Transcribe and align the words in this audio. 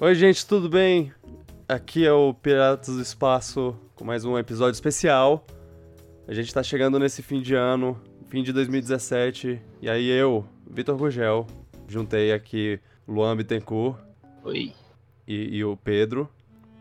Oi, 0.00 0.14
gente, 0.14 0.46
tudo 0.46 0.68
bem? 0.68 1.12
Aqui 1.68 2.06
é 2.06 2.12
o 2.12 2.34
Piratas 2.34 2.94
do 2.96 3.00
Espaço 3.02 3.76
com 3.94 4.04
mais 4.04 4.24
um 4.24 4.36
episódio 4.38 4.72
especial. 4.74 5.44
A 6.26 6.34
gente 6.34 6.52
tá 6.52 6.62
chegando 6.62 6.98
nesse 6.98 7.22
fim 7.22 7.40
de 7.40 7.54
ano, 7.54 8.00
fim 8.28 8.42
de 8.42 8.52
2017, 8.52 9.60
e 9.80 9.88
aí 9.88 10.08
eu, 10.08 10.44
Vitor 10.68 10.96
Gugel, 10.96 11.46
juntei 11.86 12.32
aqui 12.32 12.80
Luan 13.06 13.36
Bittencourt 13.36 13.98
Oi. 14.44 14.72
e, 15.26 15.56
e 15.58 15.64
o 15.64 15.76
Pedro. 15.76 16.28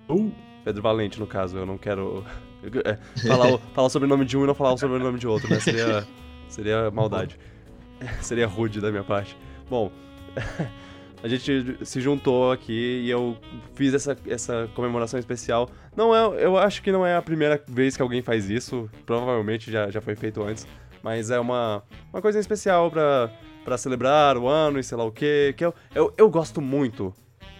Uh. 0.09 0.31
Pedro 0.63 0.81
Valente, 0.81 1.19
no 1.19 1.27
caso, 1.27 1.57
eu 1.57 1.65
não 1.65 1.77
quero 1.77 2.23
é, 2.85 2.97
falar, 3.27 3.53
o- 3.53 3.57
falar 3.73 3.89
sobre 3.89 4.05
o 4.05 4.09
nome 4.09 4.25
de 4.25 4.37
um 4.37 4.43
e 4.43 4.47
não 4.47 4.55
falar 4.55 4.77
sobre 4.77 4.95
o 4.97 4.99
nome 4.99 5.19
de 5.19 5.27
outro, 5.27 5.49
né? 5.49 5.59
Seria, 5.59 6.07
seria 6.47 6.91
maldade. 6.91 7.37
Seria 8.21 8.47
rude 8.47 8.81
da 8.81 8.91
minha 8.91 9.03
parte. 9.03 9.37
Bom, 9.69 9.89
a 11.23 11.27
gente 11.29 11.77
se 11.85 12.01
juntou 12.01 12.51
aqui 12.51 13.01
e 13.05 13.09
eu 13.09 13.37
fiz 13.73 13.93
essa, 13.93 14.15
essa 14.27 14.69
comemoração 14.75 15.17
especial. 15.17 15.69
Não 15.95 16.13
é, 16.13 16.43
eu 16.45 16.57
acho 16.57 16.83
que 16.83 16.91
não 16.91 17.05
é 17.05 17.15
a 17.15 17.21
primeira 17.21 17.59
vez 17.67 17.95
que 17.95 18.01
alguém 18.01 18.21
faz 18.21 18.49
isso, 18.49 18.89
provavelmente 19.05 19.71
já, 19.71 19.89
já 19.89 20.01
foi 20.01 20.15
feito 20.15 20.43
antes, 20.43 20.67
mas 21.01 21.31
é 21.31 21.39
uma, 21.39 21.81
uma 22.11 22.21
coisa 22.21 22.39
especial 22.39 22.91
pra, 22.91 23.31
celebrar 23.77 24.37
o 24.37 24.47
ano 24.47 24.77
e 24.79 24.83
sei 24.83 24.97
lá 24.97 25.05
o 25.05 25.11
quê, 25.11 25.53
que 25.57 25.63
eu, 25.65 25.73
eu, 25.95 26.13
eu 26.17 26.29
gosto 26.29 26.61
muito. 26.61 27.13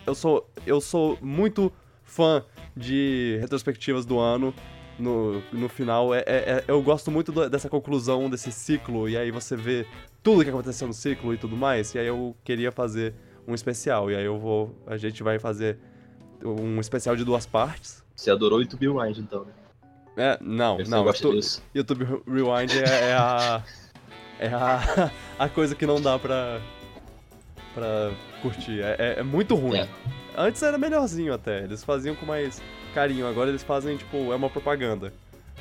Eu 0.06 0.14
sou, 0.14 0.50
eu 0.68 0.82
sou 0.82 1.18
muito 1.22 1.72
fã 2.04 2.44
de 2.76 3.38
retrospectivas 3.40 4.06
do 4.06 4.20
ano. 4.20 4.54
No, 5.00 5.42
no 5.52 5.68
final, 5.68 6.14
é, 6.14 6.20
é- 6.20 6.24
é- 6.28 6.64
eu 6.68 6.80
gosto 6.84 7.10
muito 7.10 7.32
do- 7.32 7.50
dessa 7.50 7.68
conclusão 7.68 8.30
desse 8.30 8.52
ciclo, 8.52 9.10
e 9.10 9.18
aí 9.18 9.32
você 9.32 9.56
vê 9.56 9.88
tudo 10.22 10.44
que 10.44 10.50
aconteceu 10.52 10.88
no 10.88 10.94
ciclo 10.94 11.34
e 11.34 11.38
tudo 11.38 11.58
mais, 11.58 11.96
e 11.96 12.00
aí 12.00 12.06
eu 12.06 12.36
queria 12.44 12.72
fazer 12.72 13.12
um 13.48 13.54
especial, 13.54 14.10
e 14.12 14.16
aí 14.16 14.26
eu 14.26 14.38
vou. 14.40 14.76
A 14.88 14.98
gente 14.98 15.22
vai 15.24 15.40
fazer 15.40 15.78
um 16.44 16.80
especial 16.80 17.16
de 17.16 17.24
duas 17.24 17.46
partes. 17.46 18.04
Você 18.16 18.30
adorou 18.32 18.60
o 18.60 18.62
YouTube 18.62 18.88
Rewind, 18.88 19.18
então, 19.20 19.46
né? 19.46 19.52
É, 20.16 20.38
não, 20.42 20.78
Você 20.78 20.92
não, 20.92 21.12
tu- 21.12 21.32
disso. 21.34 21.64
YouTube 21.74 22.06
Rewind 22.28 22.72
é, 22.78 23.10
é 23.10 23.14
a. 23.16 23.64
É 24.40 24.48
a, 24.48 25.12
a 25.40 25.48
coisa 25.50 25.74
que 25.76 25.86
não 25.86 26.02
dá 26.02 26.18
pra. 26.20 26.60
pra 27.74 28.12
curtir. 28.42 28.82
É, 28.82 28.96
é- 29.00 29.20
é 29.20 29.24
muito 29.24 29.56
ruim. 29.56 29.80
É. 29.80 29.88
Antes 30.38 30.62
era 30.64 30.78
melhorzinho 30.78 31.34
até, 31.34 31.64
eles 31.64 31.84
faziam 31.84 32.16
com 32.16 32.26
mais 32.26 32.62
carinho, 32.94 33.28
agora 33.28 33.50
eles 33.50 33.62
fazem, 33.64 33.96
tipo, 33.98 34.32
é 34.32 34.36
uma 34.36 34.50
propaganda, 34.50 35.14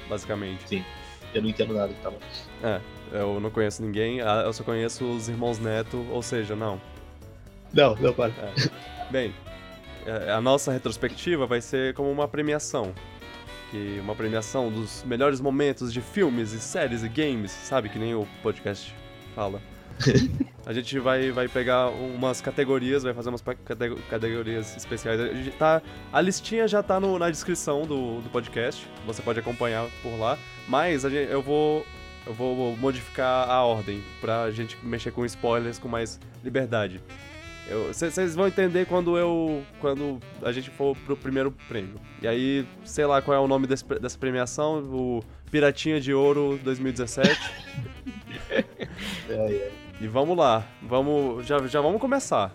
basicamente. 0.08 0.84
Eu 1.34 1.42
não 1.42 1.48
entendo 1.50 1.74
nada 1.74 1.92
que 1.92 2.00
tava. 2.00 2.16
É, 2.62 2.80
eu 3.12 3.38
não 3.38 3.50
conheço 3.50 3.82
ninguém, 3.82 4.22
ah, 4.22 4.42
eu 4.46 4.52
só 4.52 4.64
conheço 4.64 5.04
os 5.04 5.28
irmãos 5.28 5.58
Neto, 5.58 6.06
ou 6.10 6.22
seja, 6.22 6.56
não. 6.56 6.80
Não, 7.72 7.94
não, 7.96 8.12
para. 8.12 8.32
Bem, 9.10 9.34
é, 10.06 10.30
a 10.32 10.40
nossa 10.40 10.72
retrospectiva 10.72 11.46
vai 11.46 11.60
ser 11.60 11.94
como 11.94 12.10
uma 12.10 12.28
premiação. 12.28 12.92
Que 13.70 13.98
uma 14.00 14.14
premiação 14.14 14.70
dos 14.70 15.02
melhores 15.04 15.40
momentos 15.40 15.92
de 15.92 16.00
filmes 16.02 16.52
e 16.52 16.60
séries 16.60 17.02
e 17.02 17.08
games, 17.08 17.50
sabe? 17.50 17.88
Que 17.88 17.98
nem 17.98 18.14
o 18.14 18.26
podcast 18.42 18.94
fala. 19.34 19.60
A 20.64 20.72
gente 20.72 20.96
vai, 21.00 21.32
vai 21.32 21.48
pegar 21.48 21.88
umas 21.88 22.40
categorias, 22.40 23.02
vai 23.02 23.12
fazer 23.12 23.30
umas 23.30 23.42
categorias 24.08 24.76
especiais. 24.76 25.18
Tá, 25.58 25.82
a 26.12 26.20
listinha 26.20 26.68
já 26.68 26.80
tá 26.84 27.00
no- 27.00 27.18
na 27.18 27.28
descrição 27.28 27.82
do, 27.82 28.20
do 28.20 28.30
podcast, 28.30 28.86
você 29.04 29.20
pode 29.22 29.40
acompanhar 29.40 29.88
por 30.04 30.16
lá. 30.16 30.38
Mas 30.68 31.02
gente- 31.02 31.30
eu 31.32 31.42
vou 31.42 31.84
eu 32.24 32.32
vou 32.32 32.76
modificar 32.76 33.50
a 33.50 33.64
ordem 33.64 34.00
pra 34.20 34.48
gente 34.52 34.78
mexer 34.84 35.10
com 35.10 35.24
spoilers 35.26 35.80
com 35.80 35.88
mais 35.88 36.20
liberdade. 36.44 37.00
Vocês 37.88 38.34
vão 38.34 38.48
entender 38.48 38.86
quando 38.86 39.16
eu. 39.16 39.62
quando 39.80 40.18
a 40.42 40.52
gente 40.52 40.68
for 40.70 40.96
pro 41.06 41.16
primeiro 41.16 41.52
prêmio. 41.68 42.00
E 42.20 42.28
aí, 42.28 42.66
sei 42.84 43.06
lá 43.06 43.22
qual 43.22 43.36
é 43.36 43.40
o 43.40 43.48
nome 43.48 43.66
desse 43.66 43.84
dessa 43.84 44.18
premiação, 44.18 44.80
o 44.82 45.22
Piratinha 45.50 46.00
de 46.00 46.12
Ouro 46.12 46.58
2017. 46.62 47.40
É, 49.28 49.34
é. 49.34 49.72
e 50.00 50.06
vamos 50.06 50.36
lá, 50.36 50.66
vamos. 50.82 51.46
Já, 51.46 51.58
já 51.66 51.80
vamos 51.80 52.00
começar. 52.00 52.54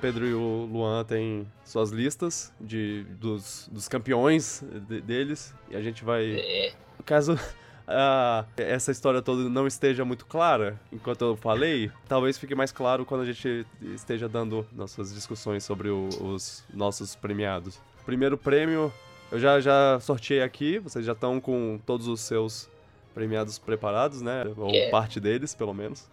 Pedro 0.00 0.26
e 0.26 0.34
o 0.34 0.68
Luan 0.70 1.04
têm 1.04 1.46
suas 1.64 1.90
listas 1.90 2.52
de, 2.60 3.04
dos, 3.20 3.68
dos 3.72 3.88
campeões 3.88 4.62
de- 4.88 5.00
deles. 5.00 5.54
E 5.70 5.76
a 5.76 5.80
gente 5.82 6.04
vai. 6.04 6.38
É. 6.38 6.72
Caso 7.04 7.38
ah, 7.86 8.44
essa 8.56 8.90
história 8.90 9.22
toda 9.22 9.48
não 9.48 9.66
esteja 9.66 10.04
muito 10.04 10.26
clara 10.26 10.78
enquanto 10.92 11.22
eu 11.22 11.36
falei, 11.36 11.90
talvez 12.08 12.36
fique 12.36 12.54
mais 12.54 12.70
claro 12.72 13.04
quando 13.06 13.22
a 13.22 13.24
gente 13.24 13.66
esteja 13.94 14.28
dando 14.28 14.66
nossas 14.72 15.14
discussões 15.14 15.64
sobre 15.64 15.88
o- 15.88 16.08
os 16.22 16.64
nossos 16.72 17.14
premiados. 17.14 17.80
Primeiro 18.04 18.36
prêmio, 18.38 18.92
eu 19.30 19.38
já, 19.38 19.60
já 19.60 19.98
sorteei 20.00 20.42
aqui, 20.42 20.78
vocês 20.78 21.04
já 21.04 21.12
estão 21.12 21.40
com 21.40 21.78
todos 21.84 22.08
os 22.08 22.20
seus 22.20 22.68
premiados 23.14 23.58
preparados, 23.58 24.22
né? 24.22 24.44
Ou 24.56 24.70
É. 24.70 24.90
parte 24.90 25.18
deles, 25.20 25.54
pelo 25.54 25.74
menos. 25.74 26.06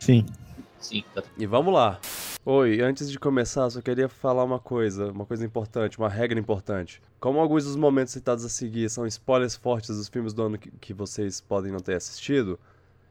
Sim. 0.00 0.24
Sim, 0.80 1.04
tá. 1.14 1.22
E 1.38 1.46
vamos 1.46 1.72
lá. 1.72 2.00
Oi, 2.44 2.80
antes 2.80 3.08
de 3.08 3.20
começar, 3.20 3.70
só 3.70 3.80
queria 3.80 4.08
falar 4.08 4.42
uma 4.42 4.58
coisa, 4.58 5.12
uma 5.12 5.24
coisa 5.24 5.46
importante, 5.46 5.96
uma 5.96 6.08
regra 6.08 6.40
importante. 6.40 7.00
Como 7.20 7.38
alguns 7.38 7.62
dos 7.62 7.76
momentos 7.76 8.12
citados 8.12 8.44
a 8.44 8.48
seguir 8.48 8.90
são 8.90 9.06
spoilers 9.06 9.54
fortes 9.54 9.96
dos 9.96 10.08
filmes 10.08 10.32
do 10.32 10.42
ano 10.42 10.58
que, 10.58 10.68
que 10.72 10.92
vocês 10.92 11.40
podem 11.40 11.70
não 11.70 11.78
ter 11.78 11.94
assistido, 11.94 12.58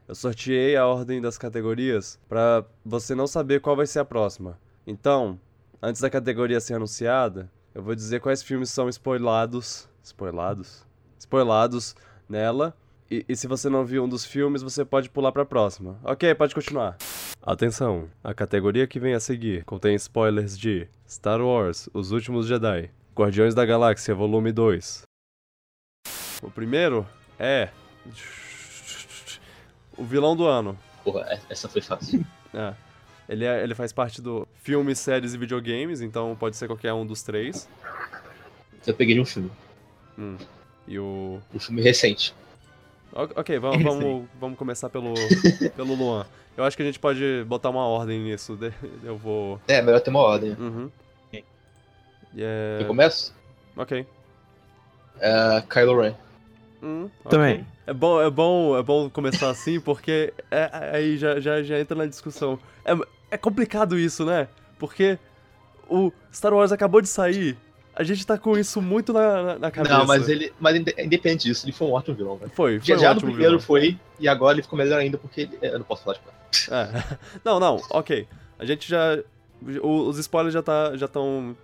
eu 0.06 0.14
sorteei 0.14 0.76
a 0.76 0.86
ordem 0.86 1.18
das 1.18 1.38
categorias 1.38 2.20
pra 2.28 2.62
você 2.84 3.14
não 3.14 3.26
saber 3.26 3.62
qual 3.62 3.74
vai 3.74 3.86
ser 3.86 4.00
a 4.00 4.04
próxima. 4.04 4.58
Então, 4.86 5.40
antes 5.80 6.02
da 6.02 6.10
categoria 6.10 6.60
ser 6.60 6.74
anunciada, 6.74 7.50
eu 7.74 7.82
vou 7.82 7.94
dizer 7.94 8.20
quais 8.20 8.42
filmes 8.42 8.68
são 8.68 8.86
spoilados, 8.90 9.88
spoilados, 10.04 10.84
spoilados 11.18 11.96
nela. 12.28 12.76
E, 13.10 13.24
e 13.26 13.34
se 13.34 13.46
você 13.46 13.70
não 13.70 13.82
viu 13.82 14.04
um 14.04 14.08
dos 14.10 14.26
filmes, 14.26 14.60
você 14.60 14.84
pode 14.84 15.08
pular 15.08 15.32
pra 15.32 15.46
próxima. 15.46 15.98
Ok, 16.04 16.34
pode 16.34 16.54
continuar. 16.54 16.98
Atenção, 17.44 18.08
a 18.22 18.32
categoria 18.32 18.86
que 18.86 19.00
vem 19.00 19.14
a 19.14 19.20
seguir 19.20 19.64
contém 19.64 19.94
spoilers 19.96 20.56
de 20.56 20.86
Star 21.08 21.40
Wars 21.40 21.88
Os 21.92 22.12
Últimos 22.12 22.46
Jedi, 22.46 22.88
Guardiões 23.16 23.52
da 23.54 23.64
Galáxia 23.66 24.14
Volume 24.14 24.52
2. 24.52 25.02
O 26.40 26.50
primeiro 26.50 27.04
é. 27.38 27.68
O 29.96 30.04
vilão 30.04 30.36
do 30.36 30.46
ano. 30.46 30.78
Porra, 31.04 31.22
é- 31.32 31.40
essa 31.50 31.68
foi 31.68 31.80
fácil. 31.80 32.24
É. 32.54 32.74
Ele, 33.30 33.46
é- 33.46 33.62
ele 33.62 33.74
faz 33.74 33.94
parte 33.94 34.20
do 34.20 34.46
filmes, 34.56 34.98
séries 34.98 35.32
e 35.32 35.38
videogames, 35.38 36.02
então 36.02 36.36
pode 36.38 36.54
ser 36.54 36.66
qualquer 36.66 36.92
um 36.92 37.06
dos 37.06 37.22
três. 37.22 37.66
Eu 38.86 38.92
peguei 38.92 39.14
de 39.14 39.22
um 39.22 39.24
filme. 39.24 39.50
Hum. 40.18 40.36
E 40.86 40.98
o. 40.98 41.40
Um 41.54 41.58
filme 41.58 41.80
recente. 41.80 42.34
O- 43.10 43.40
Ok, 43.40 43.58
vamos, 43.58 43.82
vamos, 43.82 44.28
vamos 44.38 44.58
começar 44.58 44.90
pelo, 44.90 45.14
pelo 45.74 45.94
Luan. 45.94 46.26
Eu 46.56 46.64
acho 46.64 46.76
que 46.76 46.82
a 46.82 46.86
gente 46.86 46.98
pode 46.98 47.44
botar 47.46 47.70
uma 47.70 47.86
ordem 47.86 48.20
nisso. 48.20 48.58
Eu 49.02 49.16
vou. 49.16 49.60
É, 49.68 49.80
melhor 49.80 50.00
ter 50.00 50.10
uma 50.10 50.20
ordem. 50.20 50.52
Uhum. 50.58 50.90
Ok. 51.28 51.44
E 52.34 52.42
é- 52.42 52.78
Eu 52.82 52.86
começo? 52.86 53.34
Ok. 53.76 54.06
É, 55.20 55.62
Kylo 55.68 56.00
Ren. 56.00 56.14
Hum, 56.82 57.04
ok. 57.24 57.30
Também. 57.30 57.66
É 57.86 57.92
bom, 57.92 58.20
é 58.20 58.30
bom, 58.30 58.76
é 58.78 58.82
bom 58.82 59.08
começar 59.10 59.50
assim, 59.50 59.80
porque 59.80 60.32
é- 60.50 60.70
aí 60.94 61.16
já, 61.16 61.40
já, 61.40 61.62
já 61.62 61.78
entra 61.78 61.96
na 61.96 62.06
discussão. 62.06 62.58
É, 62.84 62.92
é 63.30 63.36
complicado 63.38 63.98
isso, 63.98 64.24
né? 64.24 64.48
Porque 64.78 65.18
o 65.88 66.12
Star 66.32 66.52
Wars 66.52 66.72
acabou 66.72 67.00
de 67.00 67.08
sair. 67.08 67.56
A 67.94 68.02
gente 68.02 68.26
tá 68.26 68.38
com 68.38 68.56
isso 68.56 68.80
muito 68.80 69.12
na, 69.12 69.58
na, 69.58 69.70
cabeça. 69.70 69.98
Não, 69.98 70.06
mas 70.06 70.28
ele. 70.28 70.52
Mas 70.58 70.76
inde- 70.76 70.94
independente 70.98 71.42
disso, 71.44 71.66
ele 71.66 71.72
foi 71.72 71.88
um 71.88 71.92
ótimo 71.92 72.16
vilão, 72.16 72.36
velho. 72.36 72.50
Foi, 72.54 72.78
foi 72.78 72.86
Já, 72.86 72.94
um 72.96 72.98
já 72.98 73.14
no 73.14 73.20
primeiro 73.20 73.50
vilão. 73.50 73.60
foi, 73.60 73.98
e 74.18 74.26
agora 74.26 74.54
ele 74.54 74.62
ficou 74.62 74.78
melhor 74.78 74.98
ainda 74.98 75.18
porque 75.18 75.42
ele. 75.42 75.58
Eu 75.60 75.78
não 75.78 75.84
posso 75.84 76.02
falar 76.04 76.16
de 76.16 76.70
É. 76.70 77.18
Não, 77.44 77.60
não, 77.60 77.80
ok. 77.90 78.26
A 78.58 78.64
gente 78.64 78.88
já. 78.88 79.18
o- 79.82 80.08
os 80.08 80.18
spoilers 80.18 80.54
já 80.54 80.62
tá, 80.62 80.96
já 80.96 81.06
estão 81.06 81.54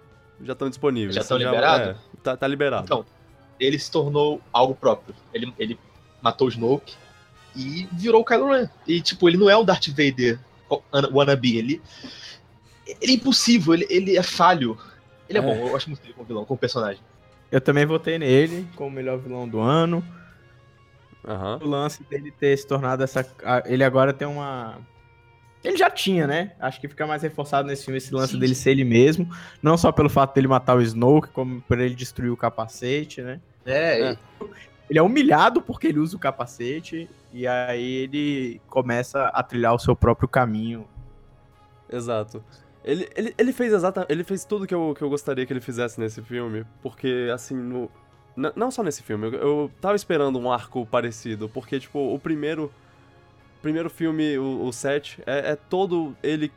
já 0.42 0.52
estão 0.52 0.68
disponíveis. 0.68 1.14
Já 1.14 1.24
tão 1.24 1.38
Você 1.38 1.44
liberado? 1.44 1.90
é, 1.90 1.96
tá, 2.22 2.36
tá 2.36 2.46
liberado. 2.46 2.84
Então, 2.84 3.04
ele 3.58 3.78
se 3.78 3.90
tornou 3.90 4.40
algo 4.52 4.74
próprio. 4.74 5.14
Ele, 5.32 5.52
ele 5.58 5.78
matou 6.22 6.46
o 6.46 6.50
Snoke 6.50 6.94
e 7.56 7.88
virou 7.92 8.20
o 8.20 8.24
Kylo 8.24 8.52
Ren. 8.52 8.68
E, 8.86 9.00
tipo, 9.00 9.28
ele 9.28 9.36
não 9.36 9.48
é 9.50 9.56
um 9.56 9.64
Darth 9.64 9.88
Vader 9.88 10.38
wannabe. 11.12 11.56
Ele, 11.56 11.82
ele 13.00 13.12
é 13.12 13.14
impossível, 13.16 13.74
ele, 13.74 13.86
ele 13.90 14.16
é 14.16 14.22
falho. 14.22 14.78
Ele 15.28 15.38
é, 15.38 15.42
É. 15.42 15.44
bom, 15.44 15.68
eu 15.68 15.76
acho 15.76 15.88
muito 15.88 16.02
ele 16.04 16.12
como 16.14 16.26
vilão, 16.26 16.44
como 16.44 16.58
personagem. 16.58 17.02
Eu 17.50 17.60
também 17.60 17.86
votei 17.86 18.18
nele 18.18 18.66
como 18.76 18.88
o 18.90 18.92
melhor 18.92 19.18
vilão 19.18 19.48
do 19.48 19.60
ano. 19.60 20.04
Aham. 21.26 21.58
O 21.62 21.66
lance 21.68 22.02
dele 22.04 22.30
ter 22.30 22.56
se 22.56 22.66
tornado 22.66 23.02
essa. 23.02 23.26
Ele 23.66 23.84
agora 23.84 24.12
tem 24.12 24.26
uma. 24.26 24.78
Ele 25.64 25.76
já 25.76 25.90
tinha, 25.90 26.26
né? 26.26 26.52
Acho 26.60 26.80
que 26.80 26.88
fica 26.88 27.06
mais 27.06 27.22
reforçado 27.22 27.66
nesse 27.66 27.84
filme 27.84 27.98
esse 27.98 28.14
lance 28.14 28.34
Sim, 28.34 28.38
dele 28.38 28.54
sim. 28.54 28.62
ser 28.62 28.70
ele 28.70 28.84
mesmo. 28.84 29.28
Não 29.60 29.76
só 29.76 29.90
pelo 29.90 30.08
fato 30.08 30.34
dele 30.34 30.46
matar 30.46 30.76
o 30.76 30.80
Snoke, 30.82 31.28
como 31.28 31.60
por 31.62 31.78
ele 31.80 31.94
destruir 31.94 32.30
o 32.30 32.36
capacete, 32.36 33.20
né? 33.22 33.40
É, 33.66 34.10
É. 34.12 34.16
Ele 34.88 34.98
é 34.98 35.02
humilhado 35.02 35.60
porque 35.60 35.88
ele 35.88 35.98
usa 35.98 36.16
o 36.16 36.20
capacete. 36.20 37.10
E 37.32 37.46
aí 37.46 37.96
ele 38.04 38.60
começa 38.68 39.24
a 39.26 39.42
trilhar 39.42 39.74
o 39.74 39.78
seu 39.78 39.94
próprio 39.96 40.28
caminho. 40.28 40.86
Exato. 41.90 42.42
Ele, 42.84 43.08
ele, 43.16 43.34
ele 43.36 43.52
fez 43.52 43.72
exata, 43.72 44.06
ele 44.08 44.24
fez 44.24 44.44
tudo 44.44 44.66
que 44.66 44.74
eu, 44.74 44.94
que 44.96 45.02
eu 45.02 45.08
gostaria 45.10 45.44
que 45.44 45.52
ele 45.52 45.60
fizesse 45.60 46.00
nesse 46.00 46.22
filme, 46.22 46.64
porque 46.82 47.28
assim, 47.32 47.54
no, 47.56 47.90
n- 48.36 48.52
não 48.56 48.70
só 48.70 48.82
nesse 48.82 49.02
filme, 49.02 49.26
eu, 49.26 49.32
eu 49.34 49.70
tava 49.80 49.96
esperando 49.96 50.38
um 50.38 50.50
arco 50.50 50.86
parecido, 50.86 51.48
porque 51.48 51.78
tipo, 51.80 51.98
o 52.14 52.18
primeiro 52.18 52.72
primeiro 53.60 53.90
filme, 53.90 54.38
o, 54.38 54.64
o 54.66 54.72
7, 54.72 55.20
é, 55.26 55.50
é 55.52 55.56
todo 55.56 56.14
ele 56.22 56.50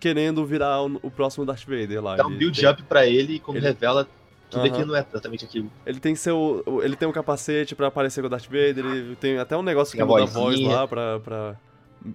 querendo 0.00 0.44
virar 0.44 0.82
o, 0.82 0.98
o 1.02 1.10
próximo 1.10 1.44
Darth 1.44 1.64
Vader 1.64 2.02
lá. 2.02 2.16
dá 2.16 2.26
um 2.26 2.36
build-up 2.36 2.82
pra 2.84 3.06
ele 3.06 3.34
e 3.34 3.38
quando 3.38 3.58
ele- 3.58 3.66
revela, 3.66 4.08
que 4.50 4.56
Aham. 4.56 4.66
ele 4.66 4.84
não 4.84 4.96
é 4.96 5.06
exatamente 5.08 5.44
aquilo. 5.44 5.70
Ele 5.86 5.98
tem 6.00 6.14
seu. 6.14 6.62
Ele 6.82 6.94
tem 6.96 7.08
um 7.08 7.12
capacete 7.12 7.74
pra 7.74 7.90
parecer 7.90 8.20
com 8.20 8.26
o 8.26 8.30
Darth 8.30 8.44
Vader, 8.46 8.78
ele 8.84 9.16
tem 9.16 9.38
até 9.38 9.56
um 9.56 9.62
negócio 9.62 9.92
que 9.92 9.98
Tem 9.98 10.04
a 10.04 10.06
muda 10.06 10.24
a 10.24 10.26
voz 10.26 10.60
lá 10.60 10.86
pra, 10.88 11.20
pra, 11.20 11.56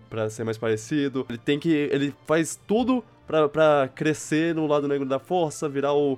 pra 0.09 0.29
ser 0.29 0.43
mais 0.43 0.57
parecido. 0.57 1.25
Ele 1.29 1.37
tem 1.37 1.59
que. 1.59 1.69
Ele 1.69 2.13
faz 2.25 2.59
tudo 2.67 3.03
pra, 3.25 3.49
pra 3.49 3.89
crescer 3.93 4.55
no 4.55 4.67
lado 4.67 4.87
negro 4.87 5.07
da 5.07 5.19
força, 5.19 5.67
virar 5.67 5.93
o. 5.93 6.17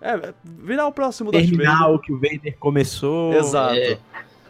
É, 0.00 0.34
virar 0.44 0.86
o 0.86 0.92
próximo 0.92 1.30
Darth 1.30 1.44
Terminar 1.44 1.78
Vader. 1.78 1.94
o 1.94 1.98
que 1.98 2.12
o 2.12 2.16
Vader 2.16 2.56
começou. 2.58 3.32
Exato. 3.34 3.74
É. 3.74 3.98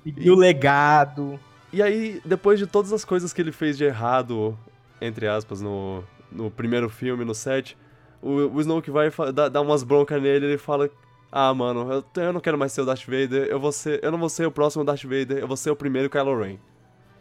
Seguir 0.02 0.30
o 0.30 0.34
legado. 0.34 1.38
E 1.72 1.82
aí, 1.82 2.20
depois 2.24 2.58
de 2.58 2.66
todas 2.66 2.92
as 2.92 3.04
coisas 3.04 3.32
que 3.32 3.40
ele 3.40 3.52
fez 3.52 3.78
de 3.78 3.84
errado, 3.84 4.58
entre 5.00 5.26
aspas, 5.26 5.60
no, 5.60 6.02
no 6.30 6.50
primeiro 6.50 6.88
filme, 6.88 7.24
no 7.24 7.34
set, 7.34 7.76
o, 8.20 8.30
o 8.56 8.60
Snoke 8.60 8.90
vai 8.90 9.10
dar, 9.32 9.48
dar 9.48 9.60
umas 9.60 9.82
broncas 9.82 10.20
nele 10.22 10.46
e 10.46 10.48
ele 10.50 10.58
fala: 10.58 10.88
Ah, 11.30 11.52
mano, 11.52 11.90
eu, 11.92 12.22
eu 12.22 12.32
não 12.32 12.40
quero 12.40 12.58
mais 12.58 12.72
ser 12.72 12.82
o 12.82 12.84
Darth 12.84 13.04
Vader, 13.04 13.46
eu, 13.48 13.58
vou 13.60 13.72
ser, 13.72 14.02
eu 14.02 14.10
não 14.10 14.18
vou 14.18 14.28
ser 14.28 14.46
o 14.46 14.50
próximo 14.50 14.84
Darth 14.84 15.02
Vader, 15.02 15.38
eu 15.38 15.48
vou 15.48 15.56
ser 15.56 15.70
o 15.70 15.76
primeiro 15.76 16.08
Kylo 16.10 16.38
Ren. 16.40 16.58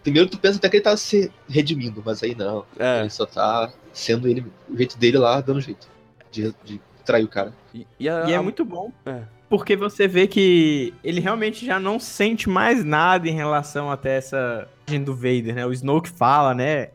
Primeiro 0.03 0.27
tu 0.29 0.37
pensa 0.37 0.57
até 0.57 0.67
que 0.69 0.77
ele 0.77 0.83
tá 0.83 0.95
se 0.97 1.31
redimindo, 1.49 2.01
mas 2.05 2.23
aí 2.23 2.33
não. 2.35 2.65
É, 2.79 3.01
Ele 3.01 3.09
só 3.09 3.25
tá 3.25 3.71
sendo 3.93 4.27
ele, 4.27 4.45
o 4.69 4.75
jeito 4.77 4.97
dele 4.97 5.17
lá, 5.17 5.39
dando 5.41 5.61
jeito. 5.61 5.87
De, 6.31 6.53
de 6.63 6.79
trair 7.05 7.23
o 7.25 7.27
cara. 7.27 7.53
e, 7.73 7.85
e 7.99 8.07
a- 8.09 8.25
E 8.27 8.33
é 8.33 8.35
a- 8.37 8.41
muito 8.43 8.63
bom. 8.65 8.91
É. 9.05 9.21
Porque 9.49 9.75
você 9.75 10.07
vê 10.07 10.27
que 10.27 10.93
ele 11.03 11.19
realmente 11.19 11.65
já 11.65 11.77
não 11.77 11.99
sente 11.99 12.49
mais 12.49 12.85
nada 12.85 13.27
em 13.27 13.33
relação 13.33 13.91
até 13.91 14.15
essa 14.17 14.65
imagem 14.87 15.03
do 15.03 15.13
Vader, 15.13 15.53
né? 15.55 15.65
O 15.65 15.73
Snoke 15.73 16.09
fala, 16.09 16.53
né? 16.55 16.91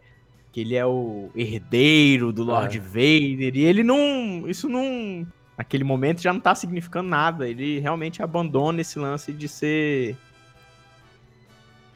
Que 0.53 0.63
ele 0.63 0.75
é 0.75 0.87
o 0.87 1.29
herdeiro 1.37 2.33
do 2.33 2.43
Lord 2.43 2.79
É. 2.79 2.81
Vader. 2.81 3.57
E 3.57 3.61
ele 3.63 3.85
não. 3.85 4.49
Isso 4.49 4.71
não. 4.71 5.27
Naquele 5.59 5.85
momento 5.85 6.23
já 6.23 6.33
não 6.33 6.41
tá 6.41 6.55
significando 6.55 7.09
nada. 7.11 7.47
Ele 7.47 7.79
realmente 7.79 8.23
abandona 8.23 8.81
esse 8.81 8.99
lance 8.99 9.33
de 9.35 9.49
ser 9.49 10.17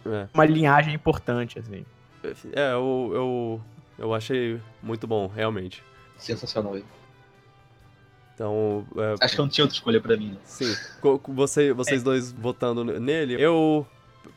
é. 0.07 0.29
uma 0.33 0.45
linhagem 0.45 0.95
importante, 0.95 1.59
assim. 1.59 1.85
É, 2.53 2.73
eu, 2.73 3.11
eu, 3.15 3.61
eu 3.99 4.15
achei 4.15 4.61
muito 4.83 5.07
bom, 5.07 5.27
realmente. 5.27 5.83
Sensacional 6.17 6.77
ele. 6.77 6.85
Então, 8.35 8.87
é, 8.97 9.25
Acho 9.25 9.35
que 9.35 9.41
não 9.41 9.49
tinha 9.49 9.65
outra 9.65 9.77
escolha 9.77 10.01
pra 10.01 10.17
mim, 10.17 10.31
né? 10.31 10.39
Sim. 10.45 10.75
Você, 11.29 11.73
vocês 11.73 12.03
dois 12.03 12.33
votando 12.33 12.85
nele, 12.85 13.35
eu 13.39 13.87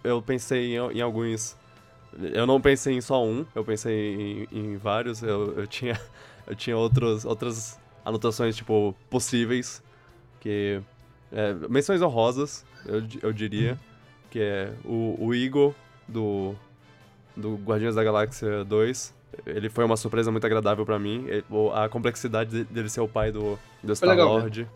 eu 0.04 0.22
pensei 0.22 0.76
em, 0.76 0.98
em 0.98 1.02
alguns. 1.02 1.58
Eu 2.20 2.46
não 2.46 2.62
pensei 2.62 2.96
em 2.96 3.02
só 3.02 3.26
um, 3.26 3.46
eu 3.56 3.64
pensei 3.64 4.48
em, 4.52 4.74
em 4.74 4.78
vários. 4.78 5.24
Eu, 5.24 5.58
eu 5.58 5.68
tinha 5.68 6.00
eu 6.48 6.56
tinha 6.56 6.78
outros, 6.78 7.26
outras 7.26 7.80
anotações 8.04 8.56
tipo 8.56 8.96
possíveis 9.10 9.82
que 10.40 10.82
é, 11.32 11.54
menções 11.70 12.02
honrosas, 12.02 12.66
eu, 12.86 13.02
eu 13.22 13.32
diria, 13.32 13.80
que 14.34 14.40
é 14.42 14.72
o, 14.84 15.16
o 15.28 15.32
Eagle 15.36 15.76
do 16.08 16.56
do 17.38 17.56
Guardiões 17.56 17.94
da 17.96 18.04
Galáxia 18.04 18.64
2. 18.66 19.14
Ele 19.46 19.70
foi 19.70 19.84
uma 19.86 19.96
surpresa 19.98 20.32
muito 20.32 20.46
agradável 20.46 20.84
pra 20.86 20.98
mim. 20.98 21.26
Ele- 21.28 21.46
a 21.74 21.88
complexidade 21.88 22.50
de- 22.50 22.64
dele 22.66 22.90
ser 22.90 23.02
o 23.02 23.08
pai 23.08 23.32
do, 23.32 23.58
do 23.84 23.88
legal 23.90 23.96
Star-Lord. 23.96 24.68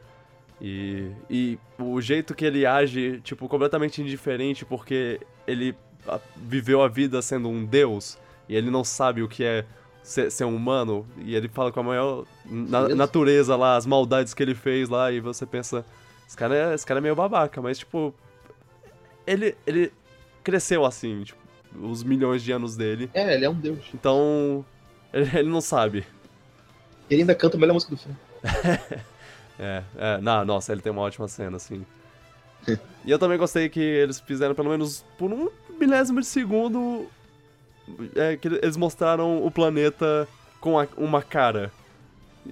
E, 0.62 1.12
e 1.30 1.60
o 1.80 2.00
jeito 2.02 2.34
que 2.36 2.44
ele 2.46 2.66
age, 2.66 3.20
tipo, 3.24 3.48
completamente 3.48 4.02
indiferente, 4.02 4.64
porque 4.66 5.20
ele 5.48 5.76
viveu 6.36 6.82
a 6.84 6.88
vida 6.88 7.22
sendo 7.22 7.48
um 7.50 7.64
deus, 7.66 8.18
e 8.50 8.56
ele 8.56 8.72
não 8.72 8.84
sabe 8.84 9.22
o 9.22 9.28
que 9.28 9.44
é 9.44 9.66
ser, 10.02 10.32
ser 10.32 10.46
um 10.46 10.56
humano, 10.56 11.06
e 11.18 11.36
ele 11.36 11.48
fala 11.48 11.72
com 11.72 11.80
a 11.80 11.84
maior 11.84 12.26
na- 12.46 12.90
natureza 12.90 13.56
lá, 13.56 13.76
as 13.76 13.86
maldades 13.86 14.34
que 14.34 14.42
ele 14.42 14.56
fez 14.56 14.90
lá, 14.90 15.12
e 15.12 15.20
você 15.20 15.46
pensa, 15.46 15.86
esse 16.28 16.36
cara 16.36 16.56
é, 16.56 16.74
esse 16.74 16.86
cara 16.86 17.00
é 17.00 17.02
meio 17.02 17.16
babaca, 17.16 17.62
mas, 17.62 17.78
tipo, 17.78 18.14
ele, 19.28 19.56
ele 19.68 19.92
cresceu 20.44 20.86
assim, 20.86 21.24
tipo, 21.24 21.40
os 21.82 22.02
milhões 22.04 22.42
de 22.42 22.52
anos 22.52 22.76
dele, 22.76 23.10
É, 23.14 23.36
ele 23.36 23.46
é 23.46 23.50
um 23.50 23.54
deus. 23.54 23.86
então 23.94 24.66
ele, 25.14 25.30
ele 25.38 25.50
não 25.50 25.62
sabe. 25.62 26.06
Ele 27.10 27.22
ainda 27.22 27.36
canta 27.36 27.56
a 27.58 27.60
melhor 27.60 27.74
música 27.74 27.94
do 27.96 28.02
filme. 28.02 28.18
É, 29.60 29.82
é, 29.98 30.18
não, 30.22 30.46
nossa, 30.46 30.72
ele 30.72 30.82
tem 30.82 30.92
uma 30.92 31.02
ótima 31.02 31.28
cena, 31.28 31.58
assim. 31.58 31.84
e 33.04 33.10
eu 33.10 33.18
também 33.18 33.40
gostei 33.40 33.68
que 33.70 33.80
eles 33.80 34.20
fizeram, 34.20 34.54
pelo 34.54 34.70
menos 34.70 35.04
por 35.18 35.34
um 35.34 35.50
milésimo 35.80 36.20
de 36.22 36.28
segundo, 36.28 37.08
é, 38.16 38.38
que 38.38 38.48
eles 38.48 38.78
mostraram 38.78 39.44
o 39.44 39.50
planeta 39.50 40.28
com 40.62 40.80
a- 40.80 40.88
uma 40.96 41.24
cara. 41.24 41.72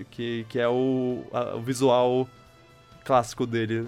Que, 0.09 0.47
que 0.49 0.59
é 0.59 0.67
o, 0.67 1.23
a- 1.31 1.55
o 1.55 1.61
visual 1.61 2.27
clássico 3.03 3.45
dele 3.45 3.87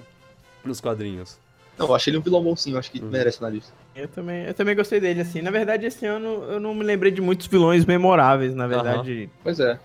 nos 0.63 0.80
quadrinhos. 0.80 1.40
Não, 1.77 1.88
eu 1.88 1.95
achei 1.95 2.12
ele 2.12 2.18
um 2.18 2.21
vilão 2.21 2.44
bonzinho, 2.44 2.77
acho 2.77 2.89
que 2.91 3.00
Uhum. 3.01 3.09
merece 3.09 3.41
na 3.41 3.50
lista. 3.50 3.71
Eu 3.95 4.07
também, 4.07 4.45
eu 4.45 4.53
também 4.53 4.75
gostei 4.75 5.00
dele, 5.00 5.21
assim. 5.21 5.41
Na 5.41 5.51
verdade, 5.51 5.85
esse 5.85 6.06
ano 6.06 6.44
eu 6.50 6.59
não 6.59 6.74
me 6.74 6.83
lembrei 6.83 7.12
de 7.12 7.21
muitos 7.21 7.47
vilões 7.47 7.85
memoráveis, 7.85 8.53
na 8.56 8.65
verdade. 8.68 9.29
Pois 9.44 9.59
é. 9.59 9.79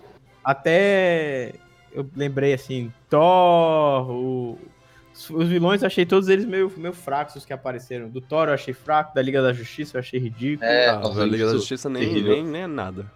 Até 0.45 1.53
eu 1.93 2.09
lembrei 2.17 2.53
assim, 2.55 2.93
Thor, 3.11 4.11
o- 4.11 4.59
os 5.31 5.49
vilões 5.49 5.83
eu 5.83 5.87
achei 5.87 6.07
todos 6.07 6.29
eles 6.29 6.45
meio, 6.47 6.73
meio 6.77 6.93
fracos 6.95 7.37
os 7.37 7.45
que 7.45 7.53
apareceram. 7.53 8.09
Do 8.09 8.21
Thor 8.21 8.49
eu 8.49 8.55
achei 8.55 8.73
fraco, 8.75 9.15
da 9.15 9.23
Liga 9.23 9.43
da 9.43 9.53
Justiça 9.53 9.97
eu 9.97 10.01
achei 10.01 10.19
ridículo. 10.19 10.69
É, 10.69 10.89
ah, 10.89 11.01
nossa, 11.01 11.23
a 11.23 11.27
Liga 11.27 11.47
da 11.47 11.53
Justiça 11.53 11.89
nem, 11.89 12.03
terrível. 12.09 12.35
nem, 12.35 12.45
nem 12.45 12.63
é 12.63 12.67
nada. 12.67 13.07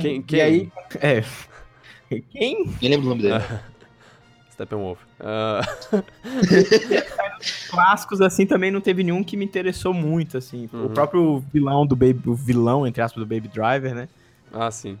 Quem? 0.00 0.16
E 0.18 0.22
quem? 0.22 0.40
aí, 0.42 0.72
é. 1.00 1.24
Quem? 2.30 2.66
Nem 2.80 2.90
lembro 2.90 3.06
o 3.06 3.08
nome 3.10 3.22
dele. 3.22 3.34
Steppenwolf. 4.58 4.98
Ah, 5.20 5.60
Clássicos 7.70 8.20
assim 8.20 8.44
também 8.46 8.70
não 8.70 8.80
teve 8.80 9.04
nenhum 9.04 9.22
que 9.22 9.36
me 9.36 9.44
interessou 9.44 9.94
muito, 9.94 10.36
assim. 10.36 10.68
Uhum. 10.72 10.86
O 10.86 10.90
próprio 10.90 11.44
vilão 11.52 11.86
do 11.86 11.94
Baby, 11.94 12.22
o 12.28 12.34
vilão, 12.34 12.86
entre 12.86 13.00
aspas, 13.00 13.22
do 13.22 13.26
Baby 13.26 13.48
Driver, 13.48 13.94
né? 13.94 14.08
ah, 14.52 14.70
sim. 14.70 14.98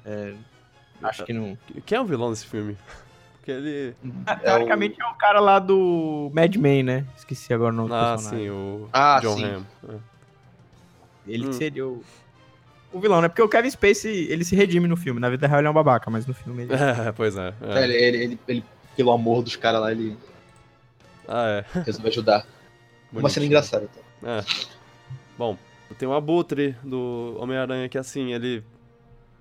Acho 1.02 1.24
que 1.24 1.32
não. 1.32 1.56
Quem 1.86 1.96
é 1.98 2.00
o 2.00 2.04
vilão 2.04 2.30
desse 2.30 2.46
filme? 2.46 2.76
Porque 3.38 3.50
ele. 3.50 3.94
Ah, 4.26 4.36
Teoricamente 4.36 5.00
é 5.00 5.06
o 5.06 5.14
cara 5.14 5.40
lá 5.40 5.58
do 5.58 6.30
Mad 6.34 6.54
Men, 6.56 6.82
né? 6.82 7.04
Esqueci 7.16 7.52
agora 7.52 7.72
o 7.72 7.76
nome 7.76 7.88
do 7.88 7.94
Ah, 7.94 8.14
personagem. 8.16 8.44
sim, 8.46 8.50
o 8.50 8.88
Ah, 8.92 9.18
John 9.22 9.36
sim. 9.36 9.44
Hamm. 9.44 9.62
É. 9.88 9.94
Ele 11.26 11.46
Hum. 11.46 11.50
que 11.50 11.56
seria 11.56 11.86
o. 11.86 12.02
O 12.92 13.00
vilão, 13.00 13.20
né? 13.20 13.28
Porque 13.28 13.42
o 13.42 13.48
Kevin 13.48 13.70
Spacey, 13.70 14.28
ele 14.30 14.44
se 14.44 14.56
redime 14.56 14.88
no 14.88 14.96
filme. 14.96 15.20
Na 15.20 15.28
vida 15.28 15.46
real 15.46 15.60
ele 15.60 15.68
é 15.68 15.70
um 15.70 15.74
babaca, 15.74 16.10
mas 16.10 16.26
no 16.26 16.32
filme 16.34 16.62
ele. 16.62 16.72
É, 17.08 17.12
pois 17.12 17.36
é. 17.36 17.52
é. 17.60 17.78
É, 17.80 17.84
Ele, 17.84 17.94
ele, 17.94 18.16
ele, 18.24 18.38
ele, 18.48 18.64
pelo 18.98 19.12
amor 19.12 19.42
dos 19.44 19.54
caras 19.54 19.80
lá, 19.80 19.92
ele 19.92 20.16
Ah, 21.28 21.62
é. 21.74 21.80
resolveu 21.84 22.10
ajudar. 22.10 22.38
Uma 23.12 23.22
Bonitinho. 23.22 23.30
cena 23.30 23.46
engraçada. 23.46 23.88
Tá? 24.20 24.28
É. 24.28 24.44
Bom, 25.38 25.56
tem 25.96 26.08
o 26.08 26.12
Abutre 26.12 26.76
do 26.82 27.36
Homem-Aranha 27.40 27.88
que 27.88 27.96
assim, 27.96 28.32
ele. 28.34 28.62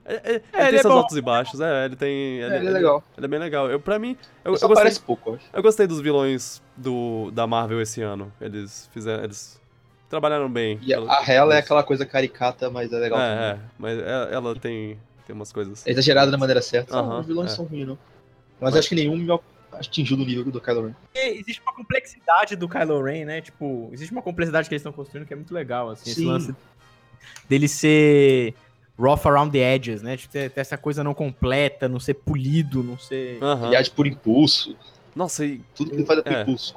É, 0.05 0.13
é- 0.13 0.19
ele 0.19 0.33
ele 0.35 0.41
tem 0.53 0.61
é 0.63 0.69
seus 0.81 0.93
bom. 0.93 0.99
altos 0.99 1.17
e 1.17 1.21
baixos, 1.21 1.59
é, 1.59 1.85
ele 1.85 1.95
tem. 1.95 2.41
É, 2.43 2.55
ele 2.57 2.67
é 2.67 2.71
legal. 2.71 3.03
Ele 3.17 3.25
é 3.25 3.29
bem 3.29 3.39
legal. 3.39 3.69
Eu, 3.69 3.79
pra 3.79 3.97
mim, 3.97 4.11
eu, 4.45 4.51
Ele 4.51 4.53
eu 4.53 4.57
só 4.57 4.67
gostei, 4.67 4.83
parece 4.83 5.01
pouco, 5.01 5.31
eu 5.31 5.35
acho. 5.35 5.45
eu 5.51 5.61
gostei 5.63 5.87
dos 5.87 5.99
vilões 5.99 6.61
do, 6.77 7.31
da 7.31 7.45
Marvel 7.47 7.81
esse 7.81 8.01
ano. 8.01 8.31
Eles 8.39 8.87
fizeram. 8.93 9.23
Eles 9.23 9.59
trabalharam 10.07 10.49
bem. 10.49 10.79
E 10.83 10.93
a, 10.93 10.97
pelo- 10.97 11.11
a 11.11 11.23
Hela 11.29 11.55
é 11.55 11.57
aquela 11.59 11.83
coisa 11.83 12.05
caricata, 12.05 12.69
mas 12.69 12.93
é 12.93 12.97
legal. 12.99 13.17
também. 13.19 13.43
É, 13.43 13.49
é, 13.49 13.59
mas 13.77 13.99
é- 13.99 14.33
ela 14.33 14.55
tem, 14.55 14.97
tem 15.25 15.35
umas 15.35 15.51
coisas. 15.51 15.85
É 15.85 15.91
exagerada 15.91 16.31
da 16.31 16.37
maneira 16.37 16.61
certa. 16.61 16.95
Não, 16.95 17.03
Aham, 17.11 17.19
os 17.21 17.25
vilões 17.27 17.51
é. 17.51 17.55
são 17.55 17.65
ruins, 17.65 17.87
não. 17.87 17.97
Mas, 18.59 18.75
acho 18.75 18.89
que 18.89 18.95
nenhum 18.95 19.17
me 19.17 19.27
atingiu 19.71 20.17
do 20.17 20.25
nível 20.25 20.45
do 20.45 20.59
Kylo 20.61 20.87
Ren. 20.87 20.93
Porque 21.03 21.27
existe 21.29 21.61
uma 21.61 21.73
complexidade 21.73 22.55
do 22.55 22.67
Kylo 22.67 23.01
Ren, 23.03 23.25
né? 23.25 23.41
Tipo, 23.41 23.89
existe 23.91 24.11
uma 24.11 24.21
complexidade 24.21 24.67
que 24.67 24.73
eles 24.73 24.81
estão 24.81 24.91
construindo 24.93 25.25
que 25.27 25.33
é 25.33 25.35
muito 25.35 25.53
legal, 25.53 25.89
assim. 25.89 26.09
Esse 26.09 26.21
Sim. 26.21 26.27
lance 26.27 26.55
dele 27.47 27.67
ser 27.67 28.53
rough 28.97 29.25
around 29.25 29.51
the 29.51 29.75
edges, 29.75 30.01
né? 30.01 30.17
Tipo, 30.17 30.33
ter, 30.33 30.49
ter 30.49 30.61
essa 30.61 30.77
coisa 30.77 31.03
não 31.03 31.13
completa, 31.13 31.87
não 31.87 31.99
ser 31.99 32.15
polido, 32.15 32.81
não 32.83 32.97
ser... 32.97 33.37
Ele 33.65 33.75
age 33.75 33.91
por 33.91 34.07
impulso. 34.07 34.75
Nossa, 35.15 35.45
e 35.45 35.61
Tudo 35.75 35.91
que 35.91 35.97
ele 35.97 36.05
faz 36.05 36.19
é 36.19 36.21
por 36.23 36.33
É. 36.33 36.41
impulso. 36.41 36.75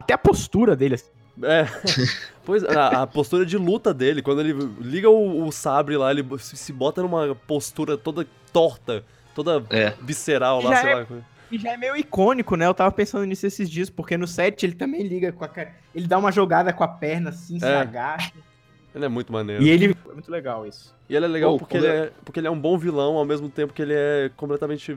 Até 0.00 0.14
a 0.14 0.18
postura 0.18 0.76
dele, 0.76 0.96
assim. 0.96 1.10
É. 1.42 1.66
Pois 2.44 2.64
a, 2.64 3.02
a 3.02 3.06
postura 3.06 3.46
de 3.46 3.56
luta 3.56 3.94
dele, 3.94 4.20
quando 4.20 4.40
ele 4.40 4.52
liga 4.80 5.08
o, 5.08 5.46
o 5.46 5.52
sabre 5.52 5.96
lá, 5.96 6.10
ele 6.10 6.26
se, 6.40 6.56
se 6.56 6.72
bota 6.72 7.00
numa 7.00 7.36
postura 7.46 7.96
toda 7.96 8.26
torta, 8.52 9.04
toda 9.34 9.64
É. 9.70 9.94
visceral 10.00 10.62
lá, 10.62 10.74
Já 10.74 10.80
sei 10.82 10.90
é- 10.90 10.94
lá. 10.94 11.06
E 11.50 11.58
já 11.58 11.72
é 11.72 11.76
meio 11.76 11.94
icônico, 11.96 12.56
né? 12.56 12.66
Eu 12.66 12.72
tava 12.72 12.90
pensando 12.90 13.26
nisso 13.26 13.46
esses 13.46 13.68
dias, 13.68 13.90
porque 13.90 14.16
no 14.16 14.26
set 14.26 14.64
ele 14.64 14.74
também 14.74 15.02
liga 15.06 15.30
com 15.32 15.44
a 15.44 15.48
cara. 15.48 15.74
Ele 15.94 16.06
dá 16.06 16.16
uma 16.18 16.32
jogada 16.32 16.72
com 16.72 16.82
a 16.82 16.88
perna 16.88 17.28
assim, 17.28 17.58
se 17.58 17.64
É. 17.66 17.76
agacha. 17.76 18.32
Ele 18.94 19.04
é 19.04 19.08
muito 19.08 19.30
maneiro. 19.32 19.62
E 19.62 19.68
ele. 19.68 19.94
É 20.08 20.12
muito 20.12 20.30
legal 20.30 20.66
isso. 20.66 20.94
E 21.10 21.14
ele 21.16 21.26
é 21.26 21.28
legal 21.28 21.52
Pô, 21.52 21.58
porque, 21.60 21.76
ele 21.76 21.86
é, 21.86 22.10
porque 22.24 22.40
ele 22.40 22.46
é 22.46 22.50
um 22.50 22.58
bom 22.58 22.78
vilão, 22.78 23.16
ao 23.18 23.24
mesmo 23.26 23.50
tempo 23.50 23.72
que 23.74 23.82
ele 23.82 23.92
é 23.94 24.30
completamente. 24.36 24.96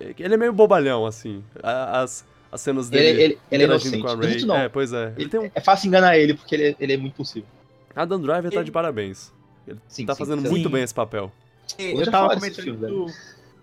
Ele 0.00 0.34
é 0.34 0.36
meio 0.36 0.52
bobalhão, 0.52 1.06
assim. 1.06 1.44
As, 1.62 2.24
as 2.50 2.60
cenas 2.60 2.90
Ele, 2.90 3.00
dele. 3.00 3.22
ele, 3.22 3.38
ele 3.50 3.62
é 3.62 3.66
interagindo 3.66 3.96
inocente. 3.96 4.02
com 4.02 4.08
a 4.08 4.16
Mas 4.16 4.26
Ray. 4.26 4.34
muito 4.34 4.46
não. 4.48 4.56
É, 4.56 4.68
pois 4.68 4.92
é. 4.92 5.04
Ele 5.06 5.14
Ele- 5.18 5.28
tem 5.28 5.40
um. 5.40 5.50
É 5.54 5.60
fácil 5.60 5.86
enganar 5.88 6.16
ele, 6.18 6.34
porque 6.34 6.54
ele 6.56 6.64
é, 6.70 6.76
ele 6.80 6.92
é 6.92 6.96
muito 6.96 7.14
possível. 7.14 7.48
Adam 7.94 8.20
Driver 8.20 8.50
tá 8.50 8.56
Ele- 8.58 8.64
de 8.64 8.72
parabéns. 8.72 9.32
Ele 9.66 9.78
Sim, 9.88 10.06
tá 10.06 10.14
sim, 10.14 10.18
fazendo 10.18 10.42
sim. 10.42 10.48
muito 10.48 10.68
bem 10.68 10.82
esse 10.82 10.94
papel. 10.94 11.30
Eu 11.78 12.00
Eu 12.00 12.10
tava 12.10 12.34
comentando 12.34 12.64
filme, 12.64 13.12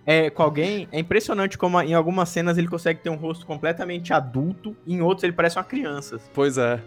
é, 0.06 0.30
com 0.30 0.44
alguém. 0.44 0.88
É 0.92 1.00
impressionante 1.00 1.58
como 1.58 1.80
em 1.82 1.94
algumas 1.94 2.30
cenas 2.30 2.58
ele 2.58 2.68
consegue 2.68 3.00
ter 3.02 3.10
um 3.10 3.16
rosto 3.16 3.46
completamente 3.46 4.14
adulto, 4.14 4.76
e 4.86 4.94
em 4.96 5.02
outros 5.02 5.24
ele 5.24 5.34
parece 5.34 5.58
uma 5.58 5.64
criança. 5.64 6.16
assim. 6.18 6.30
Pois 6.34 6.58
é. 6.58 6.82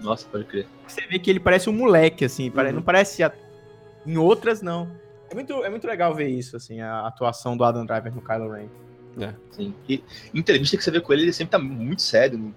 Nossa, 0.00 0.26
pode 0.28 0.44
crer. 0.44 0.66
Você 0.86 1.02
vê 1.06 1.18
que 1.18 1.28
ele 1.30 1.40
parece 1.40 1.68
um 1.68 1.72
moleque, 1.74 2.24
assim. 2.24 2.50
Uhum. 2.50 2.72
Não 2.72 2.82
parece. 2.82 3.22
a- 3.22 3.32
Em 4.06 4.16
outras, 4.16 4.62
não. 4.62 4.88
É 5.30 5.34
muito, 5.34 5.52
é 5.64 5.68
muito 5.70 5.86
legal 5.86 6.14
ver 6.14 6.28
isso, 6.28 6.56
assim, 6.56 6.80
a 6.80 7.06
atuação 7.06 7.56
do 7.56 7.62
Adam 7.62 7.84
Driver 7.86 8.12
no 8.14 8.22
Kylo 8.22 8.50
Ren. 8.50 8.66
É. 9.20 9.34
Sim. 9.50 9.74
E 9.88 10.02
em 10.34 10.38
entrevista 10.40 10.76
que 10.76 10.82
você 10.82 10.90
vê 10.90 11.00
com 11.00 11.12
ele, 11.12 11.22
ele 11.22 11.32
sempre 11.32 11.52
tá 11.52 11.58
muito 11.58 12.00
sério 12.02 12.52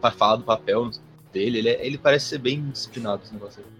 pra 0.00 0.10
falar 0.12 0.36
do 0.36 0.44
papel 0.44 0.88
dele. 1.32 1.58
Ele, 1.58 1.68
é- 1.68 1.84
ele 1.86 1.98
parece 1.98 2.26
ser 2.26 2.38
bem 2.38 2.70
disciplinado 2.70 3.22
esse 3.24 3.32
negócio 3.34 3.62
aí. 3.62 3.77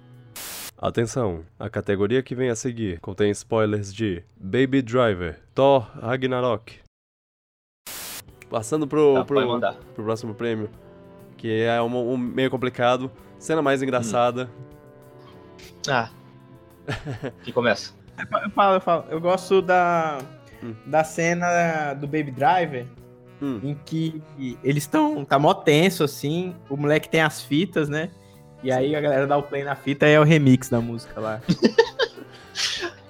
Atenção, 0.80 1.44
a 1.58 1.68
categoria 1.68 2.22
que 2.22 2.34
vem 2.36 2.50
a 2.50 2.56
seguir 2.56 3.00
contém 3.00 3.30
spoilers 3.32 3.92
de 3.92 4.22
Baby 4.36 4.80
Driver, 4.80 5.40
Thor 5.52 5.90
Ragnarok. 6.00 6.78
Passando 8.48 8.86
pro, 8.86 9.14
Tá, 9.14 9.24
pro, 9.24 9.60
pro 9.94 10.04
próximo 10.04 10.34
prêmio, 10.34 10.70
que 11.36 11.62
é 11.62 11.82
um, 11.82 12.12
um 12.12 12.16
meio 12.16 12.48
complicado, 12.48 13.10
cena 13.40 13.60
mais 13.60 13.82
engraçada. 13.82 14.48
Ah. 15.88 16.10
Quem 17.42 17.52
começa? 17.52 17.92
Eu 18.16 18.50
falo, 18.50 18.74
eu 18.76 18.80
falo. 18.80 19.04
Eu 19.10 19.20
gosto 19.20 19.60
da, 19.60 20.18
Hum. 20.62 20.74
da 20.86 21.02
cena 21.04 21.92
do 21.94 22.06
Baby 22.06 22.30
Driver, 22.30 22.86
Hum. 23.42 23.60
em 23.62 23.74
que 23.84 24.22
eles 24.64 24.84
estão. 24.84 25.24
Tá 25.24 25.38
mó 25.38 25.54
tenso, 25.54 26.02
assim. 26.04 26.54
O 26.70 26.76
moleque 26.76 27.08
tem 27.08 27.20
as 27.20 27.42
fitas, 27.42 27.88
né? 27.88 28.10
E 28.62 28.72
aí 28.72 28.94
a 28.94 29.00
galera 29.00 29.26
dá 29.26 29.36
o 29.36 29.42
play 29.42 29.62
na 29.62 29.76
fita 29.76 30.06
e 30.06 30.12
é 30.12 30.20
o 30.20 30.24
remix 30.24 30.68
da 30.68 30.80
música 30.80 31.20
lá. 31.20 31.40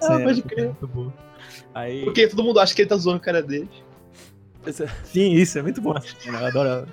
Ah, 0.00 0.20
pode 0.20 0.42
crer. 0.42 0.72
Aí, 1.74 2.04
Porque 2.04 2.28
todo 2.28 2.44
mundo 2.44 2.60
acha 2.60 2.74
que 2.74 2.82
ele 2.82 2.88
tá 2.88 2.96
zoando 2.96 3.18
a 3.18 3.20
cara 3.20 3.42
dele. 3.42 3.68
É- 4.68 4.88
sim, 5.04 5.32
isso, 5.32 5.58
é 5.58 5.62
muito 5.62 5.80
bom. 5.80 5.94
Eu 6.26 6.46
adoro 6.46 6.86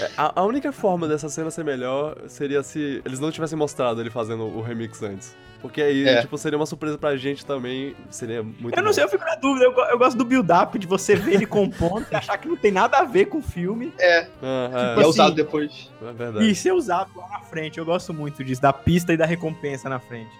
é, 0.00 0.10
A, 0.16 0.40
a 0.40 0.44
única 0.44 0.72
forma 0.72 1.06
dessa 1.08 1.28
cena 1.28 1.50
ser 1.50 1.64
melhor 1.64 2.16
seria 2.28 2.62
se 2.62 3.00
eles 3.04 3.18
não 3.20 3.30
tivessem 3.30 3.56
mostrado 3.58 4.00
ele 4.00 4.10
fazendo 4.10 4.44
o 4.44 4.60
remix 4.60 5.02
antes. 5.02 5.36
Porque 5.60 5.82
aí, 5.82 6.08
É. 6.08 6.22
tipo, 6.22 6.38
seria 6.38 6.56
uma 6.58 6.64
surpresa 6.64 6.96
pra 6.96 7.14
gente 7.18 7.44
também, 7.44 7.94
seria 8.08 8.42
muito 8.42 8.72
Eu 8.74 8.78
não 8.82 8.84
bom. 8.88 8.92
sei, 8.94 9.04
eu 9.04 9.08
fico 9.10 9.22
na 9.24 9.34
dúvida. 9.34 9.66
Eu, 9.66 9.72
eu 9.90 9.98
gosto 9.98 10.16
do 10.16 10.24
build-up, 10.24 10.78
de 10.78 10.86
você 10.86 11.14
ver 11.14 11.34
ele 11.34 11.44
compondo 11.46 12.06
e 12.10 12.14
achar 12.16 12.38
que 12.38 12.48
não 12.48 12.56
tem 12.56 12.72
nada 12.72 12.96
a 12.96 13.04
ver 13.04 13.26
com 13.26 13.38
o 13.38 13.42
filme. 13.42 13.92
É, 13.98 14.26
Ah, 14.42 14.70
e 14.72 14.74
é, 14.74 14.86
é 14.88 15.00
assim, 15.00 15.10
usado 15.10 15.34
depois. 15.34 15.90
é 16.02 16.12
verdade. 16.12 16.48
E 16.50 16.54
ser 16.54 16.72
usado 16.72 17.10
lá 17.14 17.28
na 17.28 17.40
frente. 17.40 17.78
Eu 17.78 17.84
gosto 17.84 18.14
muito 18.14 18.42
disso, 18.42 18.62
da 18.62 18.72
pista 18.72 19.12
e 19.12 19.18
da 19.18 19.26
recompensa 19.26 19.86
na 19.90 19.98
frente. 20.00 20.30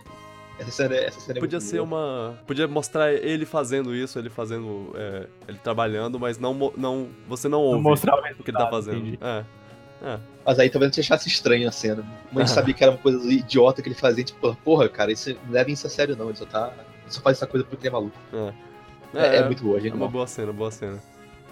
Essa 0.61 0.71
cena, 0.71 0.95
é- 0.95 1.07
essa 1.07 1.21
cena 1.21 1.39
é 1.39 1.41
Podia 1.41 1.59
muito 1.59 1.69
ser 1.71 1.77
boa. 1.79 1.87
uma. 1.87 2.39
Podia 2.47 2.69
mostrar 2.69 3.13
ele 3.13 3.45
fazendo 3.47 3.95
isso, 3.95 4.19
ele 4.19 4.29
fazendo. 4.31 4.93
é, 4.95 5.27
ele 5.49 5.59
trabalhando, 5.59 6.21
mas 6.21 6.39
não, 6.39 6.73
não 6.77 7.09
você 7.27 7.49
não 7.49 7.61
ouve 7.61 7.83
mostrar 7.83 8.15
o 8.15 8.19
o 8.19 8.45
que 8.45 8.51
ele 8.51 8.59
tá 8.59 8.69
fazendo. 8.71 9.19
É. 9.25 9.45
É. 10.03 10.19
Mas 10.47 10.59
aí 10.59 10.71
talvez 10.71 10.95
você 10.95 11.01
achasse 11.03 11.29
estranho 11.29 11.69
a 11.69 11.73
cena. 11.73 12.03
Mas 12.33 12.37
a 12.45 12.47
gente 12.47 12.55
sabia 12.55 12.75
que 12.75 12.83
era 12.83 12.93
uma 12.93 12.99
coisa 12.99 13.31
idiota 13.31 13.83
que 13.83 13.89
ele 13.89 13.95
fazia. 13.95 14.25
Tipo, 14.25 14.55
porra, 14.57 14.89
cara, 14.89 15.13
isso, 15.13 15.31
não 15.45 15.53
leva 15.53 15.71
isso 15.71 15.87
a 15.87 15.91
sério, 15.91 16.17
não. 16.17 16.29
Ele 16.29 16.37
só 16.39 16.47
tá. 16.47 16.73
Ele 17.03 17.13
só 17.13 17.21
faz 17.21 17.37
essa 17.37 17.47
coisa 17.47 17.67
porque 17.67 17.87
ele 17.87 17.95
é 17.95 17.99
maluco. 17.99 18.17
É, 19.15 19.37
é 19.37 19.45
muito 19.45 19.63
boa, 19.63 19.77
é 19.79 19.81
gente. 19.81 19.95
uma 19.95 20.09
boa 20.09 20.27
cena, 20.27 20.53
boa 20.53 20.71
cena. 20.71 20.99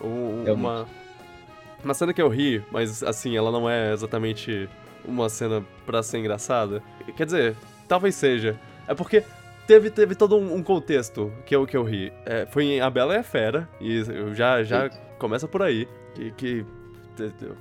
Um- 0.03 0.45
É 0.47 0.53
uma, 0.53 0.87
uma 1.85 1.93
cena 1.95 2.13
que 2.15 2.23
eu 2.23 2.29
ri, 2.29 2.63
mas 2.71 3.03
assim, 3.03 3.37
ela 3.37 3.51
não 3.51 3.69
é 3.69 3.93
exatamente 3.93 4.69
uma 5.05 5.29
cena 5.29 5.63
pra 5.85 6.03
ser 6.03 6.19
engraçada. 6.19 6.83
Quer 7.17 7.25
dizer, 7.27 7.57
talvez 7.89 8.15
seja. 8.15 8.59
É 8.89 8.95
porque 8.95 9.23
teve, 9.67 9.91
teve 9.91 10.15
todo 10.15 10.37
um, 10.37 10.55
um 10.55 10.63
contexto 10.63 11.31
que 11.45 11.55
eu, 11.55 11.67
que 11.67 11.77
eu 11.77 11.85
ri. 11.85 12.13
É, 12.25 12.47
foi 12.47 12.65
em 12.65 12.81
A 12.81 12.89
Bela 12.89 13.15
e 13.15 13.19
a 13.19 13.23
Fera, 13.23 13.69
e 13.79 13.99
eu 13.99 14.35
já, 14.35 14.63
já 14.65 14.89
começa 15.19 15.47
por 15.47 15.63
aí. 15.63 15.87
Que, 16.15 16.33
que, 16.33 16.67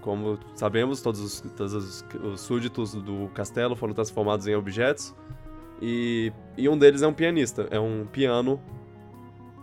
como 0.01 0.39
sabemos, 0.55 1.01
todos, 1.01 1.19
os, 1.19 1.41
todos 1.55 1.73
os, 1.73 2.05
os 2.23 2.41
súditos 2.41 2.93
do 2.93 3.29
castelo 3.33 3.75
foram 3.75 3.93
transformados 3.93 4.47
em 4.47 4.55
objetos. 4.55 5.13
E, 5.81 6.31
e 6.57 6.67
um 6.69 6.77
deles 6.77 7.01
é 7.01 7.07
um 7.07 7.13
pianista. 7.13 7.67
É 7.69 7.79
um 7.79 8.05
piano 8.05 8.59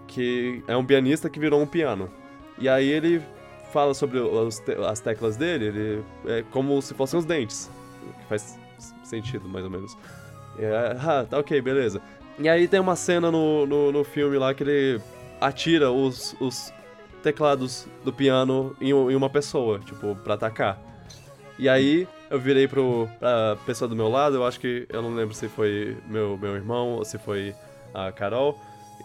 que 0.06 0.62
é 0.68 0.76
um 0.76 0.84
pianista 0.84 1.30
que 1.30 1.40
virou 1.40 1.60
um 1.60 1.66
piano. 1.66 2.10
E 2.58 2.68
aí 2.68 2.88
ele 2.88 3.22
fala 3.72 3.94
sobre 3.94 4.18
os 4.18 4.62
as 4.88 5.00
teclas 5.00 5.36
dele, 5.36 5.64
ele 5.66 6.04
é 6.26 6.44
como 6.50 6.80
se 6.80 6.94
fossem 6.94 7.18
os 7.18 7.24
dentes. 7.24 7.70
Que 8.20 8.26
faz 8.26 8.58
sentido, 9.02 9.48
mais 9.48 9.64
ou 9.64 9.70
menos. 9.70 9.96
É, 10.58 10.96
ah, 11.00 11.26
tá 11.28 11.38
ok, 11.38 11.60
beleza. 11.60 12.00
E 12.38 12.48
aí 12.48 12.66
tem 12.66 12.80
uma 12.80 12.96
cena 12.96 13.30
no, 13.30 13.66
no, 13.66 13.92
no 13.92 14.04
filme 14.04 14.36
lá 14.36 14.52
que 14.52 14.62
ele 14.62 15.00
atira 15.40 15.90
os, 15.90 16.34
os 16.40 16.72
teclados 17.22 17.86
do 18.04 18.12
piano 18.12 18.76
em, 18.80 18.90
em 18.90 19.14
uma 19.14 19.30
pessoa, 19.30 19.78
tipo, 19.78 20.16
pra 20.16 20.34
atacar. 20.34 20.78
E 21.58 21.68
aí 21.68 22.08
eu 22.28 22.38
virei 22.40 22.66
pro, 22.66 23.08
pra 23.18 23.56
pessoa 23.64 23.88
do 23.88 23.94
meu 23.94 24.08
lado, 24.08 24.36
eu 24.36 24.44
acho 24.44 24.58
que, 24.58 24.86
eu 24.88 25.00
não 25.00 25.14
lembro 25.14 25.34
se 25.34 25.48
foi 25.48 25.96
meu, 26.08 26.36
meu 26.36 26.56
irmão 26.56 26.94
ou 26.94 27.04
se 27.04 27.18
foi 27.18 27.54
a 27.92 28.10
Carol. 28.10 28.58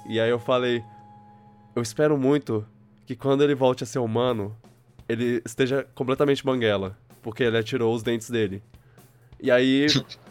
E 0.07 0.19
aí 0.19 0.29
eu 0.29 0.39
falei, 0.39 0.83
eu 1.75 1.81
espero 1.81 2.17
muito 2.17 2.65
que 3.05 3.15
quando 3.15 3.43
ele 3.43 3.53
volte 3.53 3.83
a 3.83 3.87
ser 3.87 3.99
humano, 3.99 4.55
ele 5.07 5.41
esteja 5.45 5.85
completamente 5.93 6.43
banguela, 6.43 6.97
porque 7.21 7.43
ele 7.43 7.57
atirou 7.57 7.93
os 7.93 8.03
dentes 8.03 8.29
dele. 8.29 8.61
E 9.39 9.51
aí, 9.51 9.87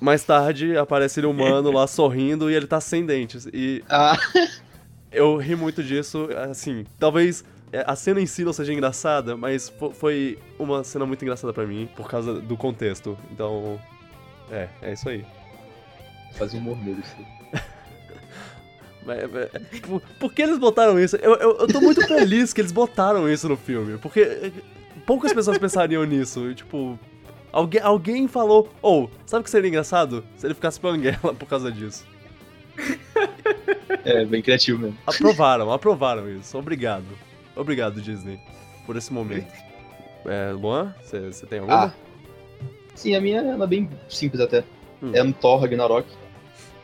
mais 0.00 0.24
tarde, 0.24 0.76
aparece 0.76 1.20
ele 1.20 1.26
humano 1.26 1.70
lá 1.70 1.86
sorrindo 1.88 2.50
e 2.50 2.54
ele 2.54 2.66
tá 2.66 2.80
sem 2.80 3.04
dentes. 3.04 3.46
E 3.52 3.82
Ah, 3.88 4.16
eu 5.12 5.36
ri 5.36 5.54
muito 5.56 5.82
disso, 5.82 6.28
assim, 6.50 6.84
talvez 6.98 7.44
é, 7.72 7.84
a 7.86 7.94
cena 7.96 8.20
em 8.20 8.26
si 8.26 8.44
não 8.44 8.52
seja 8.52 8.72
engraçada, 8.72 9.36
mas 9.36 9.68
fo- 9.68 9.90
foi 9.92 10.38
uma 10.58 10.82
cena 10.84 11.06
muito 11.06 11.22
engraçada 11.22 11.52
pra 11.52 11.66
mim, 11.66 11.88
por 11.96 12.08
causa 12.08 12.34
do 12.34 12.56
contexto. 12.56 13.16
Então, 13.30 13.80
é, 14.50 14.68
é 14.82 14.92
isso 14.92 15.08
aí. 15.08 15.24
fazia 16.34 16.58
humor 16.58 16.76
negro 16.84 17.02
mas, 19.04 19.18
por, 19.82 20.00
por 20.18 20.32
que 20.32 20.42
eles 20.42 20.58
botaram 20.58 20.98
isso? 20.98 21.16
Eu, 21.16 21.34
eu, 21.36 21.58
eu 21.58 21.66
tô 21.68 21.80
muito 21.80 22.06
feliz 22.06 22.52
que 22.52 22.60
eles 22.60 22.72
botaram 22.72 23.28
isso 23.30 23.48
no 23.48 23.56
filme, 23.56 23.98
porque 23.98 24.20
eh, 24.20 24.52
poucas 25.06 25.32
pessoas 25.32 25.58
pensariam 25.58 26.04
nisso. 26.04 26.52
Tipo, 26.54 26.98
alguém, 27.52 27.80
alguém 27.80 28.28
falou, 28.28 28.68
ou, 28.80 29.10
sabe 29.26 29.40
o 29.40 29.44
que 29.44 29.50
seria 29.50 29.68
engraçado? 29.68 30.24
Se 30.36 30.46
ele 30.46 30.54
ficasse 30.54 30.80
banguela 30.80 31.34
por 31.34 31.46
causa 31.46 31.70
disso. 31.70 32.06
É, 34.04 34.24
bem 34.24 34.42
criativo 34.42 34.78
mesmo. 34.78 34.98
Aprovaram, 35.06 35.72
aprovaram 35.72 36.30
isso. 36.30 36.56
Obrigado. 36.56 37.06
Obrigado, 37.54 38.00
Disney, 38.00 38.38
por 38.86 38.96
esse 38.96 39.12
momento. 39.12 39.52
É, 40.26 40.52
Luan, 40.52 40.94
você 41.02 41.46
tem 41.46 41.60
alguma? 41.60 41.86
Ah. 41.86 41.92
Sim, 42.94 43.14
a 43.14 43.20
minha 43.20 43.40
é 43.40 43.66
bem 43.66 43.88
simples 44.08 44.40
até. 44.40 44.64
Hum. 45.02 45.12
É 45.14 45.22
no 45.22 45.32
Thor 45.32 45.60
Ragnarok. 45.60 46.06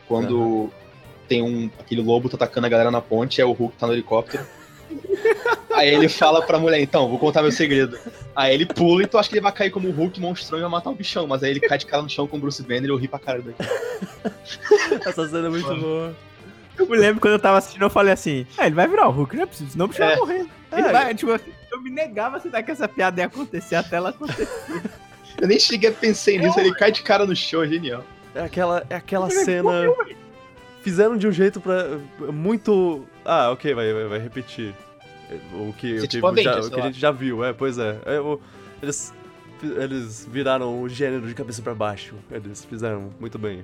Quando 0.07 0.71
tem 1.27 1.41
um. 1.41 1.69
aquele 1.79 2.01
lobo 2.01 2.29
tá 2.29 2.35
atacando 2.35 2.67
a 2.67 2.69
galera 2.69 2.89
na 2.89 3.01
ponte, 3.01 3.41
é 3.41 3.45
o 3.45 3.51
Hulk 3.51 3.77
tá 3.77 3.87
no 3.87 3.93
helicóptero. 3.93 4.45
Aí 5.73 5.93
ele 5.93 6.09
fala 6.09 6.41
pra 6.41 6.57
mulher, 6.57 6.79
então, 6.79 7.07
vou 7.07 7.19
contar 7.19 7.41
meu 7.41 7.51
segredo. 7.51 7.99
Aí 8.37 8.53
ele 8.53 8.67
pula 8.67 9.01
e 9.01 9.07
tu 9.07 9.17
acha 9.17 9.27
que 9.27 9.33
ele 9.33 9.41
vai 9.41 9.51
cair 9.51 9.71
como 9.71 9.87
o 9.87 9.91
Hulk 9.91 10.19
monstrão 10.21 10.59
e 10.59 10.61
vai 10.61 10.69
matar 10.69 10.91
o 10.91 10.93
bichão, 10.93 11.25
mas 11.25 11.41
aí 11.41 11.49
ele 11.49 11.59
cai 11.59 11.75
de 11.79 11.87
cara 11.87 12.03
no 12.03 12.09
chão 12.09 12.27
com 12.27 12.37
o 12.37 12.39
Bruce 12.39 12.61
Banner 12.61 12.83
e 12.85 12.89
eu 12.89 12.95
ri 12.95 13.07
pra 13.07 13.17
cara 13.17 13.41
dele. 13.41 13.55
Essa 15.03 15.27
cena 15.27 15.47
é 15.47 15.49
muito 15.49 15.75
boa. 15.75 16.15
Eu 16.77 16.85
me 16.87 16.95
lembro 16.97 17.19
quando 17.19 17.33
eu 17.33 17.39
tava 17.39 17.57
assistindo, 17.57 17.81
eu 17.81 17.89
falei 17.89 18.13
assim: 18.13 18.45
ah, 18.55 18.67
ele 18.67 18.75
vai 18.75 18.87
virar 18.87 19.07
o 19.07 19.11
Hulk, 19.11 19.35
não 19.35 19.41
é 19.41 19.45
possível, 19.47 19.71
senão 19.71 19.85
o 19.85 19.87
bicho 19.87 19.99
vai 20.01 20.13
É. 20.13 20.15
morrer. 20.17 20.45
Ele 20.71 20.87
É. 20.87 20.91
vai, 20.91 21.15
tipo, 21.15 21.31
assim, 21.31 21.51
eu 21.71 21.81
me 21.81 21.89
negava 21.89 22.35
a 22.35 22.37
aceitar 22.37 22.61
que 22.61 22.69
essa 22.69 22.87
piada 22.87 23.19
ia 23.21 23.25
acontecer 23.25 23.75
até 23.75 23.95
ela 23.95 24.09
acontecer. 24.09 24.47
Eu 25.41 25.47
nem 25.47 25.59
cheguei 25.59 25.89
a 25.89 25.93
pensar 25.93 26.31
nisso, 26.31 26.59
ele 26.59 26.73
cai 26.73 26.91
de 26.91 27.03
cara 27.03 27.23
no 27.25 27.35
chão, 27.35 27.61
é 27.63 27.67
genial. 27.67 28.03
É 28.33 28.41
aquela, 28.41 28.83
é 28.89 28.95
aquela 28.95 29.29
cena. 29.29 29.71
Fizeram 30.81 31.15
de 31.17 31.27
um 31.27 31.31
jeito 31.31 31.59
pra. 31.61 31.99
Muito. 32.31 33.05
Ah, 33.25 33.51
ok, 33.51 33.73
vai, 33.73 33.93
vai, 33.93 34.05
vai 34.05 34.19
repetir. 34.19 34.73
O 35.53 35.73
que, 35.73 35.93
o 35.93 35.97
é 35.97 36.01
que, 36.01 36.07
tipo 36.07 36.21
já- 36.21 36.29
Avengers, 36.51 36.67
o 36.67 36.71
que 36.71 36.79
a 36.79 36.83
gente 36.85 36.99
já 36.99 37.11
viu, 37.11 37.43
é, 37.43 37.51
pois 37.53 37.77
é. 37.77 37.97
É, 38.05 38.19
o- 38.19 38.39
eles 38.81 39.13
eles 39.63 40.27
viraram 40.31 40.81
o 40.81 40.87
gênero 40.87 41.25
de 41.27 41.33
cabeça 41.33 41.61
pra 41.63 41.73
baixo. 41.73 42.13
Eles 42.31 42.63
fizeram 42.63 43.09
muito 43.19 43.39
bem. 43.39 43.63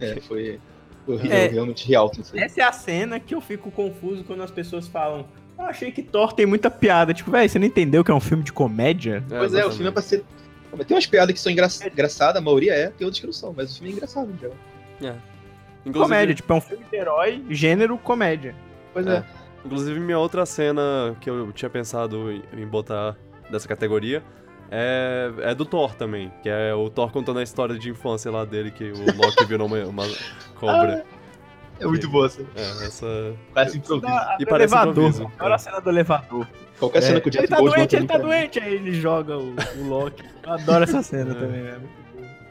É, 0.00 0.20
foi. 0.20 0.60
Eu 1.08 1.16
ri, 1.16 1.32
É. 1.32 1.46
eu 1.46 1.52
realmente 1.52 1.86
ri 1.86 1.94
alto 1.96 2.18
nisso 2.18 2.36
aí. 2.36 2.42
Essa 2.42 2.60
é 2.60 2.64
a 2.64 2.72
cena 2.72 3.18
que 3.18 3.34
eu 3.34 3.40
fico 3.40 3.70
confuso 3.70 4.22
quando 4.24 4.42
as 4.42 4.50
pessoas 4.50 4.86
falam. 4.86 5.26
Eu 5.58 5.64
achei 5.64 5.90
que 5.90 6.02
Thor 6.02 6.32
tem 6.32 6.44
muita 6.46 6.70
piada. 6.70 7.14
Tipo, 7.14 7.30
velho, 7.30 7.48
você 7.48 7.58
não 7.58 7.66
entendeu 7.66 8.04
que 8.04 8.10
é 8.10 8.14
um 8.14 8.20
filme 8.20 8.42
de 8.44 8.52
comédia? 8.52 9.24
Pois 9.28 9.54
é, 9.54 9.64
o 9.64 9.70
filme 9.70 9.88
é 9.88 9.90
pra 9.90 10.02
ser. 10.02 10.22
Tem 10.86 10.94
umas 10.96 11.06
piadas 11.06 11.34
que 11.34 11.40
são 11.40 11.50
engra... 11.52 11.68
engraçadas, 11.90 12.36
a 12.36 12.40
maioria 12.44 12.72
é, 12.74 12.88
tem 12.88 13.04
outras 13.04 13.20
que 13.20 13.26
não 13.26 13.32
são, 13.32 13.52
mas 13.56 13.72
o 13.72 13.74
filme 13.76 13.90
é 13.90 13.96
engraçado, 13.96 14.30
em 14.30 14.38
geral. 14.38 14.56
Inclusive, 15.84 16.04
Comédia, 16.14 16.34
tipo, 16.34 16.52
é 16.52 16.56
um 16.56 16.60
filme 16.60 16.84
de 16.90 16.96
herói, 16.96 17.44
gênero 17.50 17.98
comédia. 17.98 18.54
Pois 18.92 19.06
É. 19.06 19.16
é. 19.16 19.24
Inclusive, 19.64 20.00
minha 20.00 20.18
outra 20.18 20.44
cena 20.44 21.16
que 21.20 21.30
eu 21.30 21.52
tinha 21.52 21.70
pensado 21.70 22.32
em- 22.32 22.66
botar 22.66 23.16
dessa 23.50 23.68
categoria 23.68 24.22
é, 24.70 25.30
é 25.42 25.54
do 25.54 25.64
Thor 25.64 25.94
também, 25.94 26.32
que 26.42 26.48
é 26.48 26.74
o 26.74 26.88
Thor 26.90 27.10
contando 27.12 27.38
a 27.38 27.42
história 27.42 27.78
de 27.78 27.90
infância 27.90 28.30
lá 28.30 28.44
dele, 28.44 28.70
que 28.70 28.84
o 28.90 29.16
Loki 29.16 29.44
virou 29.44 29.66
uma, 29.66 29.78
uma 29.84 30.04
cobra. 30.58 31.04
É 31.80 31.86
muito 31.86 32.08
boa, 32.08 32.26
assim. 32.26 32.46
É, 32.54 32.60
essa. 32.86 33.34
Parece 33.52 33.78
improviso. 33.78 34.06
Da- 34.06 34.36
E 34.38 34.46
parece 34.46 34.72
elevador. 34.72 34.92
improviso. 35.08 35.32
Olha 35.40 35.54
a 35.56 35.58
cena 35.58 35.80
do 35.80 35.90
elevador. 35.90 36.46
Qualquer 36.78 37.02
cena 37.02 37.18
É, 37.18 37.20
que 37.20 37.26
o 37.28 37.30
Jeff 37.30 37.42
ele 37.44 37.48
tá 37.48 37.56
Goldblum 37.56 37.76
doente, 37.78 37.96
ele 37.96 38.06
tá 38.06 38.18
doente. 38.18 38.60
Aí 38.60 38.74
ele 38.74 38.92
joga 38.92 39.36
o, 39.36 39.52
o 39.78 39.88
Loki. 39.88 40.22
Eu 40.44 40.52
adoro 40.52 40.84
essa 40.84 41.02
cena 41.02 41.32
É. 41.32 41.34
também, 41.34 41.62
velho. 41.62 41.88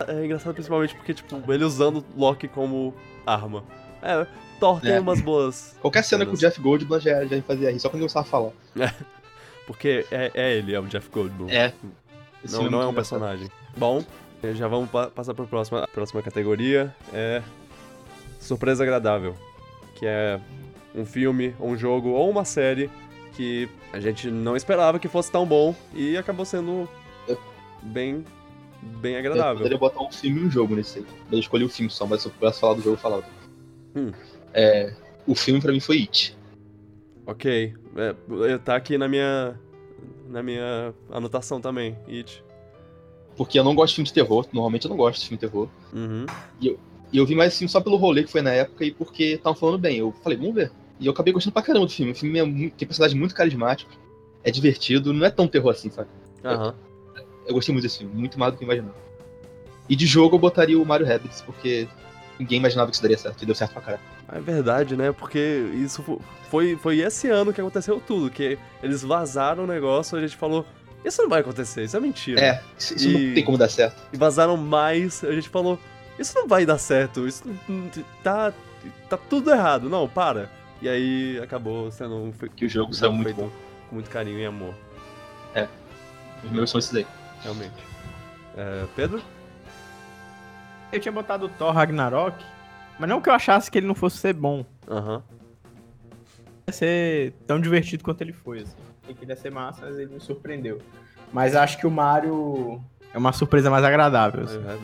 É 0.05 0.25
engraçado 0.25 0.53
principalmente 0.53 0.93
porque, 0.95 1.13
tipo, 1.13 1.53
ele 1.53 1.63
usando 1.63 2.03
o 2.13 2.19
Loki 2.19 2.49
como 2.49 2.93
arma. 3.25 3.63
É, 4.01 4.27
Thor 4.61 4.79
tem 4.79 4.91
É. 4.93 4.99
umas 4.99 5.19
boas. 5.19 5.75
Qualquer 5.81 6.03
cena 6.03 6.25
com 6.25 6.33
o 6.33 6.37
Jeff 6.37 6.61
Goldblum 6.61 6.99
já, 6.99 7.25
já 7.25 7.35
me 7.35 7.41
fazia 7.41 7.71
rir, 7.71 7.79
só 7.79 7.89
quando 7.89 8.03
eu 8.03 8.07
começava 8.07 8.25
a 8.27 8.29
falar. 8.29 8.51
Porque 9.67 10.05
é, 10.11 10.31
é 10.33 10.57
ele, 10.57 10.73
é 10.73 10.79
o 10.79 10.83
Jeff 10.85 11.09
Goldblum. 11.09 11.49
É. 11.49 11.73
Esse 12.43 12.55
Não, 12.55 12.69
não 12.69 12.81
é 12.81 12.85
um 12.85 12.89
engraçado. 12.91 13.19
personagem. 13.19 13.49
Bom, 13.75 14.03
eh, 14.43 14.53
já 14.53 14.67
vamos 14.67 14.89
pa- 14.89 15.07
passar 15.07 15.33
para 15.33 15.43
a 15.45 15.47
próxima, 15.47 15.83
a 15.83 15.87
próxima 15.87 16.21
categoria. 16.21 16.95
É 17.13 17.41
surpresa 18.39 18.83
agradável, 18.83 19.35
que 19.95 20.05
é 20.05 20.39
um 20.95 21.05
filme, 21.05 21.55
um 21.59 21.77
jogo 21.77 22.09
ou 22.09 22.29
uma 22.29 22.43
série 22.45 22.89
que 23.33 23.69
a 23.93 23.99
gente 23.99 24.29
não 24.29 24.55
esperava 24.55 24.99
que 24.99 25.07
fosse 25.07 25.31
tão 25.31 25.45
bom 25.45 25.75
e 25.93 26.17
acabou 26.17 26.43
sendo 26.45 26.87
bem 27.81 28.25
bem 28.81 29.13
Eu 29.13 29.19
agradável. 29.19 29.57
poderia 29.57 29.77
botar 29.77 30.01
um 30.01 30.11
filme 30.11 30.41
e 30.41 30.43
um 30.45 30.49
jogo 30.51 30.75
nesse 30.75 30.99
aí. 30.99 31.05
Eu 31.31 31.39
escolhi 31.39 31.63
o 31.63 31.69
filme 31.69 31.89
só, 31.91 32.05
mas 32.07 32.21
se 32.23 32.27
eu 32.27 32.31
pudesse 32.31 32.59
falar 32.59 32.73
do 32.73 32.81
jogo, 32.81 32.95
eu 32.95 32.99
falava. 32.99 33.23
Hum. 33.95 34.11
É, 34.53 34.93
o 35.27 35.35
filme 35.35 35.61
pra 35.61 35.71
mim 35.71 35.79
foi 35.79 35.99
It. 35.99 36.37
Ok, 37.25 37.73
é, 37.95 38.57
tá 38.57 38.75
aqui 38.75 38.97
na 38.97 39.07
minha 39.07 39.59
na 40.27 40.41
minha 40.41 40.93
anotação 41.11 41.61
também, 41.61 41.97
It. 42.07 42.43
Porque 43.35 43.59
eu 43.59 43.63
não 43.63 43.75
gosto 43.75 43.91
de 43.91 43.95
filme 43.95 44.07
de 44.07 44.13
terror. 44.13 44.45
Normalmente 44.51 44.85
eu 44.85 44.89
não 44.89 44.97
gosto 44.97 45.19
de 45.19 45.27
filme 45.27 45.39
de 45.39 45.47
terror. 45.47 45.67
Uhum. 45.93 46.25
E 46.61 47.17
eu 47.17 47.25
vi 47.25 47.35
mais 47.35 47.49
esse 47.49 47.59
filme 47.59 47.69
só 47.69 47.81
pelo 47.81 47.97
rolê 47.97 48.23
que 48.23 48.31
foi 48.31 48.41
na 48.41 48.51
época 48.51 48.85
e 48.85 48.91
porque 48.91 49.23
estavam 49.23 49.57
falando 49.57 49.79
bem. 49.79 49.97
Eu 49.97 50.13
falei, 50.23 50.37
vamos 50.37 50.55
ver. 50.55 50.71
E 50.99 51.05
eu 51.05 51.11
acabei 51.11 51.33
gostando 51.33 51.53
pra 51.53 51.61
caramba 51.61 51.85
do 51.85 51.91
filme. 51.91 52.11
O 52.11 52.15
filme 52.15 52.39
é 52.39 52.43
muito, 52.43 52.75
tem 52.75 52.87
personagem 52.87 53.17
muito 53.17 53.33
carismático. 53.33 53.91
É 54.43 54.51
divertido, 54.51 55.13
não 55.13 55.25
é 55.25 55.29
tão 55.29 55.47
terror 55.47 55.71
assim, 55.71 55.89
sabe? 55.89 56.09
Aham. 56.43 56.75
Eu 57.45 57.53
gostei 57.53 57.73
muito 57.73 57.83
desse 57.83 57.99
filme, 57.99 58.13
muito 58.13 58.39
mais 58.39 58.53
do 58.53 58.57
que 58.57 58.63
eu 58.63 58.67
imaginava. 58.67 58.95
E 59.89 59.95
de 59.95 60.05
jogo 60.05 60.35
eu 60.35 60.39
botaria 60.39 60.79
o 60.79 60.85
Mario 60.85 61.07
Rabbids, 61.07 61.41
porque 61.41 61.87
ninguém 62.39 62.59
imaginava 62.59 62.89
que 62.89 62.95
isso 62.95 63.01
daria 63.01 63.17
certo. 63.17 63.41
E 63.41 63.45
deu 63.45 63.55
certo 63.55 63.73
pra 63.73 63.81
caralho. 63.81 64.03
É 64.29 64.39
verdade, 64.39 64.95
né? 64.95 65.11
Porque 65.11 65.39
isso 65.75 66.01
fo- 66.03 66.21
foi, 66.49 66.75
foi 66.77 66.99
esse 66.99 67.29
ano 67.29 67.53
que 67.53 67.61
aconteceu 67.61 68.01
tudo, 68.05 68.29
que 68.29 68.57
eles 68.81 69.01
vazaram 69.03 69.63
o 69.63 69.67
negócio 69.67 70.17
e 70.17 70.23
a 70.23 70.27
gente 70.27 70.37
falou, 70.37 70.65
isso 71.03 71.21
não 71.21 71.29
vai 71.29 71.41
acontecer, 71.41 71.83
isso 71.83 71.97
é 71.97 71.99
mentira. 71.99 72.39
É, 72.41 72.61
isso, 72.77 72.95
isso 72.95 73.09
E- 73.09 73.27
não 73.27 73.33
tem 73.35 73.43
como 73.43 73.57
dar 73.57 73.69
certo. 73.69 74.01
E 74.13 74.17
vazaram 74.17 74.55
mais, 74.57 75.23
a 75.23 75.31
gente 75.33 75.49
falou, 75.49 75.77
isso 76.19 76.33
não 76.35 76.47
vai 76.47 76.65
dar 76.65 76.77
certo, 76.77 77.27
isso 77.27 77.43
tá, 78.23 78.53
tá 79.09 79.17
tudo 79.17 79.51
errado, 79.51 79.89
não, 79.89 80.07
para. 80.07 80.49
E 80.81 80.87
aí 80.89 81.39
acabou 81.43 81.91
sendo 81.91 82.15
um, 82.15 82.31
Que 82.55 82.65
o 82.65 82.69
jogo 82.69 82.93
saiu 82.93 83.11
muito 83.13 83.35
bom. 83.35 83.49
com 83.89 83.95
muito 83.95 84.09
carinho 84.09 84.39
e 84.39 84.45
amor, 84.45 84.73
Os 86.43 86.49
meus 86.51 86.69
são 86.71 86.79
esses 86.79 86.95
aí. 86.95 87.05
realmente. 87.43 87.73
É, 88.57 88.85
Pedro? 88.95 89.21
Eu 90.91 90.99
tinha 90.99 91.11
botado 91.11 91.45
o 91.45 91.49
Thor 91.49 91.71
Ragnarok, 91.73 92.35
mas 93.01 93.09
não 93.09 93.19
que 93.19 93.27
eu 93.29 93.33
achasse 93.33 93.69
que 93.71 93.77
ele 93.79 93.87
não 93.87 93.95
fosse 93.95 94.17
ser 94.17 94.33
bom. 94.33 94.63
Aham. 94.87 95.23
Ia 96.67 96.73
ser 96.73 97.33
tão 97.47 97.59
divertido 97.59 98.03
quanto 98.03 98.21
ele 98.21 98.31
foi, 98.31 98.59
assim. 98.61 98.75
Ele 99.05 99.13
queria 99.15 99.35
ser 99.35 99.51
massa, 99.51 99.85
mas 99.85 99.97
ele 99.97 100.13
me 100.13 100.19
surpreendeu. 100.21 100.79
Mas 101.33 101.55
acho 101.55 101.77
que 101.79 101.87
o 101.87 101.91
Mario 101.91 102.81
é 103.13 103.17
uma 103.17 103.33
surpresa 103.33 103.69
mais 103.69 103.83
agradável. 103.83 104.43
assim. 104.43 104.59
É, 104.59 104.77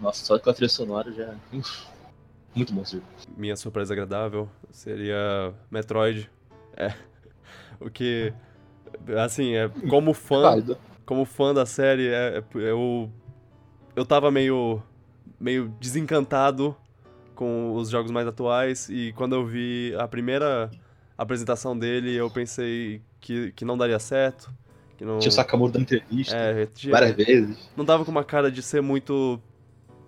Nossa, 0.00 0.24
só 0.24 0.38
com 0.38 0.48
a 0.50 0.54
trilha 0.54 0.68
sonora 0.68 1.12
já. 1.12 1.34
Uf, 1.52 1.86
muito 2.56 2.72
bom 2.72 2.82
esse 2.82 2.92
jogo. 2.96 3.04
minha 3.36 3.54
surpresa 3.56 3.92
agradável 3.92 4.48
seria 4.70 5.52
Metroid. 5.70 6.30
É. 6.76 6.92
O 7.80 7.90
que. 7.90 8.32
Assim, 9.24 9.54
é, 9.56 9.68
como 9.88 10.14
fã. 10.14 10.42
Válido. 10.42 10.78
como 11.04 11.24
fã 11.24 11.52
da 11.52 11.66
série, 11.66 12.06
é- 12.08 12.38
é- 12.38 12.44
eu. 12.54 13.10
Eu 13.96 14.06
tava 14.06 14.30
meio. 14.30 14.80
Meio 15.42 15.68
desencantado 15.80 16.74
com 17.34 17.74
os 17.74 17.90
jogos 17.90 18.12
mais 18.12 18.26
atuais. 18.26 18.88
E 18.88 19.12
quando 19.16 19.34
eu 19.34 19.44
vi 19.44 19.92
a 19.98 20.06
primeira 20.06 20.70
apresentação 21.18 21.76
dele, 21.76 22.14
eu 22.14 22.30
pensei 22.30 23.02
que, 23.20 23.50
que 23.52 23.64
não 23.64 23.76
daria 23.76 23.98
certo. 23.98 24.52
Que 24.96 25.04
não. 25.04 25.18
Tinha 25.18 25.28
o 25.28 25.32
Sakamoto 25.32 25.72
dando 25.72 25.82
entrevista 25.82 26.36
é, 26.36 26.66
tinha- 26.66 26.92
várias 26.92 27.16
vezes. 27.16 27.70
não 27.76 27.84
tava 27.84 28.04
com 28.04 28.10
uma 28.12 28.24
cara 28.24 28.50
de 28.50 28.62
ser 28.62 28.80
muito. 28.80 29.40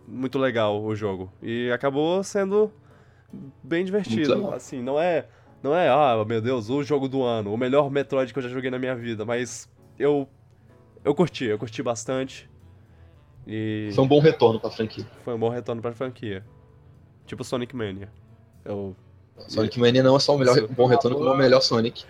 muito 0.07 0.39
legal 0.39 0.81
o 0.83 0.95
jogo. 0.95 1.33
E 1.43 1.71
acabou 1.73 2.23
sendo 2.23 2.71
bem 3.63 3.85
divertido. 3.85 4.53
Assim, 4.55 4.81
não 4.81 5.01
é. 5.01 5.27
Não 5.63 5.75
é, 5.75 5.89
ah, 5.89 6.23
meu 6.27 6.43
Deus, 6.43 6.69
o 6.69 6.83
jogo 6.83 7.09
do 7.09 7.23
ano, 7.23 7.53
o 7.53 7.57
melhor 7.57 7.91
Metroid 7.91 8.31
que 8.35 8.39
eu 8.39 8.43
já 8.43 8.51
joguei 8.51 8.71
na 8.71 8.79
minha 8.79 8.95
vida, 8.95 9.25
mas 9.25 9.69
eu. 9.99 10.29
Eu 11.03 11.15
curti, 11.15 11.45
eu 11.47 11.59
curti 11.59 11.83
bastante. 11.83 12.49
E 13.47 13.91
Foi 13.95 14.05
um 14.05 14.09
bom 14.09 14.21
retorno 14.21 14.59
pra 14.59 14.71
franquia. 14.71 15.07
foi 15.25 15.35
um 15.35 15.39
bom 15.39 15.49
retorno 15.51 15.83
pra 15.83 15.93
franquia. 15.93 16.45
Tipo 17.27 17.45
Sonic 17.45 17.75
Mania. 17.77 18.09
Eu, 18.65 18.95
Sonic 19.49 19.79
Mania 19.79 20.03
não 20.03 20.17
é 20.17 20.19
só 20.21 20.35
o 20.35 20.39
melhor, 20.39 20.57
Isso. 20.57 20.69
bom 20.69 20.87
retorno, 20.87 21.17
como 21.19 21.29
é 21.29 21.33
o 21.33 21.37
melhor 21.37 21.61
Sonic. 21.61 22.05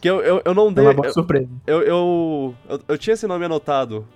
que 0.00 0.08
eu, 0.08 0.20
eu, 0.20 0.42
eu 0.44 0.54
não 0.54 0.68
É 0.68 0.72
dei. 0.72 0.84
uma 0.84 0.94
boa 0.94 1.06
Eu, 1.08 1.12
surpresa. 1.12 1.48
eu, 1.66 1.82
eu, 1.82 2.54
eu, 2.68 2.80
eu 2.88 2.98
tinha 2.98 3.14
esse 3.14 3.26
nome 3.26 3.44
anotado 3.44 4.06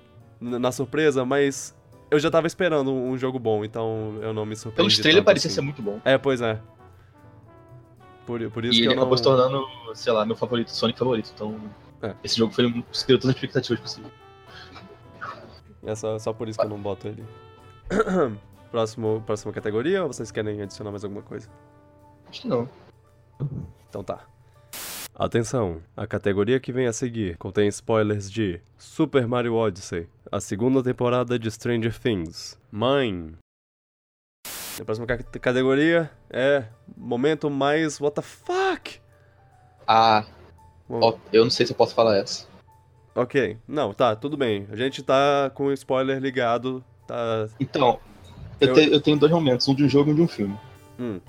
na 0.41 0.71
surpresa, 0.73 1.25
mas 1.25 1.75
eu 2.11 2.19
já 2.19 2.31
tava 2.31 2.47
esperando 2.47 2.93
um 2.93 3.17
jogo 3.19 3.39
bom, 3.39 3.65
então 3.65 4.19
eu 4.23 4.33
não 4.33 4.47
me 4.47 4.55
surpreendi. 4.57 4.77
Pelos 4.77 4.99
trailers 4.99 5.17
tanto 5.21 5.27
parecia 5.27 5.49
assim. 5.49 5.55
ser 5.57 5.61
muito 5.63 5.83
bom. 5.83 6.01
É, 6.05 6.17
pois 6.17 6.41
é. 6.41 6.61
Por, 8.27 8.51
por 8.51 8.65
isso 8.65 8.75
E 8.75 8.77
que 8.79 8.83
ele 8.85 8.93
eu 8.93 8.97
não... 8.97 9.03
acabou 9.03 9.19
se 9.19 9.23
tornando, 9.25 9.67
sei 9.95 10.13
lá, 10.13 10.25
meu 10.25 10.37
favorito, 10.37 10.71
Sonic 10.71 10.99
favorito. 10.99 11.31
Então, 11.35 11.57
É. 12.03 12.15
esse 12.25 12.37
jogo 12.39 12.53
foi 12.55 12.67
um 12.67 12.83
superou 12.93 13.21
todas 13.21 13.31
as 13.31 13.37
expectativas 13.37 13.81
possíveis. 13.81 14.13
É 15.87 15.95
só, 15.95 16.19
só 16.19 16.33
por 16.33 16.49
isso 16.49 16.59
que 16.59 16.65
eu 16.65 16.71
não 16.71 16.81
boto 16.81 17.07
ele. 17.09 17.25
Próximo, 18.71 19.23
próxima 19.25 19.53
categoria 19.53 20.03
ou 20.03 20.13
vocês 20.13 20.33
querem 20.33 20.61
adicionar 20.61 20.91
mais 20.91 21.05
alguma 21.05 21.23
coisa? 21.23 21.49
Acho 22.29 22.41
que 22.43 22.49
não. 22.49 22.69
Então 23.89 24.03
tá. 24.03 24.27
Atenção, 25.15 25.81
a 25.97 26.09
categoria 26.09 26.59
que 26.59 26.73
vem 26.73 26.89
a 26.89 26.93
seguir 26.93 27.37
contém 27.37 27.69
spoilers 27.69 28.29
de 28.29 28.61
Super 28.77 29.29
Mario 29.29 29.55
Odyssey, 29.55 30.09
a 30.33 30.41
segunda 30.41 30.83
temporada 30.83 31.39
de 31.39 31.49
Stranger 31.49 31.97
Things, 31.97 32.59
Mine. 32.73 33.37
A 34.81 34.85
próxima 34.85 35.07
ca- 35.07 35.19
categoria 35.23 36.11
é 36.29 36.65
momento 36.97 37.49
mais 37.49 38.01
what 38.01 38.17
the 38.17 38.23
fuck. 38.23 38.99
Ah, 39.87 40.25
Bom, 40.89 41.17
eu 41.33 41.45
não 41.45 41.51
sei 41.51 41.65
se 41.65 41.73
eu 41.73 41.77
posso 41.77 41.95
falar 41.95 42.17
essa. 42.17 42.49
Ok, 43.15 43.57
não, 43.69 43.95
tá, 43.95 44.17
tudo 44.17 44.37
bem. 44.37 44.67
A 44.73 44.77
gente 44.77 45.03
tá 45.03 45.51
com 45.55 45.67
o 45.67 45.73
spoiler 45.73 46.19
ligado, 46.19 46.83
tá... 47.07 47.47
Então, 47.61 47.99
eu, 48.61 48.69
Eu- 48.69 48.75
te- 48.75 48.93
eu 48.93 49.01
tenho 49.01 49.17
dois 49.17 49.31
momentos, 49.31 49.69
um 49.69 49.75
de 49.75 49.85
um 49.85 49.89
jogo 49.89 50.11
e 50.11 50.13
um 50.13 50.17
de 50.17 50.23
um 50.23 50.29
filme. 50.29 50.59
Hum, 50.99 51.21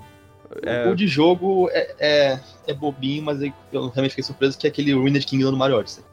É. 0.62 0.88
O 0.88 0.94
de 0.94 1.06
jogo 1.08 1.68
é, 1.72 1.94
é, 1.98 2.40
é 2.68 2.74
bobinho, 2.74 3.22
mas 3.22 3.40
eu 3.42 3.52
eu 3.72 3.82
realmente 3.88 4.10
fiquei 4.10 4.24
surpreso 4.24 4.56
que 4.58 4.66
é 4.66 4.70
aquele 4.70 4.92
Ruined 4.94 5.24
Kingdom 5.26 5.50
do 5.50 5.56
Mario 5.56 5.76
Odyssey. 5.78 6.04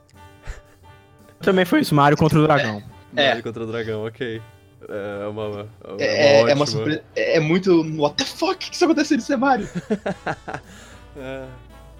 Também 1.39 1.65
foi 1.65 1.81
isso, 1.81 1.93
Mario 1.95 2.17
contra 2.17 2.39
o 2.39 2.43
Dragão. 2.43 2.81
É. 3.15 3.27
Mario 3.29 3.43
contra 3.43 3.63
o 3.63 3.67
dragão, 3.67 4.05
ok. 4.05 4.41
É 4.89 5.27
uma, 5.27 5.43
é 5.43 5.47
uma, 5.47 5.67
É, 5.99 6.41
é 6.51 6.53
uma 6.55 6.65
surpresa. 6.65 7.03
É, 7.15 7.37
é 7.37 7.39
muito. 7.39 7.71
What 8.01 8.15
the 8.17 8.25
fuck? 8.25 8.57
que 8.69 8.75
isso 8.75 8.83
aconteceu 8.83 9.17
de 9.17 9.23
ser 9.23 9.37
Mario? 9.37 9.67
É, 11.15 11.45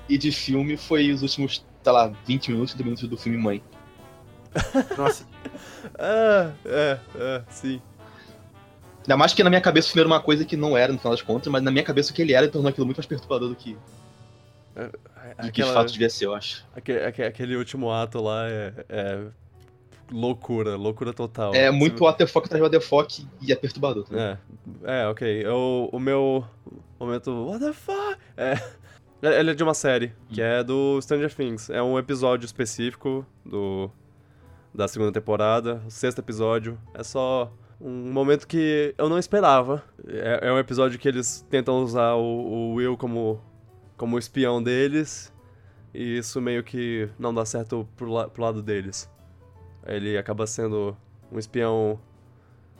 E 0.10 0.18
de 0.18 0.32
filme 0.32 0.76
foi 0.78 1.12
os 1.12 1.22
últimos, 1.22 1.66
sei 1.84 1.92
lá, 1.92 2.12
20 2.26 2.52
minutos, 2.52 2.74
30 2.74 2.84
minutos 2.84 3.08
do 3.08 3.18
filme 3.18 3.38
Mãe. 3.38 3.64
Nossa, 4.98 5.26
é, 5.98 6.52
é, 6.66 7.00
é, 7.16 7.44
sim. 7.50 7.82
Ainda 9.02 9.18
mais 9.18 9.34
que 9.34 9.44
na 9.44 9.50
minha 9.50 9.62
cabeça 9.62 9.88
o 9.88 9.92
filme 9.92 10.02
era 10.02 10.08
uma 10.08 10.22
coisa 10.22 10.46
que 10.46 10.56
não 10.56 10.78
era, 10.78 10.92
no 10.94 11.00
final 11.00 11.12
das 11.14 11.22
contas, 11.22 11.52
mas 11.52 11.62
na 11.64 11.72
minha 11.72 11.84
cabeça 11.84 12.12
o 12.12 12.16
que 12.16 12.22
ele 12.22 12.34
era 12.34 12.48
tornou 12.48 12.70
aquilo 12.70 12.86
muito 12.86 12.98
mais 12.98 13.06
perturbador 13.06 13.50
do 13.50 13.56
que, 13.56 13.76
do 14.76 15.52
que 15.52 15.62
de 15.62 15.74
fato 15.74 15.92
devia 15.92 16.10
ser, 16.10 16.26
eu 16.26 16.34
acho. 16.36 16.66
aque- 16.76 16.92
aque- 16.94 17.24
aquele 17.24 17.56
último 17.56 17.92
ato 17.92 18.22
lá 18.22 18.48
é, 18.48 18.74
é 18.88 19.28
loucura, 20.12 20.76
loucura 20.76 21.12
total. 21.14 21.54
É 21.54 21.70
muito 21.72 22.00
the 22.14 22.28
fuck 22.28 22.46
atrás 22.46 22.70
de 22.72 22.80
fuck 22.80 23.26
e 23.42 23.52
é 23.52 23.56
perturbador 23.56 24.04
também. 24.06 24.24
É, 24.86 25.02
é 25.04 25.08
ok. 25.08 25.46
Eu, 25.46 25.90
o 25.92 26.00
meu 26.00 26.46
momento. 27.00 27.32
What 27.48 27.66
the 27.66 27.74
fuck? 27.74 28.18
É. 28.38 28.56
Ele 29.24 29.52
é 29.52 29.54
de 29.54 29.64
uma 29.64 29.74
série, 29.74 30.12
que 30.28 30.42
é 30.42 30.62
do 30.62 31.02
Stranger 31.02 31.34
Things. 31.34 31.70
É 31.70 31.82
um 31.82 31.98
episódio 31.98 32.46
específico 32.46 33.26
do 33.46 33.90
da 34.74 34.88
segunda 34.88 35.12
temporada, 35.12 35.82
o 35.86 35.90
sexto 35.92 36.20
episódio. 36.20 36.78
É 36.94 37.04
só 37.04 37.54
um 37.80 38.12
momento 38.12 38.46
que 38.48 38.94
eu 38.98 39.08
não 39.08 39.18
esperava. 39.18 39.82
É, 40.08 40.50
é 40.50 40.52
um 40.52 40.58
episódio 40.58 41.00
que 41.00 41.08
eles 41.08 41.46
tentam 41.50 41.82
usar 41.84 42.16
o, 42.16 42.24
o 42.24 42.74
Will 42.74 42.98
como, 42.98 43.40
como 43.96 44.18
espião 44.20 44.62
deles, 44.62 45.32
e 45.94 46.18
isso 46.18 46.42
meio 46.42 46.64
que 46.64 47.08
não 47.18 47.34
dá 47.34 47.46
certo 47.46 47.88
pro, 47.96 48.12
la, 48.12 48.28
pro 48.28 48.44
lado 48.44 48.62
deles. 48.62 49.10
Ele 49.86 50.18
acaba 50.18 50.46
sendo 50.48 50.98
um 51.32 51.38
espião 51.38 52.00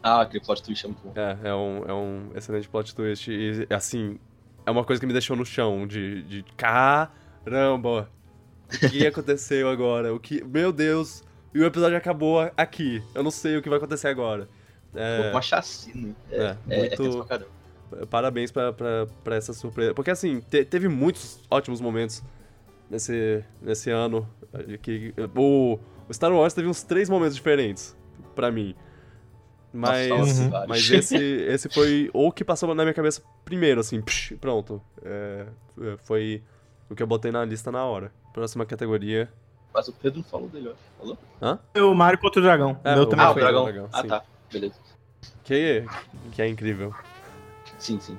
Ah, 0.02 0.22
aquele 0.22 0.44
plot 0.44 0.64
twist 0.64 0.84
é 0.84 0.88
muito 0.90 1.04
bom. 1.04 1.14
é, 1.16 1.38
é 1.50 1.54
um, 1.56 1.86
é 1.88 1.94
um 1.94 2.32
excelente 2.36 2.68
plot 2.68 2.94
twist. 2.96 3.32
E, 3.32 3.68
assim, 3.70 4.18
é 4.66 4.72
uma 4.72 4.84
coisa 4.84 5.00
que 5.00 5.06
me 5.06 5.14
deixou 5.14 5.36
no 5.36 5.46
chão, 5.46 5.86
de, 5.88 6.24
de 6.24 6.44
caramba, 6.58 8.10
o 8.74 8.90
que 8.90 9.06
aconteceu 9.08 9.70
agora? 9.70 10.14
O 10.14 10.20
que, 10.20 10.44
meu 10.44 10.72
Deus, 10.72 11.24
e 11.54 11.60
o 11.60 11.66
episódio 11.66 11.98
acabou 11.98 12.40
aqui. 12.58 13.02
Eu 13.14 13.24
não 13.24 13.32
sei 13.32 13.58
o 13.58 13.62
que 13.62 13.70
vai 13.70 13.78
acontecer 13.78 14.08
agora. 14.08 14.48
É, 14.96 15.32
Uma 15.32 15.42
chacina. 15.42 16.16
é, 16.32 16.56
É, 16.70 16.76
é 16.76 16.78
muito, 16.80 16.98
tenso 16.98 17.18
pra 17.20 17.26
caramba. 17.26 18.08
parabéns 18.10 18.52
pra, 18.52 18.72
pra, 18.74 19.08
pra 19.24 19.36
essa 19.36 19.54
surpresa. 19.54 19.94
Porque 19.94 20.12
assim, 20.12 20.40
te- 20.42 20.66
teve 20.66 20.88
muitos 20.88 21.40
ótimos 21.50 21.82
momentos 21.82 22.24
nesse, 22.90 23.44
nesse 23.62 23.90
ano. 23.90 24.28
eh, 24.54 24.78
Que, 24.82 25.14
o, 25.36 25.80
o 26.08 26.14
Star 26.14 26.32
Wars 26.32 26.54
teve 26.54 26.68
uns 26.68 26.84
três 26.84 27.10
momentos 27.10 27.36
diferentes 27.36 27.96
pra 28.36 28.52
mim. 28.52 28.76
Mas, 29.74 30.08
nossa, 30.10 30.42
Uhum. 30.44 30.66
mas 30.68 30.90
esse, 30.92 31.18
esse 31.18 31.68
foi 31.68 32.10
o 32.14 32.32
que 32.32 32.44
passou 32.46 32.74
na 32.76 32.84
minha 32.84 32.94
cabeça 32.94 33.24
primeiro, 33.44 33.82
assim, 33.82 34.02
psh, 34.02 34.36
pronto. 34.40 34.80
É, 35.04 35.48
é, 35.82 35.98
foi 36.04 36.44
o 36.90 36.96
que 36.96 37.02
eu 37.02 37.08
botei 37.08 37.32
na 37.32 37.44
lista 37.44 37.72
na 37.72 37.84
hora. 37.84 38.12
Próxima 38.34 38.66
categoria. 38.68 39.28
Mas 39.74 39.88
o 39.88 39.94
Pedro 39.94 40.20
não 40.20 40.26
falou 40.26 40.48
dele, 40.48 40.70
ó. 40.70 41.18
Falou? 41.42 41.92
O 41.92 41.96
Mario 41.96 42.20
contra 42.20 42.40
o 42.40 42.44
Dragão. 42.44 42.80
É, 42.84 42.92
o 42.92 42.96
meu 42.96 43.04
o 43.04 43.06
também 43.08 43.26
Ah, 43.26 43.32
o 43.32 43.34
dragão. 43.34 43.66
legal, 43.66 43.90
ah, 43.92 44.04
tá. 44.04 44.24
Beleza. 44.52 44.76
Que, 45.44 45.84
que 46.32 46.42
é 46.42 46.48
incrível. 46.48 46.94
Sim, 47.80 48.00
sim. 48.00 48.18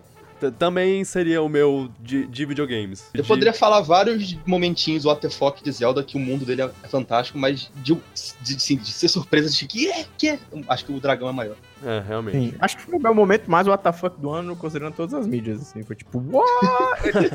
Também 0.59 1.05
seria 1.05 1.40
o 1.42 1.49
meu 1.49 1.88
de, 2.01 2.27
de 2.27 2.44
videogames. 2.44 3.09
Eu 3.14 3.23
De- 3.23 3.29
poderia 3.29 3.53
falar 3.53 3.81
vários 3.81 4.37
momentinhos 4.47 5.05
what 5.05 5.20
the 5.20 5.31
fuck 5.31 5.62
de 5.62 5.73
Zelda 5.73 6.03
que 6.03 6.16
o 6.16 6.20
mundo 6.20 6.44
dele 6.44 6.62
é 6.62 6.68
fantástico, 6.88 7.38
mas 7.38 7.70
de, 7.77 7.94
de, 8.42 8.55
assim, 8.57 8.77
de 8.77 8.92
ser 8.92 9.09
surpresa 9.09 9.49
de 9.51 9.66
que 9.66 9.90
é, 9.90 10.05
que 10.18 10.29
é. 10.29 10.38
Acho 10.68 10.85
que 10.87 10.92
o 10.92 11.01
dragão 11.01 11.29
é 11.29 11.33
maior. 11.33 11.57
É, 11.85 12.03
realmente. 12.07 12.37
Sim, 12.38 12.55
acho 12.61 12.77
que 12.77 12.83
foi 12.85 12.99
o 12.99 13.03
meu 13.03 13.14
momento 13.14 13.51
mais 13.51 13.66
WTF 13.66 14.09
do 14.18 14.31
ano, 14.31 14.57
considerando 14.57 14.94
todas 14.94 15.12
as 15.14 15.27
mídias, 15.27 15.61
assim. 15.61 15.83
Foi 15.83 15.94
tipo, 15.94 16.23
what? 16.31 16.51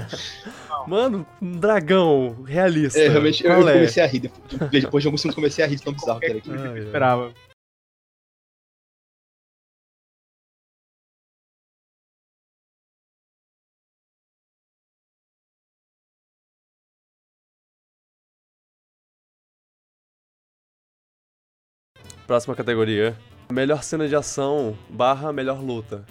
Mano, 0.87 1.25
um 1.41 1.51
dragão 1.51 2.35
realista. 2.45 2.99
É, 2.99 3.09
realmente, 3.09 3.43
eu, 3.45 3.51
eu 3.51 3.69
é? 3.69 3.73
comecei 3.73 4.01
a 4.03 4.07
rir. 4.07 4.19
Depois, 4.19 4.71
depois 4.71 5.01
de 5.03 5.07
alguns 5.07 5.21
segundos 5.21 5.35
comecei 5.35 5.63
a 5.63 5.67
rir 5.67 5.79
tão 5.79 5.93
bizarro 5.93 6.19
que 6.19 6.25
era 6.25 6.37
aqui. 6.37 6.49
Ah, 6.59 6.65
Eu 6.65 6.75
é. 6.75 6.79
esperava. 6.79 7.31
Próxima 22.29 22.53
categoria. 22.55 23.17
Melhor 23.51 23.81
cena 23.81 24.07
de 24.07 24.15
ação 24.15 24.77
barra 24.87 25.33
melhor 25.33 25.59
luta. 25.63 26.05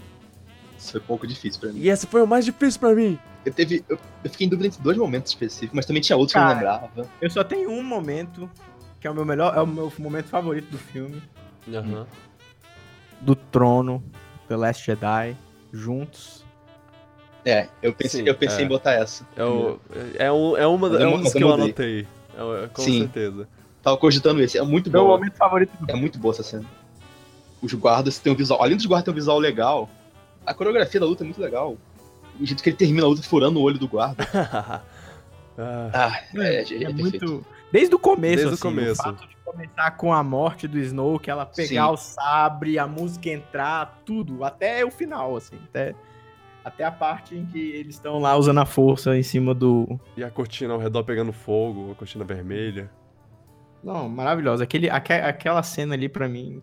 Isso 0.77 0.91
foi 0.91 1.01
um 1.01 1.05
pouco 1.05 1.27
difícil 1.29 1.61
pra 1.61 1.71
mim. 1.71 1.79
E 1.79 1.89
esse 1.89 2.09
foi 2.09 2.21
o 2.21 2.27
mais 2.27 2.45
difícil 2.45 2.81
pra 2.81 2.93
mim. 2.93 3.17
Eu, 3.47 3.53
teve, 3.53 3.85
eu, 3.89 3.97
eu 4.25 4.29
fiquei 4.29 4.45
em 4.49 4.51
dúvida 4.51 4.67
entre 4.67 4.83
dois 4.83 4.97
momentos 4.99 5.31
específicos, 5.31 5.77
mas 5.77 5.87
também 5.87 6.03
tinha 6.03 6.17
outros 6.17 6.33
que 6.33 6.39
eu 6.39 6.43
não 6.43 6.49
Cara. 6.49 6.81
lembrava. 6.83 7.09
Eu 7.21 7.31
só 7.31 7.45
tenho 7.45 7.71
um 7.71 7.85
momento, 7.85 8.51
que 9.01 9.07
é 9.07 9.11
o 9.13 9.15
meu 9.15 9.25
melhor, 9.25 9.57
é 9.57 9.61
o 9.61 9.67
meu 9.67 9.93
momento 9.97 10.27
favorito 10.27 10.69
do 10.73 10.77
filme. 10.79 11.23
Aham. 11.73 12.05
Do 13.21 13.37
trono, 13.37 14.03
The 14.49 14.57
Last 14.57 14.85
Jedi, 14.85 15.37
juntos. 15.73 16.45
É, 17.45 17.69
eu 17.81 17.93
pensei, 17.95 18.23
Sim, 18.23 18.29
eu 18.29 18.35
pensei 18.35 18.63
é. 18.63 18.65
em 18.65 18.69
botar 18.69 18.91
essa. 18.95 19.25
É, 19.37 19.45
o- 19.45 19.79
é, 20.19 20.33
um, 20.33 20.57
é, 20.57 20.67
uma, 20.67 20.89
é 21.01 21.07
um 21.07 21.17
mas 21.19 21.27
eu 21.27 21.39
que 21.39 21.45
eu 21.45 21.53
anotei. 21.53 22.09
É, 22.37 22.67
com 22.73 22.83
Sim. 22.83 23.03
certeza. 23.03 23.47
Tava 23.89 23.97
cogitando 23.99 24.41
esse. 24.43 24.59
É 24.59 24.63
muito 24.63 24.91
Meu 24.91 25.03
bom. 25.03 25.09
momento 25.09 25.37
favorito 25.37 25.71
do 25.81 25.91
É 25.91 25.95
muito 25.95 26.19
boa 26.19 26.33
essa 26.35 26.43
cena. 26.43 26.65
Os 27.63 27.73
guardas 27.75 28.19
têm 28.19 28.33
um 28.33 28.37
visual. 28.37 28.63
Além 28.63 28.77
dos 28.77 28.85
guardas 28.87 29.05
terem 29.07 29.15
um 29.15 29.21
visual 29.21 29.39
legal, 29.39 29.89
a 30.45 30.53
coreografia 30.53 31.01
da 31.01 31.07
luta 31.07 31.25
é 31.25 31.27
muito 31.27 31.41
legal. 31.41 31.77
O 32.41 32.45
jeito 32.47 32.63
que 32.63 32.69
ele 32.69 32.77
termina 32.77 33.05
a 33.07 33.09
luta 33.09 33.23
furando 33.23 33.59
o 33.59 33.63
olho 33.63 33.79
do 33.79 33.89
guarda. 33.89 34.25
Ah, 35.61 35.91
Ah, 35.93 36.21
é, 36.37 36.63
é, 36.63 36.73
é 36.73 36.83
É 36.85 36.89
muito. 36.93 37.45
Desde 37.73 37.93
o 37.95 37.99
começo, 37.99 38.37
Desde 38.37 38.47
o 38.47 38.55
assim, 38.55 38.63
começo. 38.63 39.03
fato 39.03 39.27
de 39.27 39.37
começar 39.45 39.91
com 39.93 40.13
a 40.15 40.23
morte 40.23 40.69
do 40.69 40.79
Snow, 40.79 41.19
que 41.19 41.29
ela 41.31 41.45
pegar 41.45 41.87
Sim. 41.89 41.93
o 41.93 41.97
sabre, 41.97 42.79
a 42.79 42.87
música 42.87 43.29
entrar, 43.29 44.01
tudo, 44.07 44.45
até 44.45 44.85
o 44.85 44.91
final, 44.93 45.35
assim, 45.37 45.57
até, 45.69 45.97
até 46.65 46.85
a 46.85 46.93
parte 46.93 47.35
em 47.35 47.45
que 47.45 47.59
eles 47.73 47.97
estão 47.97 48.21
lá 48.21 48.37
usando 48.37 48.59
a 48.59 48.65
força 48.65 49.17
em 49.19 49.23
cima 49.25 49.53
do. 49.53 49.99
e 50.17 50.23
a 50.23 50.31
cortina 50.31 50.75
ao 50.75 50.79
redor 50.79 51.03
pegando 51.03 51.33
fogo, 51.33 51.91
a 51.91 51.95
cortina 51.97 52.25
vermelha. 52.25 52.89
Não, 53.83 54.09
maravilhosa. 54.09 54.65
Aquele, 54.65 54.91
aque- 54.91 55.13
aquela 55.13 55.63
cena 55.63 55.95
ali 55.95 56.09
pra 56.09 56.29
mim. 56.29 56.63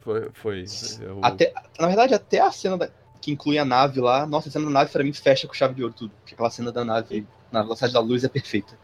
Foi. 0.00 0.28
foi 0.32 0.64
eu- 1.00 1.20
Até, 1.22 1.52
na 1.78 1.86
verdade, 1.86 2.14
até 2.14 2.40
a 2.40 2.50
cena 2.50 2.76
da- 2.76 2.90
que 3.20 3.30
inclui 3.30 3.56
a 3.58 3.64
nave 3.64 4.00
lá. 4.00 4.26
Nossa, 4.26 4.48
a 4.48 4.52
cena 4.52 4.64
da 4.64 4.70
nave 4.70 4.90
pra 4.90 5.04
mim 5.04 5.12
fecha 5.12 5.46
com 5.46 5.54
chave 5.54 5.74
de 5.74 5.82
ouro 5.82 5.94
tudo. 5.94 6.10
Porque 6.20 6.34
aquela 6.34 6.50
cena 6.50 6.72
da 6.72 6.84
nave 6.84 7.26
na 7.52 7.62
velocidade 7.62 7.92
da 7.92 8.00
luz 8.00 8.24
é 8.24 8.28
perfeita. 8.28 8.76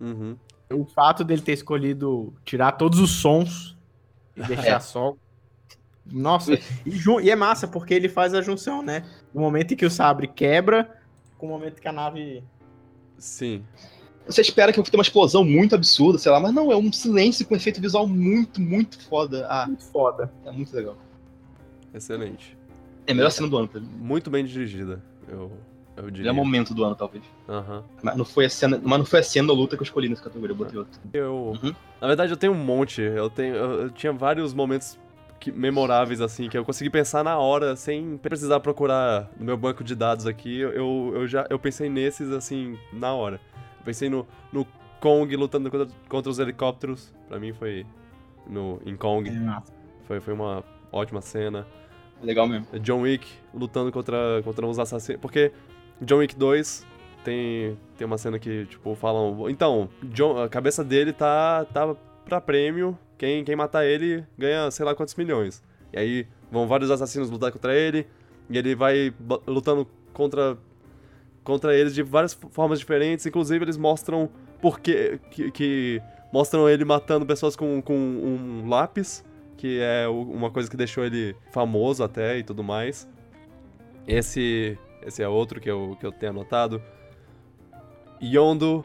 Uhum. 0.00 0.36
O 0.72 0.84
fato 0.84 1.24
dele 1.24 1.42
ter 1.42 1.52
escolhido 1.52 2.32
tirar 2.44 2.72
todos 2.72 3.00
os 3.00 3.10
sons 3.10 3.76
e 4.36 4.42
deixar 4.44 4.76
É. 4.76 4.80
só. 4.80 5.14
Nossa, 6.06 6.54
e, 6.54 6.60
e 7.22 7.30
é 7.30 7.34
massa, 7.36 7.66
porque 7.68 7.92
ele 7.94 8.08
faz 8.08 8.32
a 8.34 8.40
junção, 8.40 8.80
né? 8.82 9.04
O 9.34 9.40
momento 9.40 9.74
em 9.74 9.76
que 9.76 9.84
o 9.84 9.90
sabre 9.90 10.28
quebra 10.28 10.96
com 11.36 11.46
o 11.46 11.48
momento 11.48 11.80
que 11.80 11.88
a 11.88 11.92
nave. 11.92 12.44
Sim. 13.18 13.64
Você 14.26 14.40
espera 14.42 14.72
que 14.72 14.80
tenha 14.82 14.98
uma 14.98 15.02
explosão 15.02 15.44
muito 15.44 15.74
absurda, 15.74 16.18
sei 16.18 16.30
lá, 16.30 16.38
mas 16.38 16.52
não, 16.54 16.70
é 16.70 16.76
um 16.76 16.92
silêncio 16.92 17.44
com 17.46 17.54
efeito 17.56 17.80
visual 17.80 18.06
muito, 18.06 18.60
muito 18.60 19.00
foda. 19.08 19.46
Ah, 19.48 19.66
Muito 19.66 19.84
foda. 19.84 20.32
é 20.44 20.52
muito 20.52 20.74
legal. 20.74 20.96
Excelente. 21.92 22.56
É 23.06 23.12
a 23.12 23.14
melhor 23.14 23.30
cena 23.30 23.48
do 23.48 23.56
ano 23.56 23.68
pra 23.68 23.80
mim. 23.80 23.88
Muito 23.98 24.30
bem 24.30 24.44
dirigida, 24.44 25.02
eu, 25.28 25.50
eu 25.96 26.04
Melhor 26.04 26.10
diria. 26.12 26.32
momento 26.32 26.72
do 26.72 26.84
ano, 26.84 26.94
talvez. 26.94 27.24
Aham. 27.48 27.82
Mas 28.02 28.16
não 28.16 28.24
foi 28.24 28.44
a 28.44 28.50
cena, 28.50 28.80
mas 28.82 28.98
não 28.98 29.06
foi 29.06 29.20
a 29.20 29.22
cena 29.22 29.48
da 29.48 29.54
luta 29.54 29.76
que 29.76 29.82
eu 29.82 29.84
escolhi 29.84 30.08
nessa 30.08 30.22
categoria, 30.22 30.52
eu 30.52 30.56
botei 30.58 30.78
outra. 30.78 31.00
Eu. 31.12 31.56
Uhum. 31.62 31.74
Na 32.00 32.06
verdade, 32.06 32.32
eu 32.32 32.36
tenho 32.36 32.52
um 32.52 32.64
monte. 32.64 33.00
Eu 33.02 33.28
tenho. 33.28 33.54
Eu, 33.56 33.82
eu 33.82 33.90
tinha 33.90 34.12
vários 34.12 34.54
momentos 34.54 34.96
que- 35.40 35.50
memoráveis, 35.50 36.20
assim, 36.20 36.48
que 36.48 36.56
eu 36.56 36.64
consegui 36.64 36.90
pensar 36.90 37.24
na 37.24 37.36
hora, 37.38 37.74
sem 37.74 38.16
precisar 38.18 38.60
procurar 38.60 39.28
no 39.36 39.44
meu 39.44 39.56
banco 39.56 39.82
de 39.82 39.96
dados 39.96 40.26
aqui. 40.26 40.60
Eu, 40.60 41.12
eu 41.16 41.26
já 41.26 41.46
eu 41.50 41.58
pensei 41.58 41.88
nesses, 41.88 42.30
assim, 42.30 42.78
na 42.92 43.12
hora. 43.12 43.40
Eu 43.80 43.84
pensei 43.84 44.08
no, 44.08 44.26
no 44.52 44.66
Kong 45.00 45.34
lutando 45.34 45.70
contra, 45.70 45.88
contra 46.08 46.30
os 46.30 46.38
helicópteros. 46.38 47.12
Pra 47.28 47.38
mim 47.38 47.52
foi 47.52 47.84
no, 48.46 48.80
em 48.84 48.96
Kong. 48.96 49.28
Foi, 50.06 50.20
foi 50.20 50.34
uma 50.34 50.62
ótima 50.92 51.20
cena. 51.20 51.66
Legal 52.22 52.46
mesmo. 52.46 52.66
John 52.80 53.00
Wick 53.00 53.26
lutando 53.52 53.90
contra, 53.90 54.42
contra 54.44 54.66
uns 54.66 54.78
assassinos. 54.78 55.20
Porque 55.20 55.52
John 56.00 56.18
Wick 56.18 56.36
2 56.36 56.86
tem, 57.24 57.78
tem 57.96 58.06
uma 58.06 58.18
cena 58.18 58.38
que, 58.38 58.66
tipo, 58.66 58.94
falam. 58.94 59.48
Então, 59.48 59.88
John, 60.04 60.42
a 60.42 60.48
cabeça 60.48 60.84
dele 60.84 61.12
tá, 61.12 61.64
tá 61.66 61.94
pra 62.24 62.40
prêmio. 62.40 62.98
Quem, 63.16 63.44
quem 63.44 63.56
matar 63.56 63.84
ele 63.84 64.24
ganha 64.38 64.70
sei 64.70 64.84
lá 64.84 64.94
quantos 64.94 65.14
milhões. 65.14 65.62
E 65.92 65.98
aí 65.98 66.26
vão 66.50 66.66
vários 66.66 66.90
assassinos 66.90 67.30
lutar 67.30 67.52
contra 67.52 67.74
ele. 67.74 68.06
E 68.48 68.58
ele 68.58 68.74
vai 68.74 69.14
lutando 69.46 69.86
contra, 70.12 70.58
contra 71.44 71.74
eles 71.76 71.94
de 71.94 72.02
várias 72.02 72.34
formas 72.34 72.78
diferentes. 72.78 73.26
Inclusive, 73.26 73.64
eles 73.64 73.76
mostram 73.76 74.28
por 74.60 74.80
que, 74.80 75.18
que, 75.52 76.02
mostram 76.32 76.68
ele 76.68 76.84
matando 76.84 77.24
pessoas 77.26 77.56
com, 77.56 77.80
com 77.82 77.94
um 77.96 78.68
lápis 78.68 79.24
que 79.60 79.78
é 79.78 80.08
uma 80.08 80.50
coisa 80.50 80.70
que 80.70 80.76
deixou 80.76 81.04
ele 81.04 81.36
famoso 81.52 82.02
até 82.02 82.38
e 82.38 82.42
tudo 82.42 82.64
mais. 82.64 83.06
Esse, 84.06 84.78
esse 85.02 85.22
é 85.22 85.28
outro 85.28 85.60
que 85.60 85.70
eu, 85.70 85.98
que 86.00 86.06
eu 86.06 86.10
tenho 86.10 86.32
anotado. 86.32 86.82
Yondo 88.22 88.82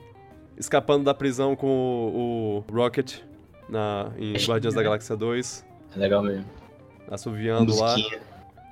escapando 0.58 1.06
da 1.06 1.14
prisão 1.14 1.56
com 1.56 1.68
o, 1.68 2.66
o 2.70 2.74
Rocket 2.74 3.22
na, 3.70 4.12
em 4.18 4.34
Guardiões 4.34 4.76
da 4.76 4.84
Galáxia 4.84 5.16
2, 5.16 5.66
É 5.96 6.00
legal 6.00 6.22
mesmo. 6.22 6.46
assoviando 7.10 7.74
lá, 7.78 7.96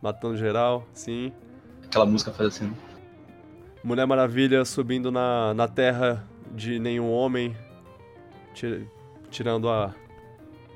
matando 0.01 0.35
geral, 0.35 0.85
sim. 0.91 1.31
Aquela 1.85 2.05
música 2.05 2.33
faz 2.33 2.49
assim. 2.55 2.73
Mulher 3.83 4.05
Maravilha 4.07 4.63
subindo 4.65 5.11
na, 5.11 5.53
na 5.53 5.67
terra 5.67 6.25
de 6.51 6.79
nenhum 6.79 7.11
homem, 7.11 7.55
ti- 8.53 8.87
tirando 9.29 9.69
a, 9.69 9.93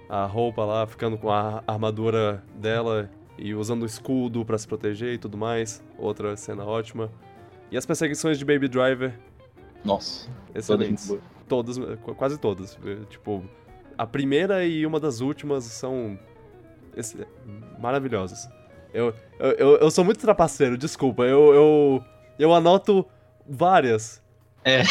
a 0.09 0.25
roupa 0.25 0.65
lá, 0.65 0.85
ficando 0.85 1.17
com 1.17 1.29
a 1.31 1.63
armadura 1.65 2.43
dela 2.55 3.09
e 3.37 3.53
usando 3.53 3.83
o 3.83 3.85
escudo 3.85 4.43
pra 4.43 4.57
se 4.57 4.67
proteger 4.67 5.13
e 5.13 5.17
tudo 5.17 5.37
mais. 5.37 5.81
Outra 5.97 6.35
cena 6.35 6.65
ótima. 6.65 7.09
E 7.71 7.77
as 7.77 7.85
perseguições 7.85 8.37
de 8.37 8.43
Baby 8.45 8.67
Driver, 8.67 9.17
Nossa. 9.85 10.29
excelentes. 10.53 11.07
todas 11.07 11.77
Todas, 11.77 11.99
qu- 12.01 12.13
quase 12.15 12.37
todas. 12.37 12.77
Eh, 12.85 13.05
Tipo, 13.09 13.41
a 13.97 14.05
primeira 14.05 14.65
e 14.65 14.85
uma 14.85 14.99
das 14.99 15.21
últimas 15.21 15.63
são 15.63 16.19
maravilhosas. 17.79 18.49
Eu, 18.93 19.13
eu, 19.39 19.51
eu, 19.51 19.77
eu 19.77 19.91
sou 19.91 20.03
muito 20.03 20.19
trapaceiro, 20.19 20.77
desculpa. 20.77 21.23
Eu, 21.23 21.53
eu, 21.53 22.03
eu 22.39 22.53
anoto 22.53 23.05
várias. 23.47 24.21
É. 24.63 24.83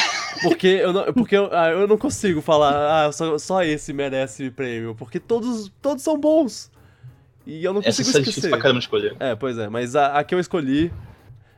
Porque 0.43 0.67
eu 0.67 0.93
não, 0.93 1.13
porque 1.13 1.37
eu, 1.37 1.49
ah, 1.53 1.69
eu 1.71 1.87
não 1.87 1.99
consigo 1.99 2.41
falar, 2.41 3.07
ah, 3.07 3.13
só, 3.13 3.37
só 3.39 3.63
esse 3.63 3.93
merece 3.93 4.51
prêmio. 4.51 4.95
Porque 4.95 5.19
todos, 5.21 5.71
todos 5.83 6.03
são 6.03 6.19
bons. 6.19 6.71
E 7.47 7.63
eu 7.65 7.73
não 7.73 7.81
Essa 7.81 8.03
consigo 8.03 8.09
é 8.09 8.21
difícil 8.21 8.31
esquecer. 8.31 8.51
pra 8.51 8.59
caramba 8.59 8.81
escolher. 8.81 9.17
É, 9.21 9.35
pois 9.35 9.57
é, 9.59 9.69
mas 9.69 9.95
a, 9.95 10.19
a 10.19 10.25
que 10.25 10.35
eu 10.35 10.41
escolhi 10.41 10.93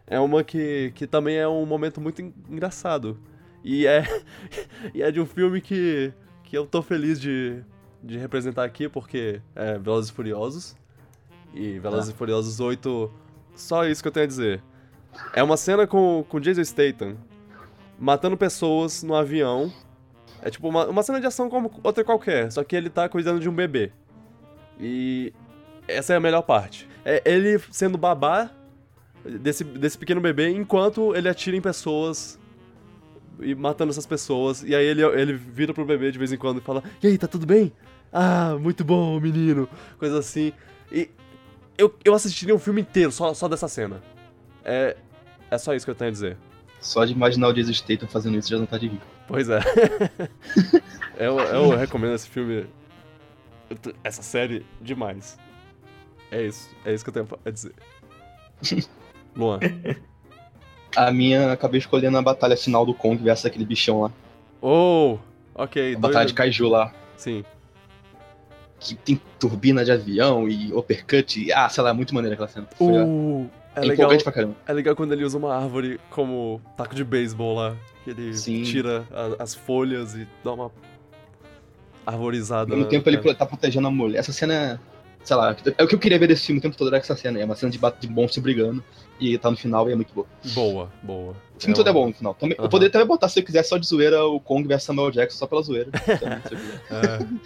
é 0.07 0.19
uma 0.21 0.43
que, 0.45 0.93
que 0.95 1.07
também 1.07 1.37
é 1.37 1.47
um 1.49 1.65
momento 1.65 2.01
muito 2.01 2.21
en- 2.21 2.33
engraçado. 2.49 3.19
E 3.65 3.87
é, 3.87 4.05
e 4.95 5.03
é 5.03 5.11
de 5.11 5.21
um 5.21 5.27
filme 5.27 5.61
que, 5.61 6.13
que 6.45 6.57
eu 6.59 6.67
tô 6.67 6.83
feliz 6.83 7.21
de, 7.21 7.63
de 8.03 8.19
representar 8.19 8.65
aqui, 8.65 8.89
porque 8.89 9.41
é 9.55 9.79
Velozes 9.79 10.11
e 10.11 10.13
Furiosos. 10.15 10.77
E 11.55 11.79
Velozes 11.79 12.11
e 12.11 12.15
Furiosos 12.15 12.61
8, 12.61 13.11
só 13.57 13.87
isso 13.87 14.03
que 14.03 14.09
eu 14.09 14.13
tenho 14.13 14.25
a 14.25 14.29
dizer. 14.29 14.63
É 15.35 15.43
uma 15.43 15.57
cena 15.57 15.87
com, 15.87 16.25
com 16.29 16.41
Jason 16.41 16.65
Statham 16.65 17.17
matando 17.99 18.37
pessoas 18.37 19.03
no 19.03 19.15
avião. 19.15 19.73
É 20.41 20.51
tipo 20.51 20.69
uma, 20.69 20.87
uma 20.87 21.03
cena 21.03 21.21
de 21.21 21.27
ação 21.27 21.51
como 21.51 21.71
outra 21.83 22.05
qualquer, 22.05 22.51
só 22.53 22.63
que 22.63 22.77
ele 22.77 22.89
tá 22.89 23.09
cuidando 23.09 23.41
de 23.41 23.49
um 23.49 23.55
bebê. 23.55 23.91
E 24.79 25.33
essa 25.87 26.13
é 26.13 26.17
a 26.17 26.21
melhor 26.21 26.43
parte. 26.43 26.89
É 27.05 27.23
ele 27.25 27.59
sendo 27.73 27.99
babá 27.99 28.51
desse, 29.25 29.65
desse 29.65 29.99
pequeno 29.99 30.21
bebê 30.21 30.51
enquanto 30.51 31.15
ele 31.17 31.29
atira 31.29 31.57
em 31.57 31.61
pessoas 31.61 32.39
e 33.41 33.55
matando 33.55 33.91
essas 33.91 34.07
pessoas. 34.07 34.63
E 34.63 34.75
aí 34.75 34.85
ele, 34.87 35.03
ele 35.03 35.33
vira 35.35 35.75
pro 35.75 35.85
bebê 35.85 36.13
de 36.13 36.19
vez 36.19 36.33
em 36.33 36.37
quando 36.37 36.59
e 36.59 36.61
fala: 36.61 36.83
E 37.03 37.07
aí, 37.07 37.19
tá 37.19 37.27
tudo 37.27 37.47
bem? 37.47 37.73
Ah, 38.13 38.57
muito 38.61 38.85
bom, 38.85 39.19
menino. 39.21 39.69
Coisa 39.99 40.19
assim. 40.19 40.53
E 40.91 41.11
eu, 41.77 41.95
eu 42.05 42.15
assistiria 42.15 42.55
um 42.55 42.59
filme 42.59 42.81
inteiro 42.81 43.11
só, 43.11 43.35
só 43.35 43.49
dessa 43.49 43.69
cena. 43.69 44.01
É, 44.65 44.97
é 45.51 45.59
só 45.59 45.75
isso 45.75 45.87
que 45.87 45.91
eu 45.91 45.95
tenho 45.95 46.09
a 46.09 46.13
dizer. 46.13 46.37
Só 46.81 47.05
de 47.05 47.13
imaginar 47.13 47.49
o 47.49 47.53
Jason 47.53 47.73
Statham 47.73 48.09
fazendo 48.09 48.39
isso 48.39 48.49
já 48.49 48.59
não 48.59 48.67
tá 48.67 48.79
de 48.79 48.89
rir. 48.89 49.01
Pois 49.27 49.49
é. 49.49 49.61
eu, 51.19 51.39
eu 51.39 51.77
recomendo 51.77 52.15
esse 52.15 52.29
filme. 52.29 52.67
Essa 54.03 54.23
série 54.23 54.65
demais. 54.81 55.39
É 56.31 56.47
isso. 56.47 56.71
É 56.85 56.95
isso 56.95 57.05
que 57.05 57.11
eu 57.11 57.15
tenho 57.15 57.29
a 57.45 57.51
dizer. 57.51 57.73
Luan. 59.37 59.59
A 60.97 61.11
minha, 61.11 61.53
acabei 61.53 61.79
escolhendo 61.79 62.17
a 62.17 62.23
batalha 62.23 62.57
final 62.57 62.87
do 62.87 62.95
Kong 62.95 63.23
versus 63.23 63.47
aquele 63.47 63.65
bichão 63.65 64.03
lá. 64.03 64.13
Oh! 64.61 65.19
Ok. 65.55 65.95
A 65.95 65.99
batalha 65.99 66.27
de 66.27 66.35
Kaiju 66.35 66.69
lá. 66.69 66.93
Sim. 67.17 67.45
Que 68.81 68.95
tem 68.95 69.21
turbina 69.39 69.85
de 69.85 69.91
avião 69.91 70.49
e 70.49 70.73
uppercut. 70.73 71.45
E, 71.45 71.53
ah, 71.53 71.69
sei 71.69 71.83
lá, 71.83 71.91
é 71.91 71.93
muito 71.93 72.15
maneira 72.15 72.35
aquela 72.35 72.49
cena. 72.49 72.69
Uh, 72.81 73.49
é 73.79 73.85
é 73.85 73.89
legal, 73.89 74.19
pra 74.23 74.33
caramba. 74.33 74.55
é 74.67 74.73
legal 74.73 74.95
quando 74.97 75.13
ele 75.13 75.25
usa 75.25 75.39
uma 75.39 75.55
árvore 75.55 76.01
como 76.11 76.61
taco 76.77 76.95
de 76.95 77.05
beisebol 77.05 77.55
lá. 77.57 77.77
Que 78.05 78.11
ele 78.11 78.35
Sim. 78.37 78.63
tira 78.63 79.05
a- 79.11 79.43
as 79.43 79.55
folhas 79.55 80.15
e 80.15 80.27
dá 80.45 80.53
uma 80.53 80.71
arvorizada. 82.07 82.71
Mesmo 82.71 82.85
na- 82.85 82.89
tempo 82.91 83.09
ele 83.09 83.21
na- 83.23 83.35
tá 83.35 83.47
protegendo 83.47 83.87
a 83.89 83.91
mulher. 83.91 84.19
Essa 84.19 84.33
cena, 84.33 84.81
sei 85.23 85.37
lá, 85.37 85.55
é 85.77 85.83
o 85.85 85.87
que 85.89 85.95
eu 85.95 85.99
queria 85.99 86.19
ver 86.19 86.27
desse 86.27 86.47
filme 86.47 86.59
o 86.59 86.63
tempo 86.63 86.77
todo 86.77 86.89
era 86.89 86.97
essa 86.99 87.15
cena. 87.17 87.39
É 87.39 87.45
uma 87.45 87.55
cena 87.55 87.71
de, 87.71 87.79
bate- 87.79 88.07
de 88.07 88.13
monstro 88.13 88.41
brigando. 88.43 88.83
E 89.21 89.37
tá 89.37 89.51
no 89.51 89.57
final 89.57 89.89
e 89.89 89.93
é 89.93 89.97
muito 89.97 90.15
boa. 90.15 90.27
Boa, 90.55 90.89
boa. 91.03 91.33
O 91.57 91.61
filme 91.61 91.75
todo 91.75 91.87
é 91.89 91.91
uma- 91.91 92.01
bom 92.01 92.07
no 92.09 92.15
final. 92.15 92.35
Também. 92.35 92.57
Eu 92.59 92.69
poderia 92.69 92.91
também 92.93 93.07
botar, 93.07 93.29
se 93.29 93.41
eu 93.41 93.45
quiser, 93.45 93.65
só 93.65 93.77
de 93.77 93.85
zoeira 93.87 94.25
o 94.25 94.39
Kong 94.39 94.67
versus 94.67 94.87
Samuel 94.87 95.11
Jackson, 95.11 95.39
só 95.39 95.47
pela 95.47 95.61
zoeira. 95.61 95.91
Também, 96.89 97.41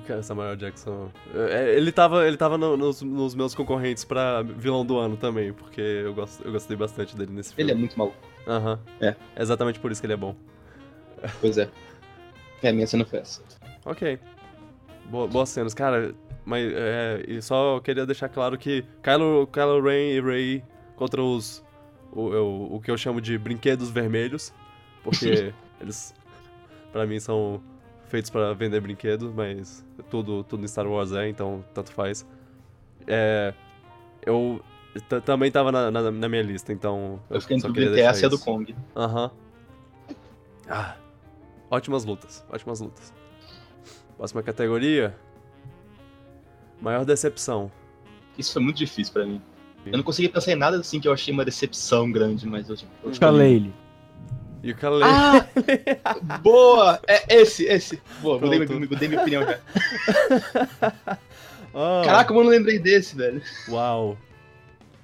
quiser. 0.00 0.18
É. 0.18 0.22
Samuel 0.22 0.56
Jackson. 0.56 1.10
É, 1.34 1.74
Ele 1.76 1.92
tava, 1.92 2.26
ele 2.26 2.36
tava 2.36 2.56
no- 2.58 2.76
nos, 2.76 3.02
nos 3.02 3.34
meus 3.34 3.54
concorrentes 3.54 4.04
pra 4.04 4.42
vilão 4.42 4.84
do 4.84 4.98
ano 4.98 5.16
também, 5.16 5.52
porque 5.52 5.80
eu, 5.80 6.14
gosto, 6.14 6.44
eu 6.44 6.52
gostei 6.52 6.76
bastante 6.76 7.16
dele 7.16 7.32
nesse 7.32 7.52
Ele 7.56 7.70
é 7.70 7.74
filme. 7.74 7.80
muito 7.80 7.98
maluco. 7.98 8.16
Aham. 8.46 8.78
É. 9.00 9.14
Exatamente 9.38 9.78
por 9.78 9.90
isso 9.92 10.00
que 10.00 10.06
ele 10.06 10.14
é 10.14 10.16
bom. 10.16 10.34
Pois 11.40 11.56
é. 11.58 11.68
É, 12.62 12.68
a 12.68 12.72
minha 12.72 12.86
cena 12.86 13.04
foi 13.04 13.18
essa. 13.20 13.42
Ok. 13.84 14.18
Boa, 15.10 15.26
boas 15.28 15.48
cenas. 15.48 15.74
Cara, 15.74 16.14
mas 16.44 16.72
é, 16.72 17.24
e 17.28 17.40
só 17.42 17.78
queria 17.80 18.04
deixar 18.06 18.28
claro 18.28 18.56
que 18.58 18.84
Kylo, 19.02 19.46
Kylo 19.48 19.80
Ren 19.82 20.10
e 20.16 20.20
Rey 20.20 20.64
contra 20.96 21.22
os. 21.22 21.64
O, 22.12 22.20
o, 22.28 22.76
o 22.76 22.80
que 22.80 22.90
eu 22.90 22.96
chamo 22.98 23.20
de 23.20 23.38
brinquedos 23.38 23.90
vermelhos. 23.90 24.52
Porque 25.02 25.52
eles, 25.80 26.14
pra 26.92 27.06
mim, 27.06 27.18
são 27.20 27.62
feitos 28.12 28.30
pra 28.30 28.52
vender 28.52 28.78
brinquedos, 28.82 29.32
mas 29.32 29.82
tudo, 30.10 30.44
tudo 30.44 30.62
em 30.62 30.68
Star 30.68 30.86
Wars 30.86 31.12
é, 31.12 31.30
então 31.30 31.64
tanto 31.72 31.90
faz. 31.92 32.26
É. 33.06 33.54
Eu. 34.24 34.62
Também 35.24 35.50
tava 35.50 35.72
na, 35.72 35.90
na, 35.90 36.10
na 36.10 36.28
minha 36.28 36.42
lista, 36.42 36.70
então. 36.70 37.18
Eu 37.30 37.40
fiquei 37.40 37.56
entre 37.56 37.72
deixar 37.72 38.10
essa 38.10 38.22
e 38.22 38.26
a 38.26 38.28
do. 38.28 38.38
Kong. 38.38 38.76
Aham. 38.94 39.30
Ah, 40.68 40.96
ótimas 41.70 42.04
lutas, 42.04 42.44
ótimas 42.50 42.80
lutas. 42.80 43.14
Próxima 44.18 44.42
categoria. 44.42 45.16
Maior 46.80 47.06
decepção. 47.06 47.72
Isso 48.36 48.52
foi 48.52 48.62
muito 48.62 48.76
difícil 48.76 49.14
pra 49.14 49.24
mim. 49.24 49.40
Eu 49.86 49.96
não 49.96 50.02
consegui 50.02 50.28
pensar 50.28 50.52
em 50.52 50.56
nada 50.56 50.76
assim 50.78 51.00
que 51.00 51.08
eu 51.08 51.12
achei 51.12 51.32
uma 51.32 51.44
decepção 51.44 52.12
grande, 52.12 52.46
mas 52.46 52.68
eu, 52.68 52.76
tipo, 52.76 52.90
eu 53.02 53.10
escolhi. 53.10 53.72
E 54.62 54.72
Kalei. 54.74 55.02
Ah! 55.08 55.46
boa! 56.42 57.00
É 57.08 57.36
esse, 57.40 57.64
esse. 57.64 58.00
Boa, 58.20 58.38
mudei, 58.38 58.60
mudei 58.66 59.08
minha 59.08 59.20
opinião 59.20 59.42
já. 59.44 59.58
Ah, 61.74 62.02
Caraca, 62.04 62.28
como 62.28 62.40
eu 62.40 62.44
não 62.44 62.50
lembrei 62.50 62.78
desse, 62.78 63.16
velho. 63.16 63.40
Uau. 63.70 64.18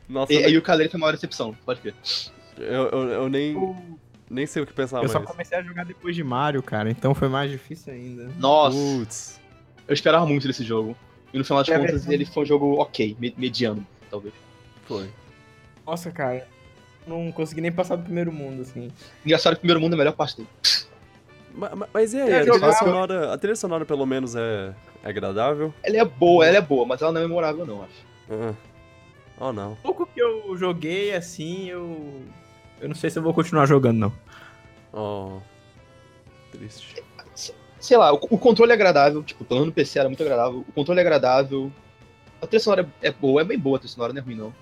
Nossa, 0.07 0.31
E, 0.35 0.37
eu, 0.37 0.51
e 0.51 0.59
o 0.59 0.62
Kaleiro 0.62 0.90
foi 0.90 0.99
a 0.99 1.01
maior 1.01 1.12
decepção, 1.12 1.57
pode 1.64 1.81
ver. 1.81 1.94
eu, 2.59 2.88
eu, 2.90 3.09
eu 3.09 3.29
nem, 3.31 3.57
nem 4.29 4.44
sei 4.47 4.62
o 4.62 4.66
que 4.66 4.75
pensar 4.75 5.03
Eu 5.03 5.09
só 5.09 5.18
mais. 5.18 5.31
comecei 5.31 5.57
a 5.57 5.62
jogar 5.62 5.87
depois 5.87 6.14
de 6.14 6.23
Mario, 6.23 6.62
cara, 6.62 6.90
então 6.90 7.14
foi 7.14 7.27
mais 7.29 7.51
difícil 7.51 7.90
ainda. 7.94 8.31
Nossa, 8.38 8.77
Putz. 8.77 9.40
eu 9.88 9.94
esperava 9.94 10.27
muito 10.27 10.47
desse 10.47 10.62
jogo. 10.62 10.94
E 11.33 11.38
no 11.38 11.44
final 11.44 11.62
das 11.62 11.71
É 11.71 11.79
contas, 11.79 11.92
verdade. 11.92 12.14
ele 12.14 12.25
foi 12.27 12.42
um 12.42 12.47
jogo 12.47 12.75
ok, 12.83 13.16
me- 13.18 13.35
mediano, 13.38 13.87
talvez. 14.11 14.35
Foi. 14.87 15.09
Nossa, 15.87 16.11
cara, 16.11 16.47
não 17.09 17.33
consegui 17.33 17.61
nem 17.61 17.73
passar 17.73 17.97
do 17.97 18.03
primeiro 18.05 18.33
mundo, 18.33 18.62
assim. 18.62 18.90
Engraçado 19.25 19.55
que 19.55 19.59
o 19.59 19.61
primeiro 19.61 19.81
mundo 19.81 19.92
é 19.92 19.97
a 19.97 19.99
melhor 19.99 20.12
parte 20.14 20.37
dele. 20.37 20.49
Ma- 21.55 21.75
ma- 21.75 21.88
Mas 21.92 22.12
e 22.12 22.21
aí, 22.21 22.31
É 22.31 22.38
a 22.40 22.42
trilha, 22.42 22.73
sonora, 22.73 23.33
a 23.35 23.38
trilha 23.38 23.57
sonora 23.57 23.85
pelo 23.85 24.07
menos 24.07 24.37
é, 24.37 24.73
é 25.03 25.09
agradável? 25.09 25.73
Ela 25.83 25.97
é 25.99 26.05
boa, 26.05 26.47
ela 26.47 26.59
é 26.59 26.61
boa, 26.61 26.87
mas 26.87 27.03
ela 27.03 27.11
não 27.11 27.21
é 27.21 27.25
memorável, 27.25 27.66
não, 27.66 27.83
acho. 27.83 28.07
Ah. 28.31 28.55
Oh, 29.40 29.53
não. 29.53 29.77
pouco 29.83 30.05
que 30.07 30.21
eu 30.21 30.57
joguei, 30.57 31.14
assim, 31.14 31.68
eu. 31.71 32.23
Eu 32.81 32.88
não 32.88 32.94
sei 32.94 33.09
se 33.11 33.18
eu 33.18 33.23
vou 33.23 33.33
continuar 33.35 33.66
jogando, 33.66 33.99
não. 33.99 34.12
Oh. 34.92 35.38
Triste. 36.53 37.03
Sei 37.81 37.97
lá, 37.97 38.12
o, 38.12 38.16
o 38.16 38.38
controle 38.38 38.73
é 38.73 38.75
agradável, 38.75 39.23
tipo, 39.23 39.44
pelo 39.44 39.64
no 39.64 39.73
PC 39.73 39.99
era 40.01 40.09
muito 40.09 40.23
agradável. 40.23 40.64
O 40.68 40.73
controle 40.73 40.99
é 41.01 41.03
agradável. 41.03 41.71
A 42.42 42.47
trilha 42.47 42.61
sonora 42.61 42.88
é 43.01 43.11
boa, 43.12 43.40
é 43.40 43.44
bem 43.44 43.59
boa 43.59 43.77
a 43.77 43.81
trilha 43.81 43.92
sonora, 43.92 44.12
não 44.12 44.21
é 44.21 44.25
ruim, 44.25 44.35
não. 44.37 44.53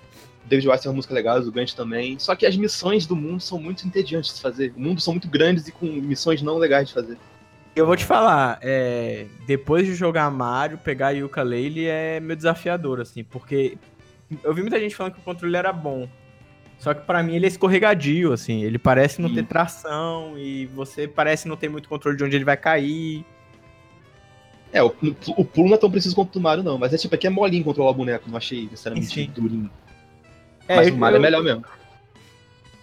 David 0.47 0.69
Wise 0.69 0.81
tem 0.83 0.89
uma 0.89 0.95
música 0.95 1.13
legal, 1.13 1.39
o 1.39 1.51
Grant 1.51 1.73
também. 1.73 2.17
Só 2.19 2.35
que 2.35 2.45
as 2.45 2.55
missões 2.55 3.05
do 3.05 3.15
mundo 3.15 3.41
são 3.41 3.59
muito 3.59 3.85
entediantes 3.85 4.35
de 4.35 4.41
fazer. 4.41 4.73
O 4.75 4.79
mundo 4.79 5.01
são 5.01 5.13
muito 5.13 5.27
grandes 5.27 5.67
e 5.67 5.71
com 5.71 5.85
missões 5.85 6.41
não 6.41 6.57
legais 6.57 6.87
de 6.87 6.93
fazer. 6.93 7.17
Eu 7.75 7.85
vou 7.85 7.95
te 7.95 8.05
falar, 8.05 8.57
é, 8.61 9.27
depois 9.45 9.85
de 9.85 9.93
jogar 9.93 10.31
Mario, 10.31 10.79
pegar 10.79 11.11
Yuka 11.11 11.43
Laylee 11.43 11.85
é 11.87 12.19
meu 12.19 12.35
desafiador, 12.35 12.99
assim, 12.99 13.23
porque 13.23 13.77
eu 14.43 14.51
vi 14.53 14.61
muita 14.61 14.79
gente 14.79 14.95
falando 14.95 15.13
que 15.13 15.19
o 15.19 15.23
controle 15.23 15.55
era 15.55 15.71
bom. 15.71 16.07
Só 16.79 16.93
que 16.93 17.01
pra 17.05 17.21
mim 17.21 17.35
ele 17.35 17.45
é 17.45 17.49
escorregadio, 17.49 18.33
assim, 18.33 18.63
ele 18.63 18.79
parece 18.79 19.21
não 19.21 19.29
Hum. 19.29 19.33
ter 19.35 19.45
tração 19.45 20.37
e 20.37 20.65
você 20.67 21.07
parece 21.07 21.47
não 21.47 21.55
ter 21.55 21.69
muito 21.69 21.87
controle 21.89 22.17
de 22.17 22.23
onde 22.23 22.35
ele 22.35 22.45
vai 22.45 22.57
cair. 22.57 23.23
É, 24.71 24.81
o, 24.83 24.87
o 25.37 25.45
pulo 25.45 25.69
não 25.69 25.75
é 25.75 25.79
tão 25.79 25.89
preciso 25.89 26.15
quanto 26.15 26.29
o 26.29 26.33
do 26.33 26.41
Mario, 26.41 26.63
não. 26.63 26.77
Mas 26.77 26.93
é 26.93 26.97
tipo, 26.97 27.13
aqui 27.15 27.27
é 27.27 27.29
molinho 27.29 27.63
controlar 27.63 27.91
o 27.91 27.93
boneco, 27.93 28.29
não 28.29 28.37
achei 28.37 28.63
necessariamente 28.63 29.13
Sim. 29.13 29.31
durinho. 29.35 29.69
É, 30.67 30.75
mas 30.75 30.89
o 30.89 30.97
Mario 30.97 31.15
é 31.15 31.17
eu- 31.17 31.21
melhor 31.21 31.43
mesmo. 31.43 31.65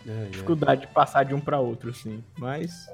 É, 0.07 0.11
é. 0.11 0.25
Dificuldade 0.27 0.83
de 0.83 0.87
passar 0.89 1.25
de 1.25 1.35
um 1.35 1.41
pra 1.41 1.59
outro, 1.61 1.91
assim, 1.91 2.23
mas... 2.39 2.89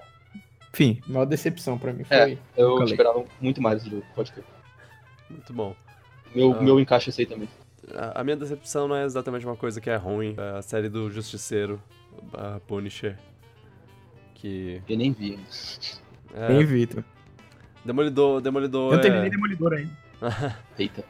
Enfim, 0.73 1.01
maior 1.09 1.25
decepção 1.25 1.77
pra 1.77 1.93
mim 1.93 2.05
É. 2.09 2.25
foi... 2.25 2.39
Eu 2.57 2.77
Falei. 2.79 2.93
esperava 2.93 3.25
muito 3.41 3.61
mais 3.61 3.79
desse 3.79 3.91
jogo, 3.91 4.07
pode 4.15 4.31
crer. 4.33 4.45
Muito 5.29 5.53
bom. 5.53 5.75
Meu, 6.35 6.53
Ah. 6.57 6.63
meu 6.63 6.79
encaixe 6.79 7.11
esse 7.11 7.23
aí 7.23 7.27
também. 7.27 7.49
A 8.15 8.23
minha 8.23 8.37
decepção 8.37 8.87
não 8.87 8.95
é 8.95 9.05
exatamente 9.05 9.45
uma 9.45 9.57
coisa 9.57 9.81
que 9.81 9.91
é 9.91 9.97
ruim. 9.97 10.35
É 10.39 10.59
a 10.59 10.63
série 10.63 10.89
do 10.89 11.11
Justiceiro, 11.11 11.83
a 12.33 12.61
Punisher. 12.61 13.19
Que. 14.35 14.81
Eu 14.89 14.97
nem 14.97 15.13
vi. 15.13 15.39
É, 16.35 16.47
Bem, 16.49 16.65
Vitor. 16.65 17.03
Demolidor, 17.85 18.41
Demolidor 18.41 18.93
Eu 18.93 18.99
é... 19.01 19.03
terminei 19.03 19.31
Demolidor 19.31 19.73
ainda. 19.73 19.91
Eita. 20.79 21.05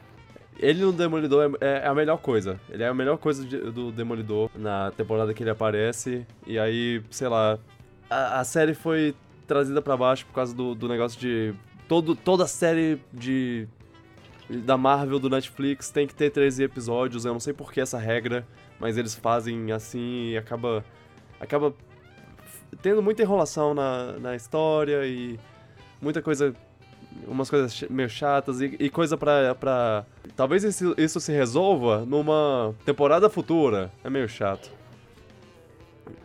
Ele 0.59 0.81
no 0.83 0.91
Demolidor 0.91 1.57
é, 1.59 1.79
é 1.83 1.87
a 1.87 1.93
melhor 1.93 2.17
coisa. 2.17 2.59
Ele 2.69 2.83
é 2.83 2.87
a 2.87 2.93
melhor 2.93 3.17
coisa 3.17 3.43
de- 3.45 3.71
do 3.71 3.91
Demolidor 3.91 4.49
na 4.55 4.91
temporada 4.91 5.33
que 5.33 5.41
ele 5.41 5.49
aparece. 5.49 6.25
E 6.45 6.59
aí, 6.59 7.01
sei 7.09 7.27
lá, 7.27 7.57
a, 8.09 8.39
a 8.41 8.43
série 8.43 8.73
foi 8.73 9.15
trazida 9.47 9.81
pra 9.81 9.97
baixo 9.97 10.25
por 10.25 10.33
causa 10.33 10.53
do, 10.53 10.75
do 10.75 10.87
negócio 10.87 11.19
de. 11.19 11.53
Todo, 11.87 12.15
toda 12.15 12.45
série 12.47 12.99
de. 13.11 13.67
Da 14.49 14.77
Marvel, 14.77 15.17
do 15.17 15.29
Netflix, 15.29 15.89
tem 15.89 16.05
que 16.05 16.13
ter 16.13 16.29
13 16.29 16.63
episódios. 16.63 17.23
Eu 17.25 17.31
não 17.33 17.39
sei 17.39 17.53
por 17.53 17.71
que 17.71 17.79
essa 17.79 17.97
regra, 17.97 18.45
mas 18.79 18.97
eles 18.97 19.15
fazem 19.15 19.71
assim 19.71 20.31
e 20.31 20.37
acaba. 20.37 20.83
Acaba 21.39 21.73
tendo 22.81 23.01
muita 23.01 23.21
enrolação 23.23 23.73
na, 23.73 24.13
na 24.19 24.35
história 24.35 25.05
e 25.05 25.39
muita 26.01 26.21
coisa 26.21 26.53
umas 27.27 27.49
coisas 27.49 27.81
meio 27.89 28.09
chatas 28.09 28.61
e, 28.61 28.75
e 28.79 28.89
coisa 28.89 29.17
pra, 29.17 29.53
pra. 29.55 30.05
Talvez 30.35 30.63
isso, 30.63 30.93
isso 30.97 31.19
se 31.19 31.31
resolva 31.31 32.05
numa 32.05 32.73
temporada 32.85 33.29
futura. 33.29 33.91
É 34.03 34.09
meio 34.09 34.27
chato. 34.29 34.71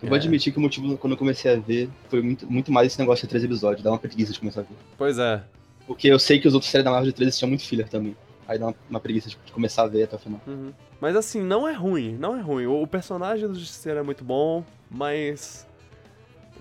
Eu 0.03 0.09
vou 0.09 0.16
É. 0.16 0.20
admitir 0.20 0.53
que 0.53 0.59
o 0.59 0.62
motivo, 0.62 0.96
quando 0.99 1.12
eu 1.12 1.16
comecei 1.16 1.53
a 1.55 1.57
ver, 1.57 1.88
foi 2.09 2.20
muito, 2.22 2.51
muito 2.51 2.72
mais 2.72 2.88
esse 2.88 2.99
negócio 2.99 3.22
de 3.27 3.29
três 3.29 3.44
episódios. 3.44 3.83
Dá 3.83 3.90
uma 3.90 3.99
preguiça 3.99 4.33
de 4.33 4.38
começar 4.38 4.61
a 4.61 4.64
ver. 4.64 4.75
Pois 4.99 5.18
é. 5.18 5.42
Porque 5.87 6.09
eu 6.09 6.18
sei 6.18 6.38
que 6.40 6.49
os 6.49 6.55
outros 6.55 6.70
séries 6.70 6.85
da 6.85 6.90
Marvel 6.90 7.11
de 7.11 7.14
13 7.14 7.38
tinham 7.38 7.49
muito 7.49 7.64
filler 7.64 7.88
também. 7.88 8.16
Aí 8.49 8.59
dá 8.59 8.66
uma, 8.66 8.75
uma 8.90 9.01
preguiça 9.01 9.29
de, 9.29 9.38
de 9.44 9.53
começar 9.53 9.83
a 9.83 9.87
ver 9.87 10.05
até 10.05 10.16
o 10.16 10.18
final. 10.18 10.40
Uhum. 10.46 10.72
Mas 11.01 11.14
assim, 11.16 11.40
não 11.42 11.66
é 11.68 11.72
ruim, 11.72 12.16
não 12.18 12.37
é 12.37 12.40
ruim. 12.40 12.66
O, 12.66 12.83
o 12.83 12.87
personagem 12.87 13.46
do 13.49 13.55
Justiceiro 13.59 13.99
é 14.01 14.03
muito 14.03 14.25
bom, 14.25 14.64
mas. 14.90 15.66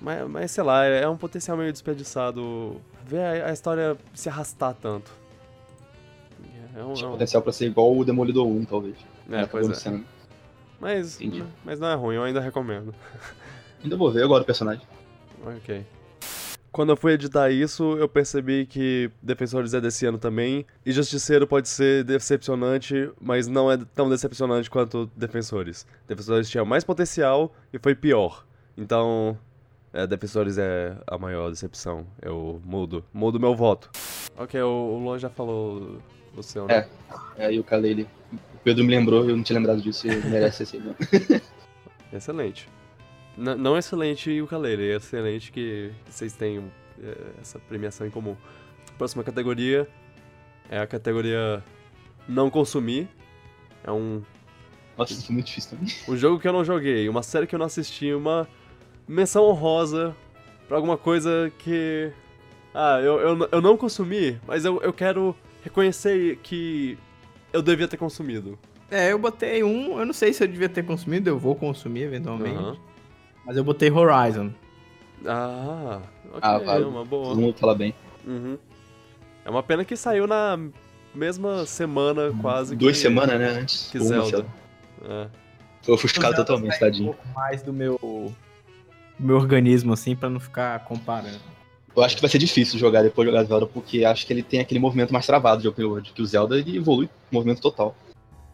Mas, 0.02 0.28
mas, 0.30 0.52
sei 0.52 0.64
lá, 0.64 0.86
é 0.86 1.08
um 1.08 1.18
potencial 1.18 1.58
meio 1.58 1.72
desperdiçado 1.72 2.80
ver 3.06 3.20
a, 3.22 3.50
a 3.50 3.54
história 3.54 3.98
se 4.14 4.30
arrastar 4.30 4.74
tanto. 4.82 5.12
É 6.76 6.84
um. 6.84 6.94
Tinha 6.94 7.06
é 7.06 7.10
um- 7.10 7.12
potencial 7.14 7.42
pra 7.42 7.52
ser 7.54 7.68
igual 7.68 7.96
o 7.98 8.04
Demolidor 8.04 8.46
1, 8.48 8.66
talvez. 8.66 8.96
é, 9.32 9.46
pois 9.46 9.86
é. 9.86 10.02
Mas, 10.80 11.22
Entendi. 11.22 11.44
mas 11.64 11.80
não 11.80 11.88
é 11.88 11.96
ruim, 11.96 12.16
eu 12.16 12.24
ainda 12.24 12.42
recomendo. 12.42 12.94
Ainda 13.84 13.98
vou 13.98 14.12
ver, 14.12 14.24
eu 14.24 14.28
gosto 14.28 14.42
do 14.42 14.46
personagem. 14.48 14.82
Ok. 15.46 15.86
Quando 16.72 16.90
eu 16.90 16.98
fui 16.98 17.14
editar 17.14 17.52
isso, 17.52 17.96
eu 17.98 18.10
percebi 18.10 18.66
que 18.66 19.12
Defensores 19.22 19.76
é 19.76 19.80
desse 19.80 20.08
ano 20.08 20.18
também, 20.18 20.66
e 20.84 20.92
Justiceiro 20.92 21.46
pode 21.46 21.70
ser 21.70 22.04
decepcionante, 22.04 23.12
mas 23.22 23.48
não 23.48 23.72
é 23.72 23.78
tão 23.78 24.10
decepcionante 24.10 24.70
quanto 24.72 25.10
Defensores. 25.16 25.86
Defensores 26.08 26.50
tinha 26.50 26.66
mais 26.66 26.84
potencial 26.84 27.54
e 27.72 27.78
foi 27.78 27.94
pior. 27.94 28.44
Então, 28.76 29.38
é, 29.96 30.06
Defensores 30.08 30.58
é 30.58 30.96
a 31.08 31.18
maior 31.18 31.50
decepção. 31.50 32.06
Eu 32.22 32.62
mudo. 32.64 33.04
Mudo 33.14 33.40
meu 33.40 33.56
voto. 33.56 33.90
Ok, 34.38 34.62
o, 34.62 34.68
o 34.68 35.00
Luan 35.04 35.18
já 35.18 35.30
falou 35.30 35.98
o 36.36 36.44
seu, 36.44 36.68
né? 36.68 36.88
É. 37.38 37.46
Aí 37.46 37.60
o 37.60 37.64
Kalele. 37.64 38.08
O 38.34 38.58
Pedro 38.64 38.84
me 38.84 38.96
lembrou, 38.96 39.28
eu 39.30 39.36
não 39.36 39.44
tinha 39.44 39.58
lembrado 39.58 39.82
disso 39.82 40.08
e 40.08 40.16
merece 40.28 40.64
esse. 40.64 40.78
Né? 40.78 40.94
Excelente. 42.12 42.68
N- 43.38 43.56
não 43.56 43.78
excelente 43.78 44.30
o 44.40 44.46
Ukulele, 44.46 44.92
é 44.92 44.96
excelente 44.96 45.52
que 45.52 45.92
vocês 46.10 46.34
tenham 46.34 46.66
é, 47.02 47.16
essa 47.42 47.60
premiação 47.60 48.08
em 48.08 48.10
comum. 48.10 48.36
Próxima 48.98 49.24
categoria 49.24 49.88
é 50.70 50.80
a 50.80 50.88
categoria 50.88 51.62
Não 52.28 52.50
Consumir. 52.50 53.08
É 53.84 53.92
um, 53.92 54.22
Nossa, 54.98 55.14
isso 55.14 55.26
foi 55.28 55.34
muito 55.36 55.48
difícil 55.48 55.78
também. 55.78 55.94
um 56.08 56.16
jogo 56.18 56.40
que 56.40 56.48
eu 56.48 56.54
não 56.54 56.64
joguei, 56.64 57.08
uma 57.10 57.22
série 57.22 57.46
que 57.46 57.54
eu 57.54 57.60
não 57.60 57.66
assisti, 57.66 58.14
uma 58.14 58.48
menção 59.08 59.44
honrosa 59.46 60.16
pra 60.68 60.78
alguma 60.78 60.98
coisa 60.98 61.52
que. 61.60 62.12
Ah, 62.74 63.00
eu, 63.00 63.20
eu, 63.20 63.50
eu 63.52 63.62
não 63.62 63.78
consumi, 63.78 64.38
mas 64.46 64.66
eu, 64.66 64.82
eu 64.82 64.92
quero 64.92 65.36
reconhecer 65.64 66.38
que 66.44 66.98
eu 67.54 67.62
devia 67.62 67.88
ter 67.88 67.98
consumido. 67.98 68.60
É, 68.92 69.12
eu 69.12 69.18
botei 69.18 69.64
um, 69.64 69.98
eu 70.00 70.06
não 70.06 70.14
sei 70.14 70.34
se 70.34 70.44
eu 70.44 70.48
devia 70.48 70.70
ter 70.70 70.84
consumido, 70.84 71.30
eu 71.30 71.40
vou 71.40 71.56
consumir 71.56 72.04
eventualmente. 72.04 72.58
Aham. 72.58 72.78
Mas 73.46 73.58
eu 73.58 73.64
botei 73.64 73.90
Horizon. 73.90 74.52
Ah, 75.26 76.02
ok, 76.28 76.40
Ah, 76.42 76.58
vale. 76.58 76.84
uma 76.84 77.06
boa. 77.06 77.30
Todo 77.30 77.42
mundo 77.42 77.58
fala 77.58 77.74
bem. 77.76 77.96
Uhum. 78.26 78.58
É 79.46 79.50
uma 79.50 79.64
pena 79.64 79.86
que 79.86 79.96
saiu 79.96 80.28
na 80.28 80.60
mesma 81.14 81.66
semana, 81.66 82.34
quase. 82.42 82.76
Duas 82.76 82.98
que, 82.98 83.04
semanas, 83.04 83.40
né? 83.40 83.48
Antes. 83.50 83.90
Que 83.92 84.00
Ou 84.00 84.06
uma, 84.06 84.22
sei 84.22 84.32
Zelda. 84.32 84.48
É. 85.04 85.28
Foi 85.84 85.94
ofuscado 85.94 86.36
Zelda 86.36 86.46
totalmente, 86.46 86.80
tadinho. 86.80 87.12
Um 87.12 87.14
pouco 87.14 87.28
mais 87.36 87.62
do 87.62 87.72
meu, 87.72 88.34
meu 89.20 89.36
organismo, 89.36 89.94
assim, 89.94 90.16
pra 90.16 90.30
não 90.30 90.40
ficar 90.40 90.80
comparando. 90.86 91.40
Eu 91.96 92.04
acho 92.04 92.16
que 92.16 92.22
vai 92.22 92.30
ser 92.30 92.38
difícil 92.38 92.78
jogar 92.78 93.04
depois 93.04 93.26
de 93.26 93.32
jogar 93.32 93.48
Zelda, 93.48 93.66
porque 93.66 94.04
acho 94.04 94.28
que 94.28 94.34
ele 94.34 94.44
tem 94.44 94.60
aquele 94.60 94.80
movimento 94.80 95.14
mais 95.14 95.26
travado 95.26 95.62
de 95.62 95.68
open 95.68 95.86
world, 95.86 96.12
que 96.12 96.22
o 96.22 96.26
Zelda 96.26 96.58
ele 96.58 96.78
evolui 96.78 97.10
movimento 97.32 97.62
total. 97.62 97.96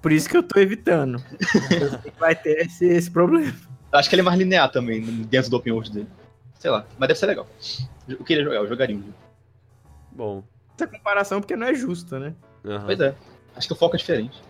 Por 0.01 0.11
isso 0.11 0.29
que 0.29 0.37
eu 0.37 0.43
tô 0.43 0.59
evitando. 0.59 1.23
Eu 1.71 1.89
sei 2.01 2.11
que 2.11 2.19
vai 2.19 2.35
ter 2.35 2.65
esse, 2.65 2.85
esse 2.85 3.09
problema. 3.09 3.53
Eu 3.91 3.99
acho 3.99 4.09
que 4.09 4.15
ele 4.15 4.21
é 4.21 4.25
mais 4.25 4.37
linear 4.37 4.71
também, 4.71 5.01
dentro 5.01 5.49
do 5.49 5.57
open 5.57 5.73
world 5.73 5.91
dele. 5.91 6.07
Sei 6.59 6.69
lá, 6.69 6.85
mas 6.97 7.07
deve 7.07 7.19
ser 7.19 7.25
legal. 7.25 7.47
Eu 8.07 8.23
queria 8.23 8.43
jogar, 8.43 8.57
eu 8.57 8.67
jogaria 8.67 8.95
um. 8.95 9.03
Bom. 10.11 10.43
Essa 10.75 10.87
comparação 10.87 11.41
porque 11.41 11.55
não 11.55 11.67
é 11.67 11.73
justa, 11.73 12.19
né? 12.19 12.35
aham. 12.65 12.85
Pois 12.85 12.99
é. 12.99 13.15
Acho 13.55 13.67
que 13.67 13.73
o 13.73 13.75
foco 13.75 13.95
é 13.95 13.99
diferente. 13.99 14.41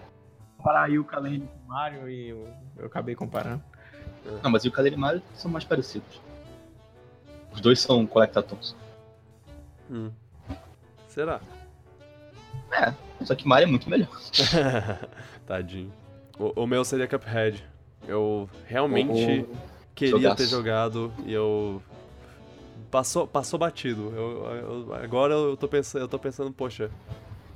Comparar 0.57 0.83
aí 0.83 0.99
o 0.99 1.07
Lane 1.11 1.39
com 1.39 1.65
o 1.65 1.67
Mario 1.69 2.09
e 2.09 2.29
eu, 2.29 2.47
eu 2.77 2.85
acabei 2.85 3.15
comparando. 3.15 3.63
Não, 4.43 4.49
mas 4.51 4.63
o 4.63 4.67
e 4.67 4.95
Mario 4.95 5.21
são 5.35 5.49
mais 5.49 5.63
parecidos. 5.63 6.19
Os 7.53 7.59
dois 7.59 7.79
são 7.79 8.05
collectatons. 8.05 8.75
Hum. 9.89 10.09
Será? 11.07 11.41
Só 13.23 13.35
que 13.35 13.47
Mario 13.47 13.65
é 13.67 13.69
muito 13.69 13.89
melhor. 13.89 14.07
Tadinho. 15.45 15.91
O, 16.39 16.63
o 16.63 16.67
meu 16.67 16.83
seria 16.85 17.07
Cuphead. 17.07 17.63
Eu 18.07 18.49
realmente 18.65 19.45
Oh, 19.47 19.55
queria 19.93 20.11
jogaço. 20.17 20.35
ter 20.37 20.47
jogado 20.47 21.13
e 21.25 21.33
eu. 21.33 21.81
Passou, 22.89 23.27
passou 23.27 23.59
batido. 23.59 24.11
Eu, 24.15 24.45
eu- 24.87 24.93
agora 24.95 25.33
eu 25.33 25.55
tô, 25.55 25.67
pensando, 25.67 26.01
eu 26.01 26.07
tô 26.07 26.17
pensando, 26.17 26.51
poxa, 26.51 26.89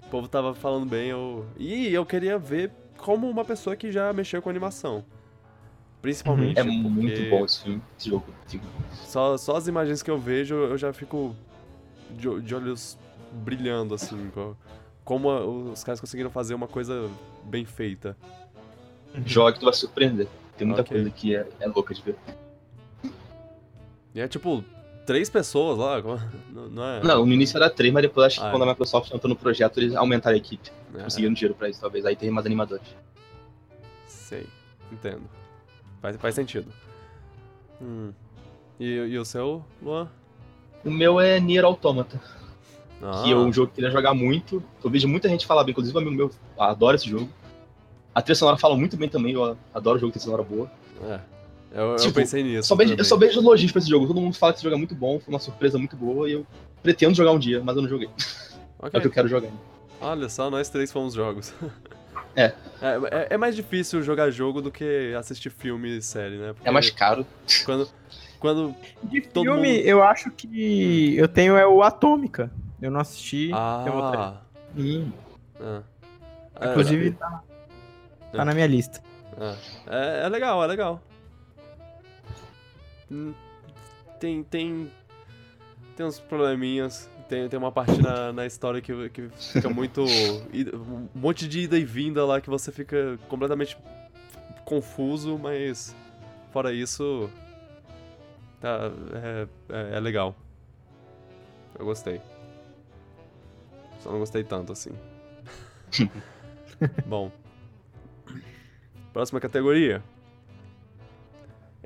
o 0.06 0.10
povo 0.10 0.28
tava 0.28 0.54
falando 0.54 0.86
bem, 0.86 1.10
eu. 1.10 1.46
E 1.58 1.94
eu 1.94 2.06
queria 2.06 2.38
ver 2.38 2.72
como 2.98 3.30
uma 3.30 3.44
pessoa 3.44 3.76
que 3.76 3.92
já 3.92 4.12
mexeu 4.14 4.42
com 4.42 4.50
animação. 4.50 5.04
Principalmente. 6.06 6.60
É 6.60 6.64
muito 6.64 7.30
bom 7.32 7.44
esse 7.46 7.64
filme, 7.64 7.82
esse 7.98 8.10
jogo. 8.10 8.26
Jogo. 8.48 8.64
Só, 8.94 9.38
só 9.38 9.56
as 9.56 9.68
imagens 9.68 10.04
que 10.04 10.12
eu 10.12 10.20
vejo, 10.20 10.54
eu 10.54 10.78
já 10.78 10.94
fico 10.94 11.36
de, 12.12 12.42
de 12.42 12.54
olhos 12.54 12.96
brilhando, 13.32 13.96
assim. 13.96 14.30
co- 14.32 14.56
Como 15.04 15.32
a- 15.32 15.44
os 15.44 15.84
caras 15.84 16.00
conseguiram 16.00 16.30
fazer 16.30 16.54
uma 16.54 16.68
coisa 16.68 17.10
bem 17.44 17.66
feita. 17.66 18.16
Joga 19.26 19.54
que 19.54 19.60
tu 19.60 19.66
vai 19.66 19.74
surpreender. 19.74 20.28
Tem 20.56 20.68
muita 20.68 20.84
Ok. 20.84 20.96
coisa 20.96 21.10
que 21.10 21.36
é, 21.36 21.48
é 21.60 21.68
louca 21.68 21.92
de 21.96 22.04
ver. 22.04 22.16
E 24.14 24.22
é 24.22 24.28
tipo, 24.28 24.64
três 25.08 25.28
pessoas 25.28 25.80
lá, 25.80 26.00
não, 26.54 26.70
não 26.70 26.86
é? 26.86 27.04
Não, 27.04 27.26
no 27.26 27.34
início 27.34 27.58
era 27.58 27.68
três, 27.68 27.92
mas 27.92 28.04
depois 28.04 28.28
acho 28.28 28.40
que 28.42 28.46
Ah, 28.46 28.52
quando 28.52 28.62
é. 28.62 28.66
a 28.66 28.70
Microsoft 28.70 29.12
entrou 29.12 29.28
no 29.30 29.36
projeto, 29.36 29.80
eles 29.80 29.96
aumentaram 29.96 30.36
a 30.36 30.38
equipe. 30.38 30.70
É, 30.94 31.02
Conseguiram 31.02 31.34
dinheiro 31.34 31.56
pra 31.56 31.68
isso, 31.68 31.82
talvez. 31.82 32.06
Aí 32.06 32.16
tem 32.16 32.30
mais 32.30 32.46
animadores. 32.46 32.86
Sei, 34.06 34.46
entendo. 34.92 35.24
Faz, 36.06 36.16
faz 36.18 36.36
sentido. 36.36 36.72
Hum. 37.82 38.12
E, 38.80 38.86
e 38.86 39.18
o 39.18 39.26
seu, 39.26 39.66
Luan? 39.82 40.08
O 40.84 40.92
meu 40.92 41.20
é 41.20 41.40
Nier 41.40 41.66
Automata, 41.66 42.22
Ah, 43.02 43.24
que 43.24 43.32
é 43.32 43.36
um 43.36 43.52
jogo 43.52 43.68
que 43.68 43.72
eu 43.72 43.76
queria 43.86 43.90
jogar 43.90 44.14
muito. 44.14 44.62
Eu 44.84 44.90
vejo 44.92 45.08
muita 45.08 45.28
gente 45.28 45.48
falar 45.48 45.64
bem, 45.64 45.72
inclusive 45.72 45.98
um 45.98 46.02
amigo 46.02 46.16
meu 46.16 46.32
adora 46.60 46.96
esse 46.96 47.10
jogo. 47.10 47.28
A 48.14 48.22
trilha 48.22 48.36
sonora 48.36 48.56
fala 48.58 48.78
muito 48.78 48.96
bem 48.96 49.10
também, 49.10 49.34
eu 49.34 49.58
adoro 49.74 49.98
jogo 49.98 50.12
que 50.12 50.20
tem 50.20 50.26
sonora 50.26 50.44
boa. 50.44 50.70
É. 51.06 51.20
Eu, 51.74 51.84
eu 51.94 51.96
Tipo, 51.96 52.14
pensei 52.14 52.44
nisso. 52.44 52.68
Só 52.68 52.76
vejo, 52.76 52.94
eu 52.94 53.04
só 53.04 53.18
vejo 53.18 53.40
elogios 53.40 53.72
pra 53.72 53.80
esse 53.80 53.90
jogo. 53.90 54.06
Todo 54.06 54.22
mundo 54.22 54.36
fala 54.38 54.54
que 54.54 54.58
esse 54.60 54.64
jogo 54.64 54.76
é 54.76 54.78
muito 54.78 54.94
bom, 54.94 55.20
foi 55.20 55.34
uma 55.34 55.40
surpresa 55.40 55.80
muito 55.80 55.96
boa 55.96 56.30
e 56.30 56.34
eu 56.34 56.46
pretendo 56.84 57.16
jogar 57.16 57.32
um 57.32 57.40
dia, 57.40 57.64
mas 57.64 57.76
eu 57.76 57.82
não 57.82 57.90
joguei. 57.90 58.10
É 58.94 58.98
o 58.98 59.02
que 59.02 59.08
eu 59.08 59.12
quero 59.12 59.28
jogar. 59.28 59.50
Olha 60.00 60.30
só, 60.30 60.52
nós 60.52 60.70
três 60.70 60.92
fomos 60.92 61.16
jogos. 61.16 61.52
É. 62.36 62.46
É, 62.46 62.54
é- 63.12 63.28
é 63.32 63.38
mais 63.38 63.56
difícil 63.56 64.02
jogar 64.04 64.30
jogo 64.30 64.62
do 64.62 64.72
que 64.72 65.14
assistir 65.18 65.50
filme 65.50 65.98
e 65.98 66.02
série, 66.02 66.38
né? 66.38 66.54
Porque 66.54 66.68
É 66.68 66.72
mais 66.72 66.90
caro. 66.90 67.26
Quando, 67.66 67.90
quando 68.40 68.76
De 69.04 69.22
Todo 69.22 69.44
filme, 69.46 69.78
mundo- 69.78 69.86
eu 69.88 70.04
acho 70.04 70.30
que 70.32 71.16
eu 71.18 71.28
tenho 71.28 71.56
é 71.56 71.66
o 71.66 71.82
Atômica. 71.82 72.52
Eu 72.82 72.92
não 72.92 73.00
assisti. 73.00 73.50
eu 73.88 73.94
vou 73.94 74.12
ter- 74.12 74.18
Ah. 74.18 74.42
Hum. 74.78 75.12
ah. 75.62 75.82
É, 76.60 76.70
Inclusive, 76.72 77.12
tá, 77.12 77.42
tá 78.32 78.46
na 78.46 78.54
minha 78.54 78.68
lista. 78.68 79.02
É, 79.88 80.26
é 80.26 80.30
legal, 80.30 80.64
é 80.64 80.68
legal. 80.68 81.02
Hum, 83.12 83.34
Tem, 84.20 84.44
tem, 84.44 84.90
tem 85.96 86.06
uns 86.06 86.20
probleminhas. 86.20 87.10
Tem, 87.28 87.50
tem 87.50 87.58
uma 87.58 87.72
parte 87.72 88.00
na, 88.02 88.32
na 88.32 88.46
história 88.46 88.82
que, 88.82 89.10
que 89.10 89.30
fica 89.30 89.70
muito. 89.70 90.06
Um 90.54 91.08
monte 91.14 91.48
de 91.48 91.62
ida 91.62 91.78
e 91.78 91.84
vinda 91.84 92.26
lá 92.26 92.40
que 92.40 92.50
você 92.50 92.72
fica 92.72 93.18
completamente 93.28 93.78
confuso, 94.64 95.38
mas 95.38 95.96
fora 96.52 96.72
isso. 96.74 97.30
Tá, 98.62 98.92
é, 99.14 99.48
é, 99.70 99.98
é 99.98 100.00
legal. 100.00 100.36
Eu 101.78 101.86
gostei. 101.86 102.22
Só 104.00 104.12
não 104.12 104.20
gostei 104.20 104.44
tanto 104.44 104.72
assim. 104.72 104.92
Bom. 107.06 107.32
Próxima 109.12 109.40
categoria. 109.40 110.04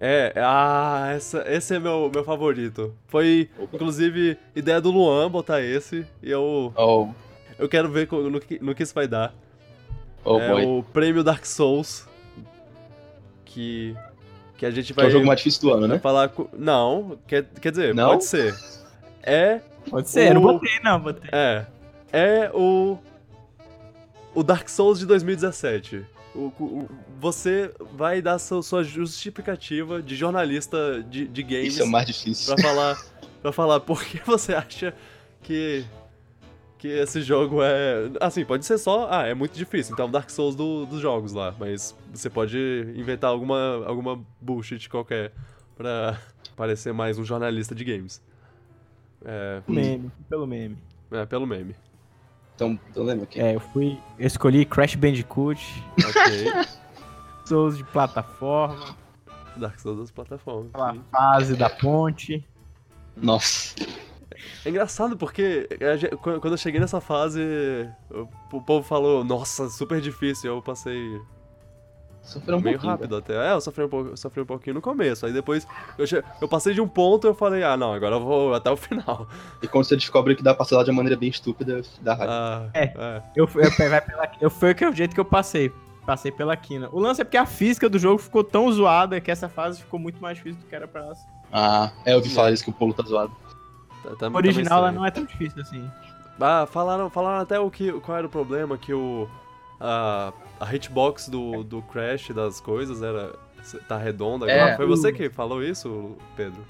É, 0.02 0.32
ah, 0.38 1.12
essa, 1.14 1.44
esse 1.52 1.76
é 1.76 1.80
meu, 1.80 2.10
meu 2.14 2.24
favorito. 2.24 2.96
Foi, 3.08 3.50
Opa. 3.58 3.76
inclusive, 3.76 4.38
ideia 4.56 4.80
do 4.80 4.92
Luan 4.92 5.30
botar 5.30 5.62
esse. 5.62 6.06
E 6.24 6.32
eu, 6.32 6.72
Oh, 6.78 7.10
eu 7.58 7.68
quero 7.68 7.90
ver 7.90 8.08
no 8.10 8.40
que, 8.40 8.64
no 8.64 8.74
que 8.74 8.84
isso 8.84 8.94
vai 8.96 9.08
dar. 9.10 9.34
oh 10.24 10.40
é 10.40 10.50
boy. 10.50 10.66
o 10.66 10.84
prêmio 10.94 11.22
Dark 11.24 11.46
Souls. 11.46 12.08
Que. 13.46 13.96
Que 14.58 14.66
a 14.66 14.72
gente 14.72 14.94
Que 14.94 15.00
é 15.00 15.04
vai 15.04 15.08
o 15.08 15.12
jogo 15.12 15.26
mais 15.26 15.40
difícil 15.40 15.62
do 15.62 15.74
ano, 15.74 15.88
né? 15.88 16.00
falar. 16.00 16.30
co- 16.30 16.50
Não, 16.58 17.18
quer, 17.28 17.46
quer 17.62 17.72
dizer, 17.72 17.94
Não? 17.96 18.10
pode 18.10 18.26
ser. 18.26 18.56
É 19.24 19.60
Pode 19.90 20.10
ser, 20.10 20.30
eu 20.30 20.34
não 20.36 20.44
O- 20.44 20.54
botei, 20.54 20.80
não, 20.84 21.00
botei. 21.00 21.30
É. 21.32 21.66
É 22.12 22.52
o. 22.54 22.98
O 24.36 24.44
Dark 24.44 24.70
Souls 24.70 25.00
de 25.00 25.06
2017. 25.06 26.06
O, 26.36 26.52
o- 26.60 26.90
você 27.20 27.74
vai 27.94 28.22
dar 28.22 28.38
sua, 28.40 28.62
sua 28.62 28.84
justificativa 28.84 30.02
de 30.02 30.16
jornalista 30.16 31.04
de, 31.10 31.28
de 31.28 31.44
games 31.44 31.74
Isso 31.74 31.82
é 31.82 31.86
o 31.86 31.88
mais 31.90 32.06
difícil. 32.08 32.54
pra 32.56 32.64
falar. 32.64 33.06
para 33.42 33.52
falar 33.52 33.80
por 33.80 34.04
que 34.04 34.20
você 34.26 34.54
acha 34.54 34.94
que. 35.42 35.84
Que 36.78 36.88
esse 36.88 37.22
jogo 37.22 37.62
é. 37.62 38.10
Assim, 38.22 38.46
pode 38.46 38.66
ser 38.66 38.78
só. 38.78 39.10
Ah, 39.12 39.26
é 39.28 39.34
muito 39.34 39.52
difícil. 39.58 39.92
Então, 39.94 40.10
Dark 40.10 40.30
Souls 40.30 40.56
do- 40.56 40.86
dos 40.86 41.02
jogos 41.02 41.34
lá. 41.34 41.54
Mas 41.60 41.94
você 42.14 42.30
pode 42.30 42.58
inventar 42.96 43.30
alguma, 43.32 43.84
alguma 43.86 44.24
bullshit 44.40 44.88
qualquer 44.88 45.34
pra 45.76 46.18
parecer 46.56 46.94
mais 46.94 47.18
um 47.20 47.26
jornalista 47.26 47.76
de 47.76 47.84
games. 47.84 48.22
É, 49.26 49.62
Meme, 49.68 50.10
pelo 50.30 50.48
meme. 50.48 50.78
é 51.12 51.26
pelo 51.26 51.46
meme. 51.46 51.76
Então, 52.60 53.04
lembra 53.04 53.26
quem? 53.26 53.42
É, 53.42 53.56
eu 53.56 53.60
fui. 53.60 53.98
Eu 54.18 54.28
escolhi 54.28 54.66
Crash 54.66 54.96
Bandicoot, 54.96 55.84
Ok. 55.98 56.52
Souls 57.46 57.78
de 57.78 57.84
plataforma, 57.86 58.96
Dark 59.56 59.80
Souls 59.80 60.00
das 60.00 60.12
plataformas. 60.12 60.70
aquela 60.74 60.94
sim. 60.94 61.04
fase 61.12 61.56
da 61.56 61.70
ponte. 61.70 62.46
Nossa. 63.16 63.76
É 64.64 64.70
engraçado 64.70 65.18
porque 65.18 65.68
a 65.82 66.18
quando 66.18 66.52
eu 66.52 66.58
cheguei 66.58 66.80
nessa 66.80 67.02
fase, 67.02 67.42
o 68.12 68.28
o 68.52 68.62
povo 68.62 68.86
falou, 68.86 69.24
nossa, 69.24 69.70
super 69.70 70.02
difícil. 70.02 70.54
Eu 70.56 70.62
passei 70.62 71.20
Sofreu 72.30 72.58
um 72.58 72.62
meio 72.62 72.76
pouquinho. 72.78 72.92
rápido 72.92 73.16
até. 73.16 73.34
É, 73.50 73.54
eu 73.54 73.62
sofri 73.62 73.84
um, 73.84 73.90
pouco, 73.90 74.16
sofri 74.18 74.42
um 74.42 74.46
pouquinho 74.46 74.76
no 74.76 74.82
começo. 74.82 75.26
Aí 75.26 75.34
depois 75.34 75.68
eu, 75.98 76.06
che- 76.08 76.24
eu 76.42 76.48
passei 76.48 76.74
de 76.74 76.82
um 76.82 76.88
ponto 76.88 77.26
e 77.26 77.30
eu 77.30 77.34
falei, 77.34 77.64
ah, 77.64 77.76
não, 77.76 77.94
agora 77.94 78.16
eu 78.16 78.22
vou 78.22 78.54
até 78.54 78.70
o 78.72 78.78
final. 78.78 79.28
E 79.62 79.68
quando 79.68 79.86
você 79.86 79.96
descobre 79.96 80.36
que 80.36 80.44
dá 80.44 80.54
pra 80.54 80.66
de 80.84 80.92
uma 80.92 80.98
maneira 80.98 81.20
bem 81.20 81.30
estúpida, 81.30 81.82
dá 82.02 82.14
raiva. 82.14 82.34
Ah, 82.34 82.70
É. 82.74 82.84
é. 82.96 83.24
Eu, 83.36 83.48
fui- 83.48 83.64
eu, 83.66 83.72
vai 83.90 84.02
pela, 84.02 84.32
eu 84.40 84.50
foi 84.50 84.74
que 84.74 84.84
é 84.84 84.90
o 84.90 84.94
jeito 84.94 85.14
que 85.14 85.20
eu 85.20 85.26
passei. 85.26 85.72
Passei 86.06 86.32
pela 86.32 86.56
quina. 86.58 86.90
O 86.92 87.00
lance 87.00 87.22
é 87.22 87.24
porque 87.24 87.38
a 87.38 87.46
física 87.46 87.88
do 87.88 88.00
jogo 88.00 88.18
ficou 88.20 88.44
tão 88.44 88.72
zoada 88.72 89.20
que 89.22 89.30
essa 89.30 89.48
fase 89.48 89.80
ficou 89.82 90.00
muito 90.00 90.20
mais 90.22 90.38
difícil 90.38 90.60
do 90.62 90.68
que 90.68 90.76
era 90.76 90.88
pra 90.88 91.02
ela. 91.02 91.14
Ah, 91.52 91.92
é, 92.06 92.14
eu 92.14 92.18
ouvi 92.18 92.30
falar 92.30 92.52
isso 92.52 92.64
que 92.64 92.70
o 92.70 92.74
Polo 92.74 92.94
tá 92.94 93.04
zoado. 93.04 93.32
Tá- 94.04 94.10
tá- 94.16 94.28
O 94.28 94.32
tá 94.32 94.38
original 94.38 94.80
ela 94.80 94.88
meio 94.90 95.00
não 95.02 95.06
é 95.06 95.12
tão 95.12 95.24
difícil 95.26 95.62
assim. 95.62 95.88
Ah, 96.42 96.66
falaram, 96.72 97.10
falaram 97.10 97.42
até 97.42 97.60
o 97.60 97.70
que, 97.70 97.92
qual 98.00 98.18
era 98.18 98.26
o 98.26 98.30
problema, 98.30 98.78
que 98.78 98.94
o. 98.94 99.28
A, 99.80 100.34
a 100.60 100.76
hitbox 100.76 101.30
do, 101.30 101.64
do 101.64 101.82
Crash 101.84 102.30
das 102.30 102.60
coisas 102.60 103.02
era. 103.02 103.34
tá 103.88 103.98
redonda 103.98 104.46
agora. 104.46 104.72
É. 104.72 104.76
Foi 104.76 104.86
você 104.86 105.12
que 105.14 105.30
falou 105.30 105.64
isso, 105.64 106.18
Pedro? 106.36 106.64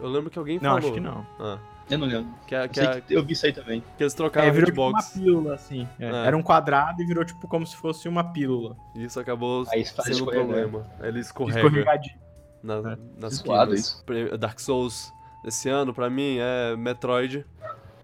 Eu 0.00 0.08
lembro 0.08 0.30
que 0.30 0.38
alguém 0.38 0.56
Não, 0.60 0.62
falou. 0.70 0.78
acho 0.78 0.92
que 0.92 1.00
não. 1.00 1.26
Ah, 1.40 1.58
Eu 1.90 1.98
não 1.98 2.06
lembro. 2.06 2.32
que, 2.46 2.54
a- 2.54 2.64
Eu, 2.64 2.68
que, 2.68 2.80
a- 2.80 3.00
que 3.00 3.14
eu 3.14 3.24
vi 3.24 3.32
isso 3.32 3.46
aí 3.46 3.52
também. 3.52 3.82
que 3.96 4.02
eles 4.02 4.14
É, 4.14 4.16
trocaram 4.16 4.48
a 4.48 4.50
virou 4.52 4.66
tipo 4.66 4.80
uma 4.80 4.98
hitbox. 5.00 5.12
pílula, 5.18 5.54
assim. 5.54 5.88
É, 5.98 6.06
É. 6.06 6.26
Era 6.26 6.36
um 6.36 6.42
quadrado 6.42 7.02
e 7.02 7.04
virou 7.06 7.24
tipo 7.24 7.46
como 7.48 7.66
se 7.66 7.76
fosse 7.76 8.08
uma 8.08 8.32
pílula. 8.32 8.76
Isso 8.94 9.18
acabou 9.18 9.64
Aí 9.72 9.84
sendo 9.84 10.22
um 10.24 10.26
problema. 10.26 10.86
Ele 11.00 11.18
escorrega 11.20 11.58
Escorregadinho. 11.66 12.16
na, 12.62 12.74
É. 12.76 12.96
nas. 13.18 14.02
Pre- 14.06 14.36
Dark 14.38 14.60
Souls 14.60 15.12
desse 15.44 15.68
ano, 15.68 15.92
pra 15.92 16.08
mim, 16.08 16.36
é 16.40 16.76
Metroid, 16.76 17.44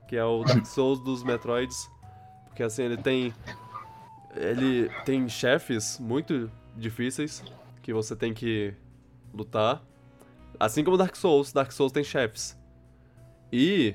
que 0.09 0.16
é 0.16 0.24
o 0.24 0.42
Dark 0.42 0.66
Souls 0.66 0.99
dos 1.01 1.22
Metroids. 1.22 1.88
Porque 2.46 2.62
assim, 2.64 2.82
ele 2.82 2.96
tem. 2.96 3.32
Ele 4.37 4.91
tem 5.05 5.29
chefes 5.29 5.99
muito 5.99 6.51
difíceis 6.76 7.43
que 7.83 7.93
você 7.93 8.14
tem 8.14 8.33
que 8.33 8.74
lutar. 9.33 9.83
Assim 10.59 10.85
como 10.85 10.97
Dark 10.97 11.16
Souls, 11.16 11.53
Dark 11.53 11.72
Souls 11.72 11.93
tem 11.93 12.05
chefes. 12.05 12.57
E. 13.53 13.95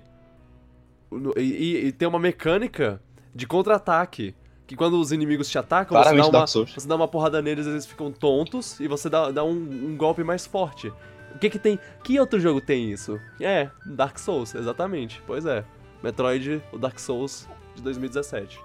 E, 1.38 1.86
e 1.86 1.92
tem 1.92 2.08
uma 2.08 2.20
mecânica 2.20 3.02
de 3.34 3.46
contra-ataque. 3.46 4.36
Que 4.66 4.76
quando 4.76 5.00
os 5.00 5.12
inimigos 5.12 5.50
te 5.50 5.58
atacam, 5.58 6.02
você 6.02 6.16
dá, 6.16 6.28
uma, 6.28 6.48
você 6.48 6.88
dá 6.88 6.96
uma 6.96 7.08
porrada 7.08 7.42
neles, 7.42 7.68
eles 7.68 7.86
ficam 7.86 8.12
tontos 8.12 8.80
e 8.80 8.88
você 8.88 9.10
dá, 9.10 9.30
dá 9.30 9.44
um, 9.44 9.52
um 9.52 9.98
golpe 9.98 10.24
mais 10.24 10.48
forte. 10.48 10.88
O 11.36 11.38
que 11.38 11.50
que 11.50 11.60
tem. 11.60 11.78
Que 12.04 12.20
outro 12.20 12.40
jogo 12.40 12.62
tem 12.62 12.92
isso? 12.92 13.20
É, 13.42 13.70
Dark 13.86 14.18
Souls, 14.18 14.56
exatamente. 14.56 15.22
Pois 15.28 15.46
é. 15.46 15.66
Metroid, 16.02 16.64
o 16.72 16.78
Dark 16.78 16.98
Souls 16.98 17.48
de 17.76 17.82
2017. 17.82 18.60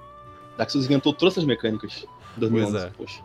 Dark 0.59 0.69
Souls 0.71 0.85
inventou 0.87 1.13
todas 1.15 1.35
essas 1.35 1.45
mecânicas. 1.45 2.05
em 2.37 2.41
2011, 2.41 2.73
Pois 2.73 2.85
é. 2.85 2.91
poxa. 2.91 3.23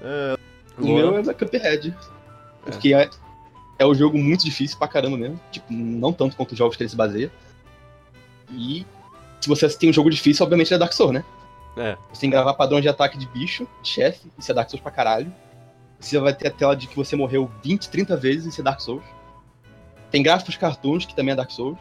O 0.78 0.82
Luan? 0.86 0.96
meu 0.96 1.18
é 1.18 1.22
da 1.22 1.32
Cuphead. 1.34 1.96
Porque 2.62 2.92
é. 2.94 3.08
é 3.78 3.86
um 3.86 3.94
jogo 3.94 4.18
muito 4.18 4.44
difícil 4.44 4.76
pra 4.78 4.86
caramba 4.88 5.16
mesmo. 5.16 5.40
Tipo, 5.50 5.72
não 5.72 6.12
tanto 6.12 6.36
quanto 6.36 6.52
os 6.52 6.58
jogos 6.58 6.76
que 6.76 6.82
ele 6.82 6.90
se 6.90 6.96
baseia. 6.96 7.30
E 8.50 8.84
se 9.40 9.48
você 9.48 9.68
tem 9.70 9.88
um 9.90 9.92
jogo 9.92 10.10
difícil, 10.10 10.44
obviamente 10.44 10.72
é 10.74 10.78
Dark 10.78 10.92
Souls, 10.92 11.12
né? 11.14 11.24
É, 11.78 11.96
Você 12.12 12.20
tem 12.22 12.30
que 12.30 12.36
gravar 12.36 12.54
padrões 12.54 12.82
de 12.82 12.88
ataque 12.88 13.18
de 13.18 13.26
bicho, 13.26 13.66
de 13.82 13.88
chefe, 13.88 14.30
isso 14.38 14.50
é 14.50 14.54
Dark 14.54 14.68
Souls 14.70 14.82
pra 14.82 14.90
caralho. 14.90 15.32
Você 16.00 16.18
vai 16.18 16.34
ter 16.34 16.48
a 16.48 16.50
tela 16.50 16.74
de 16.76 16.86
que 16.86 16.96
você 16.96 17.16
morreu 17.16 17.50
20, 17.62 17.88
30 17.88 18.16
vezes, 18.16 18.46
isso 18.46 18.60
é 18.60 18.64
Dark 18.64 18.80
Souls. 18.80 19.04
Tem 20.10 20.22
gráficos 20.22 20.56
cartoons, 20.56 21.04
que 21.04 21.14
também 21.14 21.32
é 21.32 21.36
Dark 21.36 21.50
Souls. 21.50 21.78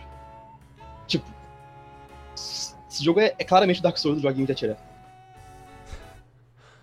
Esse 2.95 3.03
jogo 3.03 3.19
é, 3.19 3.35
é 3.37 3.43
claramente 3.43 3.81
o 3.81 3.83
Dark 3.83 3.97
Souls 3.97 4.21
do 4.21 4.21
joguinho 4.25 4.45
de 4.45 4.53
atirar. 4.53 4.77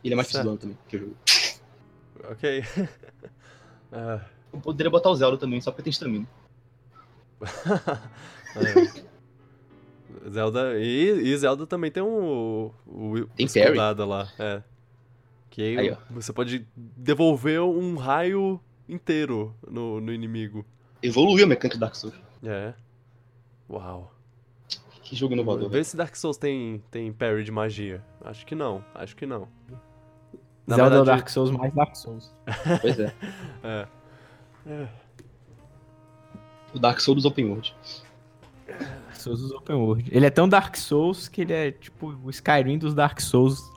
Ele 0.04 0.12
é 0.12 0.16
mais 0.16 0.28
difícil 0.28 0.44
do 0.44 0.50
ano 0.50 0.58
também, 0.58 0.78
que 0.86 0.96
o 0.96 1.00
jogo. 1.00 1.16
ok. 2.30 2.64
Ah, 3.94 4.24
Eu 4.50 4.58
poderia 4.58 4.90
botar 4.90 5.10
o 5.10 5.14
Zelda 5.14 5.36
também, 5.36 5.60
só 5.60 5.70
porque 5.70 5.82
tem 5.82 5.90
estamina. 5.90 6.26
é. 8.56 10.30
Zelda. 10.30 10.78
E, 10.78 11.10
e 11.30 11.36
Zelda 11.36 11.66
também 11.66 11.90
tem 11.90 12.02
um. 12.02 12.70
O, 12.86 13.26
Tem 13.36 13.46
parry. 13.46 13.76
lá. 13.98 14.32
É. 14.38 14.62
Que 15.50 15.76
Aí, 15.76 15.90
ó. 15.90 15.96
você 16.08 16.32
pode 16.32 16.66
devolver 16.74 17.60
um 17.60 17.96
raio 17.96 18.58
inteiro 18.88 19.54
no, 19.68 20.00
no 20.00 20.10
inimigo. 20.10 20.64
Evoluiu 21.02 21.44
a 21.44 21.48
mecânica 21.48 21.76
do 21.76 21.80
Dark 21.80 21.94
Souls. 21.94 22.16
É. 22.42 22.72
Uau. 23.68 24.11
Que 25.02 25.16
jogo 25.16 25.34
inovador. 25.34 25.68
Vê 25.68 25.82
se 25.84 25.96
Dark 25.96 26.14
Souls 26.16 26.36
tem, 26.36 26.82
tem 26.90 27.12
parry 27.12 27.42
de 27.44 27.50
magia. 27.50 28.02
Acho 28.24 28.46
que 28.46 28.54
não, 28.54 28.84
acho 28.94 29.14
que 29.16 29.26
não. 29.26 29.48
Na 30.66 30.76
Zelda 30.76 30.94
é 30.94 30.98
verdade- 30.98 31.18
Dark 31.18 31.28
Souls 31.28 31.50
mais 31.50 31.74
Dark 31.74 31.96
Souls. 31.96 32.34
Pois 32.80 32.98
é. 32.98 33.12
É. 33.64 33.86
É. 34.64 34.86
O 36.72 36.78
Dark 36.78 37.00
Souls 37.00 37.16
dos 37.16 37.24
Open 37.24 37.46
World. 37.46 37.74
Dark 38.68 39.16
Souls 39.16 39.40
dos 39.40 39.50
Open 39.50 39.74
World. 39.74 40.08
Ele 40.12 40.24
é 40.24 40.30
tão 40.30 40.48
Dark 40.48 40.76
Souls 40.76 41.26
que 41.26 41.40
ele 41.40 41.52
é 41.52 41.72
tipo 41.72 42.14
o 42.24 42.30
Skyrim 42.30 42.78
dos 42.78 42.94
Dark 42.94 43.20
Souls. 43.20 43.60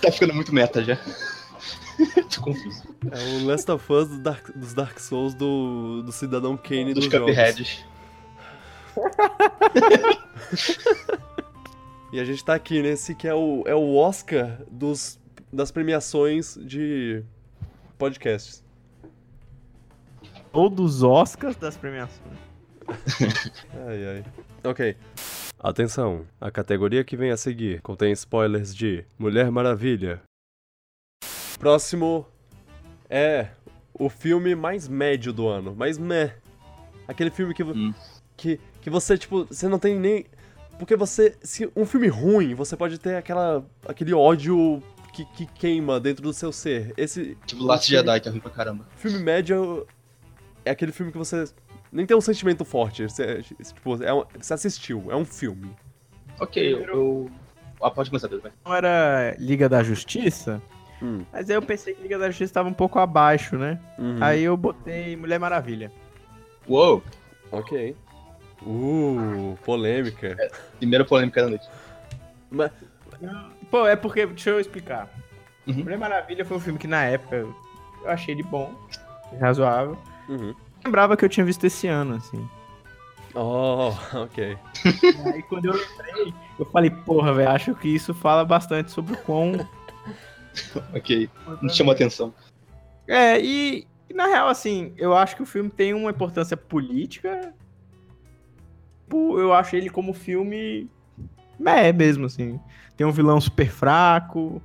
Tá 0.00 0.10
ficando 0.12 0.34
muito 0.34 0.52
meta 0.54 0.82
já. 0.84 0.96
Tô 2.34 2.40
confuso. 2.42 2.82
É 3.10 3.42
o 3.42 3.46
Last 3.46 3.70
of 3.70 3.92
Us 3.92 4.08
do 4.08 4.18
Dark- 4.18 4.50
dos 4.56 4.74
Dark 4.74 4.98
Souls 4.98 5.34
do, 5.34 6.02
do 6.02 6.12
Cidadão 6.12 6.56
Kane 6.56 6.92
Dos 6.94 7.04
dos 7.08 7.12
jogos. 7.12 7.84
E 12.12 12.20
a 12.20 12.24
gente 12.24 12.44
tá 12.44 12.54
aqui 12.54 12.80
nesse 12.80 13.14
que 13.14 13.26
é 13.26 13.34
o, 13.34 13.64
é 13.66 13.74
o 13.74 13.96
Oscar 13.96 14.60
dos, 14.70 15.18
das 15.52 15.70
premiações 15.72 16.56
de 16.60 17.24
podcasts. 17.98 18.62
Ou 20.52 20.70
dos 20.70 21.02
Oscars 21.02 21.56
das 21.56 21.76
premiações. 21.76 22.38
Ai, 23.88 24.06
ai. 24.06 24.24
Ok. 24.62 24.94
Atenção, 25.58 26.26
a 26.38 26.50
categoria 26.50 27.02
que 27.02 27.16
vem 27.16 27.30
a 27.30 27.36
seguir 27.36 27.80
contém 27.80 28.12
spoilers 28.12 28.74
de 28.74 29.04
Mulher 29.18 29.50
Maravilha. 29.50 30.20
Próximo 31.58 32.26
é 33.08 33.48
o 33.94 34.10
filme 34.10 34.54
mais 34.54 34.86
médio 34.86 35.32
do 35.32 35.48
ano, 35.48 35.74
mais 35.74 35.96
meh. 35.96 36.34
Aquele 37.08 37.30
filme 37.30 37.54
que, 37.54 37.62
Hum. 37.62 37.94
que, 38.36 38.60
que 38.84 38.90
você, 38.90 39.16
tipo, 39.18 39.46
você 39.46 39.66
não 39.66 39.78
tem 39.78 39.98
nem. 39.98 40.26
Porque 40.78 40.94
você. 40.94 41.34
Se 41.42 41.68
um 41.74 41.86
filme 41.86 42.06
ruim, 42.08 42.54
você 42.54 42.76
pode 42.76 42.98
ter 42.98 43.16
aquela, 43.16 43.64
aquele 43.88 44.12
ódio 44.12 44.82
que, 45.12 45.24
que 45.24 45.46
queima 45.46 45.98
dentro 45.98 46.22
do 46.22 46.32
seu 46.34 46.52
ser. 46.52 46.92
Esse 46.96 47.36
Tipo 47.46 47.64
Last 47.64 47.86
o 47.86 47.88
filme- 47.88 48.06
Jedi, 48.06 48.20
que 48.20 48.28
é 48.28 48.30
ruim 48.30 48.40
pra 48.40 48.50
caramba. 48.50 48.84
filme 48.96 49.18
médio 49.18 49.86
é 50.64 50.70
aquele 50.70 50.92
filme 50.92 51.10
que 51.10 51.16
você 51.18 51.46
nem 51.90 52.04
tem 52.04 52.14
um 52.16 52.20
sentimento 52.20 52.64
forte. 52.64 53.04
Você, 53.04 53.40
tipo, 53.42 54.02
é 54.02 54.12
um- 54.12 54.24
você 54.38 54.52
assistiu, 54.52 55.04
é 55.10 55.16
um 55.16 55.24
filme. 55.24 55.70
Ok, 56.38 56.74
eu. 56.74 56.80
eu... 56.82 57.30
Ah, 57.80 57.90
pode 57.90 58.10
começar, 58.10 58.28
Pedro, 58.28 58.42
vai. 58.42 58.52
Não 58.66 58.74
era 58.74 59.36
Liga 59.38 59.68
da 59.68 59.82
Justiça, 59.82 60.60
Hum. 61.02 61.22
mas 61.32 61.48
aí 61.48 61.56
eu 61.56 61.62
pensei 61.62 61.94
que 61.94 62.02
Liga 62.02 62.18
da 62.18 62.26
Justiça 62.28 62.52
tava 62.54 62.68
um 62.68 62.72
pouco 62.74 62.98
abaixo, 62.98 63.56
né? 63.56 63.78
Uhum. 63.98 64.16
Aí 64.20 64.42
eu 64.42 64.56
botei 64.56 65.16
Mulher 65.16 65.38
Maravilha. 65.38 65.90
Uou! 66.66 67.02
Ok. 67.52 67.94
Uh, 68.66 69.58
polêmica. 69.64 70.36
Primeira 70.78 71.04
polêmica 71.04 71.42
da 71.42 71.48
noite. 71.48 71.68
Mas, 72.50 72.70
Pô, 73.70 73.86
é 73.86 73.96
porque, 73.96 74.26
deixa 74.26 74.50
eu 74.50 74.60
explicar. 74.60 75.08
Uhum. 75.66 75.74
Mulher 75.82 75.98
Maravilha 75.98 76.44
foi 76.44 76.56
um 76.56 76.60
filme 76.60 76.78
que 76.78 76.86
na 76.86 77.04
época 77.04 77.36
eu 77.36 77.54
achei 78.06 78.34
ele 78.34 78.42
bom, 78.42 78.72
razoável. 79.40 79.98
uhum. 80.28 80.54
Lembrava 80.84 81.16
que 81.16 81.24
eu 81.24 81.28
tinha 81.28 81.46
visto 81.46 81.64
esse 81.64 81.88
ano, 81.88 82.16
assim. 82.16 82.48
Oh, 83.34 83.92
ok. 84.14 84.56
Aí 85.32 85.42
quando 85.42 85.64
eu 85.64 85.72
lembrei, 85.72 86.34
eu 86.58 86.66
falei, 86.66 86.90
porra, 86.90 87.32
velho, 87.32 87.50
acho 87.50 87.74
que 87.74 87.88
isso 87.88 88.12
fala 88.14 88.44
bastante 88.44 88.90
sobre 88.90 89.14
o 89.14 89.18
quão. 89.18 89.52
Ok. 90.94 91.28
Não 91.60 91.66
te 91.66 91.74
chamou 91.74 91.92
atenção. 91.92 92.32
É, 93.08 93.40
e, 93.40 93.88
e 94.08 94.14
na 94.14 94.26
real, 94.26 94.46
assim, 94.46 94.94
eu 94.96 95.12
acho 95.12 95.34
que 95.34 95.42
o 95.42 95.46
filme 95.46 95.68
tem 95.68 95.92
uma 95.92 96.12
importância 96.12 96.56
política. 96.56 97.52
Pô, 99.14 99.38
Eu 99.38 99.52
acho 99.52 99.76
ele 99.76 99.88
como 99.88 100.12
filme. 100.12 100.90
É 101.64 101.92
mesmo, 101.92 102.26
assim. 102.26 102.58
Tem 102.96 103.06
um 103.06 103.12
vilão 103.12 103.40
super 103.40 103.70
fraco. 103.70 104.60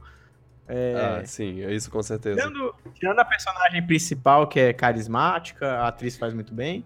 Ah, 0.67 1.23
sim, 1.23 1.61
é 1.61 1.71
isso 1.71 1.91
com 1.91 2.01
certeza. 2.01 2.41
Tirando, 2.41 2.75
tirando 2.95 3.19
a 3.19 3.25
personagem 3.25 3.85
principal, 3.85 4.47
que 4.47 4.59
é 4.59 4.73
carismática, 4.73 5.73
a 5.73 5.89
atriz 5.89 6.17
faz 6.17 6.33
muito 6.33 6.51
bem. 6.51 6.83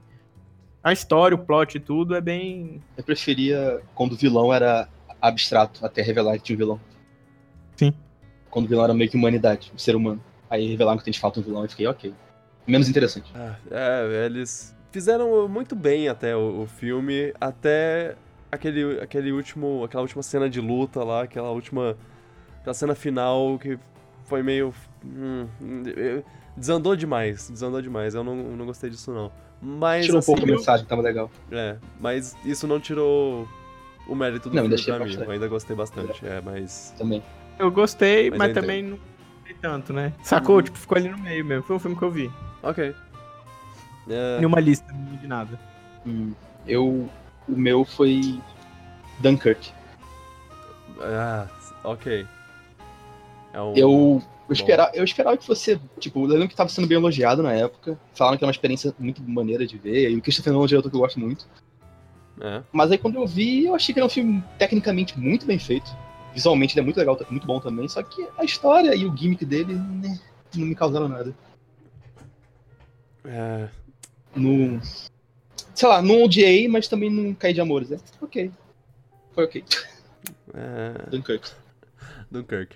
A 0.83 0.91
história, 0.91 1.35
o 1.35 1.37
plot 1.37 1.77
e 1.77 1.79
tudo 1.79 2.15
é 2.15 2.19
bem. 2.19 2.83
Eu 2.97 3.03
preferia 3.05 3.81
quando 3.95 4.11
o 4.11 4.17
vilão 4.17 4.53
era 4.53 4.89
abstrato, 5.21 5.85
até 5.85 6.01
revelar 6.01 6.33
que 6.33 6.43
tinha 6.43 6.57
um 6.57 6.59
vilão. 6.59 6.81
Sim. 7.77 7.93
Quando 8.49 8.65
o 8.65 8.67
vilão 8.67 8.83
era 8.83 8.93
meio 8.93 9.09
que 9.09 9.15
humanidade, 9.15 9.71
um 9.73 9.77
ser 9.77 9.95
humano. 9.95 10.21
Aí 10.49 10.67
revelaram 10.67 10.97
que 10.97 11.05
tem 11.05 11.13
de 11.13 11.19
fato 11.19 11.39
um 11.39 11.43
vilão 11.43 11.63
e 11.63 11.69
fiquei, 11.69 11.87
ok. 11.87 12.13
Menos 12.67 12.89
interessante. 12.89 13.31
Ah, 13.33 13.55
é, 13.71 14.25
eles 14.25 14.75
fizeram 14.93 15.49
muito 15.49 15.75
bem 15.75 16.07
até 16.07 16.35
o, 16.37 16.61
o 16.61 16.67
filme, 16.67 17.33
até 17.41 18.15
aquele, 18.51 19.01
aquele 19.01 19.31
último, 19.31 19.83
aquela 19.83 20.03
última 20.03 20.21
cena 20.21 20.47
de 20.47 20.61
luta 20.61 21.03
lá, 21.03 21.23
aquela 21.23 21.49
última, 21.49 21.97
aquela 22.61 22.73
cena 22.75 22.93
final 22.95 23.57
que 23.57 23.77
foi 24.25 24.43
meio, 24.43 24.71
hum, 25.03 25.47
desandou 26.55 26.95
demais, 26.95 27.49
desandou 27.49 27.81
demais. 27.81 28.13
Eu 28.13 28.23
não, 28.23 28.35
não 28.35 28.65
gostei 28.67 28.89
disso 28.89 29.11
não. 29.11 29.31
Mas 29.59 30.05
Tirou 30.05 30.17
um 30.17 30.19
assim, 30.19 30.31
pouco 30.31 30.43
a 30.43 30.55
mensagem, 30.55 30.85
tava 30.85 31.01
legal. 31.01 31.31
é, 31.51 31.77
mas 31.99 32.35
isso 32.45 32.67
não 32.67 32.79
tirou 32.79 33.47
o 34.07 34.13
mérito 34.13 34.49
do 34.49 34.55
Não, 34.55 34.63
filme 34.65 34.83
pra 34.83 34.99
mim. 35.05 35.15
Eu 35.15 35.31
ainda 35.31 35.47
gostei 35.47 35.75
bastante, 35.75 36.23
é, 36.25 36.39
mas 36.41 36.93
Também. 36.97 37.23
Eu 37.57 37.71
gostei, 37.71 38.29
Mas 38.29 38.39
mas, 38.39 38.47
eu 38.49 38.53
também 38.55 38.83
não 38.83 38.97
gostei 39.37 39.55
tanto, 39.61 39.93
né? 39.93 40.13
Sacou? 40.21 40.61
Tipo, 40.61 40.77
ficou 40.77 40.97
ali 40.97 41.09
no 41.09 41.17
meio 41.17 41.45
mesmo. 41.45 41.63
Foi 41.63 41.75
um 41.75 41.79
filme 41.79 41.95
que 41.97 42.03
eu 42.03 42.11
vi. 42.11 42.31
ok. 42.61 42.93
É, 44.09 44.37
Nenhuma 44.37 44.59
lista, 44.59 44.91
de 44.93 45.27
nada. 45.27 45.59
Hum, 46.05 46.33
eu. 46.67 47.09
O 47.47 47.51
meu 47.55 47.83
foi. 47.85 48.39
Dunkirk. 49.19 49.71
ah, 51.01 51.47
ok. 51.83 52.25
É 53.53 53.61
um, 53.61 53.73
Eu. 53.75 54.23
Eu 54.49 54.53
esperava, 54.53 54.91
eu 54.93 55.03
esperava 55.05 55.37
que 55.37 55.45
fosse, 55.45 55.79
tipo, 55.99 56.19
eu 56.25 56.27
lembro 56.27 56.49
que 56.49 56.55
tava 56.55 56.69
sendo 56.69 56.85
bem 56.85 56.97
elogiado 56.97 57.41
na 57.41 57.53
época. 57.53 57.97
Falaram 58.13 58.37
que 58.37 58.43
era 58.43 58.49
uma 58.49 58.51
experiência 58.51 58.93
muito 58.99 59.23
maneira 59.23 59.65
de 59.65 59.77
ver. 59.77 60.11
E 60.11 60.17
o 60.17 60.21
Christopher 60.21 60.51
Nolan 60.51 60.63
é 60.63 60.65
um 60.65 60.67
diretor 60.67 60.89
que 60.89 60.95
eu 60.95 60.99
gosto 60.99 61.19
muito. 61.19 61.47
é. 62.41 62.61
Mas 62.71 62.91
aí 62.91 62.97
quando 62.97 63.15
eu 63.15 63.25
vi, 63.25 63.65
eu 63.65 63.73
achei 63.73 63.93
que 63.93 63.99
era 63.99 64.05
um 64.05 64.09
filme 64.09 64.43
tecnicamente 64.59 65.17
muito 65.17 65.45
bem 65.45 65.57
feito. 65.57 65.89
Visualmente 66.33 66.73
ele 66.73 66.81
é 66.81 66.83
muito 66.83 66.97
legal, 66.97 67.17
muito 67.29 67.47
bom 67.47 67.59
também. 67.59 67.87
Só 67.87 68.03
que 68.03 68.27
a 68.37 68.43
história 68.43 68.93
e 68.93 69.05
o 69.05 69.15
gimmick 69.15 69.45
dele, 69.45 69.75
né, 69.75 70.19
não 70.55 70.67
me 70.67 70.75
causaram 70.75 71.07
nada. 71.07 71.33
É, 73.25 73.69
Não. 74.35 74.79
Sei 75.75 75.87
lá, 75.87 76.01
não 76.01 76.23
odiei, 76.23 76.67
mas 76.67 76.87
também 76.87 77.09
não 77.09 77.33
caí 77.33 77.53
de 77.53 77.61
amores. 77.61 77.91
É, 77.91 77.97
ok. 78.21 78.51
Foi 79.33 79.43
ok. 79.45 79.63
é, 80.53 81.09
Dunkirk. 81.09 81.51
Dunkirk. 82.31 82.75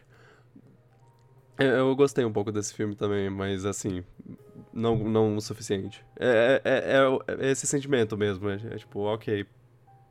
Eu, 1.60 1.68
eu 1.68 1.96
gostei 1.96 2.24
um 2.26 2.32
pouco 2.32 2.52
desse 2.52 2.74
filme 2.74 2.96
também, 2.96 3.30
mas 3.30 3.66
assim, 3.66 4.04
não, 4.72 4.96
não 4.96 5.36
o 5.36 5.42
suficiente. 5.42 6.04
É, 6.20 6.62
é, 6.64 6.98
é- 6.98 7.48
é 7.48 7.52
esse 7.52 7.66
sentimento 7.66 8.16
mesmo, 8.18 8.50
é, 8.50 8.56
é 8.72 8.78
tipo, 8.78 9.00
ok, 9.02 9.46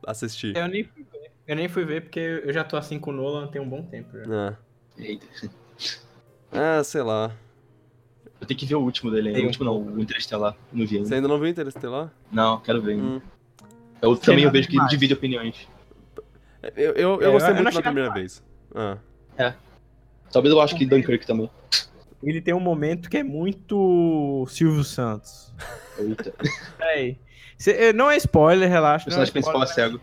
assisti. 0.07 0.53
Eu 0.57 0.67
nem 0.69 0.83
fui 0.85 1.05
ver. 1.05 1.31
Eu 1.47 1.57
nem 1.57 1.69
fui 1.69 1.85
ver 1.85 2.03
porque 2.03 2.19
eu 2.19 2.53
já 2.53 2.65
tô 2.65 2.77
assim 2.77 2.99
com 2.99 3.11
o 3.11 3.15
Nolan 3.15 3.47
tem 3.49 3.61
um 3.61 3.69
bom 3.69 3.83
tempo. 3.83 4.09
Já. 4.19 4.57
É. 4.99 5.03
Eita. 5.03 5.27
Ah, 6.51 6.83
sei 6.83 7.03
lá. 7.03 7.33
Eu 8.41 8.47
tenho 8.47 8.59
que 8.59 8.67
ver 8.67 8.75
o 8.75 8.81
último 8.83 9.11
dele 9.11 9.29
ainda. 9.31 9.41
O 9.41 9.45
último 9.47 9.65
não, 9.65 9.79
o 9.81 10.01
Interestelar. 10.01 10.55
Não 10.73 10.87
vi 10.87 10.99
Você 10.99 11.03
ainda. 11.05 11.15
ainda 11.17 11.29
não 11.29 11.39
viu 11.39 11.49
Interestelar? 11.49 12.13
Não, 12.31 12.61
quero 12.61 12.83
ver 12.83 12.93
ainda. 12.93 13.05
Hum. 13.05 13.21
Eu 14.03 14.17
também 14.17 14.45
eu 14.45 14.51
vejo 14.51 14.69
que 14.69 14.79
divide 14.89 15.15
opiniões. 15.15 15.67
Eu, 16.77 16.93
eu, 16.93 17.21
eu 17.23 17.29
É, 17.31 17.33
gostei 17.33 17.53
eu 17.53 17.63
muito 17.63 17.75
da 17.75 17.83
primeira 17.83 18.13
vez. 18.13 18.43
Ah. 18.75 18.99
Talvez 20.33 20.53
eu 20.55 20.61
acho 20.61 20.77
que 20.77 20.85
Dunkirk 20.85 21.27
também. 21.27 21.49
Ele 22.23 22.41
tem 22.41 22.53
um 22.53 22.61
momento 22.61 23.09
que 23.09 23.17
é 23.19 23.23
muito 23.23 24.45
Silvio 24.49 24.85
Santos. 24.85 25.55
Eita. 25.99 26.35
Peraí. 26.77 27.19
Cê- 27.57 27.71
eh, 27.89 27.93
não 27.93 28.11
é 28.11 28.17
spoiler, 28.17 28.69
O 28.69 28.73
relaxa. 28.73 29.09
não 29.09 29.17
é 29.17 29.21
personagem 29.25 29.33
principal 29.33 29.63
é 29.63 29.67
cego. 29.67 30.01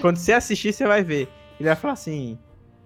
Quando 0.00 0.16
você 0.16 0.32
assistir, 0.32 0.72
você 0.72 0.86
vai 0.86 1.02
ver. 1.02 1.28
Ele 1.58 1.68
vai 1.68 1.76
falar 1.76 1.94
assim: 1.94 2.38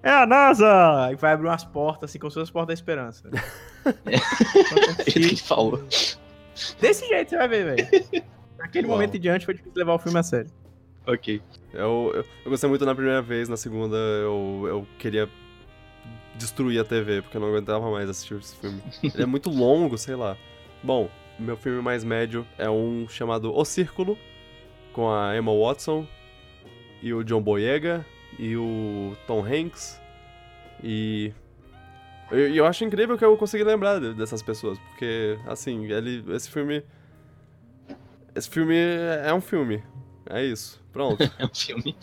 É 0.03 0.11
a 0.11 0.27
NASA! 0.27 1.11
E 1.13 1.17
vai 1.17 1.33
abrir 1.33 1.49
umas 1.49 1.65
portas, 1.65 2.11
assim, 2.11 2.19
como 2.19 2.31
se 2.31 2.35
fosse 2.35 2.45
as 2.45 2.51
portas 2.51 2.69
da 2.69 2.75
esperança. 2.75 3.29
É 5.07 5.11
que 5.11 5.37
falou. 5.37 5.83
Desse 6.81 7.07
jeito 7.09 7.31
você 7.31 7.37
vai 7.37 7.49
ver, 7.49 7.77
velho. 7.77 8.25
Naquele 8.59 8.87
Uau. 8.87 8.97
momento 8.97 9.17
em 9.17 9.21
diante 9.21 9.45
foi 9.45 9.55
difícil 9.55 9.77
levar 9.77 9.95
o 9.95 9.99
filme 9.99 10.19
a 10.19 10.23
sério. 10.23 10.51
Ok. 11.07 11.43
Eu, 11.73 12.13
eu, 12.15 12.25
eu 12.45 12.51
gostei 12.51 12.69
muito 12.69 12.85
na 12.87 12.95
primeira 12.95 13.21
vez, 13.21 13.49
na 13.49 13.57
segunda 13.57 13.97
eu, 13.97 14.65
eu 14.67 14.87
queria 14.99 15.29
destruir 16.37 16.81
a 16.81 16.85
TV, 16.85 17.23
porque 17.23 17.37
eu 17.37 17.41
não 17.41 17.49
aguentava 17.49 17.91
mais 17.91 18.09
assistir 18.09 18.37
esse 18.37 18.57
filme. 18.57 18.83
Ele 19.03 19.23
é 19.23 19.27
muito 19.27 19.51
longo, 19.51 19.99
sei 19.99 20.15
lá. 20.15 20.37
Bom, 20.83 21.11
meu 21.39 21.57
filme 21.57 21.83
mais 21.83 22.05
médio 22.05 22.47
é 22.59 22.69
um 22.71 23.07
chamado 23.09 23.55
O 23.55 23.65
Círculo, 23.65 24.17
com 24.93 25.11
a 25.11 25.37
Emma 25.37 25.53
Watson 25.53 26.07
e 27.03 27.13
o 27.13 27.23
John 27.25 27.43
Boyega 27.43 28.05
e 28.39 28.57
o 28.57 29.17
Tom 29.27 29.45
Hanks. 29.45 30.01
E 30.83 31.33
e 32.33 32.57
eu 32.57 32.67
acho 32.67 32.85
incrível 32.85 33.17
que 33.19 33.25
eu 33.25 33.37
consegui 33.37 33.65
lembrar 33.65 34.01
de- 34.01 34.15
dessas 34.15 34.43
pessoas, 34.43 34.79
porque, 34.79 35.39
assim, 35.47 35.85
ele, 35.91 36.25
esse 36.35 36.51
filme... 36.51 36.83
Esse 38.35 38.49
filme 38.51 38.75
é 39.25 39.33
um 39.33 39.41
filme. 39.41 39.83
É 40.29 40.45
isso. 40.45 40.83
Pronto. 40.93 41.19
É 41.39 41.45
um 41.45 41.55
filme. 41.55 41.97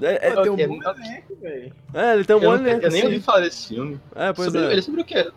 É, 0.00 0.28
é- 0.28 0.34
Pô, 0.34 0.42
tem 0.42 0.52
ok, 0.52 0.66
um 0.66 0.68
bom 0.68 0.78
ok. 0.88 1.02
elenco, 1.04 1.36
velho. 1.40 1.72
é, 1.94 2.14
ele 2.14 2.24
tem 2.24 2.36
um 2.36 2.42
Eu, 2.42 2.54
elenco, 2.54 2.84
eu 2.86 2.90
nem 2.90 3.04
ouvi 3.04 3.20
falar 3.20 3.40
desse 3.40 3.68
filme. 3.68 4.00
É, 4.14 4.32
pois 4.32 4.46
sobre, 4.52 4.66
é. 4.66 4.70
Ele 4.70 4.78
é 4.78 4.82
sobre 4.82 5.00
o 5.00 5.04
quê? 5.04 5.30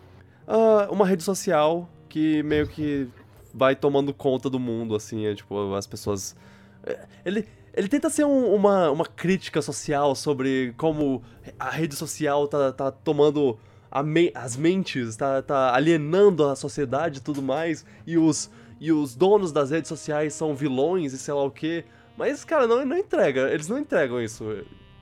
Ah, 0.46 0.88
uma 0.90 1.06
rede 1.06 1.22
social 1.22 1.88
que 2.08 2.42
meio 2.42 2.66
que 2.66 3.08
vai 3.52 3.74
tomando 3.76 4.14
conta 4.14 4.48
do 4.48 4.58
mundo, 4.60 4.94
assim, 4.94 5.26
é 5.26 5.34
tipo, 5.34 5.74
as 5.74 5.86
pessoas. 5.86 6.36
é, 6.84 7.04
Ele, 7.24 7.46
ele 7.74 7.88
tenta 7.88 8.08
ser 8.08 8.24
um- 8.24 8.54
uma, 8.54 8.90
uma 8.90 9.04
crítica 9.06 9.60
social 9.60 10.14
sobre 10.14 10.72
como 10.76 11.22
a 11.58 11.70
rede 11.70 11.94
social 11.94 12.46
tá, 12.48 12.72
tá 12.72 12.90
tomando 12.90 13.58
me- 14.02 14.32
as 14.34 14.56
mentes, 14.56 15.16
tá, 15.16 15.40
tá 15.42 15.74
alienando 15.74 16.44
a 16.44 16.56
sociedade 16.56 17.18
e 17.18 17.22
tudo 17.22 17.40
mais, 17.42 17.84
e 18.06 18.16
os, 18.18 18.50
e 18.80 18.92
os 18.92 19.14
donos 19.14 19.52
das 19.52 19.70
redes 19.70 19.88
sociais 19.88 20.34
são 20.34 20.54
vilões 20.54 21.12
e 21.12 21.18
sei 21.18 21.34
lá 21.34 21.44
o 21.44 21.50
quê. 21.50 21.84
Mas, 22.16 22.44
cara, 22.44 22.66
não, 22.66 22.84
não 22.84 22.96
entrega, 22.96 23.50
eles 23.52 23.68
não 23.68 23.78
entregam 23.78 24.20
isso. 24.20 24.44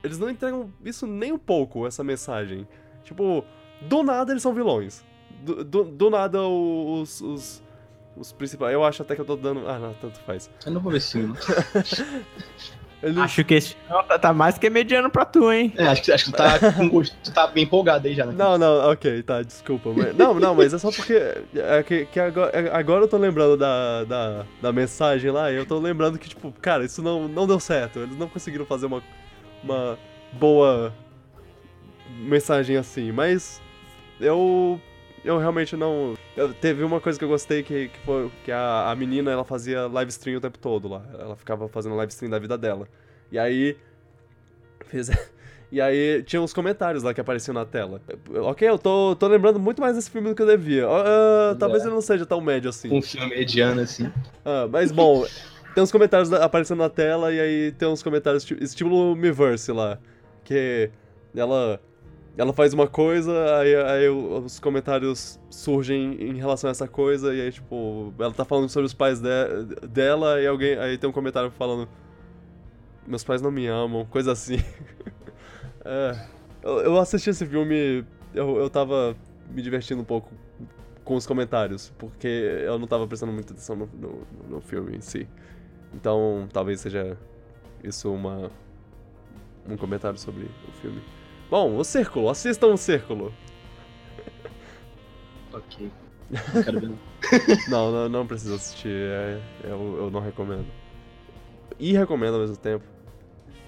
Eles 0.03 0.19
não 0.19 0.29
entregam 0.29 0.69
isso 0.83 1.07
nem 1.07 1.31
um 1.31 1.37
pouco, 1.37 1.87
essa 1.87 2.03
mensagem. 2.03 2.67
Tipo, 3.03 3.43
do 3.81 4.03
nada 4.03 4.31
eles 4.31 4.43
são 4.43 4.53
vilões. 4.53 5.03
Do, 5.43 5.63
do, 5.63 5.83
do 5.85 6.09
nada 6.09 6.41
os, 6.41 7.21
os, 7.21 7.63
os 8.15 8.31
principais. 8.31 8.73
Eu 8.73 8.83
acho 8.83 9.01
até 9.01 9.15
que 9.15 9.21
eu 9.21 9.25
tô 9.25 9.35
dando. 9.35 9.67
Ah, 9.67 9.79
não, 9.79 9.93
tanto 9.95 10.19
faz. 10.21 10.49
Eu 10.65 10.71
não 10.73 10.81
vou 10.81 10.91
ver 10.91 10.97
esse 10.99 11.13
filme. 11.13 11.35
Eles- 13.05 13.17
Acho 13.19 13.43
que 13.45 13.53
esse 13.53 13.75
tá, 13.87 14.17
tá 14.17 14.33
mais 14.33 14.57
que 14.57 14.67
mediano 14.67 15.11
pra 15.11 15.23
tu, 15.25 15.51
hein? 15.51 15.71
É, 15.77 15.85
acho 15.85 16.01
que, 16.01 16.11
acho 16.11 16.25
que 16.25 16.31
tu, 16.31 16.37
tá 16.37 16.71
com 16.73 16.89
gosto, 16.89 17.15
tu 17.23 17.31
tá 17.31 17.45
bem 17.45 17.63
empolgado 17.63 18.07
aí 18.07 18.15
já, 18.15 18.25
né? 18.25 18.33
Não, 18.35 18.57
não, 18.57 18.91
ok, 18.91 19.21
tá, 19.21 19.43
desculpa. 19.43 19.91
mas- 19.95 20.15
não, 20.17 20.33
não, 20.33 20.55
mas 20.55 20.73
é 20.73 20.79
só 20.79 20.89
porque. 20.91 21.13
É 21.53 21.83
que, 21.83 22.05
que 22.07 22.19
agora, 22.19 22.49
é- 22.51 22.75
agora 22.75 23.03
eu 23.03 23.07
tô 23.07 23.17
lembrando 23.17 23.55
da, 23.57 24.03
da, 24.05 24.45
da 24.59 24.73
mensagem 24.73 25.29
lá 25.29 25.51
e 25.51 25.55
eu 25.55 25.65
tô 25.67 25.77
lembrando 25.77 26.17
que, 26.17 26.27
tipo, 26.27 26.51
cara, 26.59 26.83
isso 26.83 27.03
não, 27.03 27.27
não 27.27 27.45
deu 27.45 27.59
certo. 27.59 27.99
Eles 27.99 28.17
não 28.17 28.27
conseguiram 28.27 28.65
fazer 28.65 28.87
uma, 28.87 29.03
uma 29.63 29.99
boa 30.33 30.91
mensagem 32.19 32.77
assim. 32.77 33.11
Mas 33.11 33.61
eu. 34.19 34.79
Eu 35.25 35.37
realmente 35.37 35.75
não. 35.75 36.15
eu- 36.37 36.53
teve 36.53 36.83
uma 36.83 37.01
coisa 37.01 37.17
que 37.19 37.25
eu 37.25 37.29
gostei 37.29 37.63
que, 37.63 37.89
que 37.89 37.99
foi 38.05 38.31
que 38.43 38.51
a, 38.51 38.89
a 38.91 38.95
menina 38.95 39.31
ela 39.31 39.43
fazia 39.43 39.87
live 39.87 40.09
stream 40.09 40.37
o 40.37 40.41
tempo 40.41 40.57
todo 40.57 40.87
lá. 40.87 41.01
Ela 41.19 41.35
ficava 41.35 41.67
fazendo 41.67 41.95
live 41.95 42.11
stream 42.11 42.29
da 42.29 42.39
vida 42.39 42.57
dela. 42.57 42.87
E 43.31 43.37
aí. 43.39 43.75
Fez, 44.85 45.09
e 45.71 45.81
aí 45.81 46.21
tinha 46.23 46.41
uns 46.41 46.53
comentários 46.53 47.03
lá 47.03 47.13
que 47.13 47.19
apareciam 47.19 47.53
na 47.53 47.65
tela. 47.65 48.01
Ok, 48.43 48.67
eu 48.69 48.77
tô, 48.77 49.15
tô 49.15 49.27
lembrando 49.27 49.59
muito 49.59 49.81
mais 49.81 49.95
desse 49.95 50.09
filme 50.11 50.29
do 50.29 50.35
que 50.35 50.41
eu 50.41 50.47
devia. 50.47 50.85
Ah, 50.87 51.55
talvez 51.59 51.83
É. 51.83 51.87
ele 51.87 51.93
não 51.95 52.01
seja 52.01 52.25
tão 52.25 52.39
médio 52.39 52.69
assim. 52.69 52.95
Um 52.95 53.01
filme 53.01 53.27
mediano, 53.29 53.81
assim. 53.81 54.11
Ah, 54.45 54.67
mas 54.71 54.91
bom, 54.91 55.25
tem 55.73 55.83
uns 55.83 55.91
comentários 55.91 56.31
aparecendo 56.31 56.77
na 56.79 56.89
tela 56.89 57.33
e 57.33 57.39
aí 57.39 57.71
tem 57.71 57.87
uns 57.87 58.03
comentários 58.03 58.43
esti- 58.43 58.63
estilo 58.63 59.15
Miiverse 59.15 59.71
lá. 59.71 59.97
Que 60.43 60.91
ela. 61.35 61.81
Ela 62.37 62.51
faz 62.51 62.73
uma 62.73 62.87
coisa, 62.87 63.59
aí, 63.59 63.75
aí 63.75 64.09
os 64.09 64.59
comentários 64.59 65.39
surgem 65.49 66.15
em 66.21 66.35
relação 66.35 66.67
a 66.69 66.71
essa 66.71 66.87
coisa, 66.87 67.33
e 67.33 67.39
aí, 67.39 67.51
tipo, 67.51 68.13
ela 68.19 68.33
tá 68.33 68.43
falando 68.43 68.67
sobre 68.67 68.85
os 68.85 68.93
pais 68.93 69.21
de- 69.21 69.87
dela, 69.87 70.41
e 70.41 70.47
alguém. 70.47 70.77
Aí 70.77 70.97
tem 70.97 71.09
um 71.09 71.13
comentário 71.13 71.49
falando. 71.51 71.87
Meus 73.07 73.23
pais 73.23 73.41
não 73.41 73.51
me 73.51 73.67
amam, 73.67 74.05
coisa 74.05 74.31
assim. 74.31 74.57
É, 75.87 76.19
eu, 76.63 76.79
eu 76.79 76.97
assisti 76.97 77.29
esse 77.29 77.45
filme, 77.45 78.03
eu, 78.33 78.57
eu 78.57 78.67
tava 78.71 79.15
me 79.51 79.61
divertindo 79.61 80.01
um 80.01 80.05
pouco 80.05 80.33
com 81.03 81.15
os 81.15 81.27
comentários, 81.27 81.93
porque 81.99 82.27
eu 82.27 82.79
não 82.79 82.87
tava 82.87 83.05
prestando 83.07 83.31
muita 83.31 83.53
atenção 83.53 83.75
no, 83.75 83.85
no, 83.93 84.25
no 84.49 84.61
filme 84.61 84.97
em 84.97 85.01
si. 85.01 85.27
Então, 85.93 86.47
talvez 86.51 86.81
seja 86.81 87.15
isso 87.83 88.11
uma 88.11 88.49
um 89.69 89.77
comentário 89.77 90.17
sobre 90.17 90.45
o 90.67 90.71
filme. 90.81 91.01
Bom, 91.55 91.77
o 91.77 91.85
Círculo, 91.85 92.29
assistam 92.29 92.67
o 92.73 92.77
Círculo. 92.77 93.33
Ok. 95.53 95.89
Não 96.53 96.63
quero 96.63 96.79
ver. 96.81 96.89
não. 97.69 97.91
Não, 97.93 98.09
não, 98.09 98.27
precisa 98.27 98.55
assistir, 98.55 98.89
é- 98.89 99.39
eu, 99.63 99.95
eu 99.99 100.11
não 100.11 100.19
recomendo. 100.19 100.65
E 101.79 101.93
recomendo 101.93 102.33
ao 102.33 102.41
mesmo 102.41 102.57
tempo. 102.57 102.83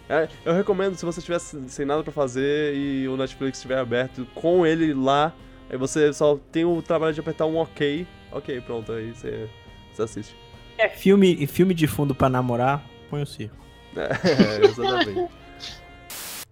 É, 0.09 0.27
eu 0.43 0.51
recomendo 0.53 0.95
se 0.97 1.05
você 1.05 1.19
estiver 1.19 1.39
sem 1.39 1.85
nada 1.85 2.03
pra 2.03 2.11
fazer 2.11 2.75
e 2.75 3.07
o 3.07 3.15
Netflix 3.15 3.57
estiver 3.57 3.77
aberto 3.77 4.27
com 4.35 4.65
ele 4.65 4.93
lá, 4.93 5.33
aí 5.69 5.77
você 5.77 6.11
só 6.11 6.37
tem 6.51 6.65
o 6.65 6.81
trabalho 6.81 7.13
de 7.13 7.21
apertar 7.21 7.45
um 7.45 7.55
ok. 7.55 8.05
Ok, 8.33 8.59
pronto, 8.61 8.91
aí 8.91 9.13
você, 9.13 9.47
você 9.93 10.01
assiste. 10.01 10.35
É 10.77 10.89
filme, 10.89 11.47
filme 11.47 11.73
de 11.73 11.87
fundo 11.87 12.13
pra 12.13 12.27
namorar, 12.27 12.83
põe 13.09 13.21
o 13.21 13.25
circo. 13.25 13.55
É, 13.95 14.65
exatamente. 14.65 15.46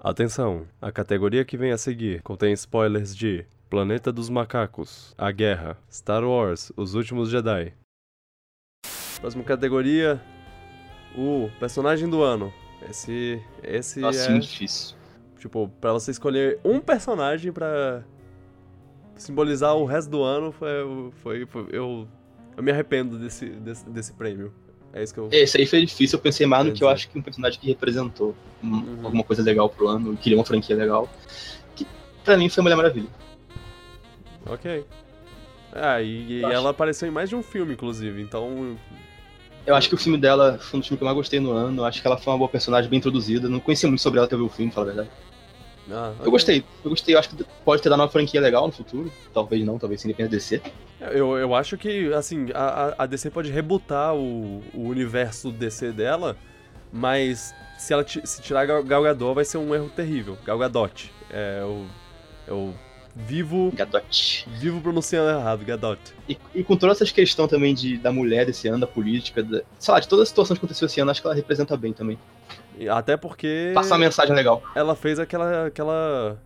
Atenção, 0.07 0.67
a 0.79 0.91
categoria 0.91 1.43
que 1.43 1.57
vem 1.57 1.71
a 1.71 1.79
seguir 1.79 2.21
contém 2.21 2.53
spoilers 2.53 3.15
de 3.15 3.43
Planeta 3.71 4.11
dos 4.13 4.29
Macacos, 4.29 5.15
A 5.17 5.31
Guerra, 5.31 5.79
Star 5.91 6.23
Wars, 6.23 6.71
Os 6.77 6.93
Últimos 6.93 7.27
Jedi. 7.27 7.73
Próxima 9.19 9.43
categoria, 9.43 10.21
o 11.17 11.49
personagem 11.59 12.07
do 12.07 12.21
ano. 12.21 12.53
Esse, 12.87 13.41
esse 13.63 13.99
Nossa, 13.99 14.27
é, 14.27 14.29
muito 14.29 14.43
difícil. 14.43 14.95
tipo, 15.39 15.69
pra 15.81 15.91
você 15.93 16.11
escolher 16.11 16.59
um 16.63 16.79
personagem 16.79 17.51
pra 17.51 18.03
simbolizar 19.15 19.75
o 19.75 19.85
resto 19.85 20.11
do 20.11 20.21
ano, 20.21 20.51
foi, 20.51 20.69
foi, 21.23 21.45
foi- 21.47 21.67
eu, 21.71 22.07
eu 22.55 22.61
me 22.61 22.69
arrependo 22.69 23.17
desse, 23.17 23.49
desse, 23.49 23.89
desse 23.89 24.13
prêmio. 24.13 24.53
É 24.95 25.03
isso 25.03 25.13
que 25.13 25.19
eu... 25.19 25.27
Esse 25.29 25.57
aí 25.57 25.65
foi 25.65 25.85
difícil, 25.85 26.17
eu 26.17 26.21
pensei 26.23 26.47
mais 26.47 26.65
no 26.65 26.71
que 26.71 26.81
eu 26.81 26.87
acho 26.87 27.09
que 27.09 27.19
um 27.19 27.21
personagem 27.21 27.59
que 27.59 27.67
representou 27.67 28.33
um- 28.63 28.77
Uhum. 28.77 28.99
alguma 29.03 29.23
coisa 29.25 29.43
legal 29.43 29.67
pro 29.69 29.89
ano, 29.89 30.15
queria 30.15 30.37
uma 30.37 30.45
franquia 30.45 30.73
legal. 30.73 31.09
Que 31.75 31.85
pra 32.23 32.37
mim 32.37 32.47
foi 32.47 32.63
Mulher 32.63 32.77
Maravilha. 32.77 33.09
Ok. 34.45 34.85
Ah, 35.73 36.01
e, 36.01 36.39
e 36.39 36.43
ela 36.43 36.69
apareceu 36.69 37.07
em 37.09 37.11
mais 37.11 37.27
de 37.27 37.35
um 37.35 37.43
filme, 37.43 37.73
inclusive, 37.73 38.21
então. 38.21 38.77
Eu 39.67 39.75
acho 39.75 39.89
que 39.89 39.95
o 39.95 39.97
filme 39.97 40.17
dela 40.17 40.57
foi 40.59 40.77
um 40.77 40.79
dos 40.79 40.87
filmes 40.87 40.99
que 40.99 41.03
eu 41.03 41.05
mais 41.05 41.17
gostei 41.17 41.39
no 41.41 41.51
ano. 41.51 41.81
Eu 41.81 41.85
acho 41.85 41.99
que 42.01 42.07
ela 42.07 42.17
foi 42.17 42.31
uma 42.31 42.37
boa 42.39 42.49
personagem, 42.49 42.89
bem 42.89 42.99
introduzida. 42.99 43.49
Não 43.49 43.59
conhecia 43.59 43.89
muito 43.89 44.01
sobre 44.01 44.19
ela 44.19 44.27
até 44.27 44.37
ver 44.37 44.43
o 44.43 44.49
filme, 44.49 44.71
falar 44.71 44.85
a 44.85 44.93
verdade. 44.93 45.09
Ah, 45.91 46.13
Eu 46.23 46.31
gostei, 46.31 46.63
eu 46.83 46.89
gostei. 46.89 47.13
Eu 47.15 47.19
acho 47.19 47.29
que 47.29 47.45
pode 47.63 47.81
ter 47.81 47.89
dado 47.89 47.99
uma 48.01 48.09
franquia 48.09 48.41
legal 48.41 48.65
no 48.65 48.73
futuro. 48.73 49.11
Talvez 49.33 49.63
não, 49.65 49.77
talvez 49.77 50.01
sim, 50.01 50.07
depende 50.07 50.29
de 50.29 50.35
DC. 50.37 50.61
Eu, 51.11 51.37
eu 51.37 51.53
acho 51.53 51.77
que, 51.77 52.11
assim, 52.13 52.47
a, 52.53 52.95
a- 53.03 53.05
DC 53.05 53.29
pode 53.29 53.51
rebutar 53.51 54.15
o, 54.15 54.63
o 54.73 54.87
universo 54.87 55.51
DC 55.51 55.91
dela, 55.91 56.35
mas 56.91 57.53
se 57.77 57.93
ela 57.93 58.05
se 58.07 58.41
tirar 58.41 58.65
Gal 58.65 59.03
Gadot 59.03 59.35
vai 59.35 59.45
ser 59.45 59.57
um 59.57 59.75
erro 59.75 59.89
terrível. 59.95 60.37
Gal 60.45 60.57
Gadot. 60.57 61.11
É, 61.29 61.59
eu, 61.61 61.85
eu 62.47 62.73
vivo, 63.15 63.71
Gadot. 63.75 64.47
vivo 64.59 64.81
pronunciando 64.81 65.29
errado, 65.37 65.63
Gadot. 65.63 65.99
E, 66.27 66.37
e 66.55 66.63
com 66.63 66.75
todas 66.75 66.97
essas 66.97 67.11
questões 67.11 67.49
também 67.49 67.75
de, 67.75 67.97
da 67.97 68.11
mulher 68.11 68.45
desse 68.45 68.67
ano, 68.67 68.79
da 68.79 68.87
política, 68.87 69.43
da, 69.43 69.61
sei 69.77 69.93
lá, 69.93 69.99
de 69.99 70.07
toda 70.07 70.23
a 70.23 70.25
situação 70.25 70.55
que 70.55 70.59
aconteceu 70.59 70.87
esse 70.87 70.99
ano, 70.99 71.11
acho 71.11 71.21
que 71.21 71.27
ela 71.27 71.35
representa 71.35 71.77
bem 71.77 71.93
também. 71.93 72.17
Até 72.89 73.15
porque 73.17 73.71
Passar 73.73 73.97
mensagem 73.97 74.35
legal. 74.35 74.61
ela 74.75 74.95
fez 74.95 75.19
aquela, 75.19 75.67
aquela 75.67 76.37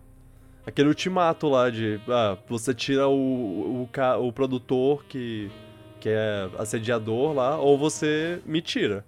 aquele 0.66 0.88
ultimato 0.88 1.48
lá 1.48 1.70
de 1.70 2.00
ah, 2.08 2.36
você 2.48 2.72
tira 2.72 3.08
o, 3.08 3.86
o, 3.86 3.88
o 4.26 4.32
produtor 4.32 5.04
que, 5.08 5.50
que 5.98 6.08
é 6.08 6.48
assediador 6.58 7.32
lá, 7.32 7.58
ou 7.58 7.76
você 7.76 8.40
me 8.46 8.60
tira. 8.60 9.04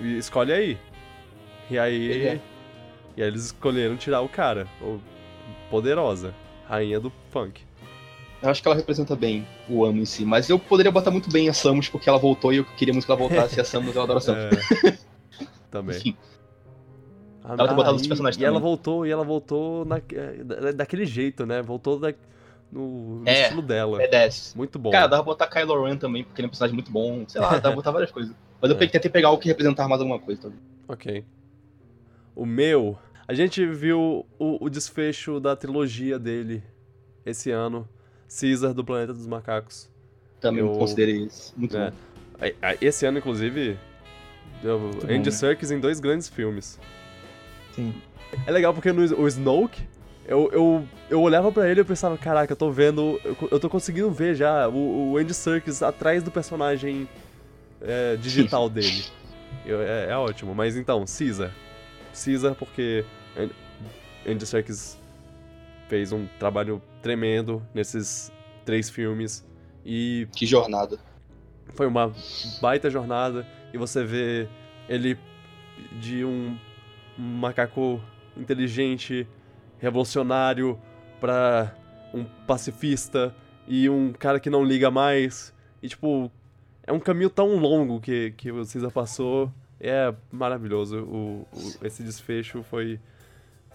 Escolhe 0.00 0.52
aí. 0.52 0.78
E 1.70 1.78
aí. 1.78 2.26
É. 2.26 2.40
E 3.16 3.22
aí 3.22 3.28
eles 3.28 3.46
escolheram 3.46 3.96
tirar 3.96 4.20
o 4.22 4.28
cara. 4.28 4.66
O 4.80 5.00
poderosa. 5.68 6.34
Rainha 6.66 7.00
do 7.00 7.12
funk. 7.30 7.62
Eu 8.42 8.48
acho 8.48 8.62
que 8.62 8.68
ela 8.68 8.76
representa 8.76 9.14
bem 9.14 9.46
o 9.68 9.84
ano 9.84 9.98
em 10.00 10.04
si. 10.04 10.24
Mas 10.24 10.48
eu 10.48 10.58
poderia 10.58 10.90
botar 10.90 11.10
muito 11.10 11.30
bem 11.30 11.48
a 11.48 11.52
Samus, 11.52 11.88
porque 11.88 12.08
ela 12.08 12.18
voltou 12.18 12.52
e 12.52 12.58
eu 12.58 12.64
queria 12.64 12.94
muito 12.94 13.04
que 13.04 13.10
ela 13.10 13.18
voltasse. 13.18 13.58
e 13.58 13.60
a 13.60 13.64
Samus, 13.64 13.94
eu 13.94 14.02
adoro 14.02 14.18
a 14.18 14.22
Samus. 14.22 14.44
É, 14.84 14.98
também. 15.70 15.96
Enfim, 15.98 16.16
Ela 17.44 17.56
tem 17.56 17.76
botado 17.76 17.82
e- 17.82 17.92
outros 17.92 18.06
personagens 18.06 18.40
E 18.40 18.44
ela 18.44 18.60
voltou, 18.60 19.06
e 19.06 19.10
ela 19.10 19.24
voltou 19.24 19.84
na, 19.84 20.00
da- 20.44 20.72
daquele 20.72 21.06
jeito, 21.06 21.46
né? 21.46 21.62
Voltou 21.62 21.98
da- 21.98 22.12
no, 22.70 23.20
no 23.20 23.28
É, 23.28 23.42
estilo 23.44 23.62
dela. 23.62 23.98
B10. 23.98 24.54
Muito 24.56 24.78
bom. 24.78 24.90
Cara, 24.90 25.06
dá 25.06 25.16
pra 25.16 25.24
botar 25.24 25.46
Kylo 25.48 25.84
Ren 25.84 25.96
também, 25.96 26.22
porque 26.22 26.40
ele 26.40 26.46
é 26.46 26.48
um 26.48 26.50
personagem 26.50 26.74
muito 26.74 26.90
bom. 26.92 27.24
Sei 27.26 27.40
lá, 27.40 27.52
dá 27.54 27.60
pra 27.62 27.72
botar 27.72 27.90
várias 27.90 28.10
coisas. 28.12 28.34
Mas 28.60 28.70
eu 28.70 28.76
É. 28.80 28.86
tentei 28.86 29.10
pegar 29.10 29.28
algo 29.28 29.40
que 29.42 29.48
representar 29.48 29.88
mais 29.88 30.00
alguma 30.00 30.18
coisa 30.20 30.40
também. 30.42 30.58
Ok. 30.86 31.24
O 32.36 32.46
meu. 32.46 32.96
A 33.26 33.34
gente 33.34 33.64
viu 33.66 34.26
o, 34.38 34.64
o 34.64 34.68
desfecho 34.70 35.40
da 35.40 35.54
trilogia 35.56 36.18
dele 36.18 36.62
esse 37.24 37.50
ano. 37.50 37.88
Caesar 38.28 38.72
do 38.72 38.84
Planeta 38.84 39.12
dos 39.12 39.26
Macacos. 39.26 39.88
Também 40.40 40.60
Eu- 40.64 40.72
considerei 40.78 41.16
isso. 41.24 41.52
Muito 41.56 41.76
É. 41.76 41.90
bom. 41.90 41.96
Esse 42.80 43.04
ano, 43.04 43.18
inclusive, 43.18 43.76
bom, 44.62 44.90
Andy 45.12 45.28
né? 45.28 45.30
Serkis 45.30 45.70
em 45.70 45.80
dois 45.80 45.98
grandes 46.00 46.28
filmes. 46.28 46.78
Sim. 47.74 47.94
É 48.46 48.50
legal 48.50 48.72
porque 48.72 48.92
no 48.92 49.02
o 49.20 49.26
Snoke, 49.28 49.82
eu, 50.26 50.50
eu, 50.52 50.88
eu 51.08 51.20
olhava 51.20 51.50
pra 51.50 51.68
ele 51.68 51.80
e 51.80 51.82
eu 51.82 51.84
pensava, 51.86 52.16
caraca, 52.16 52.52
eu 52.52 52.56
tô 52.56 52.70
vendo. 52.70 53.20
Eu, 53.24 53.36
eu 53.50 53.60
tô 53.60 53.68
conseguindo 53.68 54.10
ver 54.10 54.34
já 54.34 54.68
o, 54.68 55.12
o 55.12 55.16
Andy 55.16 55.34
Serkis 55.34 55.82
atrás 55.82 56.22
do 56.22 56.30
personagem 56.30 57.08
é, 57.80 58.16
digital 58.16 58.68
dele. 58.68 59.04
Eu- 59.66 59.80
é, 59.82 60.10
é 60.10 60.16
ótimo. 60.16 60.54
Mas 60.54 60.76
então, 60.76 61.04
Caesar. 61.06 61.52
Caesar 62.12 62.54
porque 62.54 63.04
An- 63.36 63.50
Andy 64.30 64.46
Serkis 64.46 64.96
fez 65.88 66.12
um 66.12 66.26
trabalho 66.38 66.80
tremendo 67.02 67.60
nesses 67.74 68.30
três 68.64 68.88
filmes. 68.88 69.44
E 69.84 70.28
Que 70.36 70.46
jornada. 70.46 70.98
foi 71.74 71.86
uma 71.86 72.12
baita 72.60 72.88
jornada 72.90 73.46
e 73.72 73.78
você 73.78 74.04
vê 74.04 74.46
ele 74.88 75.18
de 76.00 76.24
um 76.24 76.56
macaco 77.20 78.00
inteligente, 78.36 79.26
revolucionário, 79.78 80.78
pra 81.20 81.74
um 82.14 82.24
pacifista 82.46 83.34
e 83.66 83.88
um 83.88 84.12
cara 84.12 84.40
que 84.40 84.50
não 84.50 84.64
liga 84.64 84.90
mais. 84.90 85.54
E 85.82 85.88
tipo, 85.88 86.30
é 86.86 86.92
um 86.92 87.00
caminho 87.00 87.30
tão 87.30 87.56
longo 87.56 88.00
que, 88.00 88.32
que 88.36 88.50
o 88.50 88.56
Caesar 88.66 88.90
passou. 88.90 89.52
É 89.80 90.12
maravilhoso. 90.30 91.04
O, 91.04 91.46
o- 91.52 91.86
esse 91.86 92.02
desfecho 92.02 92.62
foi. 92.62 92.98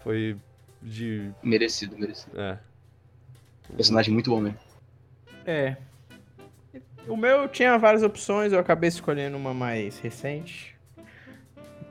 Foi 0.04 0.38
de. 0.82 1.32
Merecido, 1.42 1.98
merecido. 1.98 2.40
É. 2.40 2.60
Personagem 3.76 4.14
muito 4.14 4.30
bom 4.30 4.40
mesmo. 4.40 4.60
É. 5.46 5.78
O 7.08 7.16
meu 7.18 7.48
tinha 7.48 7.78
várias 7.78 8.04
opções, 8.04 8.52
eu 8.54 8.60
acabei 8.60 8.88
escolhendo 8.90 9.38
uma 9.38 9.54
mais 9.54 10.00
recente. 10.00 10.76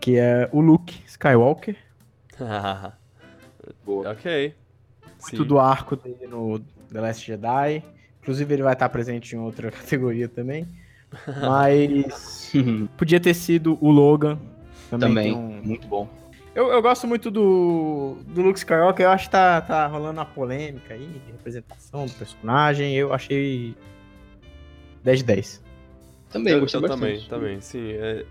Que 0.00 0.16
é 0.18 0.48
o 0.52 0.60
Luke 0.60 1.02
Skywalker. 1.24 1.76
Boa. 3.84 4.10
ok. 4.10 4.54
Sim. 5.18 5.36
Muito 5.38 5.44
do 5.46 5.58
arco 5.58 5.96
dele 5.96 6.26
no 6.26 6.58
The 6.92 7.00
Last 7.00 7.26
Jedi. 7.26 7.82
Inclusive, 8.20 8.54
ele 8.54 8.62
vai 8.62 8.74
estar 8.74 8.88
presente 8.90 9.34
em 9.34 9.38
outra 9.38 9.70
categoria 9.72 10.28
também. 10.28 10.68
Mas 11.40 12.52
podia 12.98 13.18
ter 13.18 13.32
sido 13.32 13.78
o 13.80 13.90
Logan. 13.90 14.38
Também, 14.90 15.08
Também, 15.08 15.32
um- 15.32 15.62
muito 15.62 15.88
bom. 15.88 16.08
Eu, 16.54 16.68
eu 16.68 16.80
gosto 16.82 17.06
muito 17.06 17.30
do, 17.32 18.16
do 18.28 18.40
Luke 18.42 18.58
Skywalker, 18.58 19.06
eu 19.06 19.10
acho 19.10 19.24
que 19.24 19.32
tá, 19.32 19.60
tá 19.60 19.88
rolando 19.88 20.20
uma 20.20 20.24
polêmica 20.26 20.94
aí 20.94 21.04
de 21.04 21.32
representação 21.32 22.06
do 22.06 22.12
personagem, 22.12 22.94
eu 22.94 23.12
achei 23.12 23.74
10 25.02 25.18
de 25.18 25.24
10. 25.24 25.62
Também, 26.30 26.52
eu, 26.52 26.60
gostei 26.60 26.78
eu 26.78 26.82
bastante. 26.82 27.00
também, 27.00 27.28
também, 27.28 27.60
sim. 27.60 27.90
É... 27.94 28.24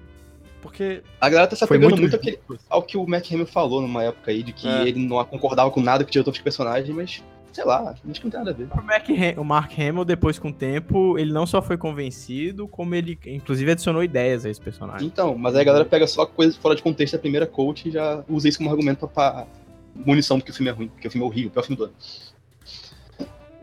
Porque. 0.64 1.04
A 1.22 1.30
galera 1.30 1.48
tá 1.48 1.56
se 1.56 1.64
apegando 1.64 1.92
muito- 1.92 2.02
muito, 2.02 2.16
àquele- 2.16 2.40
ao 2.70 2.82
que 2.82 2.98
o 2.98 3.06
Matt 3.06 3.32
Hamill 3.32 3.46
falou 3.46 3.82
numa 3.82 4.04
época 4.04 4.32
aí, 4.32 4.42
de 4.42 4.54
que 4.54 4.68
É. 4.68 4.88
ele 4.88 5.06
não 5.06 5.24
concordava 5.26 5.70
com 5.70 5.82
nada 5.82 6.04
que 6.04 6.10
o 6.10 6.12
diretor 6.12 6.32
fez 6.32 6.40
com 6.40 6.42
o 6.42 6.44
personagem, 6.46 6.96
mas, 6.96 7.22
sei 7.52 7.66
lá, 7.66 7.92
acho 7.92 8.02
que 8.02 8.24
não 8.24 8.32
tem 8.32 8.40
nada 8.40 8.52
a 8.52 8.54
ver. 8.54 8.68
O, 8.72 8.82
Mac 8.82 9.06
o 9.38 9.44
Mark 9.44 9.72
Hamill, 9.78 10.06
depois 10.06 10.40
com 10.40 10.48
o 10.48 10.54
tempo, 10.54 11.20
ele 11.20 11.32
não 11.34 11.46
só 11.46 11.62
foi 11.62 11.78
convencido, 11.78 12.68
como 12.68 12.96
ele, 12.96 13.20
inclusive, 13.28 13.70
adicionou 13.72 14.04
ideias 14.04 14.46
a 14.46 14.50
esse 14.50 14.62
personagem. 14.62 15.06
Então, 15.06 15.38
mas 15.38 15.54
aí 15.56 15.62
a 15.62 15.66
galera 15.66 15.86
pega 15.86 16.08
só 16.08 16.26
coisas 16.26 16.56
fora 16.56 16.76
de 16.76 16.82
contexto 16.82 17.14
da 17.14 17.20
primeira 17.20 17.46
coach 17.46 17.88
e 17.90 17.92
já 17.92 18.24
usa 18.30 18.48
isso 18.48 18.58
como 18.58 18.70
argumento 18.72 19.06
pra, 19.08 19.32
pra 19.32 19.48
munição 19.94 20.38
de 20.38 20.44
que 20.46 20.52
o 20.52 20.54
filme 20.54 20.70
é 20.72 20.74
ruim, 20.74 20.88
porque 20.88 21.08
o 21.08 21.12
filme 21.12 21.26
é 21.26 21.30
horrível, 21.30 21.50
o 21.50 21.52
pior 21.54 21.64
filme 21.64 21.78
do 21.78 21.84
ano. 21.84 21.94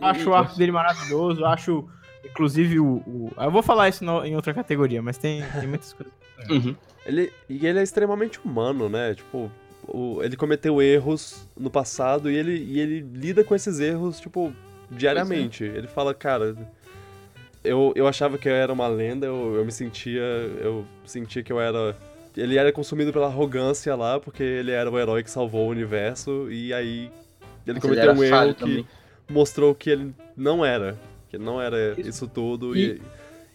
Acho 0.00 0.30
o 0.30 0.34
arco 0.34 0.56
dele 0.56 0.72
maravilhoso, 0.72 1.44
acho, 1.44 1.84
inclusive, 2.24 2.78
o... 2.80 3.02
o- 3.06 3.32
eu 3.38 3.50
vou 3.50 3.62
falar 3.62 3.88
isso 3.88 4.04
no- 4.04 4.24
em 4.24 4.34
outra 4.34 4.54
categoria, 4.54 5.02
mas 5.02 5.18
tem, 5.18 5.42
tem 5.58 5.68
muitas 5.68 5.92
coisas. 5.92 6.12
Uhum. 6.48 6.74
Ele, 7.06 7.32
e 7.48 7.66
ele 7.66 7.78
é 7.78 7.82
extremamente 7.82 8.38
humano, 8.44 8.88
né? 8.88 9.14
Tipo, 9.14 9.50
o- 9.88 10.20
ele 10.22 10.36
cometeu 10.36 10.80
erros 10.82 11.48
no 11.58 11.70
passado 11.70 12.30
e 12.30 12.36
ele, 12.36 12.56
e 12.56 12.78
ele 12.80 13.00
lida 13.14 13.42
com 13.42 13.54
esses 13.54 13.80
erros, 13.80 14.20
tipo, 14.20 14.52
diariamente. 14.90 15.64
Ele 15.64 15.86
fala, 15.86 16.12
cara, 16.14 16.54
eu, 17.64 17.92
eu 17.96 18.06
achava 18.06 18.38
que 18.38 18.48
eu 18.48 18.54
era 18.54 18.72
uma 18.72 18.88
lenda, 18.88 19.26
eu, 19.26 19.54
eu 19.56 19.64
me 19.64 19.72
sentia. 19.72 20.20
Eu 20.60 20.84
sentia 21.04 21.42
que 21.42 21.52
eu 21.52 21.60
era. 21.60 21.96
Ele 22.36 22.56
era 22.56 22.70
consumido 22.72 23.12
pela 23.12 23.26
arrogância 23.26 23.94
lá, 23.96 24.20
porque 24.20 24.42
ele 24.42 24.70
era 24.70 24.90
o 24.90 24.98
herói 24.98 25.22
que 25.22 25.30
salvou 25.30 25.66
o 25.66 25.70
universo, 25.70 26.50
e 26.50 26.72
aí 26.72 27.10
ele 27.66 27.74
Mas 27.74 27.82
cometeu 27.82 28.02
era 28.10 28.12
um 28.14 28.22
erro 28.22 28.54
que 28.54 28.60
também. 28.60 28.86
mostrou 29.28 29.74
que 29.74 29.90
ele 29.90 30.14
não 30.36 30.64
era. 30.64 30.96
Que 31.28 31.36
ele 31.36 31.44
não 31.44 31.60
era 31.60 31.94
isso 31.98 32.26
tudo. 32.28 32.76
E- 32.76 33.00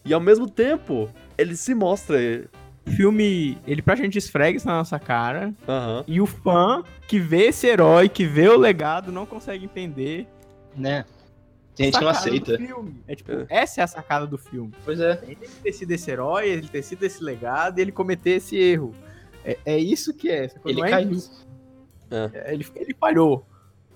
E, 0.05 0.09
e 0.09 0.13
ao 0.13 0.19
mesmo 0.19 0.49
tempo, 0.49 1.09
ele 1.37 1.55
se 1.55 1.73
mostra. 1.73 2.17
O 2.87 2.91
filme, 2.91 3.57
ele 3.65 3.81
praticamente 3.81 4.17
esfrega 4.17 4.57
isso 4.57 4.67
na 4.67 4.77
nossa 4.77 4.99
cara, 4.99 5.53
Aham. 5.67 6.03
e 6.07 6.21
o 6.21 6.25
fã 6.25 6.83
que 7.07 7.19
vê 7.19 7.47
esse 7.47 7.65
herói, 7.67 8.07
que 8.07 8.25
vê 8.25 8.47
o 8.47 8.57
legado, 8.57 9.11
não 9.11 9.25
consegue 9.25 9.65
entender. 9.65 10.27
Né? 10.75 11.03
Tem 11.75 11.87
gente 11.87 11.97
que 11.97 12.03
não 12.03 12.11
aceita. 12.11 12.57
filme. 12.57 13.01
É 13.07 13.15
tipo, 13.15 13.31
É. 13.31 13.45
essa 13.49 13.81
é 13.81 13.83
a 13.83 13.87
sacada 13.87 14.25
do 14.27 14.37
filme. 14.37 14.71
Pois 14.85 14.99
é. 14.99 15.19
Ele 15.23 15.35
ter 15.63 15.73
sido 15.73 15.91
esse 15.91 16.09
herói, 16.11 16.47
ele 16.47 16.67
ter 16.67 16.83
sido 16.83 17.03
esse 17.03 17.23
legado 17.23 17.79
e 17.79 17.81
ele 17.81 17.91
cometer 17.91 18.31
esse 18.37 18.55
erro. 18.57 18.93
É, 19.43 19.57
é 19.65 19.77
isso 19.77 20.13
que 20.13 20.29
é. 20.29 20.49
Ele 20.63 20.81
é 20.81 20.89
caiu. 20.89 21.19
É. 22.11 22.29
É, 22.33 22.53
Ele, 22.53 22.65
ele 22.75 22.93
falhou. 22.99 23.45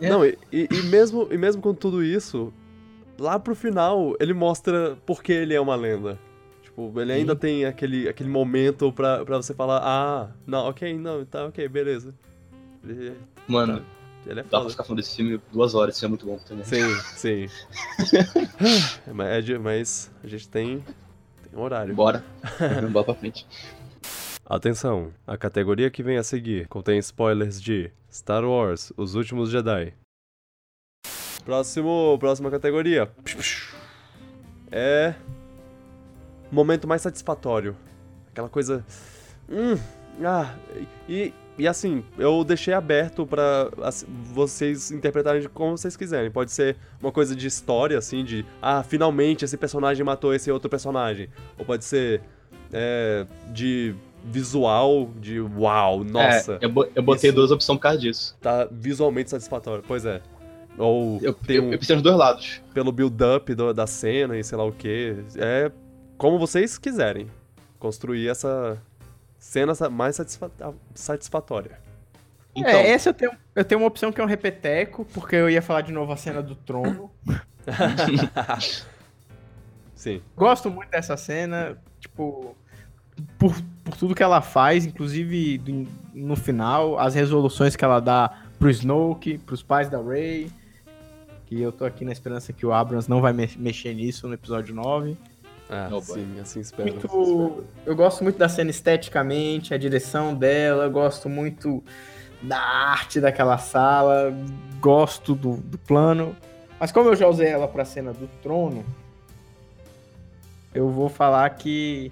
É. 0.01 0.09
Não, 0.09 0.25
e, 0.25 0.37
e- 0.51 0.67
e 0.71 0.81
mesmo, 0.83 1.27
e 1.31 1.37
mesmo 1.37 1.61
com 1.61 1.73
tudo 1.73 2.03
isso, 2.03 2.51
lá 3.19 3.39
pro 3.39 3.55
final, 3.55 4.15
ele 4.19 4.33
mostra 4.33 4.97
por 5.05 5.21
que 5.23 5.31
ele 5.31 5.53
é 5.53 5.61
uma 5.61 5.75
lenda. 5.75 6.17
Tipo, 6.79 7.01
ele 7.01 7.11
ainda 7.11 7.33
Sim. 7.33 7.39
tem 7.39 7.65
aquele, 7.65 8.07
aquele 8.07 8.29
momento 8.29 8.91
pra, 8.93 9.25
pra 9.25 9.35
você 9.35 9.53
falar, 9.53 9.81
ah, 9.83 10.29
não, 10.47 10.69
ok, 10.69 10.97
não, 10.97 11.25
tá, 11.25 11.45
ok, 11.45 11.67
beleza. 11.67 12.15
Ele, 12.81 13.17
Mano, 13.49 13.85
ele 14.25 14.39
é 14.39 14.43
dá 14.43 14.61
pra 14.61 14.69
ficar 14.69 14.85
falando 14.85 15.01
desse 15.01 15.17
filme 15.17 15.41
duas 15.51 15.75
horas, 15.75 15.97
isso 15.97 16.05
é 16.05 16.07
muito 16.07 16.25
bom 16.25 16.37
também. 16.47 16.63
Sim, 16.63 16.97
sim. 17.17 17.47
mas, 19.13 19.49
é 19.49 19.57
mas 19.57 20.11
a 20.23 20.27
gente 20.27 20.47
tem, 20.47 20.79
tem 21.43 21.59
um 21.59 21.61
horário. 21.61 21.93
Bora. 21.93 22.23
Bora 22.91 23.05
pra 23.05 23.15
frente. 23.15 23.45
Atenção, 24.45 25.11
a 25.27 25.37
categoria 25.37 25.91
que 25.91 26.01
vem 26.01 26.17
a 26.17 26.23
seguir 26.23 26.65
contém 26.69 26.97
spoilers 26.99 27.61
de 27.61 27.91
Star 28.09 28.45
Wars, 28.45 28.93
Os 28.95 29.15
Últimos 29.15 29.49
Jedi. 29.49 29.93
Próximo, 31.43 32.17
próxima 32.19 32.49
categoria. 32.49 33.11
É 34.71 35.13
momento 36.51 36.87
mais 36.87 37.01
satisfatório. 37.01 37.75
Aquela 38.31 38.49
coisa 38.49 38.85
hum, 39.49 39.77
ah, 40.23 40.53
e, 41.07 41.33
e 41.57 41.67
assim, 41.67 42.03
eu 42.17 42.43
deixei 42.43 42.73
aberto 42.73 43.25
pra 43.25 43.69
assim, 43.83 44.05
vocês 44.33 44.91
interpretarem 44.91 45.41
de 45.41 45.49
como 45.49 45.77
vocês 45.77 45.95
quiserem. 45.97 46.29
Pode 46.31 46.51
ser 46.51 46.77
uma 47.01 47.11
coisa 47.11 47.35
de 47.35 47.47
história 47.47 47.97
assim, 47.97 48.23
de 48.23 48.45
ah, 48.61 48.83
finalmente 48.83 49.43
esse 49.45 49.57
personagem 49.57 50.03
matou 50.05 50.33
esse 50.33 50.51
outro 50.51 50.69
personagem. 50.69 51.29
Ou 51.57 51.65
pode 51.65 51.83
ser 51.85 52.21
é, 52.71 53.25
de 53.51 53.95
visual, 54.23 55.09
de 55.19 55.39
uau, 55.39 56.03
nossa, 56.03 56.59
É, 56.61 56.65
eu, 56.65 56.91
eu 56.95 57.01
botei 57.01 57.31
duas 57.31 57.51
opções 57.51 57.77
por 57.77 57.83
causa 57.83 57.97
disso. 57.97 58.37
tá 58.41 58.67
visualmente 58.69 59.29
satisfatório. 59.29 59.83
Pois 59.87 60.05
é. 60.05 60.21
Ou 60.77 61.19
Eu, 61.21 61.33
tem 61.33 61.55
eu, 61.57 61.63
um, 61.63 61.71
eu 61.73 61.79
pensei 61.79 61.95
nos 61.95 62.03
dois 62.03 62.15
lados. 62.17 62.61
pelo 62.73 62.91
build-up 62.91 63.53
do- 63.55 63.73
da 63.73 63.87
cena 63.87 64.37
e 64.37 64.43
sei 64.43 64.57
lá 64.57 64.63
o 64.65 64.71
que. 64.71 65.15
É 65.37 65.71
como 66.19 66.37
vocês 66.37 66.77
quiserem 66.77 67.27
construir 67.79 68.27
essa 68.27 68.77
cena 69.39 69.73
mais 69.89 70.17
satisfa- 70.17 70.51
satisfatória. 70.93 71.79
Então, 72.55 72.69
É, 72.71 72.89
essa 72.91 73.09
eu 73.09 73.13
tenho, 73.13 73.31
eu 73.55 73.63
tenho 73.65 73.79
uma 73.81 73.87
opção 73.87 74.11
que 74.11 74.19
é 74.19 74.23
um 74.23 74.27
repeteco, 74.27 75.05
porque 75.13 75.35
eu 75.35 75.49
ia 75.49 75.61
falar 75.61 75.81
de 75.81 75.91
novo 75.91 76.11
a 76.11 76.17
cena 76.17 76.43
do 76.43 76.55
trono. 76.55 77.09
Sim. 79.95 80.21
Gosto 80.35 80.69
muito 80.69 80.89
dessa 80.89 81.15
cena, 81.17 81.77
tipo, 81.99 82.55
por, 83.37 83.53
por 83.83 83.97
tudo 83.97 84.15
que 84.15 84.23
ela 84.23 84.41
faz, 84.41 84.85
inclusive 84.85 85.57
do- 85.57 85.87
no 86.13 86.35
final, 86.35 86.97
as 86.99 87.13
resoluções 87.15 87.75
que 87.75 87.83
ela 87.83 87.99
dá 87.99 88.43
pro 88.57 88.69
Snoke, 88.69 89.37
pros 89.37 89.61
pais 89.63 89.89
da 89.89 90.01
Rey. 90.01 90.49
Que 91.45 91.59
eu 91.61 91.71
tô 91.71 91.83
aqui 91.85 92.05
na 92.05 92.11
esperança 92.11 92.53
que 92.53 92.65
o 92.65 92.71
Abrams 92.71 93.09
não 93.09 93.21
vai 93.21 93.33
me- 93.33 93.49
mexer 93.57 93.93
nisso 93.93 94.27
no 94.27 94.33
episódio 94.33 94.73
9. 94.75 95.17
Ah, 95.69 95.87
Oh, 95.91 96.01
sim, 96.01 96.39
assim 96.39 96.59
espero. 96.61 96.91
Muito, 96.93 97.63
eu 97.85 97.95
gosto 97.95 98.23
muito 98.23 98.37
da 98.37 98.49
cena 98.49 98.69
esteticamente, 98.71 99.73
a 99.73 99.77
direção 99.77 100.33
dela, 100.33 100.85
eu 100.85 100.91
gosto 100.91 101.29
muito 101.29 101.83
da 102.41 102.59
arte 102.59 103.19
daquela 103.21 103.57
sala, 103.57 104.33
gosto 104.81 105.35
do, 105.35 105.57
do 105.57 105.77
plano. 105.77 106.35
Mas 106.79 106.91
como 106.91 107.09
eu 107.09 107.15
já 107.15 107.27
usei 107.27 107.47
ela 107.49 107.67
pra 107.67 107.85
cena 107.85 108.11
do 108.13 108.27
trono, 108.41 108.83
eu 110.73 110.89
vou 110.89 111.09
falar 111.09 111.49
que 111.51 112.11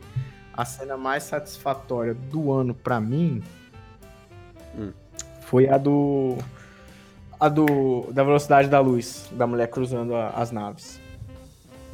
a 0.54 0.66
cena 0.66 0.98
mais 0.98 1.24
satisfatória 1.24 2.14
do 2.14 2.52
ano 2.52 2.74
pra 2.76 3.00
mim 3.00 3.42
Hum. 4.78 4.92
foi 5.42 5.68
a 5.68 5.78
do 5.78 6.38
a 7.40 7.48
do 7.50 8.08
da 8.12 8.24
velocidade 8.24 8.68
da 8.68 8.80
luz, 8.80 9.28
da 9.32 9.48
mulher 9.48 9.68
cruzando 9.70 10.16
a- 10.16 10.30
as 10.30 10.52
naves. 10.52 11.00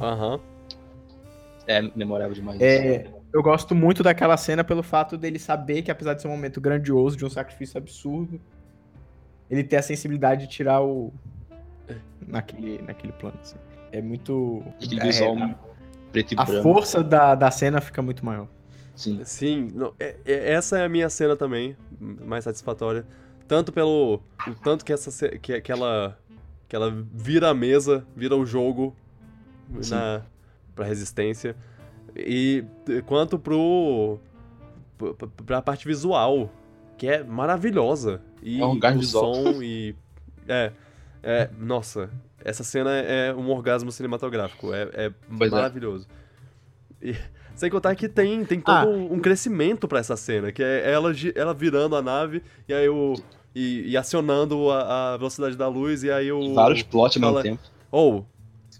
Aham. 0.01 0.39
É 1.68 1.82
memorável 1.95 2.34
demais. 2.34 2.59
É, 2.61 3.07
eu 3.32 3.41
gosto 3.41 3.74
muito 3.74 4.03
daquela 4.03 4.38
cena 4.38 4.64
pelo 4.64 4.84
fato 4.84 5.18
dele 5.18 5.39
saber 5.39 5.82
que, 5.82 5.89
apesar 5.91 6.14
de 6.14 6.22
ser 6.22 6.28
um 6.28 6.32
momento 6.32 6.59
grandioso, 6.61 7.16
de 7.18 7.26
um 7.26 7.30
sacrifício 7.30 7.78
absurdo, 7.78 8.39
ele 9.49 9.64
ter 9.64 9.78
a 9.78 9.82
sensibilidade 9.82 10.41
de 10.41 10.47
tirar 10.47 10.82
o. 10.82 11.11
naquele, 12.28 12.82
naquele 12.82 13.14
plano. 13.14 13.38
assim. 13.41 13.55
É 13.91 14.01
muito. 14.01 14.64
Aquele 14.84 15.01
é, 15.01 15.03
visual 15.03 15.38
a- 15.38 15.55
preto 16.11 16.34
e 16.34 16.36
a 16.39 16.43
branco. 16.43 16.64
força 16.64 17.03
da, 17.03 17.36
da 17.36 17.49
cena 17.51 17.82
fica 17.82 18.01
muito 18.01 18.26
maior. 18.26 18.47
Sim. 18.95 19.22
Sim, 19.24 19.70
não, 19.74 19.93
é- 19.99 20.16
é- 20.26 20.53
essa 20.53 20.78
é 20.80 20.86
a 20.86 20.89
minha 20.89 21.09
cena 21.09 21.36
também, 21.36 21.76
mais 21.99 22.43
satisfatória. 22.43 23.05
Tanto 23.47 23.72
pelo. 23.72 24.22
O 24.47 24.55
tanto 24.64 24.86
que 24.86 24.93
essa 24.93 25.30
que, 25.38 25.59
que 25.61 25.72
ela. 25.72 26.18
Que 26.68 26.76
ela 26.76 26.91
vira 27.14 27.49
a 27.49 27.53
mesa, 27.53 28.03
vira 28.16 28.36
o 28.36 28.45
jogo 28.45 28.95
Sim. 29.82 29.91
na, 29.93 30.22
pra 30.76 30.86
resistência. 30.86 31.55
E 32.15 32.63
quanto 33.05 33.39
pro. 33.39 34.19
pra 35.45 35.61
parte 35.61 35.88
visual, 35.88 36.49
que 36.97 37.07
é 37.07 37.24
maravilhosa. 37.24 38.21
E 38.41 38.61
É 38.61 38.65
um 38.65 38.69
orgasmo 38.69 38.97
o 38.99 39.01
visual. 39.01 39.34
som 39.36 39.63
e. 39.63 39.95
É. 40.47 40.71
É. 41.21 41.49
Nossa, 41.57 42.09
essa 42.43 42.63
cena 42.63 42.91
é 42.91 43.34
um 43.34 43.49
orgasmo 43.49 43.91
cinematográfico. 43.91 44.74
É, 44.74 44.84
é 44.93 45.05
é. 45.05 45.49
maravilhoso. 45.49 46.07
E, 47.01 47.15
sem 47.55 47.69
contar 47.69 47.95
que 47.95 48.09
tem, 48.09 48.43
tem 48.45 48.59
todo 48.59 48.74
Ah. 48.76 48.86
um, 48.86 49.19
crescimento 49.19 49.88
pra 49.88 49.99
essa 49.99 50.17
cena, 50.17 50.51
que 50.51 50.61
é 50.63 50.91
ela, 50.91 51.11
ela 51.36 51.53
virando 51.53 51.95
a 51.95 52.01
nave 52.01 52.41
e 52.67 52.74
aí 52.74 52.89
o. 52.89 53.13
E, 53.55 53.91
e 53.91 53.95
acionando 53.97 54.71
a, 54.71 55.13
a 55.13 55.17
velocidade 55.17 55.55
da 55.55 55.67
luz, 55.67 56.03
e 56.03 56.11
aí 56.11 56.32
o. 56.32 56.53
Vários 56.55 56.82
plots 56.84 57.21
ao 57.21 57.30
mesmo 57.32 57.43
tempo. 57.43 57.61
Ou, 57.91 58.26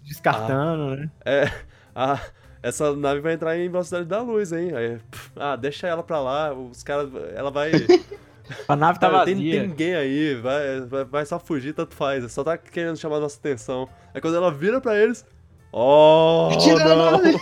Descartando, 0.04 0.96
né? 0.96 1.10
é. 1.24 1.50
A, 1.94 2.20
essa 2.62 2.94
nave 2.96 3.20
vai 3.20 3.34
entrar 3.34 3.56
em 3.56 3.68
velocidade 3.68 4.06
da 4.06 4.20
luz, 4.22 4.52
hein? 4.52 4.74
Aí, 4.74 4.98
pff, 5.10 5.30
ah, 5.36 5.56
deixa 5.56 5.86
ela 5.86 6.02
pra 6.02 6.20
lá, 6.20 6.52
os 6.52 6.82
caras. 6.82 7.10
Ela 7.34 7.50
vai. 7.50 7.72
A 8.68 8.76
nave 8.76 8.98
tá 8.98 9.10
Cara, 9.10 9.24
tem, 9.24 9.36
vazia. 9.36 9.52
tem 9.60 9.68
ninguém 9.68 9.94
aí, 9.94 10.34
vai, 10.34 10.80
vai, 10.82 11.04
vai 11.04 11.24
só 11.26 11.38
fugir, 11.38 11.72
tanto 11.72 11.94
faz. 11.94 12.30
Só 12.30 12.44
tá 12.44 12.58
querendo 12.58 12.96
chamar 12.98 13.18
nossa 13.18 13.38
atenção. 13.38 13.88
Aí 14.12 14.20
quando 14.20 14.36
ela 14.36 14.50
vira 14.52 14.80
pra 14.82 14.98
eles. 14.98 15.24
Oh, 15.72 16.50
Tira 16.60 16.84
a 16.84 16.88
não! 16.96 17.10
nave! 17.12 17.36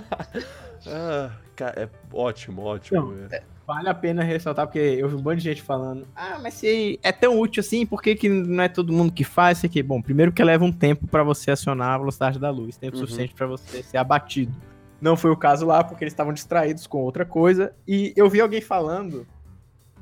ah, 0.88 1.30
cara, 1.54 1.82
é 1.82 1.88
ótimo, 2.12 2.62
ótimo. 2.62 3.12
Não, 3.12 3.26
é. 3.30 3.42
Vale 3.66 3.88
a 3.88 3.94
pena 3.94 4.22
ressaltar, 4.22 4.66
porque 4.66 4.78
eu 4.78 5.08
vi 5.08 5.14
um 5.16 5.22
monte 5.22 5.38
de 5.38 5.44
gente 5.44 5.62
falando, 5.62 6.06
ah, 6.14 6.38
mas 6.42 6.54
se 6.54 6.98
é 7.02 7.12
tão 7.12 7.38
útil 7.38 7.60
assim, 7.60 7.86
por 7.86 8.02
que, 8.02 8.14
que 8.14 8.28
não 8.28 8.62
é 8.64 8.68
todo 8.68 8.92
mundo 8.92 9.12
que 9.12 9.24
faz 9.24 9.58
isso 9.58 9.66
aqui? 9.66 9.82
Bom, 9.82 10.02
primeiro 10.02 10.32
que 10.32 10.42
leva 10.42 10.64
um 10.64 10.72
tempo 10.72 11.06
pra 11.06 11.22
você 11.22 11.50
acionar 11.50 11.94
a 11.94 11.98
velocidade 11.98 12.38
da 12.38 12.50
luz, 12.50 12.76
tempo 12.76 12.96
Uhum. 12.96 13.02
suficiente 13.02 13.34
pra 13.34 13.46
você 13.46 13.82
ser 13.82 13.96
abatido. 13.98 14.52
Não 15.00 15.16
foi 15.16 15.30
o 15.30 15.36
caso 15.36 15.66
lá, 15.66 15.82
porque 15.82 16.04
eles 16.04 16.12
estavam 16.12 16.32
distraídos 16.32 16.86
com 16.86 16.98
outra 17.02 17.24
coisa, 17.24 17.72
e 17.86 18.12
eu 18.16 18.28
vi 18.28 18.40
alguém 18.40 18.60
falando, 18.60 19.26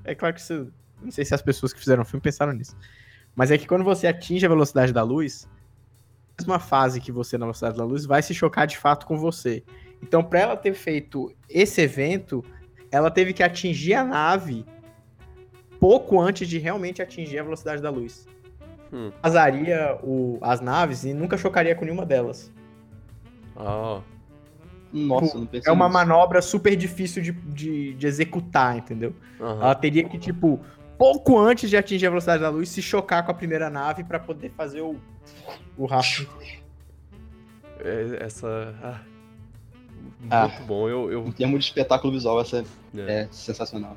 é 0.05 0.15
claro 0.15 0.35
que 0.35 0.41
isso, 0.41 0.73
não 1.03 1.11
sei 1.11 1.25
se 1.25 1.35
as 1.35 1.43
pessoas 1.43 1.73
que 1.73 1.79
fizeram 1.79 2.03
o 2.03 2.07
filme 2.07 2.21
pensaram 2.23 2.53
nisso, 2.53 2.77
mas 3.35 3.51
é 3.51 3.59
que 3.59 3.67
quando 3.67 3.85
você 3.85 4.07
atinge 4.07 4.45
a 4.45 4.49
velocidade 4.49 4.93
da 4.93 5.03
luz, 5.03 5.49
a 6.39 6.43
mesma 6.43 6.59
fase 6.59 7.01
que 7.01 7.13
você 7.13 7.37
na 7.37 7.47
velocidade 7.47 7.77
da 7.77 7.85
luz 7.85 8.05
vai 8.07 8.23
se 8.23 8.35
chocar 8.35 8.67
de 8.67 8.77
fato 8.77 9.07
com 9.07 9.17
você. 9.19 9.63
Então, 10.03 10.25
pra 10.25 10.41
ela 10.41 10.57
ter 10.57 10.73
feito 10.73 11.31
esse 11.49 11.83
evento, 11.83 12.43
ela 12.91 13.11
teve 13.11 13.33
que 13.33 13.43
atingir 13.43 13.95
a 13.95 14.05
nave 14.05 14.65
pouco 15.79 16.21
antes 16.21 16.49
de 16.49 16.59
realmente 16.59 17.01
atingir 17.01 17.39
a 17.39 17.43
velocidade 17.43 17.81
da 17.83 17.91
luz. 17.91 18.29
Hum. 18.93 19.11
Azaria 19.23 19.99
o- 20.03 20.39
as 20.41 20.61
naves 20.61 21.05
e 21.05 21.15
nunca 21.15 21.39
chocaria 21.39 21.75
com 21.75 21.85
nenhuma 21.85 22.05
delas. 22.05 22.53
Ah, 23.57 24.01
Nossa, 24.93 25.39
pensei 25.47 25.71
É 25.71 25.73
uma 25.73 25.87
nisso. 25.87 25.95
manobra 25.99 26.43
super 26.43 26.75
difícil 26.75 27.23
de, 27.23 27.31
de, 27.33 27.95
de 27.95 28.07
executar, 28.07 28.77
entendeu? 28.77 29.15
aham. 29.41 29.63
Ela 29.63 29.75
teria 29.77 30.03
que, 30.09 30.19
tipo, 30.19 30.59
pouco 30.99 31.39
antes 31.39 31.71
de 31.71 31.77
atingir 31.77 32.07
a 32.07 32.11
velocidade 32.11 32.43
da 32.43 32.49
luz, 32.51 32.69
se 32.69 32.83
chocar 32.83 33.25
com 33.25 33.31
a 33.31 33.35
primeira 33.35 33.71
nave 33.71 34.03
pra 34.03 34.19
poder 34.19 34.51
fazer 34.51 34.81
o, 34.81 34.97
o 35.79 35.87
rastro. 35.87 36.29
É, 37.79 38.25
Essa. 38.25 38.75
ah, 38.83 39.01
Ah. 40.31 40.49
Muito 40.49 40.63
bom. 40.65 40.89
Eu. 40.89 41.11
eu 41.13 41.27
Em 41.27 41.33
termos 41.33 41.59
de 41.61 41.65
espetáculo 41.67 42.13
visual, 42.13 42.41
essa 42.41 42.65
é. 42.97 43.23
é 43.23 43.29
sensacional. 43.31 43.97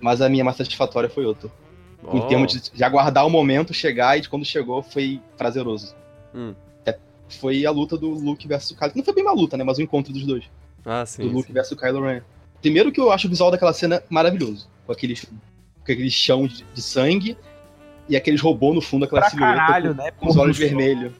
Mas 0.00 0.20
a 0.20 0.28
minha 0.28 0.44
mais 0.44 0.56
satisfatória 0.56 1.08
foi 1.08 1.24
outra. 1.24 1.48
Em 2.12 2.18
Oh. 2.20 2.26
termos 2.28 2.52
de, 2.52 2.70
de 2.70 2.84
aguardar 2.84 3.26
o 3.26 3.30
momento 3.30 3.74
chegar 3.74 4.16
e 4.16 4.20
de 4.20 4.28
quando 4.28 4.44
chegou 4.44 4.82
foi 4.82 5.20
prazeroso. 5.36 5.94
Hum. 6.32 6.54
É, 6.86 6.96
foi 7.28 7.66
a 7.66 7.70
luta 7.72 7.96
do 7.96 8.08
Luke 8.10 8.46
versus 8.46 8.70
o 8.70 8.76
Kylo. 8.76 8.92
Não 8.94 9.02
foi 9.04 9.14
bem 9.14 9.24
uma 9.24 9.32
luta, 9.32 9.56
né? 9.56 9.64
Mas 9.64 9.78
o 9.78 9.82
encontro 9.82 10.12
dos 10.12 10.24
dois. 10.24 10.44
Ah, 10.86 11.02
do 11.02 11.08
sim. 11.08 11.22
Luke 11.24 11.48
sim. 11.48 11.52
versus 11.52 11.72
o 11.72 11.76
Kylo 11.76 12.00
Ren. 12.04 12.20
Primeiro 12.62 12.92
que 12.92 13.00
eu 13.00 13.10
acho 13.10 13.26
o 13.26 13.30
visual 13.30 13.50
daquela 13.50 13.72
cena 13.72 14.00
maravilhoso. 14.08 14.68
Com 14.86 14.92
aquele, 14.92 15.16
com 15.16 15.32
aquele 15.92 16.10
chão 16.10 16.46
de, 16.46 16.64
de 16.72 16.80
sangue 16.80 17.36
e 18.08 18.16
aqueles 18.16 18.40
robôs 18.40 18.74
no 18.76 18.80
fundo, 18.80 19.04
aquela 19.04 19.20
Pra 19.22 19.30
silhueta 19.30 19.56
caralho, 19.56 19.94
com, 19.96 20.02
né? 20.02 20.10
com 20.12 20.28
os 20.28 20.36
olhos 20.36 20.56
vermelhos. 20.56 21.12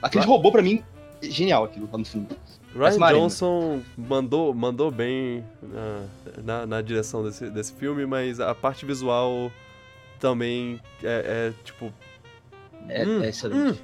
Aqueles 0.00 0.26
robôs, 0.26 0.52
pra 0.52 0.62
mim, 0.62 0.82
é 1.20 1.28
genial 1.28 1.64
aquilo 1.64 1.88
lá 1.92 1.98
no 1.98 2.04
fundo. 2.04 2.36
Ryan. 2.74 3.12
Johnson 3.12 3.80
mandou, 3.96 4.52
mandou 4.54 4.90
bem 4.90 5.44
na, 5.62 6.04
na, 6.44 6.66
na 6.66 6.82
direção 6.82 7.24
desse, 7.24 7.50
desse 7.50 7.72
filme, 7.72 8.04
mas 8.06 8.40
a 8.40 8.54
parte 8.54 8.84
visual 8.86 9.50
também 10.20 10.80
é, 11.02 11.50
é, 11.50 11.64
tipo. 11.64 11.92
É, 12.88 13.06
hum, 13.06 13.22
é 13.22 13.28
excelente. 13.28 13.80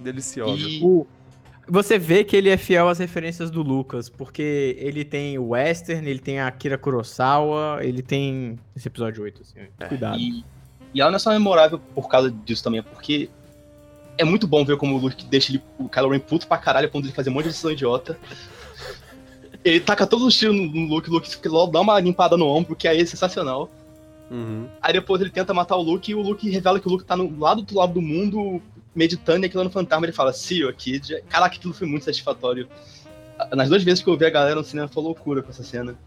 deliciosa. 0.00 0.60
E 0.68 0.80
O- 0.82 1.06
Você 1.66 1.98
vê 1.98 2.24
que 2.24 2.36
ele 2.36 2.50
é 2.50 2.56
fiel 2.58 2.88
às 2.88 2.98
referências 2.98 3.50
do 3.50 3.62
Lucas, 3.62 4.08
porque 4.10 4.76
ele 4.78 5.04
tem 5.04 5.38
o 5.38 5.48
Western, 5.50 6.08
ele 6.08 6.18
tem 6.18 6.38
a 6.40 6.46
Akira 6.46 6.76
Kurosawa, 6.76 7.78
ele 7.82 8.02
tem 8.02 8.58
esse 8.76 8.86
episódio 8.88 9.22
8, 9.22 9.42
assim, 9.42 9.60
É. 9.80 9.86
cuidado. 9.86 10.18
E, 10.18 10.44
e 10.92 11.00
ela 11.00 11.10
não 11.10 11.16
é 11.16 11.18
só 11.18 11.30
memorável 11.30 11.78
por 11.94 12.08
causa 12.08 12.30
disso 12.30 12.62
também, 12.62 12.80
é 12.80 12.82
porque 12.82 13.30
é 14.16 14.24
muito 14.24 14.46
bom 14.46 14.64
ver 14.64 14.76
como 14.76 14.96
o 14.96 14.98
Luke 14.98 15.24
deixa 15.26 15.52
ele, 15.52 15.62
o 15.78 15.88
Kylo 15.88 16.10
Ren 16.10 16.20
puto 16.20 16.46
pra 16.46 16.58
caralho, 16.58 16.90
de 16.90 16.98
ele 16.98 17.12
fazer 17.12 17.30
um 17.30 17.32
monte 17.32 17.44
de 17.44 17.50
decisão 17.50 17.70
idiota. 17.70 18.18
Ele 19.64 19.80
taca 19.80 20.06
todos 20.06 20.26
os 20.26 20.34
tiros 20.34 20.54
no, 20.54 20.66
no 20.66 20.88
Luke, 20.88 21.08
o 21.08 21.12
Luke 21.12 21.48
logo 21.48 21.72
dá 21.72 21.80
uma 21.80 21.98
limpada 21.98 22.36
no 22.36 22.46
ombro, 22.46 22.76
que 22.76 22.86
aí 22.86 23.00
é 23.00 23.06
sensacional. 23.06 23.70
Uhum. 24.30 24.68
Aí 24.80 24.92
depois 24.92 25.20
ele 25.20 25.30
tenta 25.30 25.54
matar 25.54 25.76
o 25.76 25.82
Luke 25.82 26.10
e 26.10 26.14
o 26.14 26.20
Luke 26.20 26.48
revela 26.48 26.78
que 26.78 26.86
o 26.86 26.90
Luke 26.90 27.04
tá 27.04 27.16
no 27.16 27.38
lado 27.38 27.62
do 27.62 27.74
lado 27.74 27.94
do 27.94 28.02
mundo, 28.02 28.60
meditando, 28.94 29.44
e 29.44 29.46
aquilo 29.46 29.64
no 29.64 29.70
fantasma 29.70 30.06
ele 30.06 30.12
fala, 30.12 30.32
Sio, 30.32 30.68
aqui. 30.68 31.00
já-" 31.02 31.20
Caraca, 31.22 31.56
aquilo 31.56 31.74
foi 31.74 31.86
muito 31.86 32.04
satisfatório. 32.04 32.68
Nas 33.52 33.68
duas 33.68 33.82
vezes 33.82 34.02
que 34.02 34.08
eu 34.08 34.16
vi 34.16 34.26
a 34.26 34.30
galera 34.30 34.56
no 34.56 34.64
cinema 34.64 34.86
foi 34.86 35.02
loucura 35.02 35.42
com 35.42 35.50
essa 35.50 35.62
cena. 35.62 35.98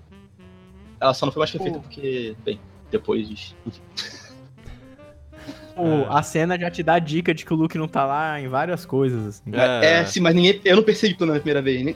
Ela 0.99 1.13
só 1.13 1.25
não 1.25 1.33
foi 1.33 1.41
mais 1.41 1.51
perfeita 1.51 1.77
Pô. 1.77 1.83
porque, 1.83 2.35
bem, 2.43 2.59
depois. 2.89 3.55
Enfim. 5.79 6.01
O- 6.03 6.11
a 6.11 6.23
cena 6.23 6.57
já 6.59 6.69
te 6.71 6.81
dá 6.83 6.95
a 6.95 6.99
dica 6.99 7.33
de 7.33 7.45
que 7.45 7.53
o 7.53 7.55
Luke 7.57 7.77
não 7.77 7.87
tá 7.87 8.05
lá 8.05 8.39
em 8.41 8.47
várias 8.47 8.85
coisas, 8.85 9.25
assim. 9.27 9.43
É, 9.53 10.05
sim, 10.05 10.19
mas 10.19 10.33
ninguém. 10.35 10.59
Eu 10.65 10.75
não 10.77 10.83
percebi 10.83 11.13
pelo 11.15 11.27
menos 11.27 11.39
na 11.39 11.41
primeira 11.43 11.61
vez, 11.61 11.83
né? 11.85 11.95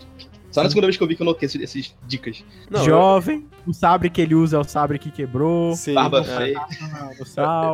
Só 0.52 0.62
na 0.64 0.68
segunda 0.70 0.86
vez 0.88 0.98
que 0.98 1.04
eu 1.04 1.08
vi 1.08 1.16
que 1.16 1.22
eu 1.22 1.26
notei 1.26 1.46
esses, 1.48 1.62
esses 1.62 1.96
dicas. 2.06 2.44
Não, 2.70 2.84
Jovem, 2.84 3.48
o 3.66 3.74
sabre 3.74 4.10
que 4.10 4.20
ele 4.22 4.36
usa 4.36 4.58
é 4.58 4.60
o 4.60 4.66
sabre 4.66 5.00
que 5.00 5.10
quebrou, 5.10 5.74
Sim, 5.78 5.94
Barba 5.94 6.20
é. 6.20 6.24
feia. 6.26 6.62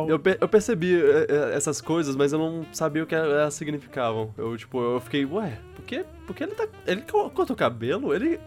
Eu, 0.06 0.18
pe- 0.20 0.38
eu 0.40 0.48
percebi 0.48 0.94
é, 0.94 1.26
é, 1.28 1.56
essas 1.56 1.80
coisas, 1.80 2.14
mas 2.14 2.32
eu 2.32 2.38
não 2.38 2.64
sabia 2.72 3.02
o 3.02 3.06
que 3.06 3.16
elas 3.16 3.52
significavam. 3.54 4.32
Eu, 4.38 4.56
tipo, 4.56 4.80
eu 4.80 5.00
fiquei, 5.00 5.24
ué, 5.24 5.58
por 5.74 5.84
que, 5.84 6.04
por 6.24 6.36
que 6.36 6.44
ele 6.44 6.52
tá. 6.52 6.68
Ele 6.86 7.02
co- 7.02 7.28
cortou 7.30 7.54
o 7.54 7.58
cabelo? 7.58 8.14
Ele. 8.14 8.38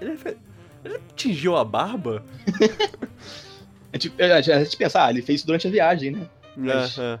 Ele, 0.00 0.16
ele 0.84 1.00
tingiu 1.16 1.56
a 1.56 1.64
barba? 1.64 2.22
A 3.92 3.98
gente, 3.98 4.12
a 4.22 4.36
gente- 4.40 4.52
a 4.52 4.64
gente 4.64 4.76
pensa, 4.76 5.04
ah, 5.04 5.10
ele 5.10 5.22
fez 5.22 5.40
isso 5.40 5.46
durante 5.46 5.66
a 5.66 5.70
viagem, 5.70 6.12
né? 6.12 6.20
Mas- 6.56 6.98
É, 6.98 7.14
é. 7.14 7.18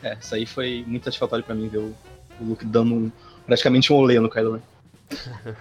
É, 0.10 0.16
isso 0.20 0.32
aí 0.34 0.46
foi 0.46 0.84
muito 0.86 1.02
satisfatório 1.04 1.44
pra 1.44 1.56
mim 1.56 1.66
ver 1.68 1.78
o, 1.78 1.94
o 2.40 2.44
Luke 2.44 2.64
dando 2.64 2.94
um, 2.94 3.12
praticamente 3.44 3.92
um 3.92 3.96
olê 3.96 4.20
no 4.20 4.30
Kylo 4.30 4.52
Ren. 4.54 4.62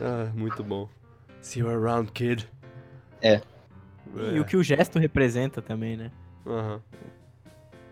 Ah, 0.00 0.30
muito 0.34 0.64
bom. 0.64 0.88
See 1.42 1.60
you 1.60 1.68
around, 1.68 2.10
kid. 2.12 2.48
É. 3.20 3.40
E 4.32 4.40
o 4.40 4.44
que 4.46 4.56
o 4.56 4.62
gesto 4.62 4.98
representa 4.98 5.60
também, 5.60 5.94
né? 5.96 6.10
Aham. 6.46 6.80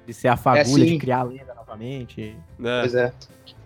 De 0.06 0.14
ser 0.14 0.28
a 0.28 0.36
fagulha, 0.38 0.84
É, 0.84 0.86
de 0.86 0.98
criar 0.98 1.18
a 1.18 1.22
lenda 1.24 1.54
novamente. 1.54 2.34
É. 2.64 2.80
Pois 2.80 2.94
é. 2.94 3.12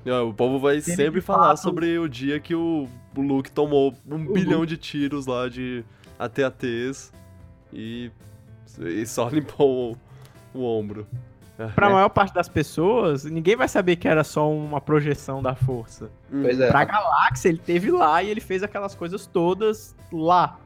É, 0.04 0.12
O 0.20 0.34
povo 0.34 0.58
vai 0.58 0.80
sempre 0.80 1.20
de 1.20 1.26
falar 1.26 1.50
fato- 1.50 1.62
sobre 1.62 1.98
o 1.98 2.08
dia 2.08 2.40
que 2.40 2.54
o, 2.54 2.88
o 3.16 3.20
Luke 3.20 3.50
tomou 3.50 3.94
um 4.10 4.32
bilhão 4.32 4.66
de 4.66 4.76
tiros 4.76 5.26
lá 5.26 5.48
de 5.48 5.84
AT-ATs 6.18 7.12
e, 7.72 8.10
e 8.80 9.06
só 9.06 9.28
limpou 9.28 9.96
o, 10.56 10.64
ombro. 10.64 11.06
É. 11.58 11.66
Pra 11.68 11.88
maior 11.88 12.10
parte 12.10 12.34
das 12.34 12.48
pessoas, 12.48 13.24
ninguém 13.24 13.56
vai 13.56 13.66
saber 13.66 13.96
que 13.96 14.06
era 14.06 14.22
só 14.22 14.50
uma 14.50 14.80
projeção 14.80 15.42
da 15.42 15.54
força. 15.54 16.10
Pois 16.30 16.60
é. 16.60 16.68
Pra 16.68 16.84
galáxia, 16.84 17.48
ele 17.48 17.58
teve 17.58 17.90
lá 17.90 18.22
e 18.22 18.28
ele 18.28 18.40
fez 18.40 18.62
aquelas 18.62 18.94
coisas 18.94 19.26
todas 19.26 19.96
lá. 20.12 20.58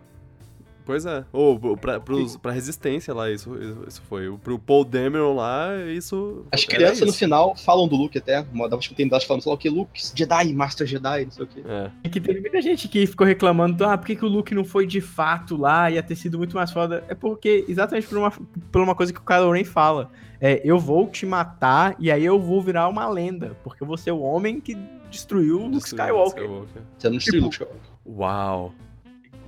Pois 0.90 1.06
é. 1.06 1.24
Ou 1.32 1.76
pra, 1.76 2.00
pros, 2.00 2.36
pra 2.36 2.50
resistência 2.50 3.14
lá, 3.14 3.30
isso, 3.30 3.56
isso, 3.86 4.02
foi. 4.08 4.26
O- 4.28 4.36
Pro 4.36 4.58
Paul 4.58 4.84
Dameron 4.84 5.36
lá, 5.36 5.68
isso. 5.86 6.44
As 6.50 6.64
crianças 6.64 7.02
no 7.02 7.06
isso. 7.10 7.18
final 7.18 7.54
falam 7.54 7.86
do 7.86 7.94
Luke 7.94 8.18
até. 8.18 8.42
Dava 8.42 8.78
escutei 8.80 9.06
elas 9.08 9.22
falando, 9.22 9.42
sei 9.42 9.50
lá 9.50 9.54
o 9.54 9.58
que, 9.58 9.68
Luke, 9.68 10.00
Jedi, 10.14 10.52
Master 10.52 10.86
Jedi, 10.88 11.24
não 11.26 11.30
sei 11.30 11.44
o 11.44 11.46
que. 11.46 11.60
É. 11.64 11.90
E 12.02 12.08
que 12.08 12.20
teve 12.20 12.40
muita 12.40 12.60
gente 12.60 12.88
que 12.88 13.06
ficou 13.06 13.24
reclamando, 13.24 13.84
ah, 13.84 13.96
por 13.96 14.04
que, 14.06 14.16
que 14.16 14.24
o 14.24 14.28
Luke 14.28 14.52
não 14.52 14.64
foi 14.64 14.84
de 14.84 15.00
fato 15.00 15.56
lá? 15.56 15.88
Ia 15.90 16.02
ter 16.02 16.16
sido 16.16 16.36
muito 16.38 16.56
mais 16.56 16.72
foda. 16.72 17.04
É 17.08 17.14
porque, 17.14 17.64
exatamente 17.68 18.08
por 18.08 18.18
uma, 18.18 18.32
por 18.72 18.82
uma 18.82 18.94
coisa 18.96 19.12
que 19.12 19.20
o 19.20 19.24
Kylo 19.24 19.52
Ren 19.52 19.62
fala. 19.62 20.10
É, 20.40 20.60
eu 20.64 20.76
vou 20.78 21.06
te 21.06 21.24
matar 21.24 21.94
e 22.00 22.10
aí 22.10 22.24
eu 22.24 22.40
vou 22.40 22.60
virar 22.60 22.88
uma 22.88 23.08
lenda. 23.08 23.56
Porque 23.62 23.82
eu 23.82 23.86
vou 23.86 23.96
ser 23.96 24.10
o 24.10 24.20
homem 24.20 24.60
que 24.60 24.76
destruiu 25.08 25.60
o 25.60 25.66
Luke 25.68 25.86
Skywalker. 25.86 26.42
Skywalker. 26.42 26.82
Você 26.98 27.08
não 27.10 27.16
destruiu 27.18 27.42
Tipo- 27.42 27.44
Luke 27.44 27.54
Skywalker. 27.54 27.90
Uau. 28.06 28.74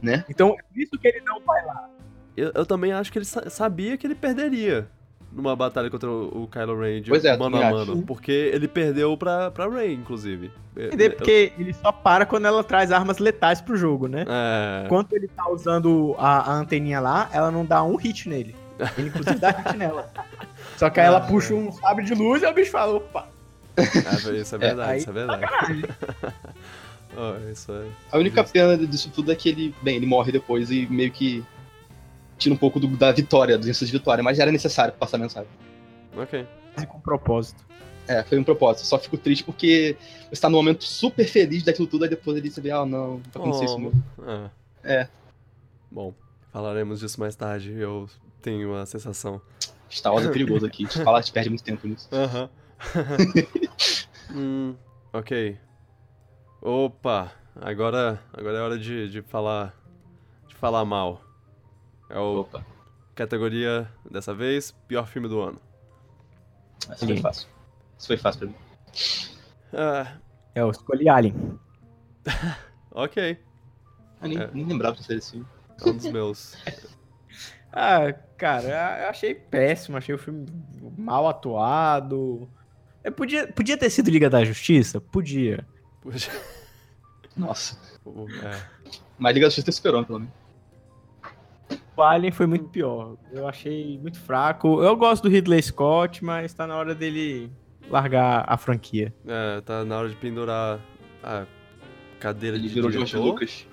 Né? 0.02 0.24
Então, 0.28 0.48
é 0.58 0.62
por 0.62 0.78
isso 0.80 0.98
que 0.98 1.06
ele 1.08 1.20
não 1.20 1.40
vai 1.40 1.64
lá. 1.64 1.88
Eu, 2.36 2.50
eu 2.54 2.66
também 2.66 2.92
acho 2.92 3.12
que 3.12 3.18
ele 3.18 3.24
sa- 3.24 3.48
sabia 3.48 3.96
que 3.96 4.06
ele 4.06 4.14
perderia 4.14 4.88
numa 5.30 5.54
batalha 5.56 5.88
contra 5.90 6.10
o, 6.10 6.42
o 6.42 6.48
Kylo 6.48 6.78
Ren 6.78 7.00
de 7.02 7.08
Pois 7.10 7.24
é, 7.24 7.36
mano 7.36 7.56
a 7.56 7.70
mano. 7.70 7.92
acho. 7.92 8.02
Porque 8.02 8.32
ele 8.52 8.66
perdeu 8.68 9.16
pra, 9.16 9.50
pra 9.50 9.68
Rey, 9.68 9.94
inclusive. 9.94 10.50
Entender? 10.76 11.10
Porque 11.10 11.52
ele 11.58 11.72
só 11.72 11.92
para 11.92 12.26
quando 12.26 12.46
ela 12.46 12.62
traz 12.64 12.90
armas 12.90 13.18
letais 13.18 13.60
pro 13.60 13.76
jogo, 13.76 14.08
né? 14.08 14.24
É. 14.28 14.82
Enquanto 14.86 15.12
ele 15.14 15.28
tá 15.28 15.48
usando 15.48 16.14
a, 16.18 16.50
a 16.50 16.54
anteninha 16.54 17.00
lá, 17.00 17.28
ela 17.32 17.50
não 17.50 17.64
dá 17.64 17.82
um 17.82 17.96
hit 17.96 18.28
nele. 18.28 18.54
Ele 18.98 19.08
inclusive 19.08 19.36
dá 19.38 19.50
hit 19.50 19.76
nela. 19.76 20.10
Só 20.76 20.90
que 20.90 20.98
aí 21.00 21.06
ela 21.06 21.20
puxa 21.20 21.54
um 21.54 21.70
sabre 21.70 22.04
de 22.04 22.14
luz 22.14 22.42
e 22.42 22.46
o 22.46 22.52
bicho 22.52 22.70
fala, 22.70 22.94
opa. 22.96 23.28
É, 23.76 24.36
isso 24.36 24.54
é 24.54 24.58
verdade, 24.58 24.90
aí 24.90 24.98
isso 24.98 25.08
é 25.10 25.12
verdade. 25.12 25.46
Ó, 27.16 27.36
isso 27.50 27.72
é. 27.72 27.86
A 28.10 28.18
única 28.18 28.42
pena 28.44 28.76
disso 28.78 29.10
tudo 29.14 29.30
é 29.32 29.34
que 29.36 29.48
ele, 29.48 29.74
bem, 29.82 29.96
ele 29.96 30.06
morre 30.06 30.32
depois 30.32 30.70
e 30.70 30.86
meio 30.86 31.10
que 31.10 31.44
tira 32.38 32.54
um 32.54 32.58
pouco 32.58 32.80
do- 32.80 32.88
da 32.96 33.12
vitória, 33.12 33.56
do 33.58 33.64
senso 33.64 33.84
de 33.86 33.92
vitória, 33.92 34.22
mas 34.22 34.36
já 34.36 34.44
era 34.44 34.52
necessário 34.52 34.94
passar 34.94 35.16
a 35.16 35.20
mensagem. 35.20 35.48
Ok. 36.16 36.46
É 36.76 36.86
com 36.86 36.98
propósito. 37.00 37.62
É, 38.08 38.22
foi 38.24 38.38
um 38.38 38.44
propósito. 38.44 38.86
Só 38.86 38.98
fico 38.98 39.16
triste 39.16 39.44
porque 39.44 39.96
você 40.30 40.40
tá 40.40 40.48
num 40.48 40.56
momento 40.56 40.84
super 40.84 41.24
feliz 41.26 41.62
daquilo 41.62 41.86
tudo, 41.86 42.04
aí 42.04 42.10
depois 42.10 42.36
ele 42.36 42.50
você 42.50 42.60
vê, 42.60 42.70
ah, 42.70 42.84
não, 42.84 43.18
vai 43.32 43.42
acontecer 43.42 43.64
isso 43.66 43.74
Oh. 43.76 43.78
mesmo. 43.78 44.04
É. 44.26 44.50
É. 45.02 45.08
Bom, 45.90 46.12
falaremos 46.52 46.98
disso 47.00 47.20
mais 47.20 47.36
tarde. 47.36 47.72
Eu 47.76 48.08
tenho 48.40 48.74
a 48.74 48.84
sensação. 48.86 49.40
Star 49.90 50.12
Wars 50.14 50.26
é 50.26 50.30
perigoso 50.30 50.64
aqui. 50.66 50.86
Falar, 50.86 51.22
te 51.22 51.30
perde 51.30 51.50
muito 51.50 51.62
tempo 51.62 51.86
nisso. 51.86 52.08
Aham. 52.10 52.48
hum, 54.34 54.74
ok. 55.12 55.56
Opa, 56.62 57.32
agora, 57.60 58.20
agora 58.32 58.58
é 58.58 58.60
hora 58.60 58.78
de, 58.78 59.08
de 59.10 59.20
falar. 59.22 59.74
De 60.46 60.54
falar 60.54 60.84
mal. 60.84 61.20
É 62.08 62.18
o 62.18 62.40
Opa, 62.40 62.64
categoria, 63.14 63.90
dessa 64.08 64.32
vez, 64.32 64.70
pior 64.86 65.06
filme 65.06 65.28
do 65.28 65.40
ano. 65.40 65.60
essa 66.88 67.04
foi 67.06 67.16
fácil. 67.16 67.48
Isso 67.98 68.06
foi 68.06 68.16
fácil 68.16 68.40
pra 68.40 68.48
mim. 68.48 68.54
Ah, 69.72 70.18
É, 70.54 70.60
eu 70.60 70.70
escolhi 70.70 71.08
Alien. 71.08 71.58
ok. 72.92 73.38
Eu 74.22 74.28
nem, 74.28 74.38
É. 74.38 74.50
nem 74.52 74.64
lembrava 74.66 74.94
de 74.96 75.02
ser 75.04 75.16
esse 75.16 75.32
filme. 75.32 75.46
É 75.84 75.88
um 75.88 75.96
dos 75.96 76.06
meus. 76.10 76.56
Ah, 77.74 78.12
cara, 78.36 79.00
eu 79.04 79.08
achei 79.08 79.34
péssimo, 79.34 79.96
achei 79.96 80.14
o 80.14 80.18
filme 80.18 80.44
mal 80.98 81.26
atuado. 81.26 82.46
É, 83.02 83.10
podia, 83.10 83.50
podia 83.50 83.78
ter 83.78 83.88
sido 83.88 84.10
Liga 84.10 84.28
da 84.28 84.44
Justiça? 84.44 85.00
Podia. 85.00 85.66
Puxa, 86.02 86.30
Nossa. 87.36 87.78
é. 88.44 88.62
Mas 89.18 89.34
Liga 89.34 89.46
da 89.46 89.50
Justiça 89.50 89.72
superou, 89.72 90.04
pelo 90.04 90.18
menos. 90.20 90.34
O 91.96 92.02
Alien 92.02 92.32
foi 92.32 92.46
muito 92.46 92.64
pior. 92.68 93.16
Eu 93.30 93.46
achei 93.46 93.98
muito 93.98 94.18
fraco. 94.18 94.82
Eu 94.82 94.96
gosto 94.96 95.24
do 95.24 95.28
Ridley 95.28 95.62
Scott, 95.62 96.24
mas 96.24 96.52
tá 96.52 96.66
na 96.66 96.76
hora 96.76 96.94
dele 96.94 97.50
largar 97.88 98.44
a 98.48 98.56
franquia. 98.56 99.14
É, 99.26 99.60
tá 99.60 99.84
na 99.84 99.98
hora 99.98 100.08
de 100.08 100.16
pendurar 100.16 100.80
a 101.22 101.44
cadeira 102.18 102.56
Ele 102.56 102.68
de 102.68 102.74
virou 102.74 102.90
diretor. 102.90 103.06
George 103.08 103.28
Lucas. 103.30 103.66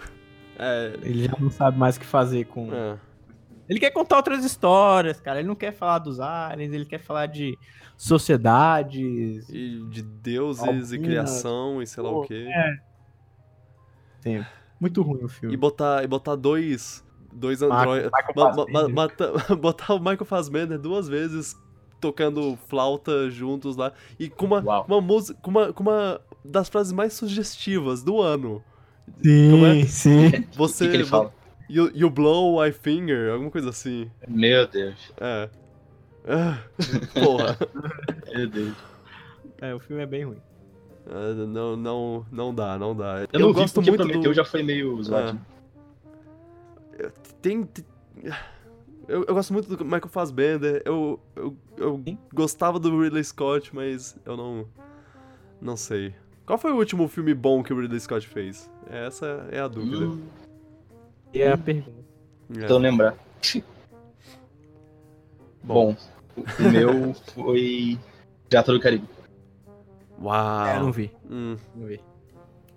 É, 0.58 0.94
Ele 1.02 1.24
já 1.24 1.34
não 1.40 1.50
sabe 1.50 1.78
mais 1.78 1.96
o 1.96 2.00
que 2.02 2.06
fazer 2.06 2.46
com. 2.46 2.72
é. 2.74 2.98
Ele 3.70 3.80
quer 3.80 3.91
contar 3.91 4.17
outras 4.17 4.43
histórias, 4.43 5.20
cara. 5.22 5.39
Ele 5.39 5.47
não 5.47 5.55
quer 5.55 5.72
falar 5.72 5.99
dos 5.99 6.20
aliens, 6.20 6.74
ele 6.74 6.86
quer 6.86 6.97
falar 6.99 7.28
de 7.28 7.57
sociedades. 7.95 9.47
E 9.49 9.86
de 9.89 10.01
deuses 10.01 10.91
e 10.91 10.97
criação 10.99 11.82
e 11.82 11.86
sei 11.88 12.01
lá 12.03 12.09
o 12.09 12.22
pô, 12.22 12.28
quê. 12.28 12.47
Tem. 14.22 14.45
Muito 14.80 15.01
ruim 15.01 15.24
o 15.24 15.28
filme. 15.28 15.53
E 15.53 15.57
botar, 15.57 16.03
e 16.03 16.07
botar 16.07 16.36
dois. 16.36 17.03
Dois 17.32 17.61
Michael- 17.61 18.09
androides. 18.09 18.11
Botar 19.61 19.93
o 19.93 19.99
Michael 19.99 20.26
Fassbender 20.26 20.80
duas 20.80 21.07
vezes 21.07 21.55
tocando 22.01 22.57
flauta 22.67 23.30
juntos 23.30 23.76
lá. 23.76 23.91
E 24.17 24.30
com 24.30 24.45
uma, 24.47 24.63
Uau. 24.63 24.86
uma 24.88 24.99
música. 25.01 25.39
Com 25.41 25.51
uma, 25.51 25.72
com 25.72 25.84
uma 25.84 26.20
das 26.43 26.70
frases 26.70 26.91
mais 26.91 27.13
sugestivas 27.13 28.01
do 28.01 28.20
ano. 28.20 28.63
Sim, 29.22 29.51
Como 29.51 29.65
é? 29.65 29.84
sim. 29.86 30.32
Você. 30.53 30.86
O 30.86 30.88
que, 30.88 30.91
que 30.91 30.97
ele 30.97 31.05
fala? 31.05 31.32
You, 31.70 31.91
you 31.93 32.09
blow 32.09 32.61
my 32.63 32.72
finger, 32.72 33.32
alguma 33.32 33.51
coisa 33.51 33.70
assim. 33.70 34.09
Meu 34.28 34.67
Deus. 34.67 35.11
É. 35.17 35.49
Ah, 36.28 36.57
Porra. 37.13 37.57
Meu 38.36 38.47
Deus. 38.49 38.76
É, 39.61 39.74
o 39.76 39.80
filme 39.80 40.01
é 40.01 40.05
bem 40.05 40.26
ruim. 40.26 40.41
Ah, 41.07 41.34
não, 41.34 41.76
não, 41.76 42.26
não 42.32 42.53
dá, 42.55 42.78
não 42.78 42.95
dá. 42.95 43.28
Eu, 43.32 43.39
não 43.39 43.47
vi 43.49 43.61
gosto 43.61 43.76
porque 43.76 43.89
muito 43.91 44.01
Prometeu 44.03 44.32
do... 44.32 44.34
já 44.36 44.43
foi 44.43 44.63
meio 44.63 45.01
zoado. 45.03 45.39
Tem... 47.41 47.63
tem- 47.63 47.86
Eu, 49.07 49.26
eu 49.28 49.34
gosto 49.34 49.53
muito 49.53 49.76
do 49.76 49.84
Michael 49.84 50.07
Fassbender. 50.09 50.82
Eu, 50.86 51.20
eu, 51.36 51.57
eu 51.78 52.01
Sim. 52.05 52.17
gostava 52.34 52.80
do 52.80 53.01
Ridley 53.01 53.24
Scott, 53.24 53.74
mas 53.76 54.17
eu 54.26 54.36
não... 54.38 54.67
Não 55.61 55.76
sei. 55.76 56.13
Qual 56.45 56.57
foi 56.59 56.72
o 56.72 56.78
último 56.78 57.07
filme 57.07 57.34
bom 57.34 57.61
que 57.63 57.74
o 57.74 57.80
Ridley 57.80 57.99
Scott 57.99 58.28
fez? 58.28 58.70
Essa 58.89 59.47
é 59.51 59.59
a 59.59 59.67
dúvida. 59.67 60.05
Hum, 60.05 60.22
E 61.34 61.42
é 61.42 61.52
a 61.52 61.58
pergunta. 61.58 62.00
É. 62.52 62.54
tentando 62.62 62.80
lembrar. 62.80 63.16
Bom. 65.64 65.96
Bom, 65.96 66.44
o 66.60 66.70
meu 66.70 67.14
foi 67.34 67.98
Pirata 68.48 68.72
do 68.72 68.80
Caribe. 68.80 69.08
Uau. 70.22 70.66
É, 70.68 70.78
eu 70.78 70.84
não 70.84 70.92
vi. 70.92 71.12
Hum, 71.30 71.56
Não 71.76 71.88
vi. 71.88 72.00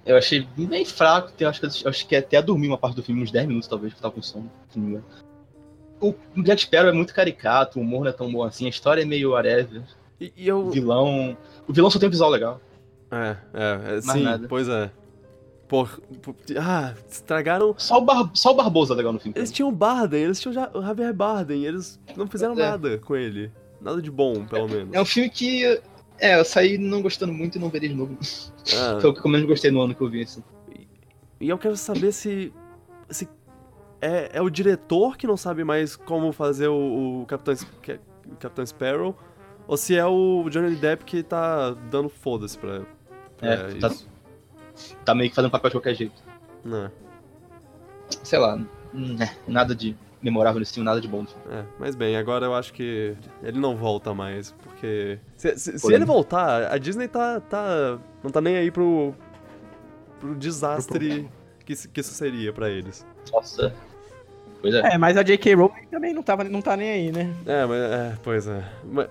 Eu 0.05 0.17
achei 0.17 0.47
bem 0.57 0.85
fraco, 0.85 1.33
eu 1.39 1.49
acho, 1.49 1.61
que, 1.61 1.67
eu 1.85 1.89
acho 1.91 2.07
que 2.09 2.17
até 2.17 2.43
dormi 2.43 2.67
uma 2.67 2.77
parte 2.79 2.97
do 2.97 3.03
filme, 3.05 3.23
uns 3.23 3.31
10 3.31 3.47
minutos 3.47 3.69
talvez, 3.69 3.93
que 3.93 3.99
eu 3.99 4.03
tava 4.03 4.15
com 4.15 4.23
sono. 4.23 4.51
se 4.69 4.77
não 4.79 4.85
me 4.87 4.91
engano. 4.93 5.05
O 6.01 6.43
Jack 6.43 6.63
Sparrow 6.63 6.89
é 6.89 6.93
muito 6.93 7.15
caricato, 7.15 7.79
o 7.79 7.83
humor 7.83 8.01
não 8.03 8.11
é 8.11 8.13
tão 8.13 8.31
bom 8.33 8.43
assim, 8.43 8.67
a 8.67 8.69
história 8.69 9.03
é 9.03 9.05
meio 9.05 9.31
whatever. 9.31 9.83
E, 10.21 10.33
e 10.37 10.53
O 10.53 10.59
eu... 10.67 10.71
vilão. 10.71 11.37
O 11.69 11.73
vilão 11.73 11.89
só 11.89 12.01
tem 12.01 12.09
um 12.09 12.11
visual 12.11 12.31
legal. 12.31 12.61
É, 13.13 13.37
é, 13.55 13.73
é 13.75 13.91
Mais 13.93 14.05
sim, 14.05 14.23
nada. 14.25 14.49
pois 14.49 14.67
é. 14.69 14.91
Por, 15.73 16.03
por- 16.20 16.37
ah, 16.59 16.93
estragaram... 17.09 17.75
Só 17.79 17.97
o, 17.97 18.03
Bar... 18.03 18.31
só 18.35 18.51
o 18.51 18.55
Barbosa 18.55 18.93
é 18.93 18.97
legal 18.99 19.11
no 19.11 19.18
filme. 19.18 19.33
Eles 19.39 19.51
tinham 19.51 19.70
o 19.70 19.73
Barden, 19.73 20.25
eles 20.25 20.39
tinham 20.39 20.68
o 20.75 20.83
Javier 20.83 21.14
Barden, 21.14 21.64
eles 21.64 21.99
não 22.14 22.27
fizeram 22.27 22.53
é. 22.53 22.57
nada 22.57 22.99
com 22.99 23.16
ele. 23.16 23.51
Nada 23.81 24.03
de 24.03 24.11
bom, 24.11 24.45
pelo 24.45 24.68
menos. 24.68 24.93
É 24.93 25.01
um 25.01 25.05
filme 25.07 25.31
que. 25.31 25.81
É, 26.18 26.39
eu 26.39 26.45
saí 26.45 26.77
não 26.77 27.01
gostando 27.01 27.33
muito 27.33 27.57
e 27.57 27.59
não 27.59 27.70
verei 27.70 27.89
de 27.89 27.95
novo. 27.95 28.18
Ah, 28.77 28.99
Foi 29.01 29.09
o 29.09 29.14
que 29.14 29.27
eu 29.27 29.31
menos 29.31 29.47
gostei 29.47 29.70
no 29.70 29.81
ano 29.81 29.95
que 29.95 30.03
eu 30.03 30.11
vi, 30.11 30.25
assim. 30.25 30.45
E 31.41 31.49
eu 31.49 31.57
quero 31.57 31.75
saber 31.75 32.12
se. 32.12 32.53
se 33.09 33.27
é, 33.99 34.29
é 34.35 34.43
o 34.43 34.51
diretor 34.51 35.16
que 35.16 35.27
não 35.27 35.39
sabe 35.39 35.64
mais 35.64 35.97
como 35.97 36.33
fazer 36.33 36.68
o, 36.68 37.23
o 37.23 37.27
Capitão, 37.27 37.55
o 38.27 38.37
Capitão 38.37 38.66
Sparrow, 38.66 39.16
ou 39.66 39.79
se 39.79 39.97
é 39.97 40.05
o 40.05 40.51
Johnny 40.51 40.77
Depp 40.77 41.07
que 41.07 41.23
tá 41.23 41.70
dando 41.91 42.11
foda-se 42.11 42.59
pra, 42.59 42.83
pra 43.39 43.55
É, 43.55 43.68
isso. 43.68 43.81
Tá 43.81 44.12
meio 45.14 45.30
que 45.30 45.37
fazendo 45.37 45.51
papel 45.51 45.70
de 45.70 45.76
qualquer 45.76 45.95
jeito. 45.95 46.22
Né, 46.64 46.91
Sei 48.22 48.39
lá, 48.39 48.57
hum, 48.95 49.16
é, 49.20 49.30
nada 49.49 49.74
de 49.74 49.97
memorável 50.20 50.61
nesse 50.61 50.74
filme, 50.74 50.85
nada 50.85 51.01
de 51.01 51.09
bom. 51.09 51.24
é, 51.51 51.64
mas 51.78 51.95
bem, 51.97 52.16
agora 52.16 52.47
eu 52.47 52.55
acho 52.55 52.72
que 52.72 53.14
ele 53.43 53.59
não 53.59 53.76
volta 53.76 54.12
mais, 54.14 54.53
porque. 54.62 55.18
Se, 55.37 55.59
se- 55.59 55.78
se 55.78 55.93
ele 55.95 56.05
voltar, 56.05 56.70
a 56.72 56.78
Disney 56.78 57.09
tá, 57.09 57.41
tá. 57.41 57.99
não 58.22 58.30
tá 58.30 58.41
nem 58.41 58.57
aí 58.57 58.70
pro. 58.70 59.14
pro 60.20 60.35
desastre 60.35 61.28
que, 61.64 61.72
isso- 61.72 61.89
que 61.89 62.01
isso 62.01 62.12
seria 62.14 62.53
pra 62.53 62.68
eles. 62.70 63.05
Nossa. 63.33 63.74
Pois 64.61 64.74
é. 64.74 64.95
É, 64.95 64.99
mas 64.99 65.16
a 65.16 65.24
J.K. 65.24 65.55
Rowling 65.55 65.87
também 65.91 66.14
não, 66.14 66.22
tava, 66.22 66.45
não 66.45 66.62
tá 66.62 66.76
nem 66.76 66.89
aí, 66.91 67.11
né? 67.12 67.35
É, 67.47 67.66
mas. 67.66 67.78
É, 67.83 68.18
pois 68.22 68.47
é. 68.47 68.62
Mas, 68.85 69.09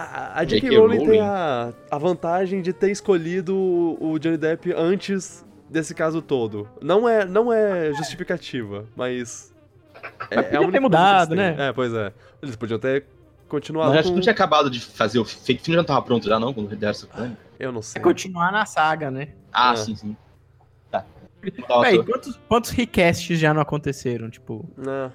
a, 0.00 0.40
a 0.40 0.44
J.K. 0.44 0.68
J.K. 0.68 0.78
Rowling 0.78 1.06
tem 1.06 1.20
a, 1.20 1.72
a 1.90 1.98
vantagem 1.98 2.60
de 2.62 2.72
ter 2.72 2.90
escolhido 2.90 3.54
o 3.56 4.12
o 4.12 4.18
Johnny 4.18 4.36
Depp 4.36 4.72
antes 4.76 5.44
desse 5.70 5.94
caso 5.94 6.20
todo. 6.22 6.68
Não 6.82 7.08
é, 7.08 7.24
não 7.24 7.52
é 7.52 7.92
justificativa, 7.94 8.86
mas. 8.96 9.52
É, 10.30 10.36
Mas 10.36 10.46
é 10.46 10.56
a 10.56 10.58
podia 10.58 10.72
ter 10.72 10.80
mudado, 10.80 11.28
que 11.30 11.34
né? 11.36 11.56
É, 11.58 11.72
pois 11.72 11.92
é. 11.94 12.12
Eles 12.42 12.56
podiam 12.56 12.78
ter 12.78 13.06
continuado 13.48 13.90
Mas 13.90 14.00
acho 14.00 14.08
que 14.08 14.12
com... 14.12 14.16
não 14.16 14.22
tinha 14.22 14.32
acabado 14.32 14.68
de 14.68 14.80
fazer 14.80 15.18
o 15.18 15.24
fake 15.24 15.62
filme, 15.62 15.76
já 15.76 15.82
não 15.82 15.86
tava 15.86 16.02
pronto 16.02 16.26
já, 16.28 16.38
não, 16.38 16.52
quando 16.52 16.68
deram 16.76 16.90
essa 16.90 17.06
plano. 17.06 17.36
Eu 17.58 17.72
não 17.72 17.80
É 17.80 17.82
sei. 17.82 18.02
continuar 18.02 18.50
na 18.52 18.66
saga, 18.66 19.10
né? 19.10 19.28
Ah, 19.52 19.72
É. 19.72 19.76
sim, 19.76 19.94
sim. 19.96 20.16
Tá. 20.90 21.04
Véi, 21.82 22.02
quantos, 22.02 22.38
quantos 22.48 22.70
recasts 22.70 23.38
já 23.38 23.52
não 23.54 23.60
aconteceram? 23.60 24.28
Tipo, 24.30 24.68
É. 24.86 25.10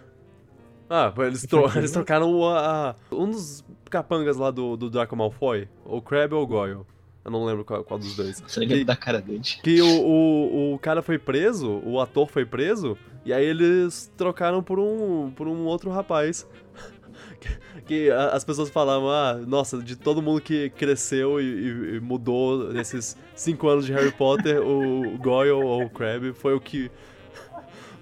Ah, 0.90 1.14
eles, 1.20 1.44
tro- 1.46 1.70
eles 1.76 1.92
trocaram 1.92 2.32
o- 2.32 2.48
a, 2.50 2.96
um 3.12 3.30
dos 3.30 3.64
capangas 3.90 4.38
lá 4.38 4.52
do, 4.52 4.78
do 4.78 4.90
Draco 4.90 5.16
Malfoy, 5.16 5.68
o 5.86 6.02
Crabbe 6.02 6.34
ou 6.36 6.44
o 6.44 6.48
Goyle. 6.48 6.80
Eu 7.26 7.32
não 7.32 7.44
lembro 7.46 7.66
qual, 7.66 7.84
qual 7.84 8.00
dos 8.00 8.16
dois. 8.16 8.42
Você 8.48 8.62
lembra 8.62 8.86
da 8.86 8.96
cara 8.96 9.22
dele. 9.22 9.42
Que 9.62 9.82
o, 9.82 10.02
o, 10.02 10.74
o 10.76 10.80
cara 10.80 11.02
foi 11.02 11.18
preso, 11.20 11.82
o 11.84 12.00
ator 12.00 12.28
foi 12.30 12.46
preso, 12.46 12.98
e 13.26 13.34
aí 13.34 13.46
eles 13.46 14.12
trocaram 14.18 14.64
por 14.64 14.80
um, 14.80 15.30
por 15.32 15.48
um 15.48 15.66
outro 15.66 15.90
rapaz. 15.90 16.48
Que, 17.40 17.50
que 17.86 18.12
as 18.12 18.44
pessoas 18.44 18.70
falavam, 18.70 19.10
ah, 19.10 19.36
nossa, 19.48 19.78
de 19.82 19.96
todo 19.96 20.22
mundo 20.22 20.42
que 20.42 20.70
cresceu 20.72 21.40
e, 21.40 21.44
e- 21.46 21.96
e 21.96 22.00
mudou 22.02 22.72
nesses 22.74 23.16
cinco 23.34 23.68
anos 23.70 23.86
de 23.86 23.94
Harry 23.94 24.12
Potter, 24.12 24.62
o 24.62 25.18
Goyle 25.18 25.52
ou 25.52 25.84
o 25.84 25.90
Crabbe 25.90 26.34
foi 26.34 26.54
o 26.54 26.60
que 26.60 26.92